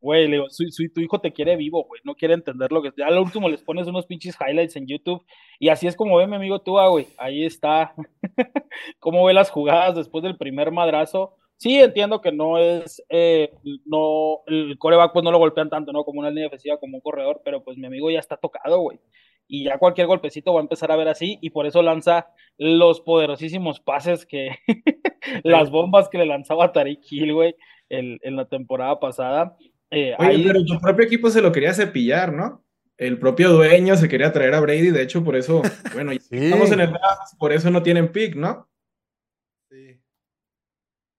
Güey, 0.00 0.26
le 0.28 0.32
digo, 0.36 0.50
su, 0.50 0.64
su- 0.70 0.92
tu 0.92 1.00
hijo 1.00 1.20
te 1.20 1.32
quiere 1.32 1.56
vivo, 1.56 1.84
güey, 1.84 2.00
no 2.04 2.14
quiere 2.14 2.34
entender 2.34 2.72
lo 2.72 2.82
que... 2.82 2.92
Ya 2.96 3.06
al 3.06 3.18
último 3.18 3.48
les 3.48 3.62
pones 3.62 3.86
unos 3.86 4.06
pinches 4.06 4.36
highlights 4.40 4.76
en 4.76 4.86
YouTube 4.86 5.24
y 5.58 5.68
así 5.68 5.86
es 5.86 5.96
como 5.96 6.16
ve 6.16 6.26
mi 6.26 6.36
amigo 6.36 6.60
Tua, 6.60 6.88
güey, 6.88 7.06
ahí 7.18 7.44
está, 7.44 7.94
cómo 8.98 9.24
ve 9.24 9.34
las 9.34 9.50
jugadas 9.50 9.94
después 9.96 10.22
del 10.24 10.36
primer 10.36 10.70
madrazo. 10.70 11.36
Sí, 11.56 11.78
entiendo 11.78 12.20
que 12.20 12.32
no 12.32 12.58
es, 12.58 13.02
eh, 13.08 13.52
no, 13.84 14.40
el 14.46 14.76
coreback 14.78 15.12
pues 15.12 15.22
no 15.24 15.30
lo 15.30 15.38
golpean 15.38 15.70
tanto, 15.70 15.92
¿no? 15.92 16.02
Como 16.04 16.18
una 16.18 16.30
línea 16.30 16.44
defensiva, 16.44 16.78
como 16.78 16.96
un 16.96 17.00
corredor, 17.02 17.40
pero 17.44 17.62
pues 17.62 17.78
mi 17.78 17.86
amigo 17.86 18.10
ya 18.10 18.18
está 18.18 18.36
tocado, 18.36 18.80
güey. 18.80 18.98
Y 19.46 19.64
ya 19.64 19.78
cualquier 19.78 20.08
golpecito 20.08 20.52
va 20.54 20.60
a 20.60 20.62
empezar 20.62 20.90
a 20.90 20.96
ver 20.96 21.06
así 21.08 21.38
y 21.40 21.50
por 21.50 21.66
eso 21.66 21.82
lanza 21.82 22.26
los 22.58 23.00
poderosísimos 23.00 23.78
pases 23.80 24.26
que, 24.26 24.50
las 25.44 25.70
bombas 25.70 26.08
que 26.08 26.18
le 26.18 26.26
lanzaba 26.26 26.72
Tariq 26.72 27.00
Hill, 27.10 27.32
güey, 27.34 27.54
el- 27.92 28.18
en 28.22 28.36
la 28.36 28.46
temporada 28.46 28.98
pasada. 29.00 29.56
Eh, 29.90 30.14
Oye, 30.18 30.28
ahí- 30.30 30.44
pero 30.44 30.64
tu 30.64 30.80
propio 30.80 31.04
equipo 31.06 31.30
se 31.30 31.42
lo 31.42 31.52
quería 31.52 31.74
cepillar, 31.74 32.32
¿no? 32.32 32.64
El 32.96 33.18
propio 33.18 33.50
dueño 33.52 33.96
se 33.96 34.08
quería 34.08 34.32
traer 34.32 34.54
a 34.54 34.60
Brady, 34.60 34.90
de 34.90 35.02
hecho, 35.02 35.24
por 35.24 35.36
eso, 35.36 35.62
bueno, 35.94 36.12
Sí. 36.12 36.18
estamos 36.32 36.70
en 36.72 36.80
el 36.80 36.90
draft, 36.92 37.36
por 37.38 37.52
eso 37.52 37.70
no 37.70 37.82
tienen 37.82 38.12
pick, 38.12 38.34
¿no? 38.36 38.68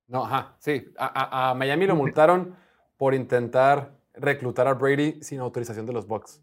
No, 0.08 0.26
ajá, 0.26 0.56
sí. 0.60 0.86
A, 0.98 1.48
a- 1.48 1.52
a 1.52 1.54
Miami 1.56 1.88
lo 1.88 1.96
multaron 1.96 2.56
por 2.98 3.14
intentar 3.16 3.98
reclutar 4.14 4.68
a 4.68 4.74
Brady 4.74 5.22
sin 5.24 5.40
autorización 5.40 5.86
de 5.86 5.94
los 5.94 6.08
Bucks. 6.08 6.42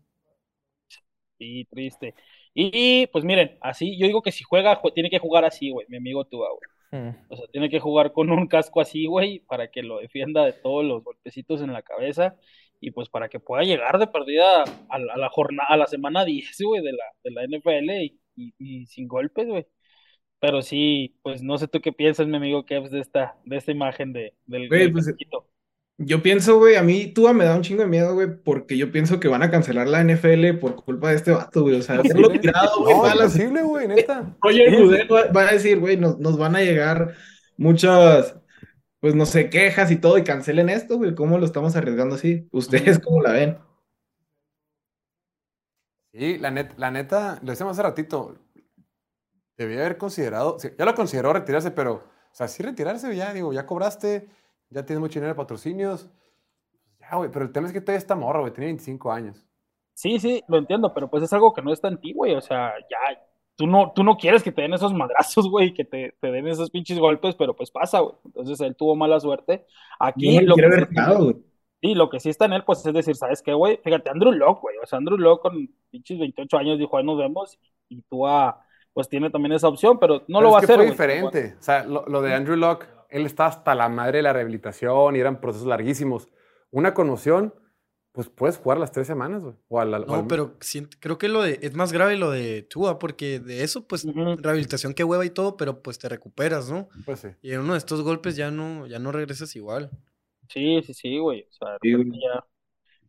Sí, 1.38 1.66
triste. 1.70 2.14
Y, 2.54 3.06
pues 3.08 3.24
miren, 3.24 3.56
así, 3.60 3.98
yo 3.98 4.06
digo 4.06 4.22
que 4.22 4.32
si 4.32 4.44
juega, 4.44 4.80
jue- 4.82 4.92
tiene 4.92 5.08
que 5.10 5.18
jugar 5.18 5.44
así, 5.44 5.70
güey, 5.70 5.86
mi 5.88 5.96
amigo 5.96 6.24
Tua, 6.26 6.48
güey. 6.50 6.60
Mm. 6.92 7.10
O 7.28 7.36
sea, 7.36 7.46
tiene 7.52 7.70
que 7.70 7.80
jugar 7.80 8.12
con 8.12 8.30
un 8.30 8.46
casco 8.48 8.80
así, 8.80 9.06
güey, 9.06 9.40
para 9.40 9.70
que 9.70 9.82
lo 9.82 9.98
defienda 10.00 10.44
de 10.44 10.52
todos 10.52 10.84
los 10.84 11.04
golpecitos 11.04 11.60
en 11.62 11.72
la 11.72 11.82
cabeza 11.82 12.36
y 12.80 12.90
pues 12.92 13.08
para 13.08 13.28
que 13.28 13.40
pueda 13.40 13.62
llegar 13.62 13.98
de 13.98 14.06
perdida 14.08 14.64
a 14.88 14.98
la, 14.98 15.14
a 15.14 15.16
la 15.18 15.28
jornada, 15.30 15.68
a 15.70 15.76
la 15.76 15.86
semana 15.86 16.24
10, 16.24 16.56
güey, 16.62 16.82
de 16.82 16.92
la, 16.92 17.04
de 17.24 17.30
la 17.30 17.44
NFL 17.44 18.04
y, 18.04 18.20
y- 18.36 18.54
y 18.58 18.86
sin 18.86 19.06
golpes, 19.08 19.46
güey. 19.48 19.66
Pero 20.40 20.62
sí, 20.62 21.16
pues 21.22 21.42
no 21.42 21.58
sé 21.58 21.68
tú 21.68 21.80
qué 21.80 21.92
piensas, 21.92 22.26
mi 22.26 22.36
amigo 22.36 22.64
Kevs, 22.66 22.90
de 22.90 23.00
esta, 23.00 23.36
de 23.44 23.56
esta 23.58 23.72
imagen 23.72 24.12
de, 24.12 24.34
del, 24.46 24.68
Güey, 24.68 24.80
del 24.80 24.92
pues. 24.92 25.06
Yo 26.02 26.22
pienso, 26.22 26.56
güey, 26.58 26.76
a 26.76 26.82
mí 26.82 27.08
Tua 27.12 27.34
me 27.34 27.44
da 27.44 27.54
un 27.54 27.60
chingo 27.62 27.82
de 27.82 27.88
miedo, 27.88 28.14
güey, 28.14 28.26
porque 28.42 28.78
yo 28.78 28.90
pienso 28.90 29.20
que 29.20 29.28
van 29.28 29.42
a 29.42 29.50
cancelar 29.50 29.86
la 29.86 30.00
NFL 30.02 30.54
por 30.58 30.74
culpa 30.82 31.10
de 31.10 31.16
este 31.16 31.30
vato, 31.30 31.60
güey. 31.62 31.76
O 31.78 31.82
sea, 31.82 31.96
haberlo 31.96 32.30
tirado, 32.30 32.80
güey, 32.84 32.96
No, 32.96 33.04
las- 33.14 33.34
imposible, 33.36 33.62
güey, 33.62 33.86
neta. 33.88 34.34
Roger 34.40 34.74
Goodell 34.82 35.12
va, 35.12 35.26
va 35.30 35.48
a 35.48 35.52
decir, 35.52 35.78
güey, 35.78 35.98
nos, 35.98 36.18
nos 36.18 36.38
van 36.38 36.56
a 36.56 36.62
llegar 36.62 37.14
muchas, 37.58 38.34
pues 39.00 39.14
no 39.14 39.26
sé, 39.26 39.50
quejas 39.50 39.90
y 39.90 39.96
todo, 39.96 40.16
y 40.16 40.24
cancelen 40.24 40.70
esto, 40.70 40.96
güey. 40.96 41.14
¿Cómo 41.14 41.36
lo 41.36 41.44
estamos 41.44 41.76
arriesgando 41.76 42.14
así? 42.14 42.48
¿Ustedes 42.50 42.98
cómo 42.98 43.20
la 43.20 43.32
ven? 43.32 43.58
Sí, 46.12 46.38
la, 46.38 46.50
net- 46.50 46.74
la 46.76 46.90
neta, 46.90 47.38
lo 47.42 47.50
decíamos 47.50 47.78
hace 47.78 47.82
ratito, 47.86 48.36
debía 49.56 49.80
haber 49.80 49.96
considerado, 49.98 50.58
sí, 50.58 50.70
ya 50.78 50.84
lo 50.84 50.94
consideró 50.94 51.32
retirarse, 51.32 51.70
pero, 51.70 51.92
o 51.94 52.34
sea, 52.34 52.48
sí 52.48 52.62
retirarse, 52.62 53.14
ya, 53.14 53.32
digo, 53.32 53.52
ya 53.52 53.66
cobraste, 53.66 54.28
ya 54.70 54.84
tienes 54.84 55.00
mucho 55.00 55.14
dinero 55.20 55.34
de 55.34 55.36
patrocinios, 55.36 56.10
ya, 57.00 57.16
güey, 57.16 57.30
pero 57.30 57.44
el 57.44 57.52
tema 57.52 57.66
es 57.66 57.72
que 57.72 57.80
todavía 57.80 57.98
está 57.98 58.14
morro, 58.14 58.40
güey, 58.40 58.52
tiene 58.52 58.66
25 58.66 59.12
años. 59.12 59.46
Sí, 59.94 60.18
sí, 60.18 60.42
lo 60.48 60.56
entiendo, 60.58 60.94
pero 60.94 61.10
pues 61.10 61.22
es 61.22 61.32
algo 61.32 61.52
que 61.52 61.60
no 61.62 61.72
está 61.72 61.88
en 61.88 62.00
ti, 62.00 62.12
güey. 62.14 62.34
O 62.34 62.40
sea, 62.40 62.72
ya, 62.90 62.98
tú 63.54 63.66
no, 63.66 63.92
tú 63.94 64.02
no 64.02 64.16
quieres 64.16 64.42
que 64.42 64.52
te 64.52 64.62
den 64.62 64.72
esos 64.72 64.94
madrazos, 64.94 65.48
güey, 65.50 65.74
que 65.74 65.84
te, 65.84 66.16
te 66.20 66.30
den 66.32 66.48
esos 66.48 66.70
pinches 66.70 66.98
golpes, 66.98 67.34
pero 67.36 67.54
pues 67.54 67.70
pasa, 67.70 68.00
güey. 68.00 68.14
Entonces 68.24 68.60
él 68.60 68.76
tuvo 68.76 68.96
mala 68.96 69.20
suerte. 69.20 69.66
Aquí 69.98 70.38
no 70.40 70.56
lo 70.56 70.56
que 70.56 70.86
tirado, 70.86 71.24
güey. 71.24 71.36
Sí, 71.82 71.94
lo 71.94 72.10
que 72.10 72.20
sí 72.20 72.28
está 72.30 72.44
en 72.46 72.52
él, 72.54 72.64
pues 72.64 72.84
es 72.86 72.92
decir, 72.92 73.16
¿sabes 73.16 73.42
qué, 73.42 73.54
güey? 73.54 73.78
Fíjate, 73.82 74.10
Andrew 74.10 74.32
Locke, 74.32 74.60
güey. 74.62 74.76
O 74.82 74.86
sea, 74.86 74.98
Andrew 74.98 75.18
Locke 75.18 75.42
con 75.42 75.68
pinches 75.90 76.18
28 76.18 76.58
años 76.58 76.78
dijo, 76.78 76.96
ahí 76.96 77.04
nos 77.04 77.18
vemos. 77.18 77.58
Y 77.88 78.02
tú, 78.02 78.24
pues 78.92 79.08
tiene 79.08 79.30
también 79.30 79.52
esa 79.52 79.68
opción, 79.68 79.98
pero 79.98 80.24
no 80.28 80.40
Pero 80.40 80.48
lo 80.48 80.50
es 80.50 80.54
va 80.54 80.58
a 80.58 80.60
que 80.60 80.66
hacer, 80.66 80.76
fue 80.76 80.84
güey. 80.84 80.90
diferente, 80.90 81.56
o 81.58 81.62
sea, 81.62 81.84
lo, 81.84 82.04
lo 82.06 82.22
de 82.22 82.34
Andrew 82.34 82.56
Locke, 82.56 82.86
él 83.10 83.26
está 83.26 83.46
hasta 83.46 83.74
la 83.74 83.88
madre 83.88 84.18
de 84.18 84.22
la 84.22 84.32
rehabilitación 84.32 85.16
y 85.16 85.20
eran 85.20 85.40
procesos 85.40 85.66
larguísimos. 85.68 86.28
Una 86.70 86.94
conmoción, 86.94 87.54
pues 88.12 88.28
puedes 88.28 88.56
jugar 88.58 88.78
las 88.78 88.90
tres 88.92 89.06
semanas, 89.06 89.42
güey, 89.42 89.54
o 89.68 89.80
al- 89.80 89.94
o 89.94 90.06
No, 90.06 90.14
al- 90.14 90.26
pero 90.26 90.56
siento- 90.60 90.96
creo 91.00 91.16
que 91.18 91.28
lo 91.28 91.42
de, 91.42 91.58
es 91.62 91.74
más 91.74 91.92
grave 91.92 92.16
lo 92.16 92.30
de 92.30 92.62
Tua, 92.62 92.98
porque 92.98 93.38
de 93.40 93.62
eso, 93.62 93.86
pues, 93.86 94.04
Ujú. 94.04 94.36
rehabilitación 94.36 94.94
que 94.94 95.04
hueva 95.04 95.24
y 95.24 95.30
todo, 95.30 95.56
pero 95.56 95.82
pues 95.82 95.98
te 95.98 96.08
recuperas, 96.08 96.70
¿no? 96.70 96.88
Pues 97.06 97.20
sí. 97.20 97.28
Y 97.42 97.52
en 97.52 97.60
uno 97.60 97.72
de 97.74 97.78
estos 97.78 98.02
golpes 98.02 98.34
ya 98.36 98.50
no, 98.50 98.86
ya 98.86 98.98
no 98.98 99.12
regresas 99.12 99.54
igual. 99.56 99.90
Sí, 100.48 100.82
sí, 100.84 100.92
sí, 100.94 101.18
güey. 101.18 101.42
O 101.48 101.52
sea, 101.52 101.76
Sí, 101.80 101.92
güey. 101.94 102.10
ya 102.20 102.44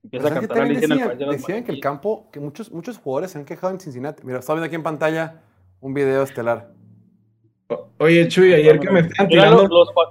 empieza 0.03 0.27
a 0.27 0.29
¿sabes 0.29 0.41
qué 0.41 0.47
cantar 0.47 0.65
en 0.67 0.75
el 0.75 0.81
decían? 0.81 1.07
País 1.07 1.19
de 1.19 1.25
las 1.25 1.35
Decían 1.37 1.63
que 1.63 1.71
el 1.71 1.79
campo, 1.79 2.29
que 2.31 2.39
muchos, 2.39 2.71
muchos 2.71 2.97
jugadores 2.99 3.31
se 3.31 3.39
han 3.39 3.45
quejado 3.45 3.73
en 3.73 3.79
Cincinnati. 3.79 4.23
Mira, 4.23 4.37
estaba 4.39 4.57
viendo 4.57 4.67
aquí 4.67 4.75
en 4.75 4.83
pantalla 4.83 5.41
un 5.79 5.93
video 5.95 6.21
estelar. 6.21 6.73
Oye, 7.99 8.27
Chuy, 8.27 8.53
ayer 8.53 8.79
que 8.79 8.89
me 8.89 8.99
estaban 9.01 9.27
Mira 9.29 9.49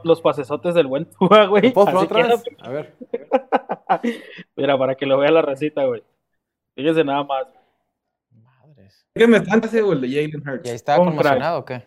los, 0.05 0.21
pasesotes 0.21 0.75
del 0.75 0.87
buen 0.87 1.07
Tua, 1.07 1.47
güey. 1.47 1.63
¿Lo 1.65 1.73
puedo 1.73 1.99
otra? 2.01 2.29
A 2.61 2.69
ver. 2.71 2.95
Mira, 4.57 4.79
para 4.79 4.95
que 4.95 5.07
lo 5.07 5.19
vea 5.19 5.31
la 5.31 5.43
recita, 5.43 5.85
güey. 5.85 6.03
Fíjese 6.75 7.05
nada 7.05 7.25
más. 7.25 7.47
Madres. 8.33 9.07
que 9.15 9.27
me 9.27 9.39
están 9.39 9.65
haciendo 9.65 9.93
el 9.93 10.01
de 10.01 10.09
Jalen 10.09 10.31
¿Y 10.31 10.49
ahí 10.49 10.55
Hurts. 10.57 10.71
estaba 10.71 10.99
crack. 11.05 11.15
conmocionado 11.17 11.59
o 11.59 11.65
qué? 11.65 11.87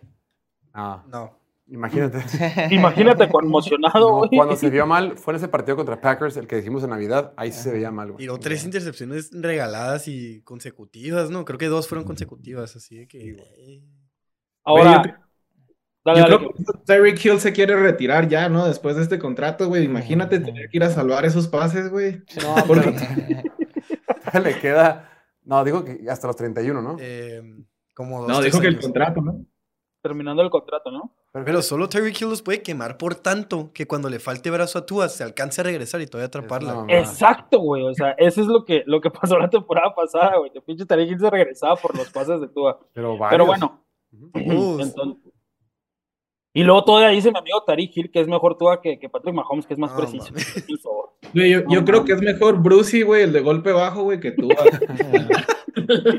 No, 0.74 1.02
No. 1.08 1.38
imagínate. 1.66 2.18
Imagínate 2.74 3.28
conmocionado, 3.28 4.10
No, 4.10 4.16
güey. 4.18 4.30
cuando 4.36 4.56
se 4.56 4.68
vio 4.70 4.86
mal 4.86 5.16
fue 5.16 5.32
en 5.32 5.36
ese 5.36 5.48
partido 5.48 5.76
contra 5.76 6.00
Packers, 6.00 6.36
el 6.36 6.46
que 6.46 6.56
dijimos 6.56 6.84
en 6.84 6.90
Navidad. 6.90 7.32
Ahí 7.36 7.50
sí 7.52 7.62
se 7.62 7.72
veía 7.72 7.90
mal, 7.90 8.08
güey. 8.12 8.18
Tiró 8.18 8.38
tres 8.38 8.64
intercepciones 8.64 9.30
regaladas 9.32 10.06
y 10.08 10.42
consecutivas, 10.42 11.30
¿no? 11.30 11.44
Creo 11.44 11.58
que 11.58 11.66
dos 11.66 11.88
fueron 11.88 12.04
consecutivas, 12.04 12.76
así 12.76 12.98
de 12.98 13.08
que... 13.08 13.30
eh, 13.30 13.82
Ahora, 14.66 14.98
Güey, 14.98 15.14
Dale, 16.04 16.18
Yo 16.20 16.24
dale, 16.24 16.36
creo 16.36 16.50
que 16.52 16.64
Tyreek 16.84 17.24
Hill 17.24 17.40
se 17.40 17.52
quiere 17.52 17.76
retirar 17.76 18.28
ya, 18.28 18.48
¿no? 18.48 18.66
Después 18.66 18.96
de 18.96 19.02
este 19.02 19.18
contrato, 19.18 19.68
güey. 19.68 19.84
Imagínate 19.84 20.38
tener 20.38 20.68
que 20.68 20.76
ir 20.76 20.84
a 20.84 20.90
salvar 20.90 21.24
esos 21.24 21.48
pases, 21.48 21.90
güey. 21.90 22.22
No, 22.42 22.54
Porque- 22.66 22.94
pero 24.32 24.44
le 24.44 24.58
queda. 24.58 25.10
No, 25.44 25.64
digo 25.64 25.84
que 25.84 26.00
hasta 26.10 26.26
los 26.26 26.36
31, 26.36 26.82
¿no? 26.82 26.96
Eh, 27.00 27.42
como 27.94 28.20
dos, 28.20 28.28
No, 28.28 28.40
dijo 28.42 28.60
que 28.60 28.66
el 28.66 28.80
contrato, 28.80 29.20
¿no? 29.20 29.44
terminando 30.02 30.42
el 30.42 30.50
contrato, 30.50 30.90
¿no? 30.90 31.14
Pero 31.32 31.62
solo 31.62 31.88
Tyreek 31.88 32.20
Hill 32.20 32.28
los 32.28 32.42
puede 32.42 32.60
quemar 32.60 32.98
por 32.98 33.14
tanto 33.14 33.70
que 33.72 33.86
cuando 33.86 34.10
le 34.10 34.18
falte 34.18 34.50
brazo 34.50 34.78
a 34.80 34.84
Tua 34.84 35.08
se 35.08 35.24
alcance 35.24 35.62
a 35.62 35.64
regresar 35.64 36.02
y 36.02 36.06
todavía 36.06 36.26
atraparla. 36.26 36.84
Exacto, 36.88 37.58
güey. 37.60 37.84
O 37.84 37.94
sea, 37.94 38.10
eso 38.18 38.42
es 38.42 38.46
lo 38.46 38.66
que, 38.66 38.82
lo 38.84 39.00
que 39.00 39.08
pasó 39.10 39.38
la 39.38 39.48
temporada 39.48 39.94
pasada, 39.94 40.36
güey. 40.36 40.50
Que 40.52 40.60
pinche 40.60 40.84
Tariq 40.84 41.08
Hill 41.12 41.20
se 41.20 41.30
regresaba 41.30 41.76
por 41.76 41.96
los 41.96 42.10
pases 42.10 42.38
de 42.38 42.48
Tua. 42.48 42.78
Pero, 42.92 43.16
bueno. 43.46 43.82
Uh, 44.12 44.78
entonces- 44.80 45.32
y 46.54 46.62
luego 46.64 46.84
todavía 46.84 47.08
dice 47.10 47.30
mi 47.32 47.38
amigo 47.38 47.62
Tariq 47.66 47.94
Hill 47.96 48.10
que 48.10 48.20
es 48.20 48.28
mejor 48.28 48.56
Tua 48.56 48.80
que, 48.80 48.98
que 48.98 49.08
Patrick 49.10 49.34
Mahomes, 49.34 49.66
que 49.66 49.74
es 49.74 49.78
más 49.78 49.90
No, 49.92 49.98
preciso. 49.98 50.32
Güey, 51.34 51.50
yo, 51.50 51.60
yo 51.68 51.84
creo 51.84 52.04
que 52.04 52.12
es 52.12 52.22
mejor 52.22 52.62
Brucey, 52.62 53.02
güey, 53.02 53.22
el 53.24 53.32
de 53.32 53.40
golpe 53.40 53.72
bajo, 53.72 54.04
güey, 54.04 54.20
que 54.20 54.30
tú. 54.32 54.48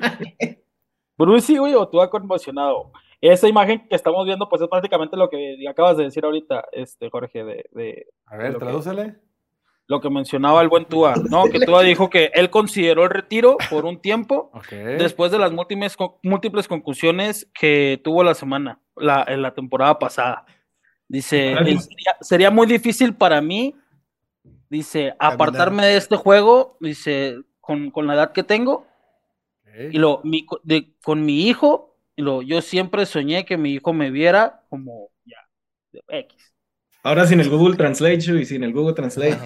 Brucey, 1.17 1.57
güey, 1.57 1.73
o 1.73 1.87
Tua 1.87 2.09
conmocionado. 2.09 2.91
Esa 3.21 3.47
imagen 3.47 3.87
que 3.87 3.95
estamos 3.95 4.25
viendo, 4.25 4.49
pues 4.49 4.61
es 4.61 4.67
prácticamente 4.67 5.15
lo 5.17 5.29
que 5.29 5.57
acabas 5.69 5.97
de 5.97 6.03
decir 6.03 6.25
ahorita, 6.25 6.65
este, 6.73 7.09
Jorge, 7.09 7.43
de, 7.43 7.65
de 7.71 8.07
A 8.25 8.37
ver, 8.37 8.53
que- 8.53 8.59
tradúcele. 8.59 9.15
Lo 9.87 10.01
que 10.01 10.09
mencionaba 10.09 10.61
el 10.61 10.67
buen 10.69 10.85
Tua, 10.85 11.15
¿no? 11.29 11.45
Que 11.49 11.59
Tua 11.59 11.83
dijo 11.83 12.09
que 12.09 12.31
él 12.33 12.49
consideró 12.49 13.03
el 13.03 13.09
retiro 13.11 13.57
por 13.69 13.85
un 13.85 14.01
tiempo 14.01 14.49
después 14.97 15.31
de 15.31 15.37
las 15.39 15.51
múltiples, 15.51 15.95
múltiples 16.23 16.67
conclusiones 16.67 17.47
que 17.53 18.01
tuvo 18.03 18.23
la 18.23 18.33
semana, 18.33 18.79
la, 18.95 19.23
en 19.27 19.41
la 19.41 19.53
temporada 19.53 19.99
pasada. 19.99 20.45
Dice, 21.07 21.51
Claro. 21.51 21.67
"Eh, 21.67 21.77
sería, 21.77 22.17
sería 22.21 22.51
muy 22.51 22.65
difícil 22.65 23.13
para 23.13 23.39
mí, 23.41 23.75
dice, 24.69 25.13
apartarme 25.19 25.85
de 25.85 25.97
este 25.97 26.15
juego, 26.15 26.77
dice, 26.79 27.37
con, 27.61 27.91
con 27.91 28.07
la 28.07 28.15
edad 28.15 28.31
que 28.31 28.43
tengo, 28.43 28.87
y 29.91 29.97
lo, 29.99 30.21
mi, 30.23 30.45
co- 30.45 30.61
de, 30.63 30.93
con 31.03 31.23
mi 31.25 31.47
hijo, 31.47 31.95
y 32.15 32.23
lo, 32.23 32.41
yo 32.41 32.61
siempre 32.61 33.05
soñé 33.05 33.45
que 33.45 33.57
mi 33.57 33.73
hijo 33.73 33.93
me 33.93 34.09
viera 34.09 34.63
como, 34.69 35.09
ya, 35.25 35.37
X. 36.07 36.53
Ahora 37.03 37.27
sin 37.27 37.39
el 37.39 37.49
Google 37.49 37.75
Translate, 37.77 38.15
y 38.15 38.45
sin 38.45 38.63
el 38.63 38.73
Google 38.73 38.93
Translate. 38.95 39.37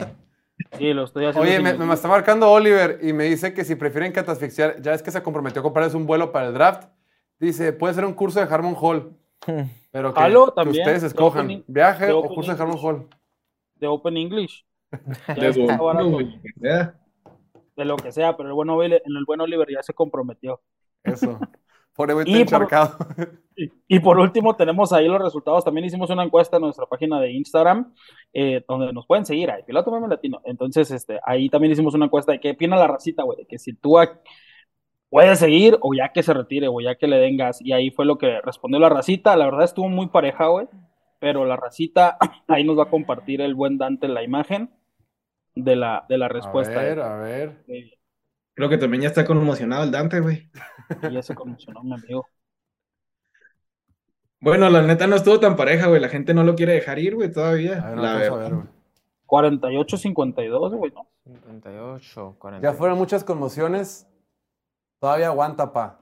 Sí, 0.77 0.93
lo 0.93 1.03
estoy 1.03 1.25
haciendo. 1.25 1.49
Oye, 1.49 1.59
me, 1.77 1.93
está 1.93 2.07
marcando 2.07 2.49
Oliver 2.51 2.99
y 3.01 3.13
me 3.13 3.25
dice 3.25 3.53
que 3.53 3.63
si 3.63 3.75
prefieren 3.75 4.11
catasfixiar, 4.11 4.81
ya 4.81 4.93
es 4.93 5.01
que 5.01 5.11
se 5.11 5.23
comprometió 5.23 5.61
a 5.61 5.63
comprarles 5.63 5.93
un 5.93 6.05
vuelo 6.05 6.31
para 6.31 6.47
el 6.47 6.53
draft. 6.53 6.89
Dice, 7.39 7.73
puede 7.73 7.93
ser 7.93 8.05
un 8.05 8.13
curso 8.13 8.39
de 8.39 8.53
Harmon 8.53 8.75
Hall. 8.79 9.15
Pero 9.91 10.13
que, 10.13 10.69
ustedes 10.69 11.01
de 11.01 11.07
escojan. 11.07 11.47
opening- 11.47 11.63
¿Viaje 11.67 12.11
o 12.11 12.21
curso 12.23 12.53
de 12.53 12.61
Harmon 12.61 12.77
Hall? 12.81 13.07
de 13.75 13.87
Open 13.87 14.17
English. 14.17 14.65
De 17.75 17.85
lo 17.85 17.95
que 17.95 18.11
sea, 18.11 18.35
pero 18.35 18.49
el 18.49 18.55
buen 18.55 18.69
Oliver, 18.69 19.01
en 19.05 19.15
el 19.15 19.23
buen 19.23 19.39
Oliver 19.39 19.67
ya 19.71 19.81
se 19.81 19.93
comprometió. 19.93 20.61
Eso. 21.03 21.39
Y 22.27 22.31
por- 22.33 22.41
encharcado. 22.41 22.97
Y, 23.55 23.69
y 23.87 23.99
por 23.99 24.17
último, 24.19 24.55
tenemos 24.55 24.93
ahí 24.93 25.07
los 25.07 25.21
resultados. 25.21 25.65
También 25.65 25.85
hicimos 25.85 26.09
una 26.09 26.23
encuesta 26.23 26.57
en 26.57 26.63
nuestra 26.63 26.85
página 26.85 27.19
de 27.19 27.31
Instagram, 27.33 27.93
eh, 28.33 28.63
donde 28.67 28.93
nos 28.93 29.05
pueden 29.05 29.25
seguir, 29.25 29.51
ahí, 29.51 29.63
Piloto 29.63 29.91
Meme 29.91 30.07
Latino. 30.07 30.41
Entonces, 30.45 30.89
este, 30.91 31.19
ahí 31.25 31.49
también 31.49 31.73
hicimos 31.73 31.93
una 31.93 32.05
encuesta 32.05 32.31
de 32.31 32.39
qué 32.39 32.51
opina 32.51 32.77
la 32.77 32.87
racita, 32.87 33.23
güey, 33.23 33.39
de 33.39 33.45
que 33.45 33.57
si 33.59 33.73
tú 33.73 33.97
puede 35.09 35.35
seguir 35.35 35.77
o 35.81 35.93
ya 35.93 36.09
que 36.13 36.23
se 36.23 36.33
retire 36.33 36.67
o 36.67 36.79
ya 36.81 36.95
que 36.95 37.07
le 37.07 37.17
den 37.17 37.35
gas. 37.37 37.59
Y 37.61 37.73
ahí 37.73 37.91
fue 37.91 38.05
lo 38.05 38.17
que 38.17 38.39
respondió 38.41 38.79
la 38.79 38.89
racita. 38.89 39.35
La 39.35 39.45
verdad 39.45 39.63
estuvo 39.63 39.89
muy 39.89 40.07
pareja, 40.07 40.47
güey. 40.47 40.67
Pero 41.19 41.43
la 41.45 41.57
racita, 41.57 42.17
ahí 42.47 42.63
nos 42.63 42.77
va 42.77 42.83
a 42.83 42.89
compartir 42.89 43.41
el 43.41 43.55
buen 43.55 43.77
Dante 43.77 44.07
la 44.07 44.23
imagen 44.23 44.69
de 45.55 45.75
la, 45.75 46.05
de 46.07 46.17
la 46.17 46.29
respuesta. 46.29 46.79
A 46.79 46.83
ver, 46.83 46.99
a 47.01 47.17
ver. 47.17 47.63
Eh, 47.67 47.91
Creo 48.59 48.67
que 48.67 48.77
también 48.77 49.03
ya 49.03 49.07
está 49.07 49.23
conmocionado 49.25 49.85
el 49.85 49.91
Dante, 49.91 50.19
güey. 50.19 50.49
y 51.09 51.13
ya 51.13 51.21
se 51.21 51.33
conmocionó 51.33 51.81
mi 51.81 51.93
amigo. 51.93 52.27
Bueno, 54.41 54.69
la 54.69 54.81
neta 54.81 55.07
no 55.07 55.15
estuvo 55.15 55.39
tan 55.39 55.55
pareja, 55.55 55.87
güey. 55.87 56.01
La 56.01 56.09
gente 56.09 56.33
no 56.33 56.43
lo 56.43 56.55
quiere 56.55 56.73
dejar 56.73 56.99
ir, 56.99 57.15
güey, 57.15 57.29
A 57.29 57.31
todavía. 57.31 57.75
ver, 57.75 57.95
no 57.95 58.01
La 58.01 58.15
a 58.15 58.17
ver, 58.17 58.31
güey. 58.31 58.67
48-52, 59.27 60.75
güey, 60.75 60.91
¿no? 60.91 61.07
58, 61.23 62.35
40. 62.37 62.67
Ya 62.69 62.73
fueron 62.75 62.97
muchas 62.97 63.23
conmociones. 63.23 64.09
Todavía 64.99 65.27
aguanta, 65.27 65.71
pa. 65.71 66.01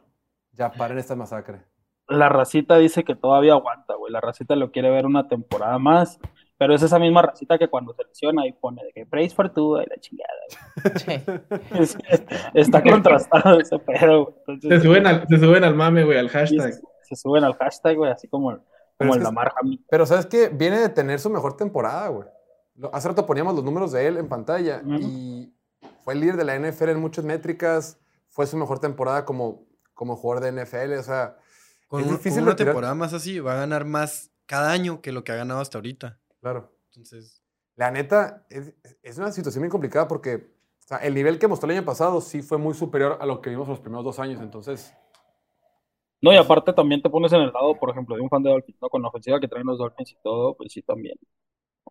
Ya 0.54 0.72
paren 0.72 0.98
esta 0.98 1.16
masacre. 1.16 1.62
La 2.08 2.28
racita 2.28 2.78
dice 2.78 3.04
que 3.04 3.14
todavía 3.14 3.54
aguanta, 3.54 3.94
güey. 3.94 4.12
La 4.12 4.20
racita 4.20 4.56
lo 4.56 4.72
quiere 4.72 4.90
ver 4.90 5.06
una 5.06 5.28
temporada 5.28 5.78
más. 5.78 6.20
Pero 6.58 6.74
es 6.74 6.82
esa 6.82 6.98
misma 6.98 7.22
racita 7.22 7.58
que 7.58 7.68
cuando 7.68 7.94
se 7.94 8.04
lesiona 8.04 8.48
y 8.48 8.52
pone 8.54 8.84
de 8.84 8.92
que 8.92 9.06
praise 9.06 9.36
for 9.36 9.50
tu 9.54 9.80
y 9.80 9.86
la 9.86 9.96
chingada. 10.00 10.30
güey. 11.06 11.22
Es- 11.82 11.98
está 12.54 12.82
contrastado 12.82 13.60
ese 13.60 13.78
pedo. 13.80 14.36
Entonces, 14.48 14.82
Se 14.82 14.88
suben 14.88 15.06
al, 15.08 15.28
se 15.28 15.38
suben 15.38 15.64
al 15.64 15.76
mame, 15.76 16.04
güey, 16.04 16.18
al 16.18 16.30
hashtag. 16.30 16.74
se, 16.74 16.82
se 17.04 17.16
suben 17.16 17.44
al 17.44 17.54
hashtag, 17.56 17.96
güey, 17.98 18.12
así 18.12 18.28
como, 18.28 18.50
Pero 18.52 18.64
como 18.98 19.12
es 19.12 19.16
el 19.18 19.22
que- 19.22 19.24
Lamar 19.26 19.54
Hamlin. 19.60 19.86
Pero 19.90 20.06
¿sabes 20.06 20.26
qué? 20.26 20.50
Viene 20.50 20.80
de 20.80 20.90
tener 20.90 21.20
su 21.20 21.30
mejor 21.30 21.56
temporada, 21.58 22.08
güey. 22.08 22.28
Hace 22.92 23.08
rato 23.10 23.26
poníamos 23.26 23.56
los 23.56 23.64
números 23.64 23.92
de 23.92 24.08
él 24.08 24.18
en 24.18 24.28
pantalla 24.28 24.82
y 25.00 25.52
fue 26.04 26.14
el 26.14 26.20
líder 26.22 26.38
de 26.38 26.44
la 26.44 26.56
NFL 26.60 26.90
en 26.90 27.00
muchas 27.00 27.26
métricas. 27.26 28.00
Fue 28.30 28.46
su 28.46 28.56
mejor 28.58 28.80
temporada 28.80 29.26
como, 29.26 29.64
como 29.96 30.16
jugador 30.16 30.44
de 30.44 30.52
NFL. 30.64 30.94
O 31.00 31.04
sea, 31.04 31.38
Con, 31.88 32.02
es 32.02 32.08
un- 32.08 32.14
difícil 32.18 32.34
con 32.40 32.44
una 32.44 32.52
retirar- 32.52 32.68
temporada 32.74 32.94
más 32.96 33.14
así, 33.14 33.40
va 33.40 33.54
a 33.54 33.58
ganar 33.58 33.86
más 33.86 34.32
cada 34.46 34.72
año 34.72 35.02
que 35.02 35.12
lo 35.12 35.24
que 35.24 35.32
ha 35.32 35.36
ganado 35.36 35.60
hasta 35.60 35.78
ahorita. 35.80 36.20
Claro. 36.52 36.72
Entonces, 36.92 37.44
La 37.76 37.92
neta, 37.92 38.46
es, 38.50 38.74
es 39.04 39.18
una 39.18 39.32
situación 39.32 39.62
bien 39.64 39.70
complicada 39.72 40.08
porque 40.08 40.36
o 40.80 40.88
sea, 40.88 40.98
el 41.00 41.14
nivel 41.14 41.38
que 41.38 41.48
mostró 41.48 41.70
el 41.70 41.78
año 41.78 41.86
pasado 41.86 42.22
sí 42.22 42.42
fue 42.42 42.58
muy 42.58 42.74
superior 42.74 43.18
a 43.20 43.26
lo 43.26 43.42
que 43.42 43.50
vimos 43.50 43.68
los 43.68 43.80
primeros 43.80 44.06
dos 44.06 44.20
años. 44.20 44.40
Entonces, 44.42 44.94
No, 46.22 46.32
y 46.34 46.38
aparte 46.38 46.74
también 46.74 47.02
te 47.02 47.10
pones 47.10 47.32
en 47.34 47.42
el 47.42 47.52
lado, 47.54 47.76
por 47.78 47.90
ejemplo, 47.92 48.16
de 48.16 48.22
un 48.22 48.30
fan 48.30 48.42
de 48.42 48.50
Dolphins, 48.50 48.78
¿no? 48.82 48.90
Con 48.90 49.02
la 49.02 49.10
ofensiva 49.10 49.40
que 49.40 49.48
traen 49.48 49.68
los 49.68 49.78
Dolphins 49.78 50.12
y 50.14 50.18
todo, 50.24 50.56
pues 50.56 50.72
sí, 50.72 50.82
también. 50.82 51.16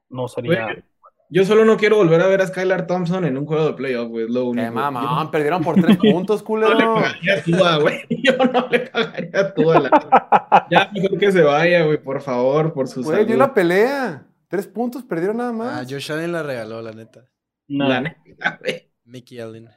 No 0.08 0.26
sería. 0.28 0.82
Yo 1.28 1.44
solo 1.44 1.64
no 1.64 1.76
quiero 1.76 1.96
volver 1.96 2.20
a 2.22 2.26
ver 2.28 2.40
a 2.40 2.46
Skylar 2.46 2.86
Thompson 2.86 3.24
en 3.24 3.36
un 3.36 3.46
juego 3.46 3.66
de 3.66 3.72
playoff, 3.74 4.08
güey. 4.08 4.24
es 4.26 4.30
Lo 4.30 4.44
único. 4.46 4.64
qué 4.64 4.70
mamón, 4.70 5.30
perdieron 5.32 5.62
por 5.62 5.74
tres 5.74 5.96
puntos, 5.98 6.44
Yo 6.44 6.56
no 6.56 6.68
le 6.68 6.74
culero. 6.74 6.94
pagaría 6.94 7.34
a 7.34 7.42
Tua, 7.42 7.78
güey. 7.78 7.98
Yo 8.24 8.36
no 8.38 8.68
le 8.68 8.78
pagaría 8.80 9.40
a 9.40 9.54
Tua. 9.54 9.80
la- 9.80 10.66
Ya 10.70 10.90
mejor 10.94 11.18
que 11.18 11.32
se 11.32 11.42
vaya, 11.42 11.84
güey, 11.84 12.02
por 12.02 12.20
favor, 12.22 12.72
por 12.72 12.86
su 12.88 13.02
Güey, 13.02 13.24
dio 13.26 13.36
la 13.36 13.52
pelea. 13.52 14.26
Tres 14.48 14.66
puntos, 14.66 15.02
perdieron 15.04 15.38
nada 15.38 15.50
ah, 15.50 15.52
más. 15.52 15.92
Josh 15.92 16.12
Allen 16.12 16.32
la 16.32 16.42
regaló, 16.42 16.80
la 16.82 16.92
neta. 16.92 17.24
No. 17.68 17.88
La 17.88 18.00
neta, 18.00 18.58
güey. 18.60 18.90
Mickey 19.04 19.40
Allen. 19.40 19.68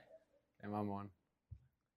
Qué 0.59 0.67
mamón. 0.67 1.11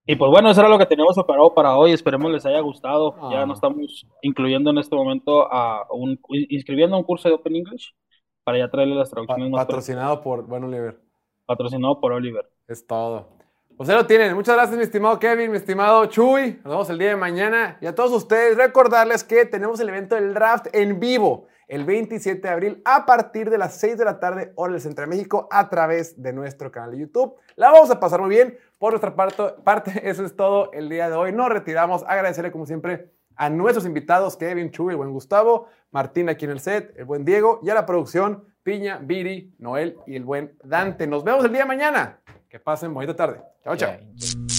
Y 0.07 0.17
pues 0.17 0.31
bueno, 0.31 0.51
eso 0.51 0.61
era 0.61 0.69
lo 0.69 0.79
que 0.79 0.87
teníamos 0.87 1.15
preparado 1.15 1.55
para 1.55 1.77
hoy. 1.77 1.93
Esperemos 1.93 2.31
les 2.33 2.45
haya 2.47 2.61
gustado. 2.61 3.15
Ya 3.31 3.43
Ah. 3.43 3.47
nos 3.47 3.59
estamos 3.59 4.07
incluyendo 4.23 4.71
en 4.71 4.79
este 4.79 4.97
momento 4.97 5.53
a 5.53 5.87
un 5.93 6.19
inscribiendo 6.31 6.97
a 6.97 6.99
un 6.99 7.05
curso 7.05 7.29
de 7.29 7.35
Open 7.35 7.55
English 7.57 7.95
para 8.43 8.59
ya 8.59 8.69
traerle 8.71 8.95
las 8.97 9.11
Pa- 9.11 9.15
traducciones 9.17 9.51
más 9.51 9.65
patrocinado 9.67 10.21
por 10.23 10.47
Bueno 10.47 10.67
Oliver. 10.67 10.99
patrocinado 11.47 12.01
por 12.01 12.13
Oliver. 12.13 12.49
Es 12.67 12.87
todo. 12.87 13.29
Pues 13.77 13.89
ahí 13.89 13.97
lo 13.97 14.07
tienen. 14.07 14.35
Muchas 14.35 14.55
gracias, 14.57 14.77
mi 14.77 14.83
estimado 14.83 15.19
Kevin, 15.19 15.51
mi 15.51 15.57
estimado 15.57 16.05
Chuy. 16.07 16.55
Nos 16.65 16.73
vemos 16.73 16.91
el 16.91 16.99
día 16.99 17.09
de 17.11 17.17
mañana. 17.17 17.79
Y 17.81 17.87
a 17.87 17.95
todos 17.95 18.13
ustedes, 18.13 18.57
recordarles 18.57 19.23
que 19.25 19.45
tenemos 19.47 19.79
el 19.81 19.89
evento 19.89 20.15
del 20.15 20.35
draft 20.35 20.67
en 20.73 20.99
vivo 21.01 21.47
el 21.69 21.85
27 21.85 22.41
de 22.41 22.49
abril 22.49 22.83
a 22.85 23.07
partir 23.07 23.51
de 23.51 23.59
las 23.59 23.77
6 23.77 23.99
de 23.99 24.05
la 24.05 24.21
tarde, 24.21 24.53
hora 24.57 24.73
del 24.73 24.81
Centro 24.83 25.03
de 25.03 25.09
México, 25.09 25.49
a 25.51 25.69
través 25.69 26.21
de 26.21 26.33
nuestro 26.33 26.71
canal 26.71 26.93
de 26.93 26.99
YouTube. 26.99 27.35
La 27.57 27.71
vamos 27.71 27.91
a 27.91 28.01
pasar 28.01 28.21
muy 28.21 28.31
bien. 28.31 28.59
Por 28.79 28.93
nuestra 28.93 29.15
parte, 29.15 29.93
eso 30.09 30.25
es 30.25 30.37
todo 30.37 30.73
el 30.73 30.89
día 30.89 31.09
de 31.09 31.17
hoy. 31.17 31.33
Nos 31.33 31.49
retiramos. 31.49 32.05
Agradecerle, 32.07 32.53
como 32.53 32.67
siempre, 32.67 33.11
a 33.37 33.49
nuestros 33.51 33.87
invitados, 33.87 34.37
Kevin, 34.37 34.71
Chuy, 34.71 34.93
el 34.93 34.97
buen 34.97 35.11
Gustavo, 35.11 35.69
Martín 35.91 36.29
aquí 36.29 36.45
en 36.45 36.51
el 36.51 36.61
set, 36.61 36.95
el 36.97 37.05
buen 37.05 37.25
Diego, 37.25 37.61
y 37.63 37.71
a 37.71 37.75
la 37.75 37.87
producción, 37.87 38.45
Piña, 38.63 38.99
Viri, 39.03 39.55
Noel 39.59 39.97
y 40.07 40.17
el 40.17 40.25
buen 40.25 40.57
Dante. 40.63 41.07
Nos 41.07 41.25
vemos 41.25 41.45
el 41.45 41.53
día 41.53 41.63
de 41.63 41.69
mañana. 41.69 42.21
Que 42.49 42.61
pasen 42.61 42.93
bonita 42.93 43.17
tarde. 43.17 43.41
Chao, 43.65 43.77
chao. 43.77 44.52